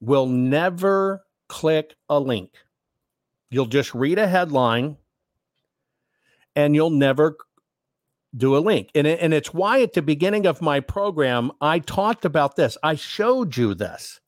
will 0.00 0.26
never 0.26 1.22
click 1.48 1.94
a 2.08 2.18
link. 2.18 2.52
You'll 3.50 3.66
just 3.66 3.94
read 3.94 4.18
a 4.18 4.28
headline 4.28 4.96
and 6.56 6.74
you'll 6.74 6.90
never 6.90 7.36
do 8.36 8.56
a 8.56 8.58
link. 8.58 8.90
And, 8.94 9.06
it, 9.06 9.20
and 9.20 9.34
it's 9.34 9.52
why 9.52 9.82
at 9.82 9.92
the 9.92 10.02
beginning 10.02 10.46
of 10.46 10.62
my 10.62 10.80
program, 10.80 11.50
I 11.60 11.80
talked 11.80 12.24
about 12.24 12.56
this. 12.56 12.78
I 12.82 12.94
showed 12.94 13.56
you 13.56 13.74
this. 13.74 14.20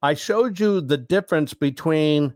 I 0.00 0.14
showed 0.14 0.60
you 0.60 0.80
the 0.80 0.98
difference 0.98 1.54
between 1.54 2.34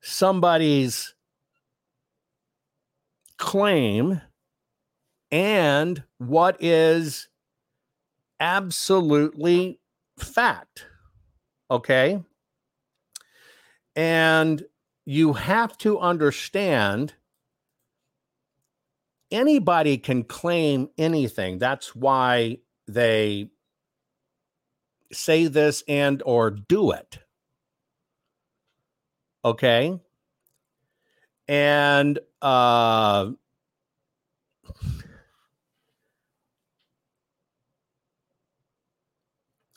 somebody's 0.00 1.14
claim 3.36 4.20
and 5.30 6.02
what 6.18 6.56
is 6.62 7.27
absolutely 8.40 9.80
fact. 10.18 10.86
Okay. 11.70 12.22
And 13.96 14.64
you 15.04 15.32
have 15.32 15.76
to 15.78 15.98
understand 15.98 17.14
anybody 19.30 19.98
can 19.98 20.24
claim 20.24 20.88
anything. 20.96 21.58
That's 21.58 21.94
why 21.94 22.58
they 22.86 23.50
say 25.12 25.46
this 25.46 25.82
and 25.88 26.22
or 26.24 26.50
do 26.50 26.92
it. 26.92 27.18
Okay? 29.44 29.98
And 31.46 32.18
uh 32.42 33.30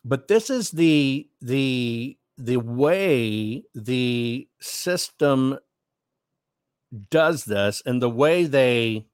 but 0.04 0.28
this 0.28 0.50
is 0.50 0.72
the 0.72 1.28
the 1.42 2.18
the 2.38 2.58
way 2.58 3.64
the 3.76 4.48
system 4.60 5.58
does 7.10 7.46
this 7.46 7.82
and 7.86 8.02
the 8.02 8.10
way 8.10 8.46
they 8.46 9.06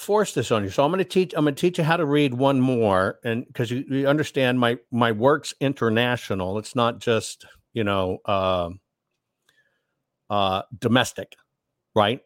force 0.00 0.32
this 0.32 0.50
on 0.50 0.64
you. 0.64 0.70
So 0.70 0.82
I'm 0.82 0.90
going 0.90 0.98
to 0.98 1.04
teach. 1.04 1.34
I'm 1.36 1.44
going 1.44 1.54
to 1.54 1.60
teach 1.60 1.78
you 1.78 1.84
how 1.84 1.96
to 1.96 2.06
read 2.06 2.34
one 2.34 2.60
more, 2.60 3.18
and 3.22 3.46
because 3.46 3.70
you, 3.70 3.84
you 3.88 4.08
understand 4.08 4.58
my 4.58 4.78
my 4.90 5.12
work's 5.12 5.52
international. 5.60 6.58
It's 6.58 6.74
not 6.74 7.00
just 7.00 7.44
you 7.74 7.84
know 7.84 8.18
uh, 8.24 8.70
uh, 10.30 10.62
domestic, 10.78 11.36
right? 11.94 12.22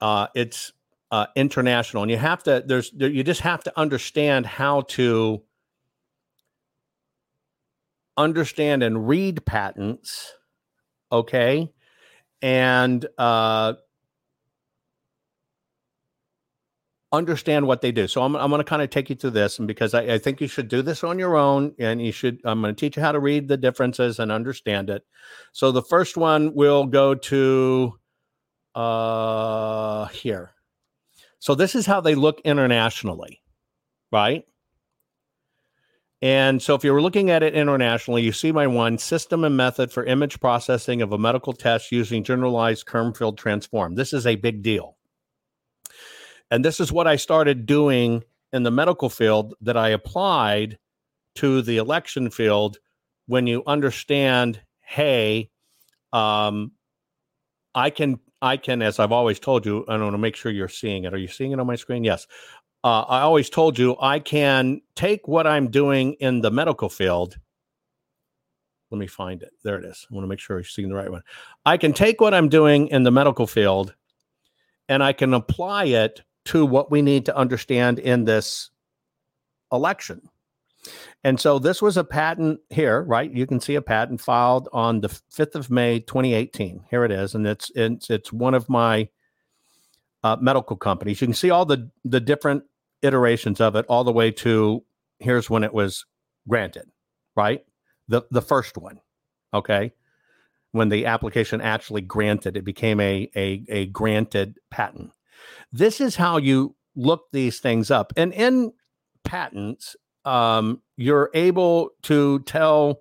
Uh, 0.00 0.28
it's 0.34 0.72
uh, 1.10 1.26
international, 1.36 2.02
and 2.02 2.10
you 2.10 2.18
have 2.18 2.42
to. 2.44 2.62
There's 2.64 2.90
there, 2.90 3.08
you 3.08 3.24
just 3.24 3.40
have 3.40 3.64
to 3.64 3.78
understand 3.78 4.46
how 4.46 4.82
to 4.82 5.42
understand 8.16 8.82
and 8.82 9.08
read 9.08 9.44
patents, 9.46 10.32
okay, 11.10 11.72
and 12.42 13.06
uh, 13.16 13.74
understand 17.12 17.66
what 17.66 17.80
they 17.80 17.92
do. 17.92 18.06
So 18.06 18.22
I'm, 18.22 18.36
I'm 18.36 18.50
going 18.50 18.60
to 18.60 18.64
kind 18.64 18.82
of 18.82 18.90
take 18.90 19.08
you 19.08 19.16
through 19.16 19.30
this, 19.30 19.58
and 19.58 19.66
because 19.66 19.94
I, 19.94 20.02
I, 20.02 20.18
think 20.18 20.40
you 20.40 20.48
should 20.48 20.68
do 20.68 20.82
this 20.82 21.02
on 21.02 21.18
your 21.18 21.36
own, 21.36 21.74
and 21.78 22.02
you 22.02 22.12
should. 22.12 22.40
I'm 22.44 22.60
going 22.60 22.74
to 22.74 22.78
teach 22.78 22.96
you 22.96 23.02
how 23.02 23.12
to 23.12 23.20
read 23.20 23.48
the 23.48 23.56
differences 23.56 24.18
and 24.18 24.30
understand 24.30 24.90
it. 24.90 25.04
So 25.52 25.72
the 25.72 25.82
first 25.82 26.16
one 26.16 26.54
will 26.54 26.84
go 26.84 27.14
to 27.14 27.94
uh, 28.74 30.06
here. 30.06 30.52
So 31.40 31.54
this 31.54 31.74
is 31.74 31.86
how 31.86 32.00
they 32.00 32.14
look 32.14 32.40
internationally, 32.44 33.42
right? 34.10 34.44
And 36.20 36.60
so 36.60 36.74
if 36.74 36.82
you're 36.82 37.00
looking 37.00 37.30
at 37.30 37.44
it 37.44 37.54
internationally, 37.54 38.22
you 38.22 38.32
see 38.32 38.50
my 38.50 38.66
one 38.66 38.98
system 38.98 39.44
and 39.44 39.56
method 39.56 39.92
for 39.92 40.04
image 40.04 40.40
processing 40.40 41.00
of 41.00 41.12
a 41.12 41.18
medical 41.18 41.52
test 41.52 41.92
using 41.92 42.24
generalized 42.24 42.86
Kerr 42.86 43.12
field 43.12 43.38
transform. 43.38 43.94
This 43.94 44.12
is 44.12 44.26
a 44.26 44.34
big 44.34 44.62
deal. 44.62 44.96
And 46.50 46.64
this 46.64 46.80
is 46.80 46.90
what 46.90 47.06
I 47.06 47.16
started 47.16 47.66
doing 47.66 48.24
in 48.52 48.64
the 48.64 48.70
medical 48.70 49.08
field 49.08 49.54
that 49.60 49.76
I 49.76 49.90
applied 49.90 50.78
to 51.36 51.62
the 51.62 51.76
election 51.76 52.30
field 52.30 52.78
when 53.26 53.46
you 53.46 53.62
understand, 53.66 54.60
hey, 54.80 55.50
um, 56.12 56.72
I 57.74 57.90
can 57.90 58.18
I 58.40 58.56
can, 58.56 58.82
as 58.82 58.98
I've 58.98 59.12
always 59.12 59.40
told 59.40 59.66
you, 59.66 59.84
I 59.88 59.96
want 59.96 60.14
to 60.14 60.18
make 60.18 60.36
sure 60.36 60.52
you're 60.52 60.68
seeing 60.68 61.04
it. 61.04 61.14
Are 61.14 61.18
you 61.18 61.28
seeing 61.28 61.52
it 61.52 61.60
on 61.60 61.66
my 61.66 61.76
screen? 61.76 62.04
Yes. 62.04 62.26
Uh, 62.84 63.02
I 63.02 63.20
always 63.20 63.50
told 63.50 63.78
you 63.78 63.96
I 64.00 64.20
can 64.20 64.80
take 64.94 65.26
what 65.26 65.46
I'm 65.46 65.70
doing 65.70 66.14
in 66.14 66.40
the 66.40 66.50
medical 66.50 66.88
field. 66.88 67.36
Let 68.90 68.98
me 68.98 69.06
find 69.06 69.42
it. 69.42 69.50
There 69.64 69.78
it 69.78 69.84
is. 69.84 70.06
I 70.10 70.14
want 70.14 70.24
to 70.24 70.28
make 70.28 70.38
sure 70.38 70.56
you're 70.56 70.64
seeing 70.64 70.88
the 70.88 70.94
right 70.94 71.10
one. 71.10 71.22
I 71.66 71.76
can 71.76 71.92
take 71.92 72.20
what 72.20 72.32
I'm 72.32 72.48
doing 72.48 72.88
in 72.88 73.02
the 73.02 73.10
medical 73.10 73.46
field 73.46 73.94
and 74.88 75.02
I 75.02 75.12
can 75.12 75.34
apply 75.34 75.86
it 75.86 76.22
to 76.46 76.64
what 76.64 76.90
we 76.90 77.02
need 77.02 77.26
to 77.26 77.36
understand 77.36 77.98
in 77.98 78.24
this 78.24 78.70
election. 79.70 80.22
And 81.24 81.40
so 81.40 81.58
this 81.58 81.82
was 81.82 81.96
a 81.96 82.04
patent 82.04 82.60
here, 82.70 83.02
right? 83.02 83.30
You 83.30 83.46
can 83.46 83.60
see 83.60 83.74
a 83.74 83.82
patent 83.82 84.20
filed 84.20 84.68
on 84.72 85.00
the 85.00 85.08
5th 85.08 85.54
of 85.54 85.70
May 85.70 86.00
2018. 86.00 86.84
Here 86.90 87.04
it 87.04 87.10
is 87.10 87.34
and 87.34 87.46
it's 87.46 87.70
it's 87.74 88.10
it's 88.10 88.32
one 88.32 88.54
of 88.54 88.68
my 88.68 89.08
uh, 90.22 90.36
medical 90.40 90.76
companies. 90.76 91.20
You 91.20 91.26
can 91.26 91.34
see 91.34 91.50
all 91.50 91.64
the 91.64 91.90
the 92.04 92.20
different 92.20 92.64
iterations 93.02 93.60
of 93.60 93.76
it 93.76 93.86
all 93.88 94.04
the 94.04 94.12
way 94.12 94.30
to 94.30 94.84
here's 95.18 95.50
when 95.50 95.64
it 95.64 95.74
was 95.74 96.04
granted, 96.48 96.90
right? 97.36 97.64
The 98.08 98.22
the 98.30 98.42
first 98.42 98.76
one. 98.76 99.00
Okay? 99.52 99.92
When 100.72 100.90
the 100.90 101.06
application 101.06 101.60
actually 101.60 102.02
granted, 102.02 102.56
it 102.56 102.64
became 102.64 103.00
a 103.00 103.30
a 103.34 103.64
a 103.68 103.86
granted 103.86 104.58
patent. 104.70 105.10
This 105.72 106.00
is 106.00 106.16
how 106.16 106.36
you 106.36 106.76
look 106.94 107.26
these 107.32 107.60
things 107.60 107.90
up. 107.90 108.12
And 108.16 108.32
in 108.32 108.72
patents, 109.24 109.96
um, 110.24 110.82
you're 110.96 111.30
able 111.34 111.90
to 112.02 112.40
tell 112.40 113.00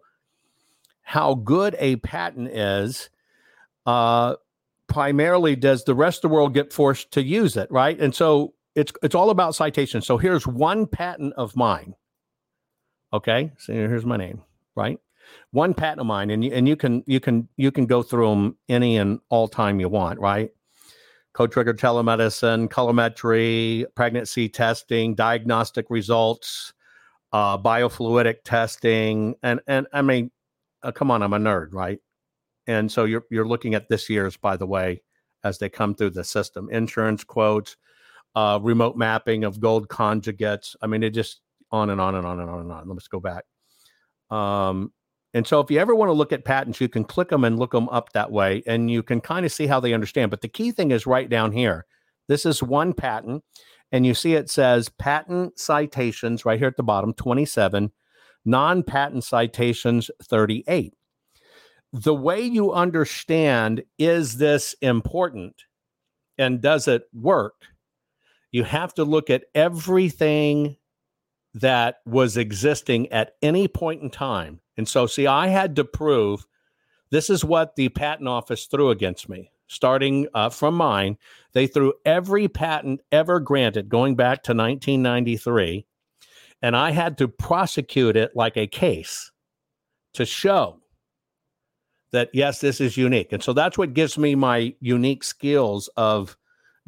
how 1.01 1.35
good 1.35 1.75
a 1.79 1.97
patent 1.97 2.49
is. 2.49 3.09
Uh, 3.85 4.35
primarily, 4.87 5.55
does 5.55 5.83
the 5.83 5.95
rest 5.95 6.23
of 6.23 6.29
the 6.29 6.35
world 6.35 6.53
get 6.53 6.73
forced 6.73 7.11
to 7.11 7.23
use 7.23 7.57
it, 7.57 7.71
right? 7.71 7.99
And 7.99 8.13
so 8.13 8.53
it's 8.75 8.91
it's 9.01 9.15
all 9.15 9.29
about 9.29 9.55
citation. 9.55 10.01
So 10.01 10.17
here's 10.17 10.45
one 10.45 10.85
patent 10.85 11.33
of 11.35 11.55
mine. 11.55 11.95
Okay, 13.13 13.53
so 13.57 13.73
here's 13.73 14.05
my 14.05 14.17
name, 14.17 14.41
right? 14.75 14.99
One 15.51 15.73
patent 15.73 16.01
of 16.01 16.07
mine, 16.07 16.29
and 16.29 16.43
you, 16.43 16.51
and 16.51 16.67
you 16.67 16.75
can 16.75 17.03
you 17.07 17.19
can 17.19 17.47
you 17.55 17.71
can 17.71 17.85
go 17.85 18.03
through 18.03 18.29
them 18.29 18.57
any 18.67 18.97
and 18.97 19.19
all 19.29 19.47
time 19.47 19.79
you 19.79 19.89
want, 19.89 20.19
right? 20.19 20.51
code 21.37 21.51
trigger 21.51 21.73
telemedicine, 21.73 22.67
colorimetry, 22.67 23.85
pregnancy 23.93 24.49
testing, 24.49 25.13
diagnostic 25.13 25.85
results, 25.91 26.73
uh, 27.31 27.57
biofluidic 27.57 28.37
testing, 28.43 29.35
and 29.43 29.59
and 29.67 29.87
I 29.93 30.01
mean, 30.01 30.31
uh, 30.83 30.91
come 30.91 31.11
on, 31.11 31.21
I'm 31.21 31.33
a 31.33 31.39
nerd, 31.39 31.69
right? 31.71 31.99
And 32.67 32.91
so 32.91 33.05
you're 33.05 33.25
you're 33.29 33.47
looking 33.47 33.75
at 33.75 33.89
this 33.89 34.09
year's, 34.09 34.37
by 34.37 34.57
the 34.57 34.67
way, 34.67 35.01
as 35.43 35.57
they 35.57 35.69
come 35.69 35.95
through 35.95 36.11
the 36.11 36.23
system, 36.23 36.69
insurance 36.71 37.23
quotes, 37.23 37.77
uh, 38.35 38.59
remote 38.61 38.97
mapping 38.97 39.43
of 39.43 39.59
gold 39.59 39.87
conjugates. 39.89 40.75
I 40.81 40.87
mean, 40.87 41.03
it 41.03 41.11
just 41.11 41.41
on 41.71 41.89
and 41.89 41.99
on 41.99 42.15
and 42.15 42.25
on 42.25 42.39
and 42.39 42.49
on 42.49 42.59
and 42.61 42.71
on. 42.71 42.87
Let's 42.89 43.07
go 43.07 43.19
back. 43.19 43.43
Um, 44.29 44.91
and 45.33 45.45
so 45.45 45.59
if 45.59 45.69
you 45.69 45.79
ever 45.79 45.93
want 45.93 46.09
to 46.09 46.13
look 46.13 46.31
at 46.31 46.45
patents, 46.45 46.81
you 46.81 46.89
can 46.89 47.03
click 47.03 47.29
them 47.29 47.43
and 47.43 47.59
look 47.59 47.71
them 47.71 47.89
up 47.89 48.13
that 48.13 48.31
way, 48.31 48.63
and 48.65 48.89
you 48.89 49.03
can 49.03 49.21
kind 49.21 49.45
of 49.45 49.51
see 49.51 49.67
how 49.67 49.79
they 49.79 49.93
understand. 49.93 50.31
But 50.31 50.41
the 50.41 50.47
key 50.47 50.71
thing 50.71 50.91
is 50.91 51.05
right 51.05 51.29
down 51.29 51.51
here. 51.51 51.85
This 52.27 52.45
is 52.45 52.61
one 52.61 52.93
patent, 52.93 53.43
and 53.91 54.05
you 54.05 54.13
see 54.13 54.33
it 54.33 54.49
says 54.49 54.89
patent 54.89 55.59
citations 55.59 56.45
right 56.45 56.59
here 56.59 56.67
at 56.67 56.77
the 56.77 56.83
bottom 56.83 57.13
27, 57.13 57.91
non 58.45 58.83
patent 58.83 59.23
citations 59.23 60.11
38. 60.23 60.93
The 61.93 62.15
way 62.15 62.41
you 62.41 62.73
understand 62.73 63.83
is 63.97 64.37
this 64.37 64.75
important 64.81 65.63
and 66.37 66.61
does 66.61 66.87
it 66.87 67.03
work? 67.13 67.65
You 68.51 68.63
have 68.63 68.93
to 68.95 69.03
look 69.03 69.29
at 69.29 69.45
everything 69.55 70.77
that 71.53 71.97
was 72.05 72.37
existing 72.37 73.11
at 73.11 73.31
any 73.41 73.67
point 73.67 74.01
in 74.01 74.09
time 74.09 74.61
and 74.77 74.87
so, 74.87 75.07
see, 75.07 75.25
I 75.25 75.47
had 75.47 75.75
to 75.77 75.83
prove 75.83 76.45
this 77.09 77.29
is 77.29 77.43
what 77.43 77.75
the 77.75 77.89
patent 77.89 78.29
office 78.29 78.65
threw 78.67 78.91
against 78.91 79.27
me. 79.27 79.51
Starting 79.67 80.27
uh, 80.33 80.49
from 80.49 80.75
mine, 80.75 81.17
they 81.53 81.67
threw 81.67 81.93
every 82.05 82.47
patent 82.47 83.01
ever 83.11 83.39
granted 83.39 83.89
going 83.89 84.15
back 84.15 84.43
to 84.43 84.51
1993. 84.51 85.85
And 86.61 86.75
I 86.75 86.91
had 86.91 87.17
to 87.19 87.27
prosecute 87.27 88.15
it 88.15 88.31
like 88.35 88.57
a 88.57 88.67
case 88.67 89.31
to 90.13 90.25
show 90.25 90.79
that, 92.11 92.29
yes, 92.33 92.61
this 92.61 92.79
is 92.79 92.97
unique. 92.97 93.33
And 93.33 93.43
so 93.43 93.53
that's 93.53 93.77
what 93.77 93.93
gives 93.93 94.17
me 94.17 94.35
my 94.35 94.73
unique 94.79 95.23
skills 95.23 95.89
of 95.97 96.37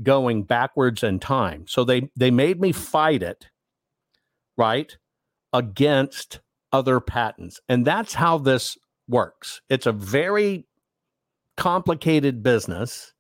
going 0.01 0.43
backwards 0.43 1.03
in 1.03 1.19
time. 1.19 1.66
So 1.67 1.83
they, 1.83 2.09
they 2.16 2.32
made 2.32 2.61
me 2.61 2.72
fight 2.72 3.22
it, 3.22 3.48
right, 4.58 4.95
against 5.51 6.40
other 6.72 6.99
patents. 6.99 7.59
And 7.67 7.85
that's 7.85 8.14
how 8.14 8.38
this 8.38 8.77
works. 9.08 9.61
It's 9.69 9.85
a 9.85 9.91
very 9.91 10.66
complicated 11.59 12.41
business, 12.41 13.11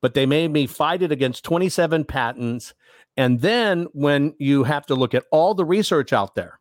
but 0.00 0.14
they 0.14 0.26
made 0.26 0.52
me 0.52 0.68
fight 0.68 1.02
it 1.02 1.10
against 1.10 1.44
27 1.44 2.04
patents. 2.04 2.72
And 3.16 3.40
then 3.40 3.88
when 3.92 4.34
you 4.38 4.62
have 4.62 4.86
to 4.86 4.94
look 4.94 5.12
at 5.12 5.24
all 5.32 5.54
the 5.54 5.64
research 5.64 6.12
out 6.12 6.36
there, 6.36 6.60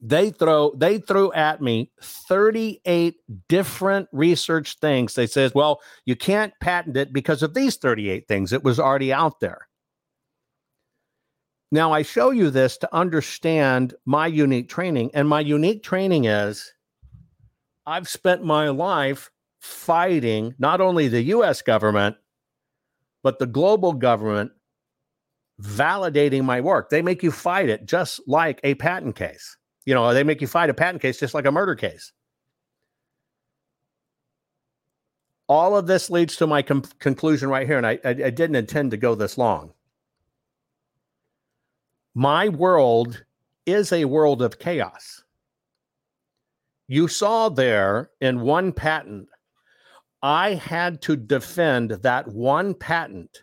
they 0.00 0.30
throw 0.30 0.72
they 0.76 0.98
threw 0.98 1.32
at 1.32 1.60
me 1.60 1.90
38 2.02 3.16
different 3.48 4.08
research 4.12 4.76
things. 4.78 5.14
They 5.14 5.26
says, 5.26 5.54
"Well, 5.54 5.80
you 6.04 6.14
can't 6.14 6.52
patent 6.60 6.96
it 6.96 7.12
because 7.12 7.42
of 7.42 7.54
these 7.54 7.76
38 7.76 8.28
things. 8.28 8.52
It 8.52 8.62
was 8.62 8.78
already 8.78 9.12
out 9.12 9.40
there." 9.40 9.66
Now, 11.72 11.92
I 11.92 12.02
show 12.02 12.30
you 12.30 12.50
this 12.50 12.76
to 12.78 12.94
understand 12.94 13.94
my 14.04 14.28
unique 14.28 14.68
training. 14.68 15.10
And 15.14 15.28
my 15.28 15.40
unique 15.40 15.82
training 15.82 16.26
is 16.26 16.72
I've 17.86 18.08
spent 18.08 18.44
my 18.44 18.68
life 18.68 19.30
fighting 19.66 20.54
not 20.58 20.80
only 20.80 21.08
the 21.08 21.22
US 21.22 21.62
government, 21.62 22.16
but 23.22 23.38
the 23.38 23.46
global 23.46 23.92
government 23.92 24.52
validating 25.60 26.44
my 26.44 26.60
work. 26.60 26.90
They 26.90 27.02
make 27.02 27.22
you 27.22 27.32
fight 27.32 27.68
it 27.68 27.86
just 27.86 28.20
like 28.26 28.60
a 28.62 28.74
patent 28.74 29.16
case. 29.16 29.56
You 29.84 29.94
know, 29.94 30.12
they 30.12 30.24
make 30.24 30.40
you 30.40 30.46
fight 30.46 30.70
a 30.70 30.74
patent 30.74 31.02
case 31.02 31.18
just 31.18 31.34
like 31.34 31.46
a 31.46 31.52
murder 31.52 31.74
case. 31.74 32.12
All 35.48 35.76
of 35.76 35.86
this 35.86 36.10
leads 36.10 36.36
to 36.36 36.46
my 36.46 36.62
com- 36.62 36.82
conclusion 36.98 37.48
right 37.48 37.66
here. 37.66 37.78
And 37.78 37.86
I, 37.86 37.98
I, 38.04 38.10
I 38.10 38.30
didn't 38.30 38.56
intend 38.56 38.90
to 38.90 38.96
go 38.96 39.14
this 39.14 39.38
long 39.38 39.72
my 42.16 42.48
world 42.48 43.26
is 43.66 43.92
a 43.92 44.06
world 44.06 44.40
of 44.40 44.58
chaos. 44.58 45.22
You 46.88 47.08
saw 47.08 47.50
there 47.50 48.10
in 48.22 48.40
one 48.40 48.72
patent, 48.72 49.28
I 50.22 50.54
had 50.54 51.02
to 51.02 51.16
defend 51.16 51.90
that 51.90 52.28
one 52.28 52.74
patent, 52.74 53.42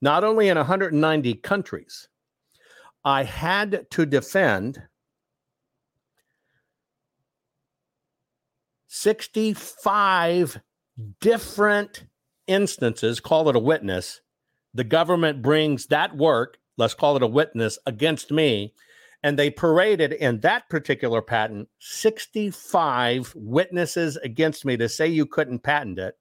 not 0.00 0.24
only 0.24 0.48
in 0.48 0.56
190 0.56 1.34
countries, 1.34 2.08
I 3.04 3.24
had 3.24 3.86
to 3.90 4.06
defend 4.06 4.82
65 8.88 10.60
different 11.20 12.04
instances, 12.46 13.20
call 13.20 13.48
it 13.48 13.56
a 13.56 13.60
witness. 13.60 14.20
The 14.74 14.84
government 14.84 15.42
brings 15.42 15.86
that 15.86 16.16
work 16.16 16.60
let's 16.80 16.94
call 16.94 17.14
it 17.14 17.22
a 17.22 17.26
witness 17.26 17.78
against 17.86 18.32
me. 18.32 18.72
And 19.22 19.38
they 19.38 19.50
paraded 19.50 20.12
in 20.12 20.40
that 20.40 20.68
particular 20.70 21.20
patent 21.20 21.68
65 21.78 23.32
witnesses 23.36 24.16
against 24.18 24.64
me 24.64 24.76
to 24.78 24.88
say 24.88 25.06
you 25.06 25.26
couldn't 25.26 25.62
patent 25.62 25.98
it. 25.98 26.14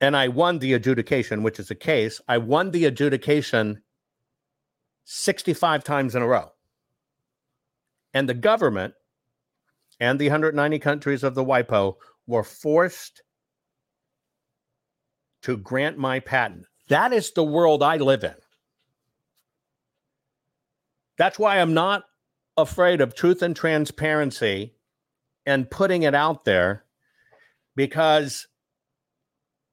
And 0.00 0.16
I 0.16 0.28
won 0.28 0.58
the 0.58 0.74
adjudication, 0.74 1.42
which 1.42 1.58
is 1.58 1.70
a 1.70 1.74
case. 1.74 2.20
I 2.28 2.38
won 2.38 2.70
the 2.70 2.84
adjudication 2.84 3.82
65 5.04 5.84
times 5.84 6.14
in 6.14 6.22
a 6.22 6.26
row. 6.26 6.50
And 8.12 8.28
the 8.28 8.34
government 8.34 8.94
and 10.00 10.18
the 10.18 10.26
190 10.26 10.78
countries 10.80 11.22
of 11.22 11.34
the 11.34 11.44
WIPO 11.44 11.94
were 12.26 12.42
forced 12.42 13.22
to 15.42 15.56
grant 15.56 15.96
my 15.96 16.18
patent. 16.20 16.66
That 16.88 17.12
is 17.12 17.32
the 17.32 17.44
world 17.44 17.82
I 17.82 17.96
live 17.96 18.24
in. 18.24 18.34
That's 21.18 21.38
why 21.38 21.60
I'm 21.60 21.74
not 21.74 22.04
afraid 22.56 23.00
of 23.00 23.14
truth 23.14 23.42
and 23.42 23.54
transparency 23.54 24.74
and 25.44 25.70
putting 25.70 26.02
it 26.02 26.14
out 26.14 26.44
there 26.44 26.84
because 27.74 28.46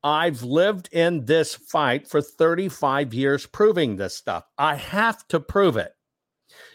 I've 0.04 0.44
lived 0.44 0.90
in 0.92 1.26
this 1.26 1.56
fight 1.56 2.08
for 2.10 2.22
35 2.22 3.14
years 3.14 3.46
proving 3.46 3.96
this 3.96 4.16
stuff. 4.18 4.44
I 4.58 4.76
have 4.76 5.26
to 5.30 5.40
prove 5.40 5.78
it. 5.78 5.94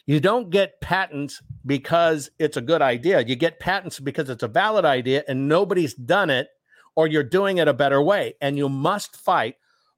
You 0.06 0.18
don't 0.18 0.48
get 0.50 0.80
patents 0.80 1.42
because 1.66 2.30
it's 2.38 2.56
a 2.56 2.62
good 2.62 2.80
idea. 2.80 3.20
You 3.20 3.36
get 3.36 3.60
patents 3.60 4.00
because 4.00 4.30
it's 4.30 4.42
a 4.42 4.48
valid 4.48 4.86
idea 4.86 5.22
and 5.28 5.47
nobody's 5.48 5.94
done 5.94 6.30
it 6.30 6.48
or 6.97 7.06
you're 7.06 7.22
doing 7.22 7.58
it 7.58 7.68
a 7.68 7.74
better 7.74 8.02
way. 8.02 8.34
And 8.40 8.56
you 8.56 8.68
must 8.70 9.14
fight 9.16 9.56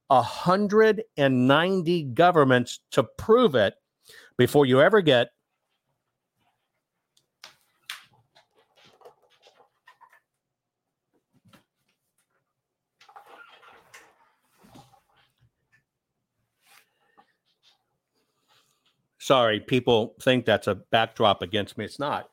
190 0.09 2.03
governments 2.03 2.81
to 2.91 3.05
prove 3.05 3.55
it 3.55 3.75
before 4.41 4.65
you 4.65 4.81
ever 4.81 5.03
get 5.03 5.29
Sorry, 19.19 19.61
people 19.61 20.15
think 20.23 20.47
that's 20.47 20.67
a 20.67 20.75
backdrop 20.75 21.43
against 21.43 21.77
me. 21.77 21.85
It's 21.85 21.99
not. 21.99 22.31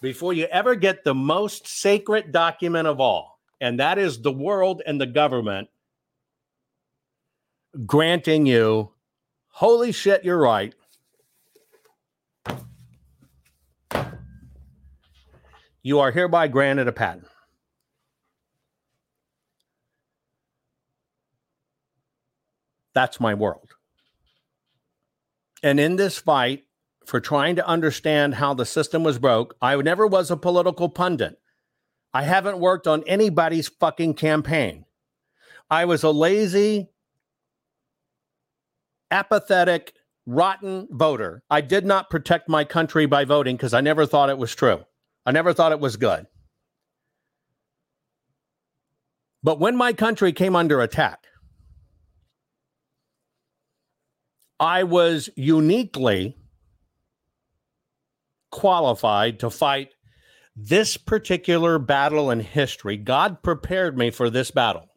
Before 0.00 0.32
you 0.32 0.46
ever 0.46 0.74
get 0.74 1.04
the 1.04 1.14
most 1.14 1.68
sacred 1.68 2.32
document 2.32 2.88
of 2.88 2.98
all, 2.98 3.38
and 3.60 3.78
that 3.78 3.98
is 3.98 4.22
the 4.22 4.32
world 4.32 4.80
and 4.86 4.98
the 4.98 5.06
government 5.06 5.68
granting 7.84 8.46
you, 8.46 8.90
holy 9.50 9.92
shit, 9.92 10.24
you're 10.24 10.40
right. 10.40 10.74
You 15.82 16.00
are 16.00 16.10
hereby 16.10 16.48
granted 16.48 16.88
a 16.88 16.92
patent. 16.92 17.26
That's 22.92 23.20
my 23.20 23.34
world. 23.34 23.70
And 25.62 25.78
in 25.78 25.96
this 25.96 26.18
fight 26.18 26.64
for 27.06 27.20
trying 27.20 27.56
to 27.56 27.66
understand 27.66 28.34
how 28.34 28.54
the 28.54 28.66
system 28.66 29.02
was 29.04 29.18
broke, 29.18 29.56
I 29.62 29.76
never 29.76 30.06
was 30.06 30.30
a 30.30 30.36
political 30.36 30.88
pundit. 30.88 31.38
I 32.12 32.22
haven't 32.22 32.58
worked 32.58 32.86
on 32.86 33.04
anybody's 33.06 33.68
fucking 33.68 34.14
campaign. 34.14 34.84
I 35.70 35.84
was 35.84 36.02
a 36.02 36.10
lazy, 36.10 36.90
apathetic, 39.10 39.94
rotten 40.26 40.88
voter. 40.90 41.42
I 41.48 41.60
did 41.60 41.86
not 41.86 42.10
protect 42.10 42.48
my 42.48 42.64
country 42.64 43.06
by 43.06 43.24
voting 43.24 43.56
because 43.56 43.74
I 43.74 43.80
never 43.80 44.06
thought 44.06 44.30
it 44.30 44.38
was 44.38 44.54
true. 44.54 44.84
I 45.30 45.32
never 45.32 45.52
thought 45.52 45.70
it 45.70 45.78
was 45.78 45.96
good. 45.96 46.26
But 49.44 49.60
when 49.60 49.76
my 49.76 49.92
country 49.92 50.32
came 50.32 50.56
under 50.56 50.80
attack, 50.80 51.24
I 54.58 54.82
was 54.82 55.30
uniquely 55.36 56.36
qualified 58.50 59.38
to 59.38 59.50
fight 59.50 59.90
this 60.56 60.96
particular 60.96 61.78
battle 61.78 62.32
in 62.32 62.40
history. 62.40 62.96
God 62.96 63.40
prepared 63.40 63.96
me 63.96 64.10
for 64.10 64.30
this 64.30 64.50
battle 64.50 64.88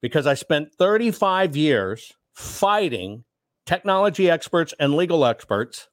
because 0.00 0.28
I 0.28 0.34
spent 0.34 0.76
35 0.78 1.56
years 1.56 2.12
fighting 2.34 3.24
technology 3.66 4.30
experts 4.30 4.72
and 4.78 4.94
legal 4.94 5.24
experts, 5.24 5.88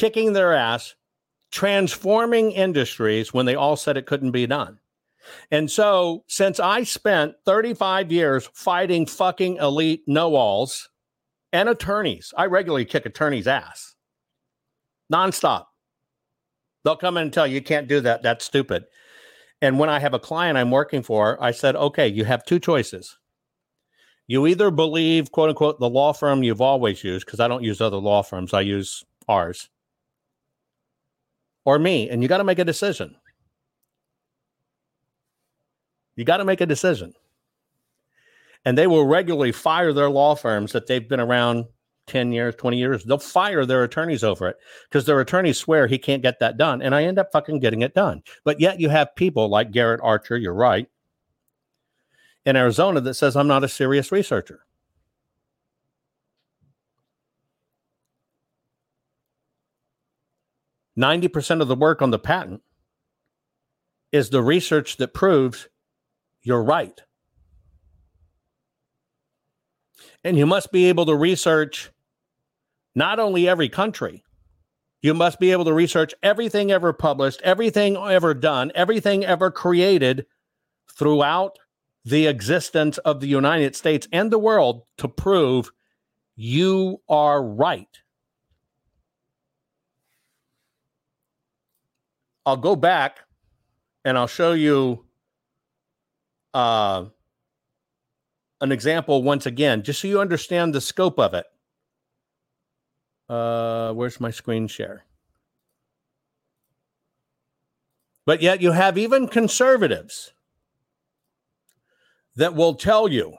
kicking 0.00 0.32
their 0.32 0.54
ass, 0.54 0.94
transforming 1.52 2.52
industries 2.52 3.34
when 3.34 3.44
they 3.44 3.54
all 3.54 3.76
said 3.76 3.98
it 3.98 4.06
couldn't 4.06 4.30
be 4.30 4.46
done. 4.46 4.78
And 5.50 5.70
so, 5.70 6.24
since 6.26 6.58
I 6.58 6.84
spent 6.84 7.34
35 7.44 8.10
years 8.10 8.48
fighting 8.54 9.04
fucking 9.04 9.56
elite 9.56 10.02
know 10.06 10.34
alls 10.34 10.88
and 11.52 11.68
attorneys, 11.68 12.32
I 12.34 12.46
regularly 12.46 12.86
kick 12.86 13.04
attorneys' 13.04 13.46
ass 13.46 13.94
nonstop. 15.12 15.66
They'll 16.82 16.96
come 16.96 17.18
in 17.18 17.24
and 17.24 17.32
tell 17.32 17.46
you, 17.46 17.56
you 17.56 17.62
can't 17.62 17.86
do 17.86 18.00
that. 18.00 18.22
That's 18.22 18.46
stupid. 18.46 18.84
And 19.60 19.78
when 19.78 19.90
I 19.90 19.98
have 19.98 20.14
a 20.14 20.18
client 20.18 20.56
I'm 20.56 20.70
working 20.70 21.02
for, 21.02 21.36
I 21.42 21.50
said, 21.50 21.76
okay, 21.76 22.08
you 22.08 22.24
have 22.24 22.46
two 22.46 22.58
choices. 22.58 23.18
You 24.26 24.46
either 24.46 24.70
believe, 24.70 25.30
quote 25.30 25.50
unquote, 25.50 25.78
the 25.78 25.90
law 25.90 26.14
firm 26.14 26.42
you've 26.42 26.62
always 26.62 27.04
used, 27.04 27.26
because 27.26 27.40
I 27.40 27.48
don't 27.48 27.64
use 27.64 27.82
other 27.82 27.98
law 27.98 28.22
firms, 28.22 28.54
I 28.54 28.62
use 28.62 29.04
ours, 29.28 29.68
or 31.70 31.78
me, 31.78 32.10
and 32.10 32.20
you 32.20 32.28
got 32.28 32.38
to 32.38 32.44
make 32.44 32.58
a 32.58 32.64
decision. 32.64 33.14
You 36.16 36.24
got 36.24 36.38
to 36.38 36.44
make 36.44 36.60
a 36.60 36.66
decision. 36.66 37.14
And 38.64 38.76
they 38.76 38.88
will 38.88 39.06
regularly 39.06 39.52
fire 39.52 39.92
their 39.92 40.10
law 40.10 40.34
firms 40.34 40.72
that 40.72 40.88
they've 40.88 41.08
been 41.08 41.20
around 41.20 41.66
10 42.08 42.32
years, 42.32 42.56
20 42.56 42.76
years. 42.76 43.04
They'll 43.04 43.18
fire 43.18 43.64
their 43.64 43.84
attorneys 43.84 44.24
over 44.24 44.48
it 44.48 44.56
because 44.88 45.06
their 45.06 45.20
attorneys 45.20 45.58
swear 45.58 45.86
he 45.86 45.96
can't 45.96 46.22
get 46.22 46.40
that 46.40 46.56
done. 46.56 46.82
And 46.82 46.92
I 46.92 47.04
end 47.04 47.20
up 47.20 47.30
fucking 47.32 47.60
getting 47.60 47.82
it 47.82 47.94
done. 47.94 48.24
But 48.44 48.58
yet 48.58 48.80
you 48.80 48.88
have 48.88 49.14
people 49.14 49.48
like 49.48 49.70
Garrett 49.70 50.00
Archer, 50.02 50.36
you're 50.36 50.52
right, 50.52 50.88
in 52.44 52.56
Arizona 52.56 53.00
that 53.00 53.14
says 53.14 53.36
I'm 53.36 53.46
not 53.46 53.62
a 53.62 53.68
serious 53.68 54.10
researcher. 54.10 54.66
Ninety 61.00 61.28
percent 61.28 61.62
of 61.62 61.68
the 61.68 61.74
work 61.74 62.02
on 62.02 62.10
the 62.10 62.18
patent 62.18 62.60
is 64.12 64.28
the 64.28 64.42
research 64.42 64.98
that 64.98 65.14
proves 65.14 65.66
you're 66.42 66.62
right. 66.62 67.00
And 70.22 70.36
you 70.36 70.44
must 70.44 70.70
be 70.70 70.90
able 70.90 71.06
to 71.06 71.16
research 71.16 71.90
not 72.94 73.18
only 73.18 73.48
every 73.48 73.70
country, 73.70 74.22
you 75.00 75.14
must 75.14 75.40
be 75.40 75.52
able 75.52 75.64
to 75.64 75.72
research 75.72 76.12
everything 76.22 76.70
ever 76.70 76.92
published, 76.92 77.40
everything 77.40 77.96
ever 77.96 78.34
done, 78.34 78.70
everything 78.74 79.24
ever 79.24 79.50
created 79.50 80.26
throughout 80.92 81.58
the 82.04 82.26
existence 82.26 82.98
of 82.98 83.20
the 83.20 83.28
United 83.28 83.74
States 83.74 84.06
and 84.12 84.30
the 84.30 84.38
world 84.38 84.82
to 84.98 85.08
prove 85.08 85.70
you 86.36 87.00
are 87.08 87.42
right. 87.42 87.88
I'll 92.50 92.56
go 92.56 92.74
back 92.74 93.20
and 94.04 94.18
I'll 94.18 94.26
show 94.26 94.54
you 94.54 95.04
uh, 96.52 97.04
an 98.60 98.72
example 98.72 99.22
once 99.22 99.46
again, 99.46 99.84
just 99.84 100.00
so 100.00 100.08
you 100.08 100.20
understand 100.20 100.74
the 100.74 100.80
scope 100.80 101.20
of 101.20 101.32
it. 101.32 101.46
Uh, 103.28 103.92
where's 103.92 104.18
my 104.18 104.32
screen 104.32 104.66
share? 104.66 105.04
But 108.26 108.42
yet 108.42 108.60
you 108.60 108.72
have 108.72 108.98
even 108.98 109.28
conservatives 109.28 110.32
that 112.34 112.56
will 112.56 112.74
tell 112.74 113.06
you 113.06 113.36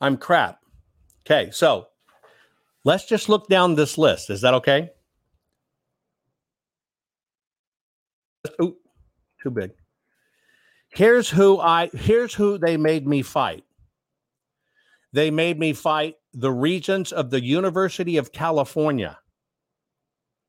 I'm 0.00 0.16
crap. 0.16 0.58
Okay, 1.24 1.52
so 1.52 1.86
let's 2.82 3.06
just 3.06 3.28
look 3.28 3.48
down 3.48 3.76
this 3.76 3.96
list. 3.96 4.28
Is 4.28 4.40
that 4.40 4.54
okay? 4.54 4.90
Ooh, 8.60 8.76
too 9.42 9.50
big. 9.50 9.70
Here's 10.90 11.28
who 11.28 11.58
I 11.58 11.88
here's 11.92 12.34
who 12.34 12.58
they 12.58 12.76
made 12.76 13.06
me 13.06 13.22
fight. 13.22 13.64
They 15.12 15.30
made 15.30 15.58
me 15.58 15.72
fight 15.72 16.16
the 16.32 16.52
regents 16.52 17.12
of 17.12 17.30
the 17.30 17.42
University 17.42 18.16
of 18.16 18.32
California. 18.32 19.18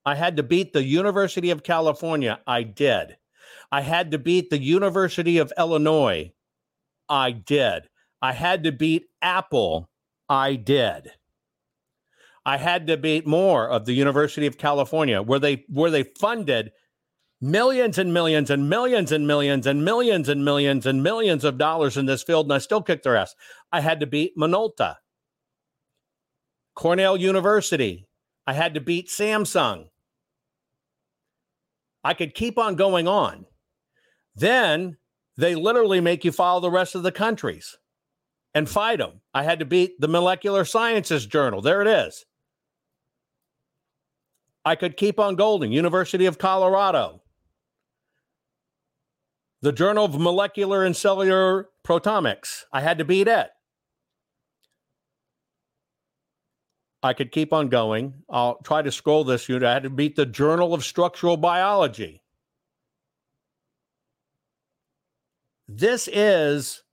I 0.05 0.15
had 0.15 0.37
to 0.37 0.43
beat 0.43 0.73
the 0.73 0.83
University 0.83 1.49
of 1.49 1.63
California. 1.63 2.39
I 2.47 2.63
did. 2.63 3.17
I 3.71 3.81
had 3.81 4.11
to 4.11 4.17
beat 4.17 4.49
the 4.49 4.61
University 4.61 5.37
of 5.37 5.51
Illinois. 5.57 6.31
I 7.09 7.31
did. 7.31 7.89
I 8.21 8.33
had 8.33 8.63
to 8.63 8.71
beat 8.71 9.05
Apple. 9.21 9.89
I 10.29 10.55
did. 10.55 11.11
I 12.45 12.57
had 12.57 12.87
to 12.87 12.95
beat 12.95 13.27
more 13.27 13.67
of 13.67 13.85
the 13.85 13.93
University 13.93 14.47
of 14.47 14.57
California 14.57 15.21
where 15.21 15.39
they 15.39 15.65
where 15.67 15.91
they 15.91 16.03
funded 16.03 16.71
millions 17.41 17.97
and 17.97 18.13
millions 18.13 18.49
and 18.49 18.69
millions 18.69 19.11
and 19.11 19.27
millions 19.27 19.67
and 19.67 19.85
millions 19.85 20.29
and 20.29 20.45
millions 20.45 20.85
and 20.85 21.03
millions 21.03 21.43
of 21.43 21.57
dollars 21.57 21.97
in 21.97 22.05
this 22.07 22.23
field, 22.23 22.47
and 22.47 22.53
I 22.53 22.59
still 22.59 22.81
kicked 22.81 23.03
their 23.03 23.17
ass. 23.17 23.35
I 23.71 23.81
had 23.81 23.99
to 24.01 24.07
beat 24.07 24.37
Minolta, 24.37 24.97
Cornell 26.75 27.17
University. 27.17 28.07
I 28.47 28.53
had 28.53 28.73
to 28.75 28.81
beat 28.81 29.09
Samsung. 29.09 29.87
I 32.03 32.13
could 32.13 32.33
keep 32.35 32.57
on 32.57 32.75
going 32.75 33.07
on. 33.07 33.45
Then 34.35 34.97
they 35.37 35.55
literally 35.55 36.01
make 36.01 36.25
you 36.25 36.31
follow 36.31 36.61
the 36.61 36.71
rest 36.71 36.95
of 36.95 37.03
the 37.03 37.11
countries. 37.11 37.77
and 38.53 38.69
fight 38.69 38.99
them. 38.99 39.21
I 39.33 39.43
had 39.43 39.59
to 39.59 39.65
beat 39.65 39.99
the 40.01 40.07
Molecular 40.07 40.65
Sciences 40.65 41.25
Journal. 41.25 41.61
There 41.61 41.81
it 41.81 41.87
is. 41.87 42.25
I 44.65 44.75
could 44.75 44.97
keep 44.97 45.19
on 45.19 45.35
Golding, 45.35 45.71
University 45.71 46.25
of 46.25 46.37
Colorado. 46.37 47.21
The 49.61 49.71
Journal 49.71 50.05
of 50.05 50.19
Molecular 50.19 50.83
and 50.83 50.95
Cellular 50.95 51.69
Proteomics. 51.85 52.63
I 52.71 52.81
had 52.81 52.99
to 52.99 53.05
beat 53.05 53.27
it. 53.27 53.49
I 57.01 57.13
could 57.13 57.31
keep 57.31 57.53
on 57.53 57.69
going. 57.69 58.23
I'll 58.29 58.59
try 58.63 58.81
to 58.81 58.91
scroll 58.91 59.23
this 59.23 59.49
unit. 59.49 59.67
I 59.67 59.73
had 59.73 59.83
to 59.83 59.89
beat 59.89 60.15
the 60.15 60.25
Journal 60.25 60.73
of 60.73 60.83
Structural 60.83 61.37
Biology. 61.37 62.21
This 65.67 66.07
is 66.11 66.83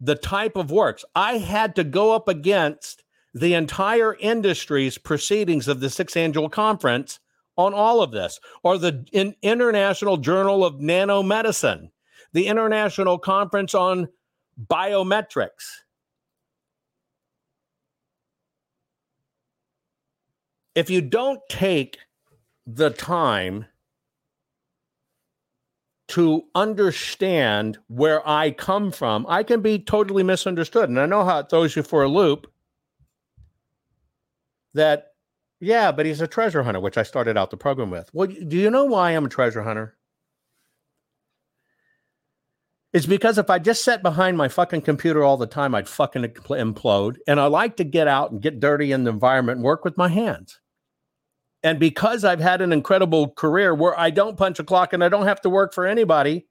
the 0.00 0.14
type 0.14 0.56
of 0.56 0.70
works. 0.70 1.04
I 1.14 1.38
had 1.38 1.76
to 1.76 1.84
go 1.84 2.12
up 2.12 2.28
against 2.28 3.02
the 3.34 3.54
entire 3.54 4.14
industry's 4.14 4.98
proceedings 4.98 5.68
of 5.68 5.80
the 5.80 5.90
Sixth 5.90 6.16
Annual 6.16 6.50
Conference 6.50 7.18
on 7.66 7.74
all 7.74 8.02
of 8.02 8.10
this, 8.10 8.40
or 8.62 8.78
the 8.78 9.04
in 9.12 9.34
International 9.42 10.16
Journal 10.16 10.64
of 10.64 10.74
Nanomedicine, 10.74 11.90
the 12.32 12.46
International 12.46 13.18
Conference 13.18 13.74
on 13.74 14.08
Biometrics. 14.66 15.82
If 20.74 20.88
you 20.88 21.02
don't 21.02 21.40
take 21.48 21.98
the 22.66 22.90
time 22.90 23.66
to 26.08 26.44
understand 26.54 27.78
where 27.88 28.26
I 28.28 28.50
come 28.50 28.90
from, 28.90 29.26
I 29.28 29.42
can 29.42 29.60
be 29.60 29.78
totally 29.78 30.22
misunderstood. 30.22 30.88
And 30.88 31.00
I 31.00 31.06
know 31.06 31.24
how 31.24 31.38
it 31.38 31.50
throws 31.50 31.76
you 31.76 31.82
for 31.82 32.02
a 32.02 32.08
loop 32.08 32.50
that, 34.74 35.11
yeah, 35.62 35.92
but 35.92 36.06
he's 36.06 36.20
a 36.20 36.26
treasure 36.26 36.64
hunter, 36.64 36.80
which 36.80 36.98
I 36.98 37.04
started 37.04 37.38
out 37.38 37.50
the 37.50 37.56
program 37.56 37.88
with. 37.88 38.10
Well, 38.12 38.26
do 38.26 38.56
you 38.56 38.68
know 38.68 38.84
why 38.84 39.12
I'm 39.12 39.26
a 39.26 39.28
treasure 39.28 39.62
hunter? 39.62 39.96
It's 42.92 43.06
because 43.06 43.38
if 43.38 43.48
I 43.48 43.60
just 43.60 43.84
sat 43.84 44.02
behind 44.02 44.36
my 44.36 44.48
fucking 44.48 44.82
computer 44.82 45.22
all 45.22 45.36
the 45.36 45.46
time, 45.46 45.72
I'd 45.72 45.88
fucking 45.88 46.24
implode. 46.24 47.18
And 47.28 47.38
I 47.38 47.46
like 47.46 47.76
to 47.76 47.84
get 47.84 48.08
out 48.08 48.32
and 48.32 48.42
get 48.42 48.58
dirty 48.58 48.90
in 48.90 49.04
the 49.04 49.12
environment 49.12 49.58
and 49.58 49.64
work 49.64 49.84
with 49.84 49.96
my 49.96 50.08
hands. 50.08 50.60
And 51.62 51.78
because 51.78 52.24
I've 52.24 52.40
had 52.40 52.60
an 52.60 52.72
incredible 52.72 53.30
career 53.30 53.72
where 53.72 53.96
I 53.96 54.10
don't 54.10 54.36
punch 54.36 54.58
a 54.58 54.64
clock 54.64 54.92
and 54.92 55.04
I 55.04 55.08
don't 55.08 55.28
have 55.28 55.42
to 55.42 55.48
work 55.48 55.72
for 55.72 55.86
anybody, 55.86 56.48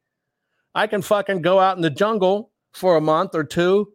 I 0.74 0.88
can 0.88 1.02
fucking 1.02 1.42
go 1.42 1.60
out 1.60 1.76
in 1.76 1.82
the 1.82 1.90
jungle 1.90 2.54
for 2.74 2.96
a 2.96 3.02
month 3.02 3.36
or 3.36 3.44
two 3.44 3.92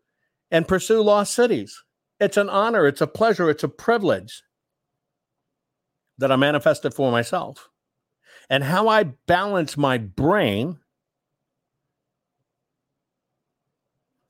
and 0.51 0.69
pursue 0.69 1.01
lost 1.01 1.33
cities. 1.33 1.83
It's 2.21 2.37
an 2.37 2.51
honor, 2.51 2.87
it's 2.87 3.01
a 3.01 3.07
pleasure, 3.07 3.49
it's 3.49 3.65
a 3.65 3.69
privilege 3.69 4.43
that 6.19 6.33
I 6.33 6.37
manifested 6.37 6.95
for 6.95 7.11
myself. 7.11 7.69
And 8.49 8.65
how 8.65 8.89
I 8.89 9.05
balance 9.05 9.77
my 9.77 9.99
brain 9.99 10.79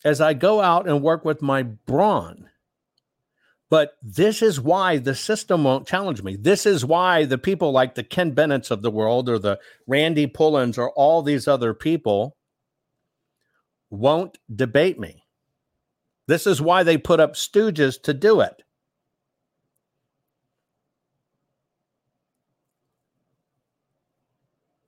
as 0.05 0.21
I 0.21 0.35
go 0.35 0.61
out 0.61 0.89
and 0.89 1.03
work 1.03 1.25
with 1.25 1.43
my 1.43 1.63
brawn 1.63 2.49
but 3.69 3.97
this 4.01 4.43
is 4.43 4.61
why 4.61 4.99
the 4.99 5.15
system 5.15 5.65
won't 5.65 5.89
challenge 5.89 6.23
me. 6.23 6.37
This 6.37 6.67
is 6.67 6.85
why 6.85 7.25
the 7.25 7.39
people 7.39 7.73
like 7.73 7.95
the 7.95 8.05
Ken 8.05 8.31
Bennett's 8.31 8.71
of 8.71 8.83
the 8.83 8.91
world 8.91 9.29
or 9.29 9.39
the 9.39 9.59
Randy 9.87 10.27
Pullens 10.27 10.79
or 10.79 10.91
all 10.93 11.23
these 11.23 11.49
other 11.49 11.75
people 11.75 12.37
won't 13.91 14.39
debate 14.55 14.99
me. 14.99 15.25
This 16.29 16.47
is 16.47 16.61
why 16.61 16.83
they 16.83 16.99
put 16.99 17.21
up 17.21 17.35
stooges 17.35 18.01
to 18.03 18.15
do 18.15 18.41
it. 18.41 18.63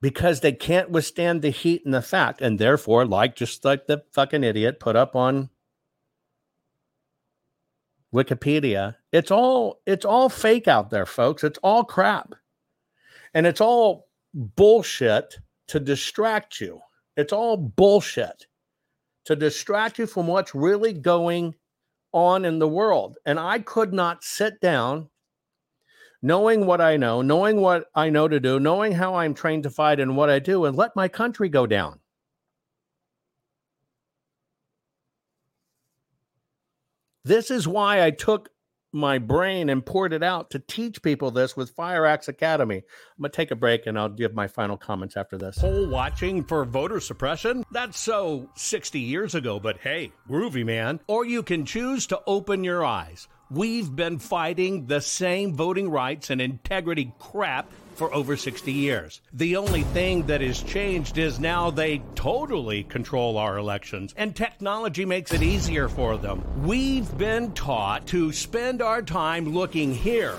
Because 0.00 0.40
they 0.40 0.52
can't 0.52 0.90
withstand 0.90 1.42
the 1.42 1.50
heat 1.50 1.84
and 1.84 1.92
the 1.92 2.02
fact, 2.02 2.40
and 2.40 2.58
therefore, 2.58 3.04
like 3.04 3.34
just 3.34 3.64
like 3.64 3.86
the 3.86 4.04
fucking 4.12 4.44
idiot 4.44 4.78
put 4.78 4.94
up 4.94 5.16
on 5.16 5.50
Wikipedia. 8.14 8.96
It's 9.12 9.30
all 9.30 9.80
it's 9.86 10.04
all 10.04 10.28
fake 10.28 10.68
out 10.68 10.90
there, 10.90 11.06
folks. 11.06 11.44
It's 11.44 11.58
all 11.62 11.84
crap. 11.84 12.34
And 13.34 13.46
it's 13.46 13.60
all 13.60 14.08
bullshit 14.34 15.38
to 15.68 15.80
distract 15.80 16.60
you. 16.60 16.80
It's 17.16 17.32
all 17.32 17.56
bullshit 17.56 18.46
to 19.26 19.36
distract 19.36 19.98
you 19.98 20.06
from 20.06 20.26
what's 20.26 20.54
really 20.54 20.92
going 20.92 21.54
on 22.12 22.44
in 22.44 22.58
the 22.58 22.68
world. 22.68 23.18
And 23.26 23.38
I 23.38 23.58
could 23.58 23.92
not 23.92 24.24
sit 24.24 24.60
down 24.60 25.10
knowing 26.22 26.66
what 26.66 26.80
I 26.80 26.96
know, 26.96 27.22
knowing 27.22 27.60
what 27.60 27.86
I 27.94 28.10
know 28.10 28.28
to 28.28 28.40
do, 28.40 28.58
knowing 28.58 28.92
how 28.92 29.14
I'm 29.14 29.34
trained 29.34 29.62
to 29.64 29.70
fight 29.70 30.00
and 30.00 30.16
what 30.16 30.30
I 30.30 30.38
do 30.38 30.64
and 30.64 30.76
let 30.76 30.96
my 30.96 31.08
country 31.08 31.48
go 31.48 31.66
down. 31.66 32.00
This 37.24 37.50
is 37.50 37.68
why 37.68 38.04
I 38.04 38.10
took 38.10 38.48
my 38.90 39.18
brain 39.18 39.68
and 39.68 39.84
poured 39.84 40.12
it 40.12 40.22
out 40.22 40.50
to 40.50 40.58
teach 40.58 41.02
people 41.02 41.30
this 41.30 41.56
with 41.56 41.70
Fire 41.70 42.06
Axe 42.06 42.28
Academy. 42.28 42.76
I'm 42.76 43.22
going 43.22 43.30
to 43.30 43.36
take 43.36 43.50
a 43.50 43.56
break 43.56 43.86
and 43.86 43.98
I'll 43.98 44.08
give 44.08 44.34
my 44.34 44.48
final 44.48 44.78
comments 44.78 45.16
after 45.16 45.36
this. 45.36 45.58
Poll 45.58 45.88
watching 45.88 46.42
for 46.44 46.64
voter 46.64 47.00
suppression? 47.00 47.64
That's 47.70 47.98
so 47.98 48.48
60 48.56 48.98
years 48.98 49.34
ago, 49.34 49.60
but 49.60 49.78
hey, 49.78 50.12
groovy 50.28 50.64
man. 50.64 51.00
Or 51.06 51.26
you 51.26 51.42
can 51.42 51.66
choose 51.66 52.06
to 52.08 52.20
open 52.26 52.64
your 52.64 52.84
eyes. 52.84 53.28
We've 53.50 53.94
been 53.94 54.18
fighting 54.18 54.88
the 54.88 55.00
same 55.00 55.54
voting 55.54 55.88
rights 55.88 56.28
and 56.28 56.38
integrity 56.38 57.14
crap 57.18 57.70
for 57.94 58.12
over 58.12 58.36
60 58.36 58.70
years. 58.70 59.22
The 59.32 59.56
only 59.56 59.84
thing 59.84 60.26
that 60.26 60.42
has 60.42 60.62
changed 60.62 61.16
is 61.16 61.40
now 61.40 61.70
they 61.70 62.02
totally 62.14 62.84
control 62.84 63.38
our 63.38 63.56
elections, 63.56 64.12
and 64.18 64.36
technology 64.36 65.06
makes 65.06 65.32
it 65.32 65.42
easier 65.42 65.88
for 65.88 66.18
them. 66.18 66.44
We've 66.62 67.16
been 67.16 67.52
taught 67.52 68.06
to 68.08 68.32
spend 68.32 68.82
our 68.82 69.00
time 69.00 69.54
looking 69.54 69.94
here 69.94 70.34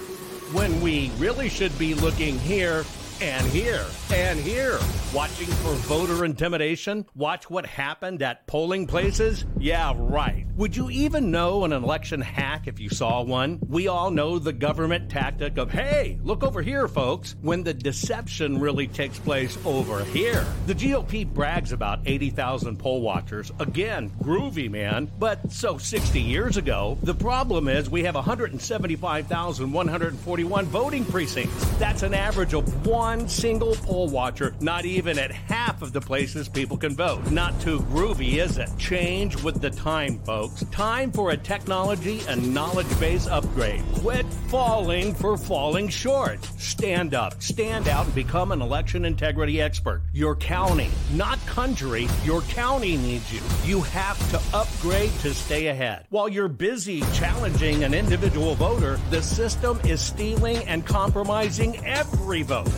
when 0.54 0.80
we 0.80 1.10
really 1.18 1.50
should 1.50 1.78
be 1.80 1.96
looking 1.96 2.38
here 2.38 2.84
and 3.22 3.46
here 3.48 3.86
and 4.14 4.40
here. 4.40 4.80
Watching 5.14 5.48
for 5.48 5.74
voter 5.74 6.24
intimidation? 6.24 7.06
Watch 7.16 7.50
what 7.50 7.66
happened 7.66 8.22
at 8.22 8.48
polling 8.48 8.88
places? 8.88 9.44
Yeah, 9.58 9.94
right. 9.96 10.46
Would 10.56 10.76
you 10.76 10.92
even 10.92 11.32
know 11.32 11.64
an 11.66 11.74
election 11.74 12.22
hack 12.22 12.68
if 12.68 12.80
you 12.80 12.90
saw 12.90 13.24
one? 13.24 13.60
We 13.68 13.88
all 13.88 14.12
know 14.12 14.38
the 14.40 14.54
government 14.54 15.10
tactic 15.10 15.58
of, 15.58 15.72
hey, 15.72 16.20
look 16.24 16.44
over 16.44 16.62
here, 16.62 16.88
folks, 16.88 17.36
when 17.42 17.64
the 17.64 17.74
deception 17.74 18.60
really 18.60 18.86
takes 18.88 19.18
place 19.18 19.58
over 19.66 20.04
here. 20.06 20.46
The 20.68 20.76
GOP 20.76 21.26
brags 21.26 21.72
about 21.72 22.02
80,000 22.06 22.78
poll 22.78 23.02
watchers. 23.02 23.52
Again, 23.60 24.12
groovy, 24.22 24.70
man. 24.70 25.10
But 25.18 25.52
so 25.52 25.78
60 25.78 26.22
years 26.22 26.58
ago, 26.58 26.98
the 27.04 27.16
problem 27.16 27.68
is 27.68 27.90
we 27.90 28.04
have 28.04 28.16
175,141 28.16 30.66
voting 30.66 31.06
precincts. 31.06 31.66
That's 31.78 32.04
an 32.04 32.14
average 32.14 32.54
of 32.54 32.86
one 32.86 33.09
single 33.28 33.74
poll 33.76 34.08
watcher, 34.08 34.54
not 34.60 34.86
even 34.86 35.18
at 35.18 35.32
half 35.32 35.82
of 35.82 35.94
the 35.94 36.02
places 36.02 36.48
people 36.48 36.78
can 36.78 36.96
vote. 36.96 37.32
Not 37.32 37.60
too 37.60 37.80
groovy, 37.92 38.36
is 38.36 38.60
it? 38.60 38.70
Change 38.78 39.42
with 39.42 39.62
the 39.62 39.72
time, 39.72 40.20
folks. 40.20 40.64
Time 40.66 41.12
for 41.12 41.32
a 41.32 41.38
technology 41.38 42.22
and 42.28 42.54
knowledge 42.54 43.00
base 43.00 43.26
upgrade. 43.26 43.82
Quit 43.96 44.28
falling 44.50 45.16
for 45.16 45.38
falling 45.38 45.88
short. 45.88 46.44
Stand 46.60 47.16
up, 47.16 47.42
stand 47.42 47.88
out, 47.88 48.06
and 48.06 48.14
become 48.14 48.52
an 48.52 48.62
election 48.62 49.06
integrity 49.06 49.60
expert. 49.60 50.04
Your 50.14 50.36
county, 50.36 50.92
not 51.14 51.44
country, 51.48 52.08
your 52.24 52.42
county 52.42 52.96
needs 52.96 53.34
you. 53.34 53.42
You 53.66 53.82
have 53.82 54.20
to 54.30 54.56
upgrade 54.56 55.12
to 55.22 55.34
stay 55.34 55.68
ahead. 55.68 56.06
While 56.10 56.30
you're 56.30 56.48
busy 56.48 57.02
challenging 57.14 57.84
an 57.84 57.96
individual 57.96 58.54
voter, 58.54 59.00
the 59.10 59.24
system 59.24 59.80
is 59.84 60.00
stealing 60.00 60.58
and 60.68 60.86
compromising 60.86 61.84
every 61.86 62.44
vote. 62.44 62.70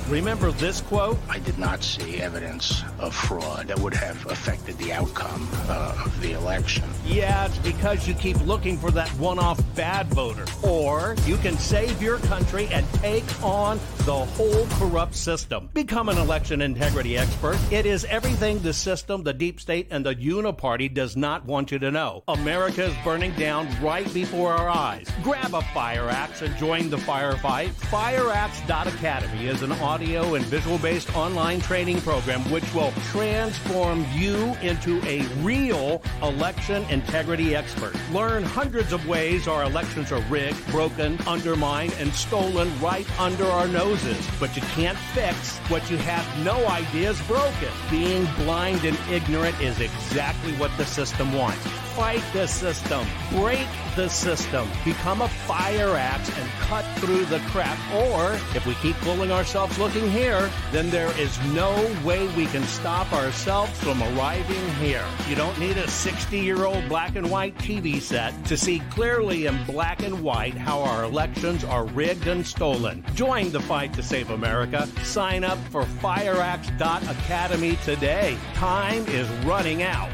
This 0.61 0.81
quote? 0.81 1.17
I 1.27 1.39
did 1.39 1.57
not 1.57 1.83
see 1.83 2.21
evidence 2.21 2.83
of 2.99 3.15
fraud 3.15 3.67
that 3.67 3.79
would 3.79 3.95
have 3.95 4.23
affected 4.27 4.77
the 4.77 4.93
outcome 4.93 5.49
uh, 5.67 6.03
of 6.05 6.21
the 6.21 6.33
election. 6.33 6.83
Yeah, 7.03 7.47
it's 7.47 7.57
because 7.57 8.07
you 8.07 8.13
keep 8.13 8.39
looking 8.45 8.77
for 8.77 8.91
that 8.91 9.09
one 9.17 9.39
off 9.39 9.59
bad 9.75 10.07
voter. 10.07 10.45
Or 10.61 11.15
you 11.25 11.37
can 11.37 11.57
save 11.57 11.99
your 11.99 12.19
country 12.19 12.67
and 12.71 12.85
take 12.95 13.25
on 13.43 13.79
the 14.05 14.13
whole 14.13 14.67
corrupt 14.73 15.15
system. 15.15 15.69
Become 15.73 16.09
an 16.09 16.19
election 16.19 16.61
integrity 16.61 17.17
expert. 17.17 17.57
It 17.71 17.87
is 17.87 18.05
everything 18.05 18.59
the 18.59 18.73
system, 18.73 19.23
the 19.23 19.33
deep 19.33 19.59
state, 19.59 19.87
and 19.89 20.05
the 20.05 20.13
uniparty 20.13 20.93
does 20.93 21.17
not 21.17 21.43
want 21.45 21.71
you 21.71 21.79
to 21.79 21.89
know. 21.89 22.23
America 22.27 22.83
is 22.85 22.95
burning 23.03 23.33
down 23.33 23.67
right 23.81 24.11
before 24.13 24.53
our 24.53 24.69
eyes. 24.69 25.07
Grab 25.23 25.55
a 25.55 25.61
fire 25.73 26.07
axe 26.07 26.43
and 26.43 26.55
join 26.57 26.91
the 26.91 26.97
firefight. 26.97 27.69
FireAxe.academy 27.89 29.47
is 29.47 29.63
an 29.63 29.71
audio 29.73 30.10
audio 30.11 30.35
and 30.35 30.43
visual 30.47 30.77
based 30.79 31.15
online 31.15 31.61
training 31.61 32.01
program 32.01 32.41
which 32.51 32.73
will 32.73 32.91
transform 33.11 34.05
you 34.11 34.53
into 34.61 35.01
a 35.05 35.21
real 35.41 36.01
election 36.21 36.83
integrity 36.89 37.55
expert. 37.55 37.95
Learn 38.11 38.43
hundreds 38.43 38.91
of 38.91 39.07
ways 39.07 39.47
our 39.47 39.63
elections 39.63 40.11
are 40.11 40.19
rigged, 40.23 40.67
broken, 40.69 41.17
undermined, 41.25 41.93
and 41.97 42.13
stolen 42.13 42.69
right 42.81 43.07
under 43.21 43.45
our 43.45 43.69
noses. 43.69 44.27
But 44.37 44.53
you 44.53 44.61
can't 44.73 44.97
fix 45.13 45.57
what 45.69 45.89
you 45.89 45.95
have 45.95 46.25
no 46.43 46.67
idea 46.67 47.11
is 47.11 47.21
broken. 47.21 47.69
Being 47.89 48.25
blind 48.43 48.83
and 48.83 48.97
ignorant 49.09 49.59
is 49.61 49.79
exactly 49.79 50.51
what 50.53 50.75
the 50.77 50.85
system 50.85 51.31
wants. 51.31 51.65
Fight 51.95 52.23
the 52.31 52.47
system. 52.47 53.05
Break 53.31 53.67
the 53.97 54.07
system. 54.07 54.67
Become 54.85 55.21
a 55.21 55.27
fire 55.27 55.95
axe 55.97 56.29
and 56.37 56.49
cut 56.51 56.85
through 56.99 57.25
the 57.25 57.39
crap. 57.47 57.77
Or, 57.93 58.33
if 58.55 58.65
we 58.65 58.75
keep 58.75 58.95
fooling 58.97 59.29
ourselves 59.31 59.77
looking 59.77 60.09
here, 60.09 60.49
then 60.71 60.89
there 60.89 61.11
is 61.19 61.37
no 61.47 61.73
way 62.05 62.27
we 62.35 62.45
can 62.45 62.63
stop 62.63 63.11
ourselves 63.11 63.77
from 63.83 64.01
arriving 64.01 64.69
here. 64.75 65.05
You 65.27 65.35
don't 65.35 65.59
need 65.59 65.77
a 65.77 65.87
60 65.87 66.39
year 66.39 66.63
old 66.63 66.87
black 66.87 67.17
and 67.17 67.29
white 67.29 67.57
TV 67.57 68.01
set 68.01 68.45
to 68.45 68.55
see 68.55 68.79
clearly 68.91 69.47
in 69.47 69.61
black 69.65 70.01
and 70.01 70.23
white 70.23 70.55
how 70.55 70.79
our 70.81 71.03
elections 71.03 71.65
are 71.65 71.85
rigged 71.87 72.27
and 72.27 72.47
stolen. 72.47 73.03
Join 73.15 73.51
the 73.51 73.59
fight 73.59 73.93
to 73.95 74.03
save 74.03 74.29
America. 74.29 74.87
Sign 75.03 75.43
up 75.43 75.57
for 75.69 75.83
fireaxe.academy 75.83 77.75
today. 77.83 78.37
Time 78.53 79.05
is 79.07 79.27
running 79.45 79.83
out. 79.83 80.09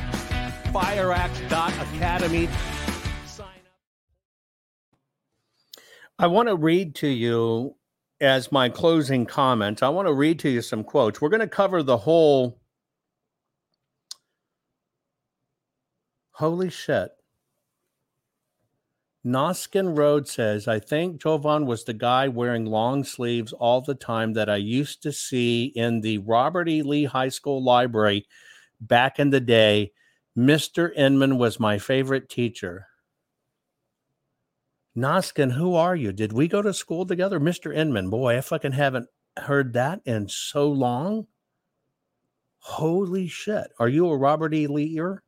Fireaxe.academy. 0.74 2.50
I 6.20 6.28
want 6.28 6.48
to 6.50 6.56
read 6.56 6.96
to 6.96 7.08
you 7.08 7.76
as 8.20 8.52
my 8.52 8.70
closing 8.70 9.26
comments. 9.26 9.84
I 9.84 9.90
want 9.90 10.08
to 10.08 10.14
read 10.14 10.40
to 10.40 10.50
you 10.50 10.62
some 10.62 10.84
quotes. 10.84 11.22
We're 11.22 11.30
going 11.30 11.42
to 11.42 11.48
cover 11.48 11.84
the 11.84 11.98
whole. 11.98 12.60
Holy 16.32 16.70
shit. 16.70 17.12
Noskin 19.26 19.98
Road 19.98 20.28
says, 20.28 20.68
I 20.68 20.80
think 20.80 21.22
Jovan 21.22 21.66
was 21.66 21.84
the 21.84 21.94
guy 21.94 22.30
wearing 22.30 22.66
long 22.66 23.04
sleeves 23.04 23.52
all 23.52 23.82
the 23.82 23.96
time 23.96 24.34
that 24.34 24.50
I 24.50 24.56
used 24.56 25.04
to 25.04 25.12
see 25.12 25.66
in 25.76 26.02
the 26.02 26.20
Robert 26.20 26.70
E. 26.70 26.82
Lee 26.82 27.06
High 27.06 27.30
School 27.30 27.62
library 27.64 28.26
back 28.80 29.20
in 29.20 29.30
the 29.30 29.42
day. 29.42 29.92
Mr. 30.38 30.96
Inman 30.96 31.38
was 31.38 31.60
my 31.60 31.80
favorite 31.80 32.30
teacher. 32.30 32.88
Noskin, 34.96 35.54
who 35.54 35.76
are 35.76 35.96
you? 35.96 36.12
Did 36.12 36.34
we 36.34 36.48
go 36.48 36.62
to 36.62 36.74
school 36.74 37.06
together? 37.06 37.40
Mr. 37.40 37.76
Inman, 37.76 38.10
boy, 38.10 38.38
I 38.38 38.42
fucking 38.42 38.74
haven't 38.74 39.08
heard 39.38 39.74
that 39.74 40.02
in 40.06 40.28
so 40.28 40.70
long. 40.70 41.28
Holy 42.60 43.28
shit. 43.28 43.72
Are 43.80 43.88
you 43.88 44.10
a 44.10 44.18
Robert 44.18 44.54
E. 44.54 44.68
Lear? 44.68 45.24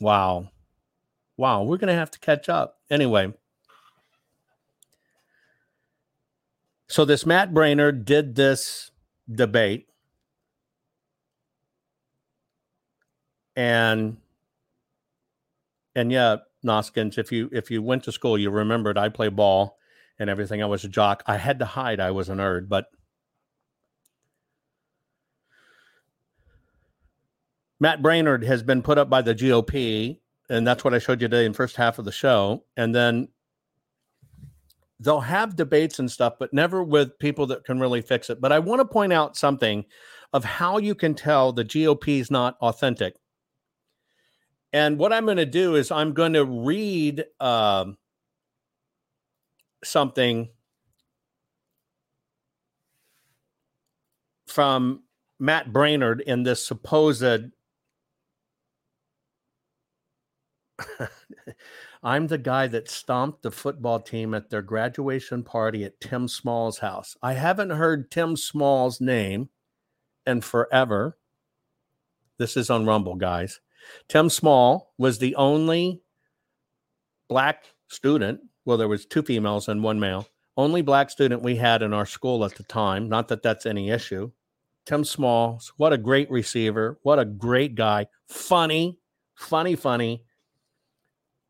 Wow. 0.00 0.50
Wow. 1.36 1.64
We're 1.64 1.76
going 1.76 1.88
to 1.88 1.94
have 1.94 2.10
to 2.12 2.20
catch 2.20 2.48
up. 2.48 2.80
Anyway. 2.90 3.32
So 6.88 7.04
this 7.04 7.26
Matt 7.26 7.52
Braynard 7.52 8.04
did 8.04 8.34
this 8.34 8.90
debate. 9.30 9.88
And 13.56 14.16
and 15.94 16.10
yeah, 16.10 16.36
Noskins, 16.64 17.18
if 17.18 17.32
you 17.32 17.50
if 17.52 17.70
you 17.70 17.82
went 17.82 18.04
to 18.04 18.12
school, 18.12 18.38
you 18.38 18.50
remembered 18.50 18.96
I 18.96 19.08
play 19.08 19.28
ball 19.28 19.78
and 20.18 20.30
everything. 20.30 20.62
I 20.62 20.66
was 20.66 20.84
a 20.84 20.88
jock. 20.88 21.22
I 21.26 21.36
had 21.36 21.58
to 21.58 21.64
hide 21.64 22.00
I 22.00 22.10
was 22.10 22.28
a 22.28 22.34
nerd, 22.34 22.68
but 22.68 22.86
Matt 27.82 28.00
Braynard 28.00 28.44
has 28.44 28.62
been 28.62 28.80
put 28.80 28.96
up 28.96 29.10
by 29.10 29.22
the 29.22 29.34
GOP, 29.34 30.20
and 30.48 30.64
that's 30.64 30.84
what 30.84 30.94
I 30.94 31.00
showed 31.00 31.20
you 31.20 31.26
today 31.26 31.44
in 31.44 31.52
first 31.52 31.74
half 31.74 31.98
of 31.98 32.04
the 32.04 32.12
show. 32.12 32.64
And 32.76 32.94
then 32.94 33.26
they'll 35.00 35.18
have 35.18 35.56
debates 35.56 35.98
and 35.98 36.08
stuff, 36.08 36.34
but 36.38 36.54
never 36.54 36.84
with 36.84 37.18
people 37.18 37.46
that 37.48 37.64
can 37.64 37.80
really 37.80 38.00
fix 38.00 38.30
it. 38.30 38.40
But 38.40 38.52
I 38.52 38.60
want 38.60 38.80
to 38.80 38.84
point 38.84 39.12
out 39.12 39.36
something 39.36 39.84
of 40.32 40.44
how 40.44 40.78
you 40.78 40.94
can 40.94 41.14
tell 41.14 41.52
the 41.52 41.64
GOP 41.64 42.20
is 42.20 42.30
not 42.30 42.56
authentic. 42.60 43.16
And 44.72 44.98
what 44.98 45.12
I'm 45.12 45.26
going 45.26 45.36
to 45.36 45.46
do 45.46 45.74
is 45.74 45.90
I'm 45.90 46.12
going 46.14 46.32
to 46.32 46.44
read 46.44 47.24
um, 47.40 47.98
something 49.84 50.48
from 54.46 55.02
Matt 55.38 55.72
Braynard 55.72 56.20
in 56.22 56.42
this 56.42 56.64
supposed. 56.64 57.22
I'm 62.02 62.26
the 62.26 62.38
guy 62.38 62.66
that 62.66 62.90
stomped 62.90 63.42
the 63.42 63.50
football 63.50 64.00
team 64.00 64.34
at 64.34 64.50
their 64.50 64.62
graduation 64.62 65.44
party 65.44 65.84
at 65.84 66.00
Tim 66.00 66.26
Small's 66.28 66.78
house. 66.78 67.16
I 67.22 67.34
haven't 67.34 67.70
heard 67.70 68.10
Tim 68.10 68.36
Small's 68.36 69.00
name 69.00 69.50
in 70.26 70.40
forever. 70.40 71.16
This 72.38 72.56
is 72.56 72.70
on 72.70 72.86
Rumble, 72.86 73.14
guys. 73.14 73.60
Tim 74.08 74.28
Small 74.30 74.92
was 74.98 75.18
the 75.18 75.34
only 75.36 76.02
black 77.28 77.64
student. 77.88 78.40
Well, 78.64 78.76
there 78.76 78.88
was 78.88 79.06
two 79.06 79.22
females 79.22 79.68
and 79.68 79.82
one 79.82 80.00
male. 80.00 80.28
Only 80.56 80.82
black 80.82 81.10
student 81.10 81.42
we 81.42 81.56
had 81.56 81.82
in 81.82 81.92
our 81.92 82.06
school 82.06 82.44
at 82.44 82.54
the 82.54 82.62
time. 82.64 83.08
Not 83.08 83.28
that 83.28 83.42
that's 83.42 83.66
any 83.66 83.90
issue. 83.90 84.30
Tim 84.84 85.04
Small, 85.04 85.60
what 85.76 85.92
a 85.92 85.98
great 85.98 86.30
receiver. 86.30 86.98
What 87.02 87.18
a 87.18 87.24
great 87.24 87.74
guy. 87.74 88.06
Funny, 88.28 88.98
funny, 89.36 89.76
funny. 89.76 90.24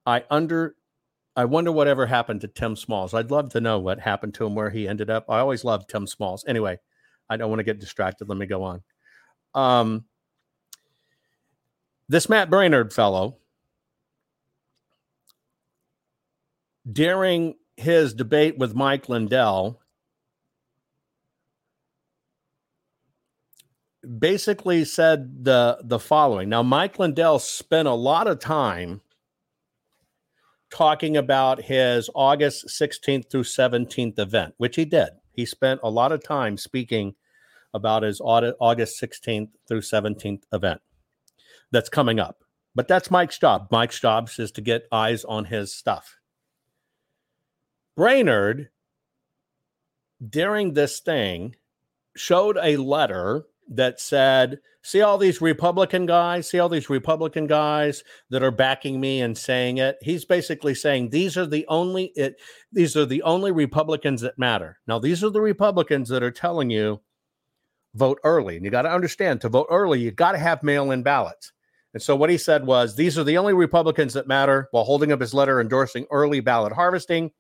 I 0.04 0.24
under 0.30 0.76
I 1.34 1.46
wonder 1.46 1.72
whatever 1.72 2.06
happened 2.06 2.42
to 2.42 2.48
Tim 2.48 2.76
Smalls. 2.76 3.14
I'd 3.14 3.30
love 3.30 3.50
to 3.52 3.60
know 3.60 3.78
what 3.78 3.98
happened 3.98 4.34
to 4.34 4.46
him, 4.46 4.54
where 4.54 4.68
he 4.68 4.86
ended 4.86 5.08
up. 5.08 5.24
I 5.30 5.38
always 5.38 5.64
loved 5.64 5.88
Tim 5.88 6.06
Smalls. 6.06 6.44
Anyway, 6.46 6.78
I 7.30 7.38
don't 7.38 7.48
want 7.48 7.60
to 7.60 7.64
get 7.64 7.80
distracted. 7.80 8.28
Let 8.28 8.36
me 8.36 8.46
go 8.46 8.62
on. 8.62 8.82
Um, 9.54 10.04
this 12.08 12.28
Matt 12.28 12.50
Braynard 12.50 12.92
fellow, 12.92 13.38
during 16.90 17.54
his 17.76 18.14
debate 18.14 18.58
with 18.58 18.74
Mike 18.74 19.08
Lindell, 19.08 19.80
basically 24.18 24.84
said 24.84 25.44
the 25.44 25.78
the 25.82 25.98
following. 25.98 26.48
Now, 26.48 26.62
Mike 26.62 26.98
Lindell 26.98 27.38
spent 27.38 27.88
a 27.88 27.94
lot 27.94 28.26
of 28.26 28.40
time 28.40 29.00
talking 30.70 31.16
about 31.16 31.62
his 31.62 32.08
August 32.14 32.66
16th 32.68 33.30
through 33.30 33.42
17th 33.42 34.18
event, 34.18 34.54
which 34.56 34.76
he 34.76 34.84
did. 34.84 35.10
He 35.32 35.44
spent 35.44 35.80
a 35.82 35.90
lot 35.90 36.12
of 36.12 36.24
time 36.24 36.56
speaking 36.56 37.14
about 37.74 38.02
his 38.02 38.20
August 38.20 39.00
16th 39.00 39.50
through 39.68 39.80
17th 39.80 40.42
event 40.52 40.80
that's 41.72 41.88
coming 41.88 42.20
up. 42.20 42.44
But 42.74 42.88
that's 42.88 43.10
Mike's 43.10 43.38
job. 43.38 43.68
Mike's 43.70 44.00
job 44.00 44.30
is 44.38 44.52
to 44.52 44.60
get 44.60 44.86
eyes 44.92 45.24
on 45.24 45.46
his 45.46 45.74
stuff. 45.74 46.18
Braynard, 47.98 48.68
during 50.26 50.74
this 50.74 51.00
thing, 51.00 51.56
showed 52.16 52.56
a 52.62 52.76
letter 52.76 53.44
that 53.68 54.00
said, 54.00 54.60
See 54.84 55.00
all 55.00 55.16
these 55.16 55.40
Republican 55.40 56.06
guys, 56.06 56.50
see 56.50 56.58
all 56.58 56.68
these 56.68 56.90
Republican 56.90 57.46
guys 57.46 58.02
that 58.30 58.42
are 58.42 58.50
backing 58.50 59.00
me 59.00 59.20
and 59.20 59.38
saying 59.38 59.78
it. 59.78 59.96
He's 60.02 60.24
basically 60.24 60.74
saying 60.74 61.10
these 61.10 61.36
are 61.36 61.46
the 61.46 61.64
only 61.68 62.06
it, 62.16 62.40
these 62.72 62.96
are 62.96 63.06
the 63.06 63.22
only 63.22 63.52
Republicans 63.52 64.22
that 64.22 64.40
matter. 64.40 64.78
Now, 64.88 64.98
these 64.98 65.22
are 65.22 65.30
the 65.30 65.40
Republicans 65.40 66.08
that 66.08 66.24
are 66.24 66.32
telling 66.32 66.70
you 66.70 67.00
vote 67.94 68.18
early. 68.24 68.56
And 68.56 68.64
you 68.64 68.72
got 68.72 68.82
to 68.82 68.92
understand 68.92 69.40
to 69.42 69.48
vote 69.48 69.68
early, 69.70 70.00
you 70.00 70.10
got 70.10 70.32
to 70.32 70.38
have 70.38 70.64
mail-in 70.64 71.04
ballots. 71.04 71.52
And 71.94 72.02
so 72.02 72.16
what 72.16 72.30
he 72.30 72.38
said 72.38 72.66
was 72.66 72.96
these 72.96 73.18
are 73.18 73.24
the 73.24 73.36
only 73.38 73.52
Republicans 73.52 74.14
that 74.14 74.26
matter 74.26 74.68
while 74.70 74.84
holding 74.84 75.12
up 75.12 75.20
his 75.20 75.34
letter 75.34 75.60
endorsing 75.60 76.06
early 76.10 76.40
ballot 76.40 76.72
harvesting. 76.72 77.32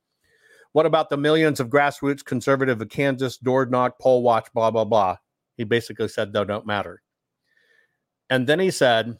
What 0.72 0.86
about 0.86 1.10
the 1.10 1.16
millions 1.16 1.60
of 1.60 1.68
grassroots 1.68 2.24
conservative 2.24 2.80
of 2.80 2.88
Kansas, 2.88 3.36
door 3.36 3.66
knock, 3.66 3.98
poll 3.98 4.22
watch, 4.22 4.48
blah, 4.54 4.70
blah, 4.70 4.84
blah? 4.84 5.16
He 5.56 5.64
basically 5.64 6.08
said, 6.08 6.32
they 6.32 6.44
don't 6.44 6.66
matter. 6.66 7.02
And 8.30 8.46
then 8.46 8.58
he 8.58 8.70
said, 8.70 9.18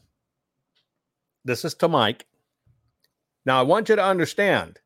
This 1.45 1.63
is 1.63 1.75
to 1.75 1.87
Mike. 1.87 2.25
Now, 3.45 3.59
I 3.59 3.63
want 3.63 3.89
you 3.89 3.95
to 3.95 4.03
understand 4.03 4.79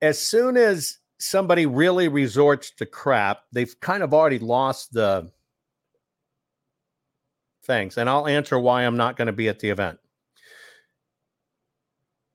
as 0.00 0.18
soon 0.20 0.56
as 0.56 0.98
somebody 1.18 1.66
really 1.66 2.08
resorts 2.08 2.72
to 2.72 2.86
crap, 2.86 3.42
they've 3.52 3.78
kind 3.80 4.02
of 4.02 4.12
already 4.12 4.38
lost 4.38 4.92
the 4.92 5.30
things. 7.64 7.96
And 7.98 8.08
I'll 8.08 8.26
answer 8.26 8.58
why 8.58 8.82
I'm 8.82 8.96
not 8.96 9.16
going 9.16 9.26
to 9.26 9.32
be 9.32 9.48
at 9.48 9.58
the 9.58 9.70
event. 9.70 9.98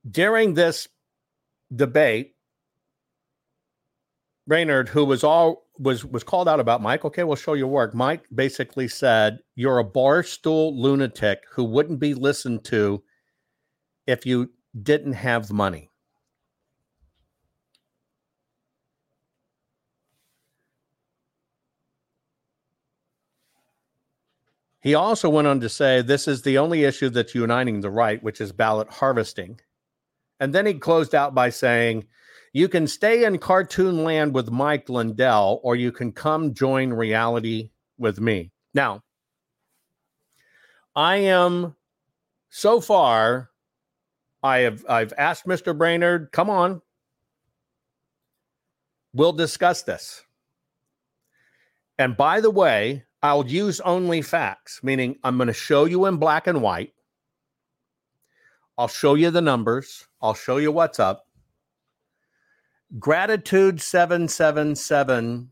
During 0.10 0.54
this 0.54 0.88
debate, 1.76 2.36
Braynard, 4.50 4.88
who 4.88 5.04
was 5.04 5.24
all 5.24 5.68
was 5.78 6.06
was 6.06 6.24
called 6.24 6.48
out 6.48 6.60
about 6.60 6.82
Mike. 6.82 7.04
Okay, 7.04 7.24
we'll 7.24 7.36
show 7.36 7.54
your 7.54 7.68
work. 7.68 7.94
Mike 7.94 8.24
basically 8.34 8.88
said 8.88 9.40
you're 9.56 9.80
a 9.80 9.84
barstool 9.84 10.76
lunatic 10.76 11.44
who 11.52 11.64
wouldn't 11.66 12.00
be 12.00 12.14
listened 12.14 12.64
to 12.66 13.04
if 14.08 14.26
you 14.26 14.50
didn't 14.82 15.14
have 15.14 15.52
money. 15.52 15.90
He 24.88 24.96
also 24.96 25.28
went 25.30 25.50
on 25.50 25.60
to 25.60 25.68
say 25.68 26.02
this 26.02 26.30
is 26.30 26.44
the 26.44 26.58
only 26.58 26.86
issue 26.86 27.10
that's 27.10 27.36
uniting 27.36 27.82
the 27.82 27.90
right, 27.90 28.24
which 28.24 28.40
is 28.40 28.54
ballot 28.54 28.90
harvesting. 28.90 29.60
And 30.40 30.56
then 30.56 30.66
he 30.66 30.76
closed 30.76 31.14
out 31.14 31.36
by 31.36 31.50
saying, 31.50 32.06
You 32.54 32.70
can 32.70 32.88
stay 32.88 33.26
in 33.26 33.38
cartoon 33.38 34.06
land 34.06 34.34
with 34.34 34.50
Mike 34.50 34.88
Lindell, 34.88 35.60
or 35.62 35.76
you 35.76 35.92
can 35.92 36.14
come 36.14 36.54
join 36.54 36.94
reality 36.94 37.72
with 37.98 38.22
me. 38.22 38.54
Now, 38.74 39.04
I 40.96 41.18
am 41.18 41.76
so 42.50 42.80
far, 42.80 43.50
I 44.42 44.60
have 44.60 44.86
I've 44.88 45.12
asked 45.18 45.46
Mr. 45.46 45.78
Braynard, 45.78 46.32
come 46.32 46.50
on. 46.50 46.82
We'll 49.12 49.34
discuss 49.34 49.82
this. 49.82 50.24
And 52.00 52.16
by 52.16 52.40
the 52.40 52.52
way, 52.52 53.04
I'll 53.24 53.48
use 53.48 53.80
only 53.82 54.22
facts, 54.22 54.82
meaning 54.84 55.18
I'm 55.24 55.38
going 55.38 55.48
to 55.48 55.54
show 55.54 55.86
you 55.86 56.06
in 56.06 56.18
black 56.18 56.48
and 56.48 56.62
white. 56.62 56.94
I'll 58.78 58.88
show 58.88 59.16
you 59.16 59.32
the 59.32 59.42
numbers. 59.42 60.08
I'll 60.22 60.36
show 60.36 60.58
you 60.58 60.72
what's 60.72 61.00
up. 61.00 61.26
Gratitude 63.00 63.82
777 63.82 65.52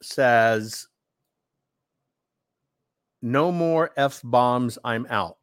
says, 0.00 0.86
No 3.20 3.50
more 3.50 3.90
F 3.96 4.20
bombs. 4.22 4.78
I'm 4.84 5.06
out. 5.10 5.36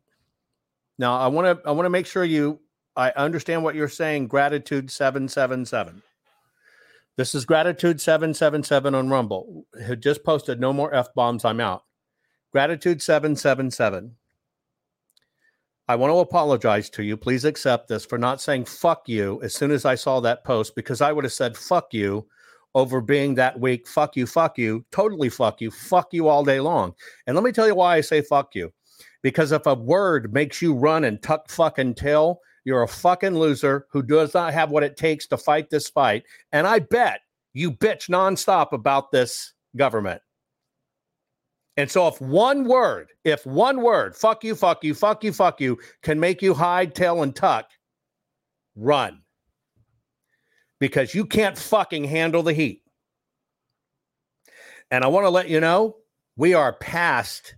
Now, 0.97 1.17
I 1.17 1.27
want 1.27 1.61
to 1.61 1.67
I 1.67 1.71
want 1.71 1.85
to 1.85 1.89
make 1.89 2.05
sure 2.05 2.23
you 2.23 2.59
I 2.95 3.11
understand 3.11 3.63
what 3.63 3.75
you're 3.75 3.89
saying. 3.89 4.27
Gratitude 4.27 4.89
777. 4.89 6.01
This 7.17 7.35
is 7.35 7.45
Gratitude 7.45 7.99
777 7.99 8.95
on 8.95 9.09
Rumble. 9.09 9.65
Who 9.85 9.95
just 9.95 10.23
posted 10.23 10.59
no 10.59 10.71
more 10.71 10.93
F 10.93 11.13
bombs. 11.13 11.43
I'm 11.43 11.59
out. 11.59 11.83
Gratitude 12.51 13.01
777. 13.01 14.15
I 15.89 15.95
want 15.95 16.11
to 16.11 16.19
apologize 16.19 16.89
to 16.91 17.03
you. 17.03 17.17
Please 17.17 17.43
accept 17.43 17.89
this 17.89 18.05
for 18.05 18.17
not 18.17 18.39
saying 18.39 18.63
fuck 18.63 19.09
you 19.09 19.41
as 19.43 19.53
soon 19.53 19.71
as 19.71 19.83
I 19.83 19.95
saw 19.95 20.21
that 20.21 20.45
post 20.45 20.73
because 20.73 21.01
I 21.01 21.11
would 21.11 21.25
have 21.25 21.33
said 21.33 21.57
fuck 21.57 21.93
you 21.93 22.27
over 22.75 23.01
being 23.01 23.35
that 23.35 23.59
weak. 23.59 23.89
Fuck 23.89 24.15
you, 24.15 24.25
fuck 24.25 24.57
you, 24.57 24.85
totally 24.91 25.27
fuck 25.27 25.59
you, 25.59 25.69
fuck 25.69 26.13
you 26.13 26.29
all 26.29 26.45
day 26.45 26.61
long. 26.61 26.93
And 27.27 27.35
let 27.35 27.43
me 27.43 27.51
tell 27.51 27.67
you 27.67 27.75
why 27.75 27.97
I 27.97 28.01
say 28.01 28.21
fuck 28.21 28.55
you. 28.55 28.71
Because 29.21 29.51
if 29.51 29.65
a 29.65 29.75
word 29.75 30.33
makes 30.33 30.61
you 30.61 30.73
run 30.73 31.03
and 31.03 31.21
tuck 31.21 31.49
fucking 31.49 31.95
tail, 31.95 32.39
you're 32.63 32.83
a 32.83 32.87
fucking 32.87 33.37
loser 33.37 33.87
who 33.91 34.03
does 34.03 34.33
not 34.33 34.53
have 34.53 34.69
what 34.69 34.83
it 34.83 34.97
takes 34.97 35.27
to 35.27 35.37
fight 35.37 35.69
this 35.69 35.89
fight. 35.89 36.23
And 36.51 36.67
I 36.67 36.79
bet 36.79 37.21
you 37.53 37.71
bitch 37.71 38.09
nonstop 38.09 38.71
about 38.71 39.11
this 39.11 39.53
government. 39.75 40.21
And 41.77 41.89
so, 41.89 42.07
if 42.07 42.19
one 42.19 42.65
word, 42.65 43.11
if 43.23 43.45
one 43.45 43.81
word, 43.81 44.15
fuck 44.15 44.43
you, 44.43 44.55
fuck 44.55 44.83
you, 44.83 44.93
fuck 44.93 45.23
you, 45.23 45.31
fuck 45.31 45.61
you, 45.61 45.79
can 46.03 46.19
make 46.19 46.41
you 46.41 46.53
hide, 46.53 46.93
tail, 46.93 47.23
and 47.23 47.35
tuck, 47.35 47.69
run. 48.75 49.21
Because 50.79 51.15
you 51.15 51.25
can't 51.25 51.57
fucking 51.57 52.03
handle 52.03 52.43
the 52.43 52.53
heat. 52.53 52.83
And 54.89 55.03
I 55.03 55.07
want 55.07 55.25
to 55.25 55.29
let 55.29 55.47
you 55.47 55.61
know 55.61 55.95
we 56.35 56.53
are 56.53 56.73
past. 56.73 57.55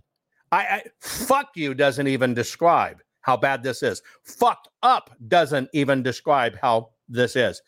I, 0.52 0.58
I 0.58 0.82
fuck 1.00 1.50
you 1.56 1.74
doesn't 1.74 2.06
even 2.06 2.34
describe 2.34 3.02
how 3.24 3.38
bad 3.38 3.62
this 3.62 3.82
is. 3.82 4.02
Fucked 4.22 4.68
up 4.82 5.10
doesn't 5.28 5.70
even 5.72 6.02
describe 6.02 6.56
how 6.60 6.90
this 7.08 7.36
is. 7.36 7.62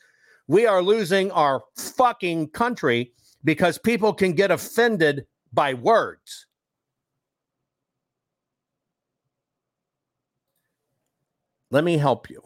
We 0.46 0.66
are 0.66 0.82
losing 0.82 1.30
our 1.32 1.62
fucking 1.76 2.50
country 2.50 3.12
because 3.42 3.78
people 3.78 4.12
can 4.12 4.32
get 4.32 4.50
offended 4.50 5.26
by 5.54 5.72
words. 5.72 6.46
Let 11.70 11.84
me 11.84 11.96
help 11.96 12.28
you. 12.28 12.42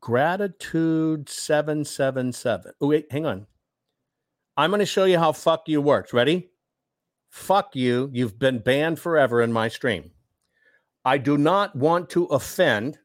Gratitude 0.00 1.28
777. 1.28 2.72
Oh, 2.80 2.86
wait, 2.86 3.10
hang 3.10 3.26
on. 3.26 3.46
I'm 4.56 4.70
going 4.70 4.78
to 4.78 4.86
show 4.86 5.04
you 5.04 5.18
how 5.18 5.32
fuck 5.32 5.64
you 5.66 5.82
works. 5.82 6.12
Ready? 6.12 6.50
Fuck 7.28 7.74
you. 7.74 8.08
You've 8.12 8.38
been 8.38 8.60
banned 8.60 9.00
forever 9.00 9.42
in 9.42 9.52
my 9.52 9.66
stream. 9.66 10.12
I 11.04 11.18
do 11.18 11.36
not 11.36 11.76
want 11.76 12.08
to 12.10 12.24
offend. 12.26 12.98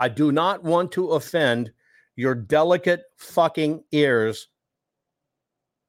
I 0.00 0.08
do 0.08 0.32
not 0.32 0.64
want 0.64 0.90
to 0.92 1.10
offend 1.10 1.72
your 2.16 2.34
delicate 2.34 3.04
fucking 3.16 3.84
ears 3.92 4.48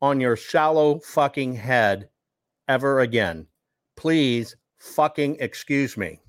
on 0.01 0.19
your 0.19 0.35
shallow 0.35 0.99
fucking 0.99 1.55
head 1.55 2.09
ever 2.67 2.99
again. 2.99 3.47
Please 3.95 4.55
fucking 4.77 5.37
excuse 5.39 5.97
me. 5.97 6.19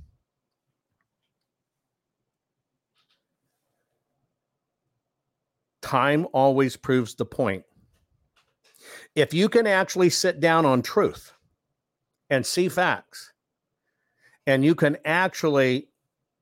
Time 5.82 6.26
always 6.32 6.76
proves 6.76 7.14
the 7.14 7.26
point. 7.26 7.64
If 9.14 9.34
you 9.34 9.50
can 9.50 9.66
actually 9.66 10.08
sit 10.08 10.40
down 10.40 10.64
on 10.64 10.80
truth 10.80 11.32
and 12.30 12.44
see 12.46 12.70
facts, 12.70 13.33
and 14.46 14.64
you 14.64 14.74
can 14.74 14.96
actually, 15.04 15.88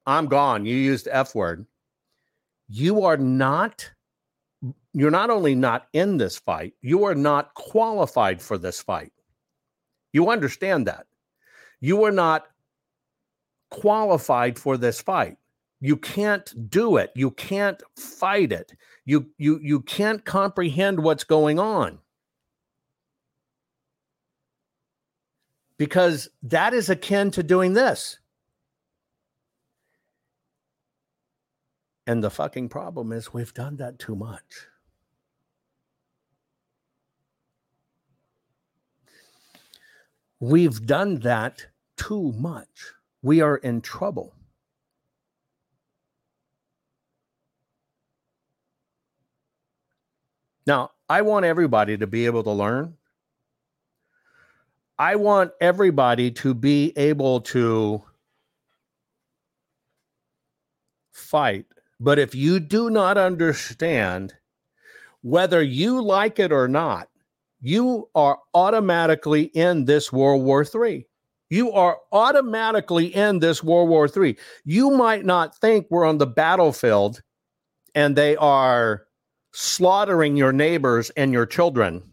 I'm 0.06 0.26
gone, 0.26 0.66
you 0.66 0.76
used 0.76 1.08
F 1.10 1.34
word, 1.34 1.66
you 2.68 3.04
are 3.04 3.16
not 3.16 3.90
you're 4.94 5.10
not 5.10 5.30
only 5.30 5.54
not 5.54 5.88
in 5.92 6.18
this 6.18 6.38
fight, 6.38 6.74
you 6.82 7.04
are 7.04 7.14
not 7.14 7.54
qualified 7.54 8.40
for 8.40 8.58
this 8.58 8.80
fight. 8.80 9.12
You 10.12 10.30
understand 10.30 10.86
that. 10.86 11.06
You 11.80 12.04
are 12.04 12.12
not 12.12 12.46
qualified 13.70 14.58
for 14.58 14.76
this 14.76 15.00
fight. 15.00 15.38
You 15.80 15.96
can't 15.96 16.70
do 16.70 16.96
it. 16.98 17.10
You 17.16 17.30
can't 17.32 17.82
fight 17.96 18.52
it. 18.52 18.72
You 19.04 19.26
you 19.38 19.58
you 19.62 19.80
can't 19.80 20.24
comprehend 20.24 21.00
what's 21.00 21.24
going 21.24 21.58
on. 21.58 21.98
Because 25.82 26.28
that 26.44 26.74
is 26.74 26.90
akin 26.90 27.32
to 27.32 27.42
doing 27.42 27.72
this. 27.72 28.20
And 32.06 32.22
the 32.22 32.30
fucking 32.30 32.68
problem 32.68 33.10
is 33.10 33.32
we've 33.32 33.52
done 33.52 33.78
that 33.78 33.98
too 33.98 34.14
much. 34.14 34.68
We've 40.38 40.86
done 40.86 41.18
that 41.22 41.66
too 41.96 42.32
much. 42.38 42.92
We 43.20 43.40
are 43.40 43.56
in 43.56 43.80
trouble. 43.80 44.36
Now, 50.64 50.92
I 51.08 51.22
want 51.22 51.44
everybody 51.44 51.96
to 51.98 52.06
be 52.06 52.26
able 52.26 52.44
to 52.44 52.52
learn. 52.52 52.98
I 55.02 55.16
want 55.16 55.50
everybody 55.60 56.30
to 56.30 56.54
be 56.54 56.92
able 56.96 57.40
to 57.40 58.04
fight. 61.10 61.66
But 61.98 62.20
if 62.20 62.36
you 62.36 62.60
do 62.60 62.88
not 62.88 63.18
understand 63.18 64.32
whether 65.22 65.60
you 65.60 66.00
like 66.00 66.38
it 66.38 66.52
or 66.52 66.68
not, 66.68 67.08
you 67.60 68.10
are 68.14 68.38
automatically 68.54 69.42
in 69.42 69.86
this 69.86 70.12
World 70.12 70.44
War 70.44 70.64
III. 70.64 71.04
You 71.50 71.72
are 71.72 71.98
automatically 72.12 73.06
in 73.06 73.40
this 73.40 73.60
World 73.60 73.88
War 73.88 74.08
III. 74.08 74.36
You 74.64 74.90
might 74.90 75.24
not 75.24 75.58
think 75.58 75.88
we're 75.90 76.06
on 76.06 76.18
the 76.18 76.28
battlefield 76.28 77.22
and 77.96 78.14
they 78.14 78.36
are 78.36 79.02
slaughtering 79.50 80.36
your 80.36 80.52
neighbors 80.52 81.10
and 81.16 81.32
your 81.32 81.46
children. 81.46 82.11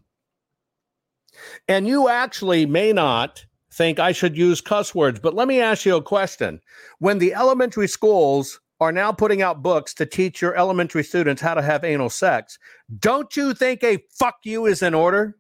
And 1.68 1.88
you 1.88 2.10
actually 2.10 2.66
may 2.66 2.94
not 2.94 3.46
think 3.72 4.00
I 4.00 4.12
should 4.12 4.36
use 4.38 4.62
cuss 4.62 4.94
words, 4.96 5.20
but 5.20 5.34
let 5.34 5.48
me 5.48 5.62
ask 5.62 5.86
you 5.86 5.96
a 5.96 6.02
question. 6.02 6.60
When 7.00 7.20
the 7.20 7.34
elementary 7.34 7.88
schools 7.88 8.60
are 8.80 8.92
now 8.92 9.12
putting 9.12 9.42
out 9.42 9.62
books 9.62 9.94
to 9.96 10.06
teach 10.06 10.42
your 10.42 10.56
elementary 10.56 11.04
students 11.04 11.42
how 11.42 11.54
to 11.54 11.62
have 11.62 11.84
anal 11.84 12.10
sex, 12.10 12.58
don't 13.00 13.36
you 13.36 13.54
think 13.54 13.84
a 13.84 14.04
fuck 14.10 14.38
you 14.44 14.66
is 14.66 14.82
in 14.82 14.94
order? 14.94 15.38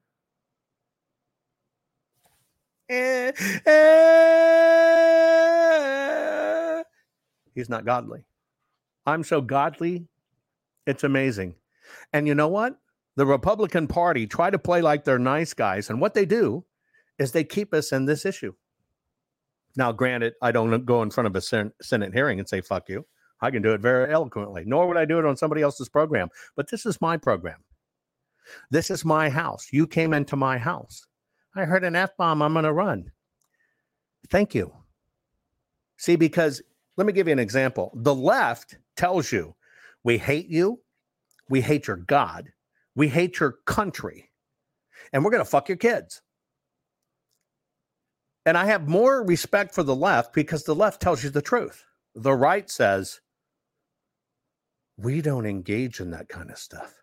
Eh, 2.89 3.31
eh. 3.65 4.39
He's 7.53 7.69
not 7.69 7.85
godly. 7.85 8.23
I'm 9.05 9.23
so 9.23 9.41
godly, 9.41 10.07
it's 10.85 11.03
amazing. 11.03 11.55
And 12.13 12.27
you 12.27 12.35
know 12.35 12.47
what? 12.47 12.77
The 13.19 13.25
Republican 13.25 13.85
Party 13.85 14.25
try 14.25 14.49
to 14.49 14.57
play 14.57 14.81
like 14.81 15.03
they're 15.03 15.19
nice 15.19 15.53
guys. 15.53 15.89
And 15.89 15.99
what 15.99 16.13
they 16.13 16.25
do 16.25 16.63
is 17.17 17.33
they 17.33 17.43
keep 17.43 17.73
us 17.73 17.91
in 17.91 18.05
this 18.05 18.25
issue. 18.25 18.53
Now, 19.75 19.91
granted, 19.91 20.35
I 20.41 20.53
don't 20.53 20.85
go 20.85 21.01
in 21.01 21.11
front 21.11 21.27
of 21.27 21.35
a 21.35 21.41
sen- 21.41 21.73
Senate 21.81 22.13
hearing 22.13 22.39
and 22.39 22.47
say, 22.47 22.61
fuck 22.61 22.87
you. 22.87 23.05
I 23.41 23.51
can 23.51 23.61
do 23.61 23.73
it 23.73 23.81
very 23.81 24.09
eloquently, 24.09 24.63
nor 24.65 24.87
would 24.87 24.95
I 24.95 25.03
do 25.03 25.19
it 25.19 25.25
on 25.25 25.35
somebody 25.35 25.61
else's 25.61 25.89
program. 25.89 26.29
But 26.55 26.69
this 26.69 26.85
is 26.85 27.01
my 27.01 27.17
program. 27.17 27.57
This 28.71 28.89
is 28.89 29.03
my 29.03 29.29
house. 29.29 29.67
You 29.73 29.85
came 29.85 30.13
into 30.13 30.37
my 30.37 30.57
house. 30.57 31.05
I 31.57 31.65
heard 31.65 31.83
an 31.83 31.97
F 31.97 32.15
bomb. 32.15 32.41
I'm 32.41 32.53
going 32.53 32.63
to 32.63 32.71
run. 32.71 33.11
Thank 34.29 34.55
you. 34.55 34.71
See, 35.97 36.15
because 36.15 36.61
let 36.95 37.05
me 37.05 37.11
give 37.11 37.27
you 37.27 37.33
an 37.33 37.39
example. 37.39 37.91
The 37.95 38.15
left 38.15 38.77
tells 38.95 39.29
you 39.29 39.55
we 40.05 40.17
hate 40.17 40.47
you, 40.47 40.79
we 41.49 41.59
hate 41.59 41.85
your 41.85 41.97
God, 41.97 42.53
we 42.99 43.07
hate 43.07 43.39
your 43.39 43.59
country, 43.65 44.29
and 45.13 45.23
we're 45.23 45.31
going 45.31 45.39
to 45.41 45.49
fuck 45.49 45.69
your 45.69 45.77
kids. 45.77 46.21
And 48.45 48.57
I 48.57 48.65
have 48.65 48.89
more 48.89 49.23
respect 49.23 49.73
for 49.73 49.83
the 49.83 49.95
left 49.95 50.33
because 50.33 50.65
the 50.65 50.75
left 50.75 51.01
tells 51.01 51.23
you 51.23 51.29
the 51.29 51.41
truth. 51.41 51.85
The 52.13 52.33
right 52.33 52.69
says, 52.69 53.21
we 54.97 55.21
don't 55.21 55.45
engage 55.45 56.01
in 56.01 56.11
that 56.11 56.27
kind 56.27 56.51
of 56.51 56.57
stuff. 56.57 56.93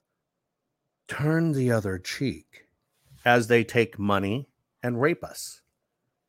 Turn 1.09 1.53
the 1.53 1.73
other 1.73 1.99
cheek 1.99 2.67
as 3.25 3.47
they 3.47 3.65
take 3.65 3.99
money 3.99 4.51
and 4.83 5.01
rape 5.01 5.25
us. 5.25 5.63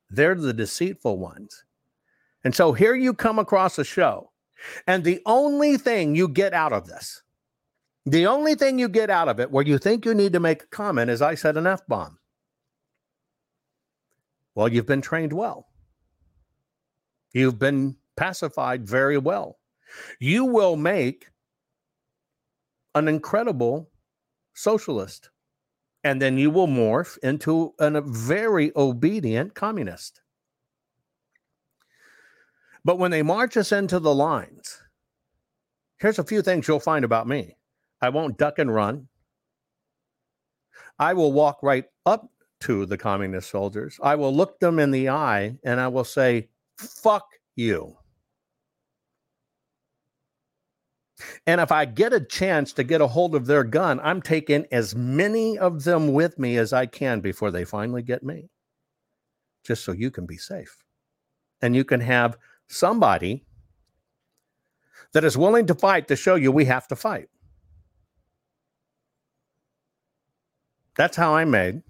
They're 0.09 0.35
the 0.35 0.53
deceitful 0.53 1.17
ones. 1.17 1.65
And 2.45 2.55
so 2.55 2.71
here 2.71 2.95
you 2.95 3.13
come 3.13 3.37
across 3.37 3.77
a 3.77 3.83
show, 3.83 4.31
and 4.87 5.03
the 5.03 5.21
only 5.25 5.75
thing 5.75 6.15
you 6.15 6.29
get 6.29 6.53
out 6.53 6.71
of 6.71 6.87
this, 6.87 7.21
the 8.07 8.25
only 8.25 8.55
thing 8.55 8.79
you 8.79 8.87
get 8.87 9.09
out 9.09 9.27
of 9.27 9.41
it 9.41 9.51
where 9.51 9.65
you 9.65 9.77
think 9.77 10.05
you 10.05 10.13
need 10.13 10.31
to 10.31 10.39
make 10.39 10.63
a 10.63 10.67
comment 10.67 11.09
is 11.09 11.21
I 11.21 11.35
said 11.35 11.57
an 11.57 11.67
F 11.67 11.85
bomb. 11.87 12.17
Well, 14.55 14.69
you've 14.69 14.85
been 14.85 15.01
trained 15.01 15.33
well. 15.33 15.67
You've 17.33 17.59
been 17.59 17.97
pacified 18.15 18.87
very 18.87 19.17
well. 19.17 19.59
You 20.21 20.45
will 20.45 20.77
make 20.77 21.27
an 22.95 23.09
incredible 23.09 23.91
socialist, 24.53 25.29
and 26.05 26.21
then 26.21 26.37
you 26.37 26.49
will 26.49 26.67
morph 26.67 27.17
into 27.19 27.73
an- 27.79 27.97
a 27.97 28.01
very 28.01 28.71
obedient 28.77 29.53
communist. 29.53 30.21
But 32.85 32.99
when 32.99 33.11
they 33.11 33.21
march 33.21 33.57
us 33.57 33.73
into 33.73 33.99
the 33.99 34.15
lines, 34.15 34.81
here's 35.99 36.19
a 36.19 36.23
few 36.23 36.41
things 36.41 36.69
you'll 36.69 36.79
find 36.79 37.03
about 37.03 37.27
me 37.27 37.56
I 38.01 38.09
won't 38.09 38.37
duck 38.37 38.59
and 38.59 38.73
run. 38.73 39.07
I 40.99 41.13
will 41.13 41.31
walk 41.31 41.59
right 41.61 41.85
up 42.05 42.29
to 42.61 42.85
the 42.85 42.97
communist 42.97 43.49
soldiers. 43.49 43.99
I 44.01 44.15
will 44.15 44.33
look 44.33 44.59
them 44.59 44.79
in 44.79 44.91
the 44.91 45.09
eye 45.09 45.57
and 45.63 45.79
I 45.79 45.87
will 45.87 46.03
say, 46.03 46.49
fuck 46.77 47.27
you. 47.55 47.97
And 51.47 51.59
if 51.61 51.71
I 51.71 51.85
get 51.85 52.13
a 52.13 52.19
chance 52.19 52.73
to 52.73 52.83
get 52.83 53.01
a 53.01 53.07
hold 53.07 53.33
of 53.33 53.47
their 53.47 53.63
gun, 53.63 53.99
I'm 54.03 54.21
taking 54.21 54.65
as 54.71 54.95
many 54.95 55.57
of 55.57 55.83
them 55.83 56.13
with 56.13 56.37
me 56.37 56.57
as 56.57 56.73
I 56.73 56.85
can 56.85 57.21
before 57.21 57.49
they 57.49 57.65
finally 57.65 58.03
get 58.03 58.23
me, 58.23 58.49
just 59.63 59.83
so 59.83 59.91
you 59.93 60.11
can 60.11 60.25
be 60.27 60.37
safe. 60.37 60.83
And 61.61 61.75
you 61.75 61.83
can 61.83 62.01
have 62.01 62.37
somebody 62.67 63.45
that 65.13 65.23
is 65.23 65.37
willing 65.37 65.65
to 65.67 65.75
fight 65.75 66.07
to 66.09 66.15
show 66.15 66.35
you 66.35 66.51
we 66.51 66.65
have 66.65 66.87
to 66.89 66.95
fight. 66.95 67.29
That's 70.97 71.15
how 71.15 71.35
I'm 71.35 71.51
made. 71.51 71.83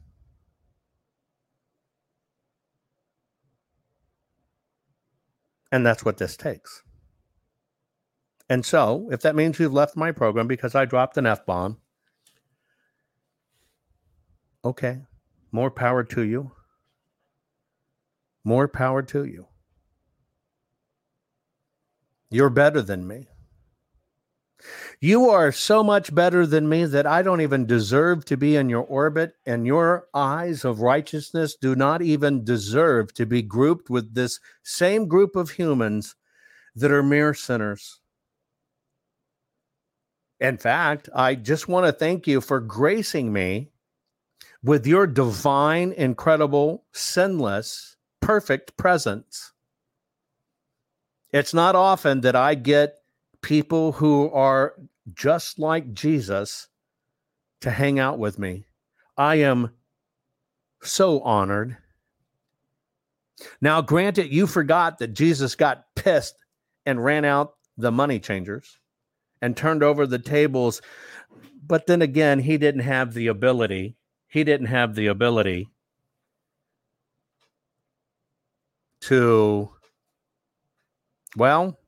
And 5.72 5.86
that's 5.86 6.04
what 6.06 6.18
this 6.18 6.38
takes. 6.38 6.84
And 8.50 8.66
so, 8.66 9.10
if 9.12 9.22
that 9.22 9.36
means 9.36 9.60
you've 9.60 9.74
left 9.74 9.98
my 9.98 10.12
program 10.12 10.48
because 10.48 10.76
I 10.76 10.86
dropped 10.86 11.18
an 11.18 11.26
F 11.26 11.46
bomb, 11.46 11.78
okay, 14.64 15.00
more 15.52 15.72
power 15.72 16.04
to 16.04 16.24
you. 16.24 16.52
More 18.44 18.68
power 18.70 19.02
to 19.04 19.26
you. 19.26 19.48
You're 22.30 22.50
better 22.50 22.82
than 22.82 23.08
me. 23.08 23.28
You 25.00 25.30
are 25.30 25.52
so 25.52 25.84
much 25.84 26.14
better 26.14 26.46
than 26.46 26.68
me 26.68 26.86
that 26.86 27.06
I 27.06 27.22
don't 27.22 27.42
even 27.42 27.66
deserve 27.66 28.26
to 28.26 28.38
be 28.38 28.56
in 28.56 28.70
your 28.70 28.84
orbit, 28.84 29.36
and 29.46 29.66
your 29.66 30.08
eyes 30.14 30.66
of 30.66 30.82
righteousness 30.82 31.56
do 31.56 31.76
not 31.76 32.02
even 32.02 32.44
deserve 32.44 33.14
to 33.16 33.26
be 33.26 33.42
grouped 33.42 33.90
with 33.90 34.14
this 34.14 34.40
same 34.64 35.08
group 35.08 35.36
of 35.36 35.52
humans 35.52 36.16
that 36.76 36.92
are 36.92 37.04
mere 37.04 37.34
sinners. 37.34 38.00
In 40.40 40.58
fact, 40.58 41.10
I 41.16 41.36
just 41.36 41.68
want 41.68 41.86
to 41.86 41.92
thank 41.92 42.28
you 42.28 42.42
for 42.42 42.60
gracing 42.60 43.34
me 43.34 43.72
with 44.64 44.86
your 44.86 45.08
divine, 45.08 45.92
incredible, 45.94 46.86
sinless, 46.92 47.96
perfect 48.22 48.78
presence. 48.78 49.54
It's 51.32 51.54
not 51.54 51.76
often 51.76 52.22
that 52.22 52.36
I 52.36 52.56
get 52.56 52.96
people 53.48 53.94
who 53.94 54.30
are 54.32 54.74
just 55.14 55.58
like 55.58 55.94
Jesus 55.94 56.68
to 57.62 57.72
hang 57.72 57.98
out 57.98 58.20
with 58.20 58.38
me. 58.38 58.66
I 59.16 59.36
am 59.36 59.72
so 60.84 61.22
honored. 61.22 61.78
Now, 63.62 63.80
granted, 63.80 64.34
you 64.34 64.48
forgot 64.48 64.98
that 64.98 65.14
Jesus 65.14 65.56
got 65.56 65.86
pissed 65.96 66.36
and 66.86 67.02
ran 67.02 67.24
out 67.24 67.54
the 67.78 67.90
money 67.90 68.20
changers 68.20 68.80
and 69.42 69.56
turned 69.56 69.82
over 69.82 70.06
the 70.06 70.20
tables. 70.20 70.82
But 71.66 71.88
then 71.88 72.02
again, 72.02 72.40
he 72.40 72.58
didn't 72.58 72.82
have 72.82 73.14
the 73.14 73.28
ability. 73.28 73.96
He 74.28 74.44
didn't 74.44 74.68
have 74.68 74.94
the 74.94 75.08
ability 75.08 75.70
to, 79.04 79.70
well, 81.38 81.80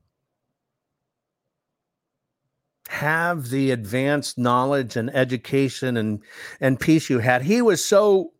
have 3.00 3.50
the 3.50 3.72
advanced 3.72 4.38
knowledge 4.38 4.98
and 4.98 5.10
education 5.16 5.96
and, 5.96 6.22
and 6.60 6.78
peace 6.78 7.10
you 7.10 7.20
had. 7.20 7.42
He 7.42 7.62
was 7.62 7.84
so 7.84 8.34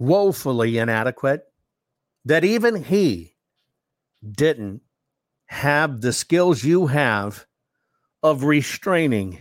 woefully 0.00 0.78
inadequate 0.78 1.44
that 2.24 2.44
even 2.44 2.82
he 2.82 3.36
didn't 4.28 4.82
have 5.46 6.00
the 6.00 6.12
skills 6.12 6.64
you 6.64 6.88
have 6.88 7.46
of 8.24 8.42
restraining 8.42 9.40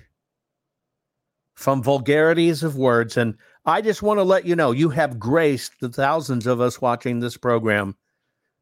from 1.56 1.82
vulgarities 1.82 2.62
of 2.62 2.78
words. 2.78 3.18
And 3.18 3.36
I 3.66 3.82
just 3.82 4.04
want 4.04 4.20
to 4.20 4.24
let 4.24 4.46
you 4.46 4.56
know 4.56 4.74
you 4.74 4.90
have 4.90 5.18
graced 5.18 5.80
the 5.82 5.90
thousands 5.90 6.46
of 6.46 6.62
us 6.62 6.80
watching 6.82 7.20
this 7.20 7.36
program. 7.36 7.96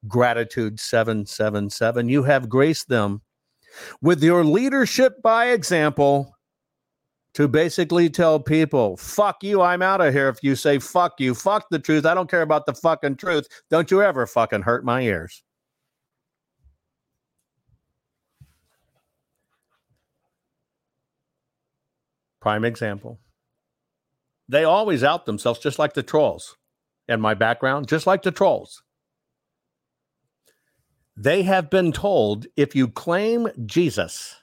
Gratitude 0.08 0.80
777. 0.80 2.08
You 2.08 2.24
have 2.24 2.48
graced 2.48 2.88
them 2.88 3.22
with 4.02 4.24
your 4.24 4.44
leadership 4.44 5.22
by 5.22 5.50
example 5.50 6.36
to 7.34 7.48
basically 7.48 8.10
tell 8.10 8.40
people, 8.40 8.96
fuck 8.98 9.44
you, 9.44 9.62
I'm 9.62 9.82
out 9.82 10.02
of 10.02 10.14
here. 10.14 10.30
If 10.30 10.44
you 10.44 10.56
say 10.56 10.80
fuck 10.80 11.20
you, 11.20 11.34
fuck 11.34 11.66
the 11.72 11.80
truth. 11.80 12.06
I 12.06 12.14
don't 12.14 12.30
care 12.30 12.44
about 12.44 12.66
the 12.66 12.74
fucking 12.74 13.16
truth. 13.18 13.48
Don't 13.70 13.90
you 13.90 14.04
ever 14.04 14.28
fucking 14.28 14.62
hurt 14.62 14.86
my 14.86 15.02
ears. 15.02 15.44
Prime 22.40 22.66
example. 22.66 23.20
They 24.50 24.66
always 24.66 25.04
out 25.04 25.26
themselves 25.26 25.60
just 25.60 25.80
like 25.80 25.94
the 25.94 26.04
trolls. 26.04 26.58
In 27.08 27.20
my 27.20 27.34
background, 27.34 27.88
just 27.88 28.06
like 28.06 28.22
the 28.22 28.32
trolls. 28.32 28.84
They 31.16 31.44
have 31.44 31.70
been 31.70 31.92
told 31.92 32.48
if 32.56 32.76
you 32.76 32.88
claim 32.88 33.48
Jesus 33.66 34.36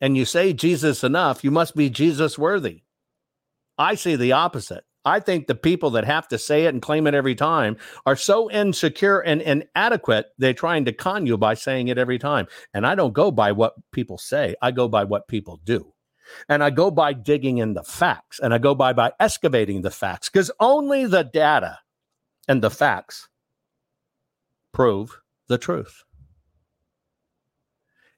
and 0.00 0.16
you 0.16 0.24
say 0.24 0.52
Jesus 0.52 1.04
enough, 1.04 1.44
you 1.44 1.50
must 1.50 1.76
be 1.76 1.88
Jesus 1.88 2.38
worthy. 2.38 2.82
I 3.78 3.94
see 3.94 4.16
the 4.16 4.32
opposite. 4.32 4.84
I 5.04 5.20
think 5.20 5.46
the 5.46 5.54
people 5.54 5.90
that 5.90 6.04
have 6.04 6.26
to 6.28 6.38
say 6.38 6.64
it 6.64 6.72
and 6.72 6.80
claim 6.80 7.06
it 7.06 7.14
every 7.14 7.34
time 7.34 7.76
are 8.06 8.16
so 8.16 8.50
insecure 8.50 9.20
and 9.20 9.42
inadequate, 9.42 10.26
they're 10.38 10.54
trying 10.54 10.86
to 10.86 10.92
con 10.92 11.26
you 11.26 11.36
by 11.36 11.54
saying 11.54 11.88
it 11.88 11.98
every 11.98 12.18
time. 12.18 12.46
And 12.72 12.86
I 12.86 12.94
don't 12.94 13.12
go 13.12 13.30
by 13.30 13.52
what 13.52 13.74
people 13.92 14.18
say, 14.18 14.54
I 14.62 14.70
go 14.70 14.88
by 14.88 15.04
what 15.04 15.28
people 15.28 15.60
do. 15.62 15.92
And 16.48 16.64
I 16.64 16.70
go 16.70 16.90
by 16.90 17.12
digging 17.12 17.58
in 17.58 17.74
the 17.74 17.82
facts 17.82 18.40
and 18.40 18.54
I 18.54 18.58
go 18.58 18.74
by 18.74 18.94
by 18.94 19.12
excavating 19.20 19.82
the 19.82 19.90
facts 19.90 20.30
because 20.30 20.50
only 20.58 21.04
the 21.04 21.22
data 21.22 21.80
and 22.48 22.62
the 22.62 22.70
facts 22.70 23.28
prove 24.72 25.20
the 25.48 25.58
truth. 25.58 26.02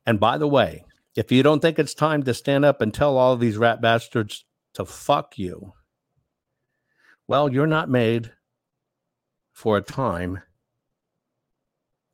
And 0.06 0.20
by 0.20 0.38
the 0.38 0.48
way, 0.48 0.84
If 1.16 1.32
you 1.32 1.42
don't 1.42 1.60
think 1.60 1.78
it's 1.78 1.94
time 1.94 2.22
to 2.24 2.34
stand 2.34 2.66
up 2.66 2.82
and 2.82 2.92
tell 2.92 3.16
all 3.16 3.36
these 3.36 3.56
rat 3.56 3.80
bastards 3.80 4.44
to 4.74 4.84
fuck 4.84 5.38
you, 5.38 5.72
well, 7.26 7.50
you're 7.50 7.66
not 7.66 7.88
made 7.88 8.32
for 9.50 9.78
a 9.78 9.82
time 9.82 10.42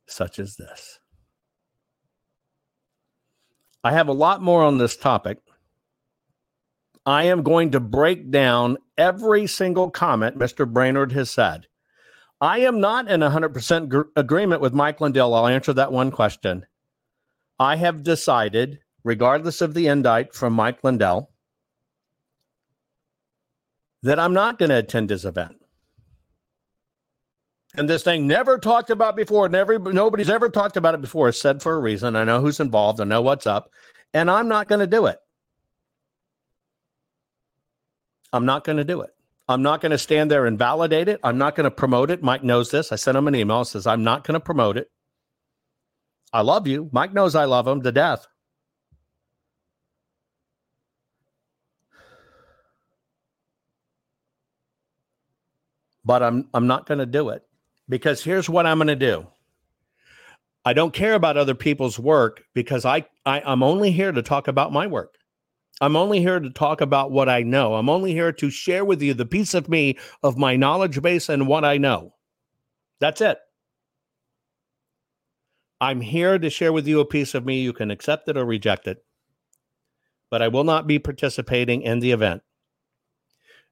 such 0.07 0.39
as 0.39 0.55
this. 0.55 0.99
I 3.83 3.91
have 3.91 4.07
a 4.07 4.13
lot 4.13 4.41
more 4.41 4.63
on 4.63 4.77
this 4.77 4.95
topic. 4.95 5.39
I 7.05 7.25
am 7.25 7.43
going 7.43 7.71
to 7.71 7.81
break 7.81 8.31
down 8.31 8.77
every 8.97 9.45
single 9.47 9.91
comment 9.91 10.37
Mr. 10.39 10.65
Braynard 10.65 11.11
has 11.11 11.29
said. 11.29 11.67
I 12.43 12.59
am 12.59 12.81
not 12.81 13.09
in 13.09 13.21
100% 13.21 13.87
gr- 13.87 14.01
agreement 14.17 14.59
with 14.59 14.73
Mike 14.73 14.99
Lindell. 14.99 15.33
I'll 15.33 15.47
answer 15.47 15.71
that 15.71 15.93
one 15.93 16.11
question. 16.11 16.65
I 17.57 17.77
have 17.77 18.03
decided, 18.03 18.79
regardless 19.05 19.61
of 19.61 19.73
the 19.73 19.87
indictment 19.87 20.35
from 20.35 20.51
Mike 20.51 20.83
Lindell, 20.83 21.31
that 24.01 24.19
I'm 24.19 24.33
not 24.33 24.59
going 24.59 24.71
to 24.71 24.79
attend 24.79 25.09
his 25.09 25.23
event. 25.23 25.55
And 27.77 27.89
this 27.89 28.03
thing 28.03 28.27
never 28.27 28.57
talked 28.57 28.89
about 28.89 29.15
before, 29.15 29.47
never 29.47 29.79
nobody's 29.79 30.29
ever 30.29 30.49
talked 30.49 30.75
about 30.75 30.95
it 30.95 31.01
before. 31.01 31.29
It's 31.29 31.39
said 31.39 31.61
for 31.61 31.73
a 31.73 31.79
reason. 31.79 32.17
I 32.17 32.25
know 32.25 32.41
who's 32.41 32.59
involved, 32.59 32.99
I 32.99 33.05
know 33.05 33.21
what's 33.21 33.47
up, 33.47 33.69
and 34.13 34.29
I'm 34.29 34.49
not 34.49 34.67
going 34.67 34.81
to 34.81 34.87
do 34.87 35.05
it. 35.05 35.17
I'm 38.33 38.45
not 38.45 38.65
going 38.65 38.79
to 38.79 38.83
do 38.83 38.99
it. 38.99 39.12
I'm 39.47 39.61
not 39.61 39.81
going 39.81 39.91
to 39.91 39.97
stand 39.97 40.31
there 40.31 40.45
and 40.45 40.57
validate 40.57 41.09
it. 41.09 41.19
I'm 41.23 41.37
not 41.37 41.55
going 41.55 41.65
to 41.65 41.71
promote 41.71 42.09
it. 42.09 42.23
Mike 42.23 42.43
knows 42.43 42.71
this. 42.71 42.91
I 42.91 42.95
sent 42.95 43.17
him 43.17 43.27
an 43.27 43.35
email. 43.35 43.65
Says 43.65 43.85
I'm 43.85 44.03
not 44.03 44.25
going 44.25 44.33
to 44.33 44.39
promote 44.39 44.77
it. 44.77 44.89
I 46.31 46.41
love 46.41 46.65
you. 46.65 46.89
Mike 46.91 47.13
knows 47.13 47.35
I 47.35 47.45
love 47.45 47.67
him 47.67 47.81
to 47.83 47.91
death. 47.91 48.25
But 56.05 56.23
I'm 56.23 56.49
I'm 56.53 56.67
not 56.67 56.85
going 56.85 56.97
to 56.99 57.05
do 57.05 57.29
it 57.29 57.43
because 57.87 58.23
here's 58.23 58.49
what 58.49 58.65
I'm 58.65 58.77
going 58.77 58.87
to 58.87 58.95
do. 58.95 59.27
I 60.65 60.73
don't 60.73 60.93
care 60.93 61.13
about 61.13 61.37
other 61.37 61.55
people's 61.55 61.99
work 61.99 62.43
because 62.53 62.85
I, 62.85 63.05
I 63.25 63.41
I'm 63.41 63.63
only 63.63 63.91
here 63.91 64.11
to 64.11 64.21
talk 64.21 64.47
about 64.47 64.73
my 64.73 64.87
work. 64.87 65.17
I'm 65.83 65.97
only 65.97 66.21
here 66.21 66.39
to 66.39 66.49
talk 66.49 66.79
about 66.79 67.11
what 67.11 67.27
I 67.27 67.43
know. 67.43 67.75
I'm 67.75 67.89
only 67.89 68.13
here 68.13 68.31
to 68.31 68.49
share 68.49 68.85
with 68.85 69.01
you 69.01 69.13
the 69.13 69.25
piece 69.25 69.53
of 69.53 69.67
me 69.67 69.97
of 70.23 70.37
my 70.37 70.55
knowledge 70.55 71.01
base 71.01 71.27
and 71.27 71.45
what 71.45 71.65
I 71.65 71.77
know. 71.77 72.13
That's 73.01 73.19
it. 73.19 73.37
I'm 75.81 75.99
here 75.99 76.39
to 76.39 76.49
share 76.49 76.71
with 76.71 76.87
you 76.87 77.01
a 77.01 77.05
piece 77.05 77.35
of 77.35 77.45
me. 77.45 77.59
You 77.59 77.73
can 77.73 77.91
accept 77.91 78.29
it 78.29 78.37
or 78.37 78.45
reject 78.45 78.87
it. 78.87 79.03
But 80.29 80.41
I 80.41 80.47
will 80.47 80.63
not 80.63 80.87
be 80.87 80.99
participating 80.99 81.81
in 81.81 81.99
the 81.99 82.13
event 82.13 82.43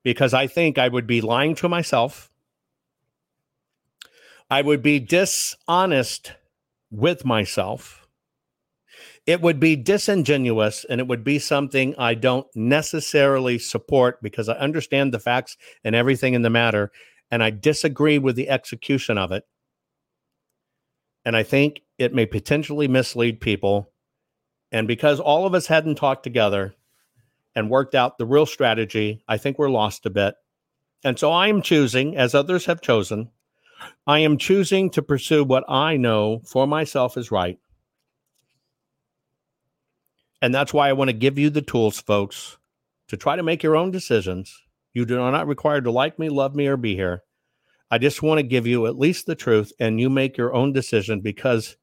because 0.04 0.34
I 0.34 0.48
think 0.48 0.78
I 0.78 0.90
would 0.90 1.08
be 1.08 1.22
lying 1.22 1.56
to 1.56 1.70
myself. 1.70 2.30
I 4.50 4.62
would 4.62 4.84
be 4.84 5.00
dishonest 5.00 6.34
with 6.92 7.24
myself. 7.24 8.01
It 9.28 9.42
would 9.42 9.60
be 9.60 9.76
disingenuous 9.76 10.84
and 10.90 11.00
it 11.00 11.08
would 11.08 11.24
be 11.24 11.38
something 11.38 11.96
I 11.98 12.16
don't 12.16 12.48
necessarily 12.56 13.60
support 13.60 14.22
because 14.22 14.50
I 14.50 14.54
understand 14.54 15.14
the 15.14 15.20
facts 15.20 15.58
and 15.84 15.96
everything 15.96 16.34
in 16.34 16.42
the 16.42 16.50
matter. 16.50 16.92
And 17.30 17.44
I 17.44 17.52
disagree 17.52 18.18
with 18.18 18.36
the 18.36 18.50
execution 18.50 19.18
of 19.18 19.32
it. 19.32 19.44
And 21.24 21.38
I 21.38 21.44
think 21.44 21.82
it 21.98 22.14
may 22.14 22.26
potentially 22.26 22.88
mislead 22.88 23.40
people. 23.40 23.92
And 24.72 24.88
because 24.88 25.20
all 25.20 25.46
of 25.46 25.54
us 25.54 25.68
hadn't 25.68 25.96
talked 25.96 26.24
together 26.24 26.74
and 27.56 27.70
worked 27.70 27.94
out 27.94 28.18
the 28.18 28.26
real 28.26 28.46
strategy, 28.48 29.24
I 29.28 29.38
think 29.38 29.60
we're 29.60 29.70
lost 29.70 30.06
a 30.06 30.10
bit. 30.10 30.36
And 31.04 31.18
so 31.20 31.32
I 31.32 31.48
am 31.48 31.62
choosing, 31.62 32.18
as 32.18 32.34
others 32.34 32.66
have 32.66 32.82
chosen, 32.82 33.30
I 34.08 34.20
am 34.20 34.38
choosing 34.38 34.90
to 34.92 35.02
pursue 35.02 35.44
what 35.44 35.64
I 35.68 35.98
know 35.98 36.42
for 36.46 36.68
myself 36.68 37.18
is 37.18 37.32
right. 37.32 37.60
And 40.42 40.54
that's 40.54 40.74
why 40.74 40.90
I 40.90 40.94
want 40.94 41.10
to 41.10 41.14
give 41.14 41.38
you 41.38 41.50
the 41.50 41.62
tools, 41.62 42.00
folks, 42.00 42.58
to 43.08 43.18
try 43.18 43.36
to 43.36 43.44
make 43.44 43.62
your 43.62 43.76
own 43.76 43.92
decisions. 43.92 44.64
You 44.94 45.06
do 45.06 45.18
not 45.18 45.48
required 45.48 45.84
to 45.84 45.92
like 45.92 46.18
me, 46.18 46.30
love 46.30 46.56
me, 46.56 46.68
or 46.68 46.78
be 46.78 46.96
here. 46.96 47.24
I 47.90 47.98
just 47.98 48.24
want 48.24 48.40
to 48.40 48.44
give 48.44 48.66
you 48.66 48.88
at 48.88 48.98
least 48.98 49.26
the 49.26 49.36
truth 49.36 49.72
and 49.80 50.00
you 50.00 50.10
make 50.10 50.38
your 50.38 50.54
own 50.54 50.74
decision 50.74 51.20
because 51.20 51.76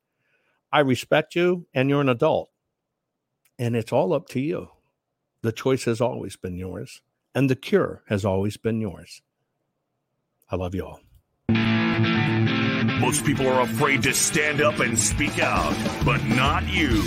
I 0.72 0.80
respect 0.80 1.36
you 1.36 1.66
and 1.74 1.88
you're 1.88 2.00
an 2.00 2.08
adult. 2.08 2.50
And 3.58 3.76
it's 3.76 3.92
all 3.92 4.12
up 4.12 4.28
to 4.30 4.40
you. 4.40 4.68
The 5.42 5.52
choice 5.52 5.84
has 5.84 6.00
always 6.00 6.36
been 6.36 6.56
yours, 6.56 7.00
and 7.34 7.48
the 7.48 7.56
cure 7.56 8.02
has 8.08 8.24
always 8.24 8.56
been 8.56 8.80
yours. 8.80 9.22
I 10.50 10.56
love 10.56 10.74
you 10.74 10.84
all. 10.84 11.00
Most 13.00 13.24
people 13.24 13.46
are 13.46 13.60
afraid 13.60 14.02
to 14.02 14.12
stand 14.12 14.60
up 14.60 14.80
and 14.80 14.98
speak 14.98 15.38
out, 15.38 15.76
but 16.04 16.24
not 16.24 16.66
you. 16.66 17.00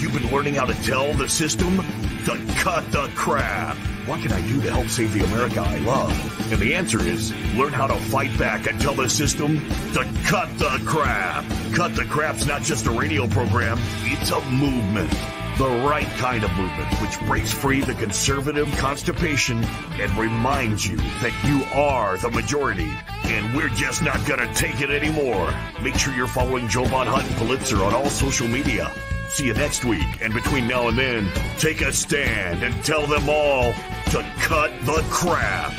You've 0.00 0.14
been 0.14 0.32
learning 0.32 0.54
how 0.54 0.64
to 0.64 0.72
tell 0.82 1.12
the 1.12 1.28
system 1.28 1.76
to 2.24 2.54
cut 2.56 2.90
the 2.90 3.10
crap. 3.14 3.76
What 4.06 4.22
can 4.22 4.32
I 4.32 4.40
do 4.48 4.62
to 4.62 4.72
help 4.72 4.88
save 4.88 5.12
the 5.12 5.22
America 5.26 5.60
I 5.60 5.76
love? 5.80 6.50
And 6.50 6.58
the 6.58 6.74
answer 6.74 6.98
is 7.02 7.32
learn 7.54 7.74
how 7.74 7.86
to 7.86 7.96
fight 7.96 8.36
back 8.38 8.66
and 8.66 8.80
tell 8.80 8.94
the 8.94 9.10
system 9.10 9.58
to 9.92 10.10
cut 10.24 10.48
the 10.58 10.80
crap. 10.86 11.44
Cut 11.74 11.94
the 11.94 12.06
crap's 12.06 12.46
not 12.46 12.62
just 12.62 12.86
a 12.86 12.90
radio 12.90 13.26
program, 13.26 13.78
it's 14.04 14.30
a 14.30 14.40
movement. 14.50 15.10
The 15.58 15.68
right 15.68 16.08
kind 16.16 16.44
of 16.44 16.50
movement, 16.56 16.94
which 17.02 17.20
breaks 17.28 17.52
free 17.52 17.82
the 17.82 17.92
conservative 17.92 18.74
constipation 18.78 19.62
and 20.00 20.10
reminds 20.16 20.86
you 20.86 20.96
that 20.96 21.38
you 21.44 21.62
are 21.78 22.16
the 22.16 22.30
majority. 22.30 22.90
And 23.24 23.54
we're 23.54 23.68
just 23.68 24.02
not 24.02 24.26
gonna 24.26 24.52
take 24.54 24.80
it 24.80 24.88
anymore. 24.88 25.52
Make 25.82 25.96
sure 25.96 26.14
you're 26.14 26.26
following 26.26 26.68
Jovan 26.68 27.06
Hutton 27.06 27.34
Pulitzer 27.34 27.84
on 27.84 27.92
all 27.92 28.08
social 28.08 28.48
media. 28.48 28.90
See 29.30 29.46
you 29.46 29.54
next 29.54 29.84
week, 29.84 30.20
and 30.20 30.34
between 30.34 30.66
now 30.66 30.88
and 30.88 30.98
then, 30.98 31.30
take 31.56 31.82
a 31.82 31.92
stand 31.92 32.64
and 32.64 32.74
tell 32.84 33.06
them 33.06 33.28
all 33.28 33.72
to 34.10 34.26
cut 34.40 34.72
the 34.84 35.04
crap. 35.08 35.72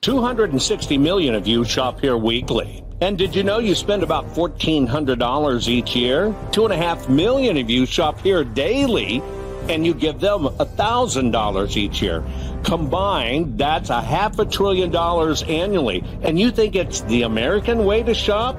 260 0.00 0.96
million 0.96 1.34
of 1.34 1.46
you 1.46 1.64
shop 1.64 2.00
here 2.00 2.16
weekly. 2.16 2.82
And 3.02 3.18
did 3.18 3.36
you 3.36 3.42
know 3.42 3.58
you 3.58 3.74
spend 3.74 4.02
about 4.02 4.26
$1,400 4.28 5.68
each 5.68 5.94
year? 5.94 6.34
Two 6.50 6.64
and 6.64 6.72
a 6.72 6.78
half 6.78 7.10
million 7.10 7.58
of 7.58 7.68
you 7.68 7.84
shop 7.84 8.18
here 8.22 8.42
daily, 8.42 9.22
and 9.68 9.84
you 9.84 9.92
give 9.92 10.18
them 10.18 10.44
$1,000 10.44 11.76
each 11.76 12.00
year. 12.00 12.24
Combined, 12.64 13.58
that's 13.58 13.90
a 13.90 14.00
half 14.00 14.38
a 14.38 14.46
trillion 14.46 14.90
dollars 14.90 15.42
annually. 15.42 16.02
And 16.22 16.40
you 16.40 16.50
think 16.50 16.74
it's 16.74 17.02
the 17.02 17.22
American 17.22 17.84
way 17.84 18.02
to 18.02 18.14
shop? 18.14 18.56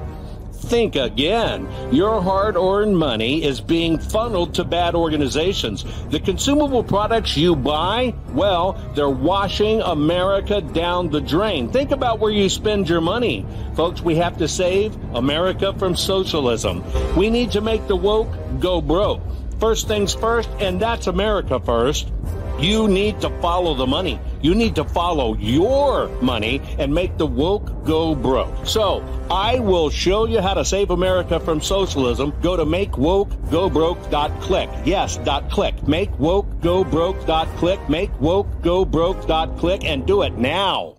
Think 0.64 0.96
again. 0.96 1.68
Your 1.92 2.22
hard 2.22 2.56
earned 2.56 2.96
money 2.96 3.44
is 3.44 3.60
being 3.60 3.98
funneled 3.98 4.54
to 4.54 4.64
bad 4.64 4.94
organizations. 4.94 5.84
The 6.08 6.20
consumable 6.20 6.82
products 6.82 7.36
you 7.36 7.54
buy, 7.54 8.14
well, 8.32 8.72
they're 8.94 9.08
washing 9.08 9.82
America 9.82 10.62
down 10.62 11.10
the 11.10 11.20
drain. 11.20 11.70
Think 11.70 11.90
about 11.90 12.18
where 12.18 12.32
you 12.32 12.48
spend 12.48 12.88
your 12.88 13.02
money. 13.02 13.46
Folks, 13.74 14.00
we 14.00 14.16
have 14.16 14.38
to 14.38 14.48
save 14.48 14.96
America 15.14 15.74
from 15.74 15.96
socialism. 15.96 16.82
We 17.14 17.28
need 17.28 17.52
to 17.52 17.60
make 17.60 17.86
the 17.86 17.96
woke 17.96 18.32
go 18.58 18.80
broke. 18.80 19.20
First 19.60 19.86
things 19.86 20.14
first, 20.14 20.48
and 20.60 20.80
that's 20.80 21.06
America 21.06 21.60
first. 21.60 22.10
You 22.58 22.88
need 22.88 23.20
to 23.20 23.28
follow 23.40 23.74
the 23.74 23.86
money. 23.86 24.18
You 24.40 24.54
need 24.54 24.74
to 24.76 24.84
follow 24.84 25.34
your 25.34 26.08
money 26.20 26.62
and 26.78 26.94
make 26.94 27.18
the 27.18 27.26
woke 27.26 27.84
go 27.84 28.14
broke. 28.14 28.66
So 28.66 29.04
I 29.30 29.58
will 29.58 29.90
show 29.90 30.24
you 30.26 30.40
how 30.40 30.54
to 30.54 30.64
save 30.64 30.90
America 30.90 31.40
from 31.40 31.60
socialism. 31.60 32.32
Go 32.42 32.56
to 32.56 32.64
makewokegobroke.click. 32.64 34.70
Yes, 34.84 35.16
dot 35.18 35.50
click. 35.50 35.74
Makewokegobroke.click. 35.76 37.80
Makewokegobroke.click 37.80 39.84
and 39.84 40.06
do 40.06 40.22
it 40.22 40.38
now. 40.38 40.96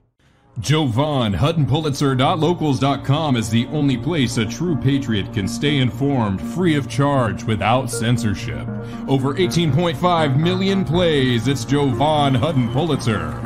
Jovan, 0.59 1.33
HuttonPulitzer.locals.com 1.33 3.35
is 3.35 3.49
the 3.49 3.65
only 3.67 3.97
place 3.97 4.37
a 4.37 4.45
true 4.45 4.77
patriot 4.77 5.33
can 5.33 5.49
stay 5.49 5.79
informed, 5.79 6.39
free 6.39 6.75
of 6.75 6.87
charge, 6.87 7.43
without 7.43 7.91
censorship. 7.91 8.65
Over 9.09 9.33
18.5 9.33 10.39
million 10.39 10.85
plays, 10.85 11.49
it's 11.49 11.65
Jovan 11.65 12.35
Hutton 12.35 12.71
Pulitzer. 12.71 13.37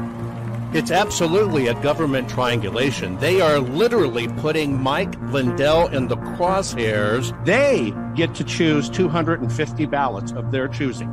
It's 0.72 0.92
absolutely 0.92 1.66
a 1.66 1.74
government 1.82 2.30
triangulation. 2.30 3.18
They 3.18 3.42
are 3.42 3.58
literally 3.58 4.28
putting 4.28 4.80
Mike 4.80 5.20
Lindell 5.32 5.88
in 5.88 6.08
the 6.08 6.18
crosshairs. 6.18 7.34
They 7.44 7.92
get 8.16 8.36
to 8.36 8.44
choose 8.44 8.88
250 8.88 9.88
ballots 9.88 10.32
of 10.34 10.52
their 10.52 10.68
choosing. 10.68 11.10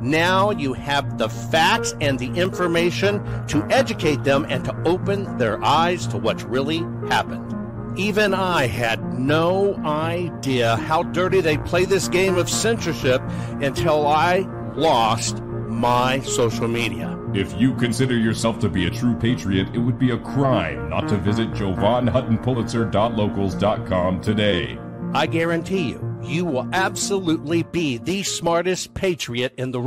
Now 0.00 0.50
you 0.50 0.72
have 0.72 1.18
the 1.18 1.28
facts 1.28 1.94
and 2.00 2.18
the 2.18 2.28
information 2.28 3.22
to 3.48 3.64
educate 3.70 4.24
them 4.24 4.46
and 4.48 4.64
to 4.64 4.74
open 4.84 5.36
their 5.38 5.62
eyes 5.62 6.06
to 6.08 6.16
what's 6.16 6.42
really 6.44 6.78
happened. 7.08 7.54
Even 7.98 8.34
I 8.34 8.66
had 8.66 9.18
no 9.18 9.74
idea 9.84 10.76
how 10.76 11.02
dirty 11.02 11.40
they 11.40 11.58
play 11.58 11.84
this 11.84 12.06
game 12.08 12.38
of 12.38 12.48
censorship 12.48 13.20
until 13.60 14.06
I 14.06 14.46
lost 14.74 15.42
my 15.42 16.20
social 16.20 16.68
media. 16.68 17.18
If 17.32 17.54
you 17.60 17.74
consider 17.74 18.16
yourself 18.16 18.58
to 18.60 18.68
be 18.68 18.86
a 18.86 18.90
true 18.90 19.14
patriot, 19.14 19.68
it 19.72 19.78
would 19.78 20.00
be 20.00 20.10
a 20.10 20.18
crime 20.18 20.88
not 20.88 21.06
to 21.08 21.16
visit 21.16 21.52
JovanHuttonPulitzer.locals.com 21.52 24.20
today. 24.20 24.76
I 25.14 25.26
guarantee 25.26 25.90
you, 25.90 26.18
you 26.22 26.44
will 26.44 26.68
absolutely 26.72 27.62
be 27.62 27.98
the 27.98 28.24
smartest 28.24 28.94
patriot 28.94 29.54
in 29.58 29.70
the 29.70 29.78
room. 29.78 29.78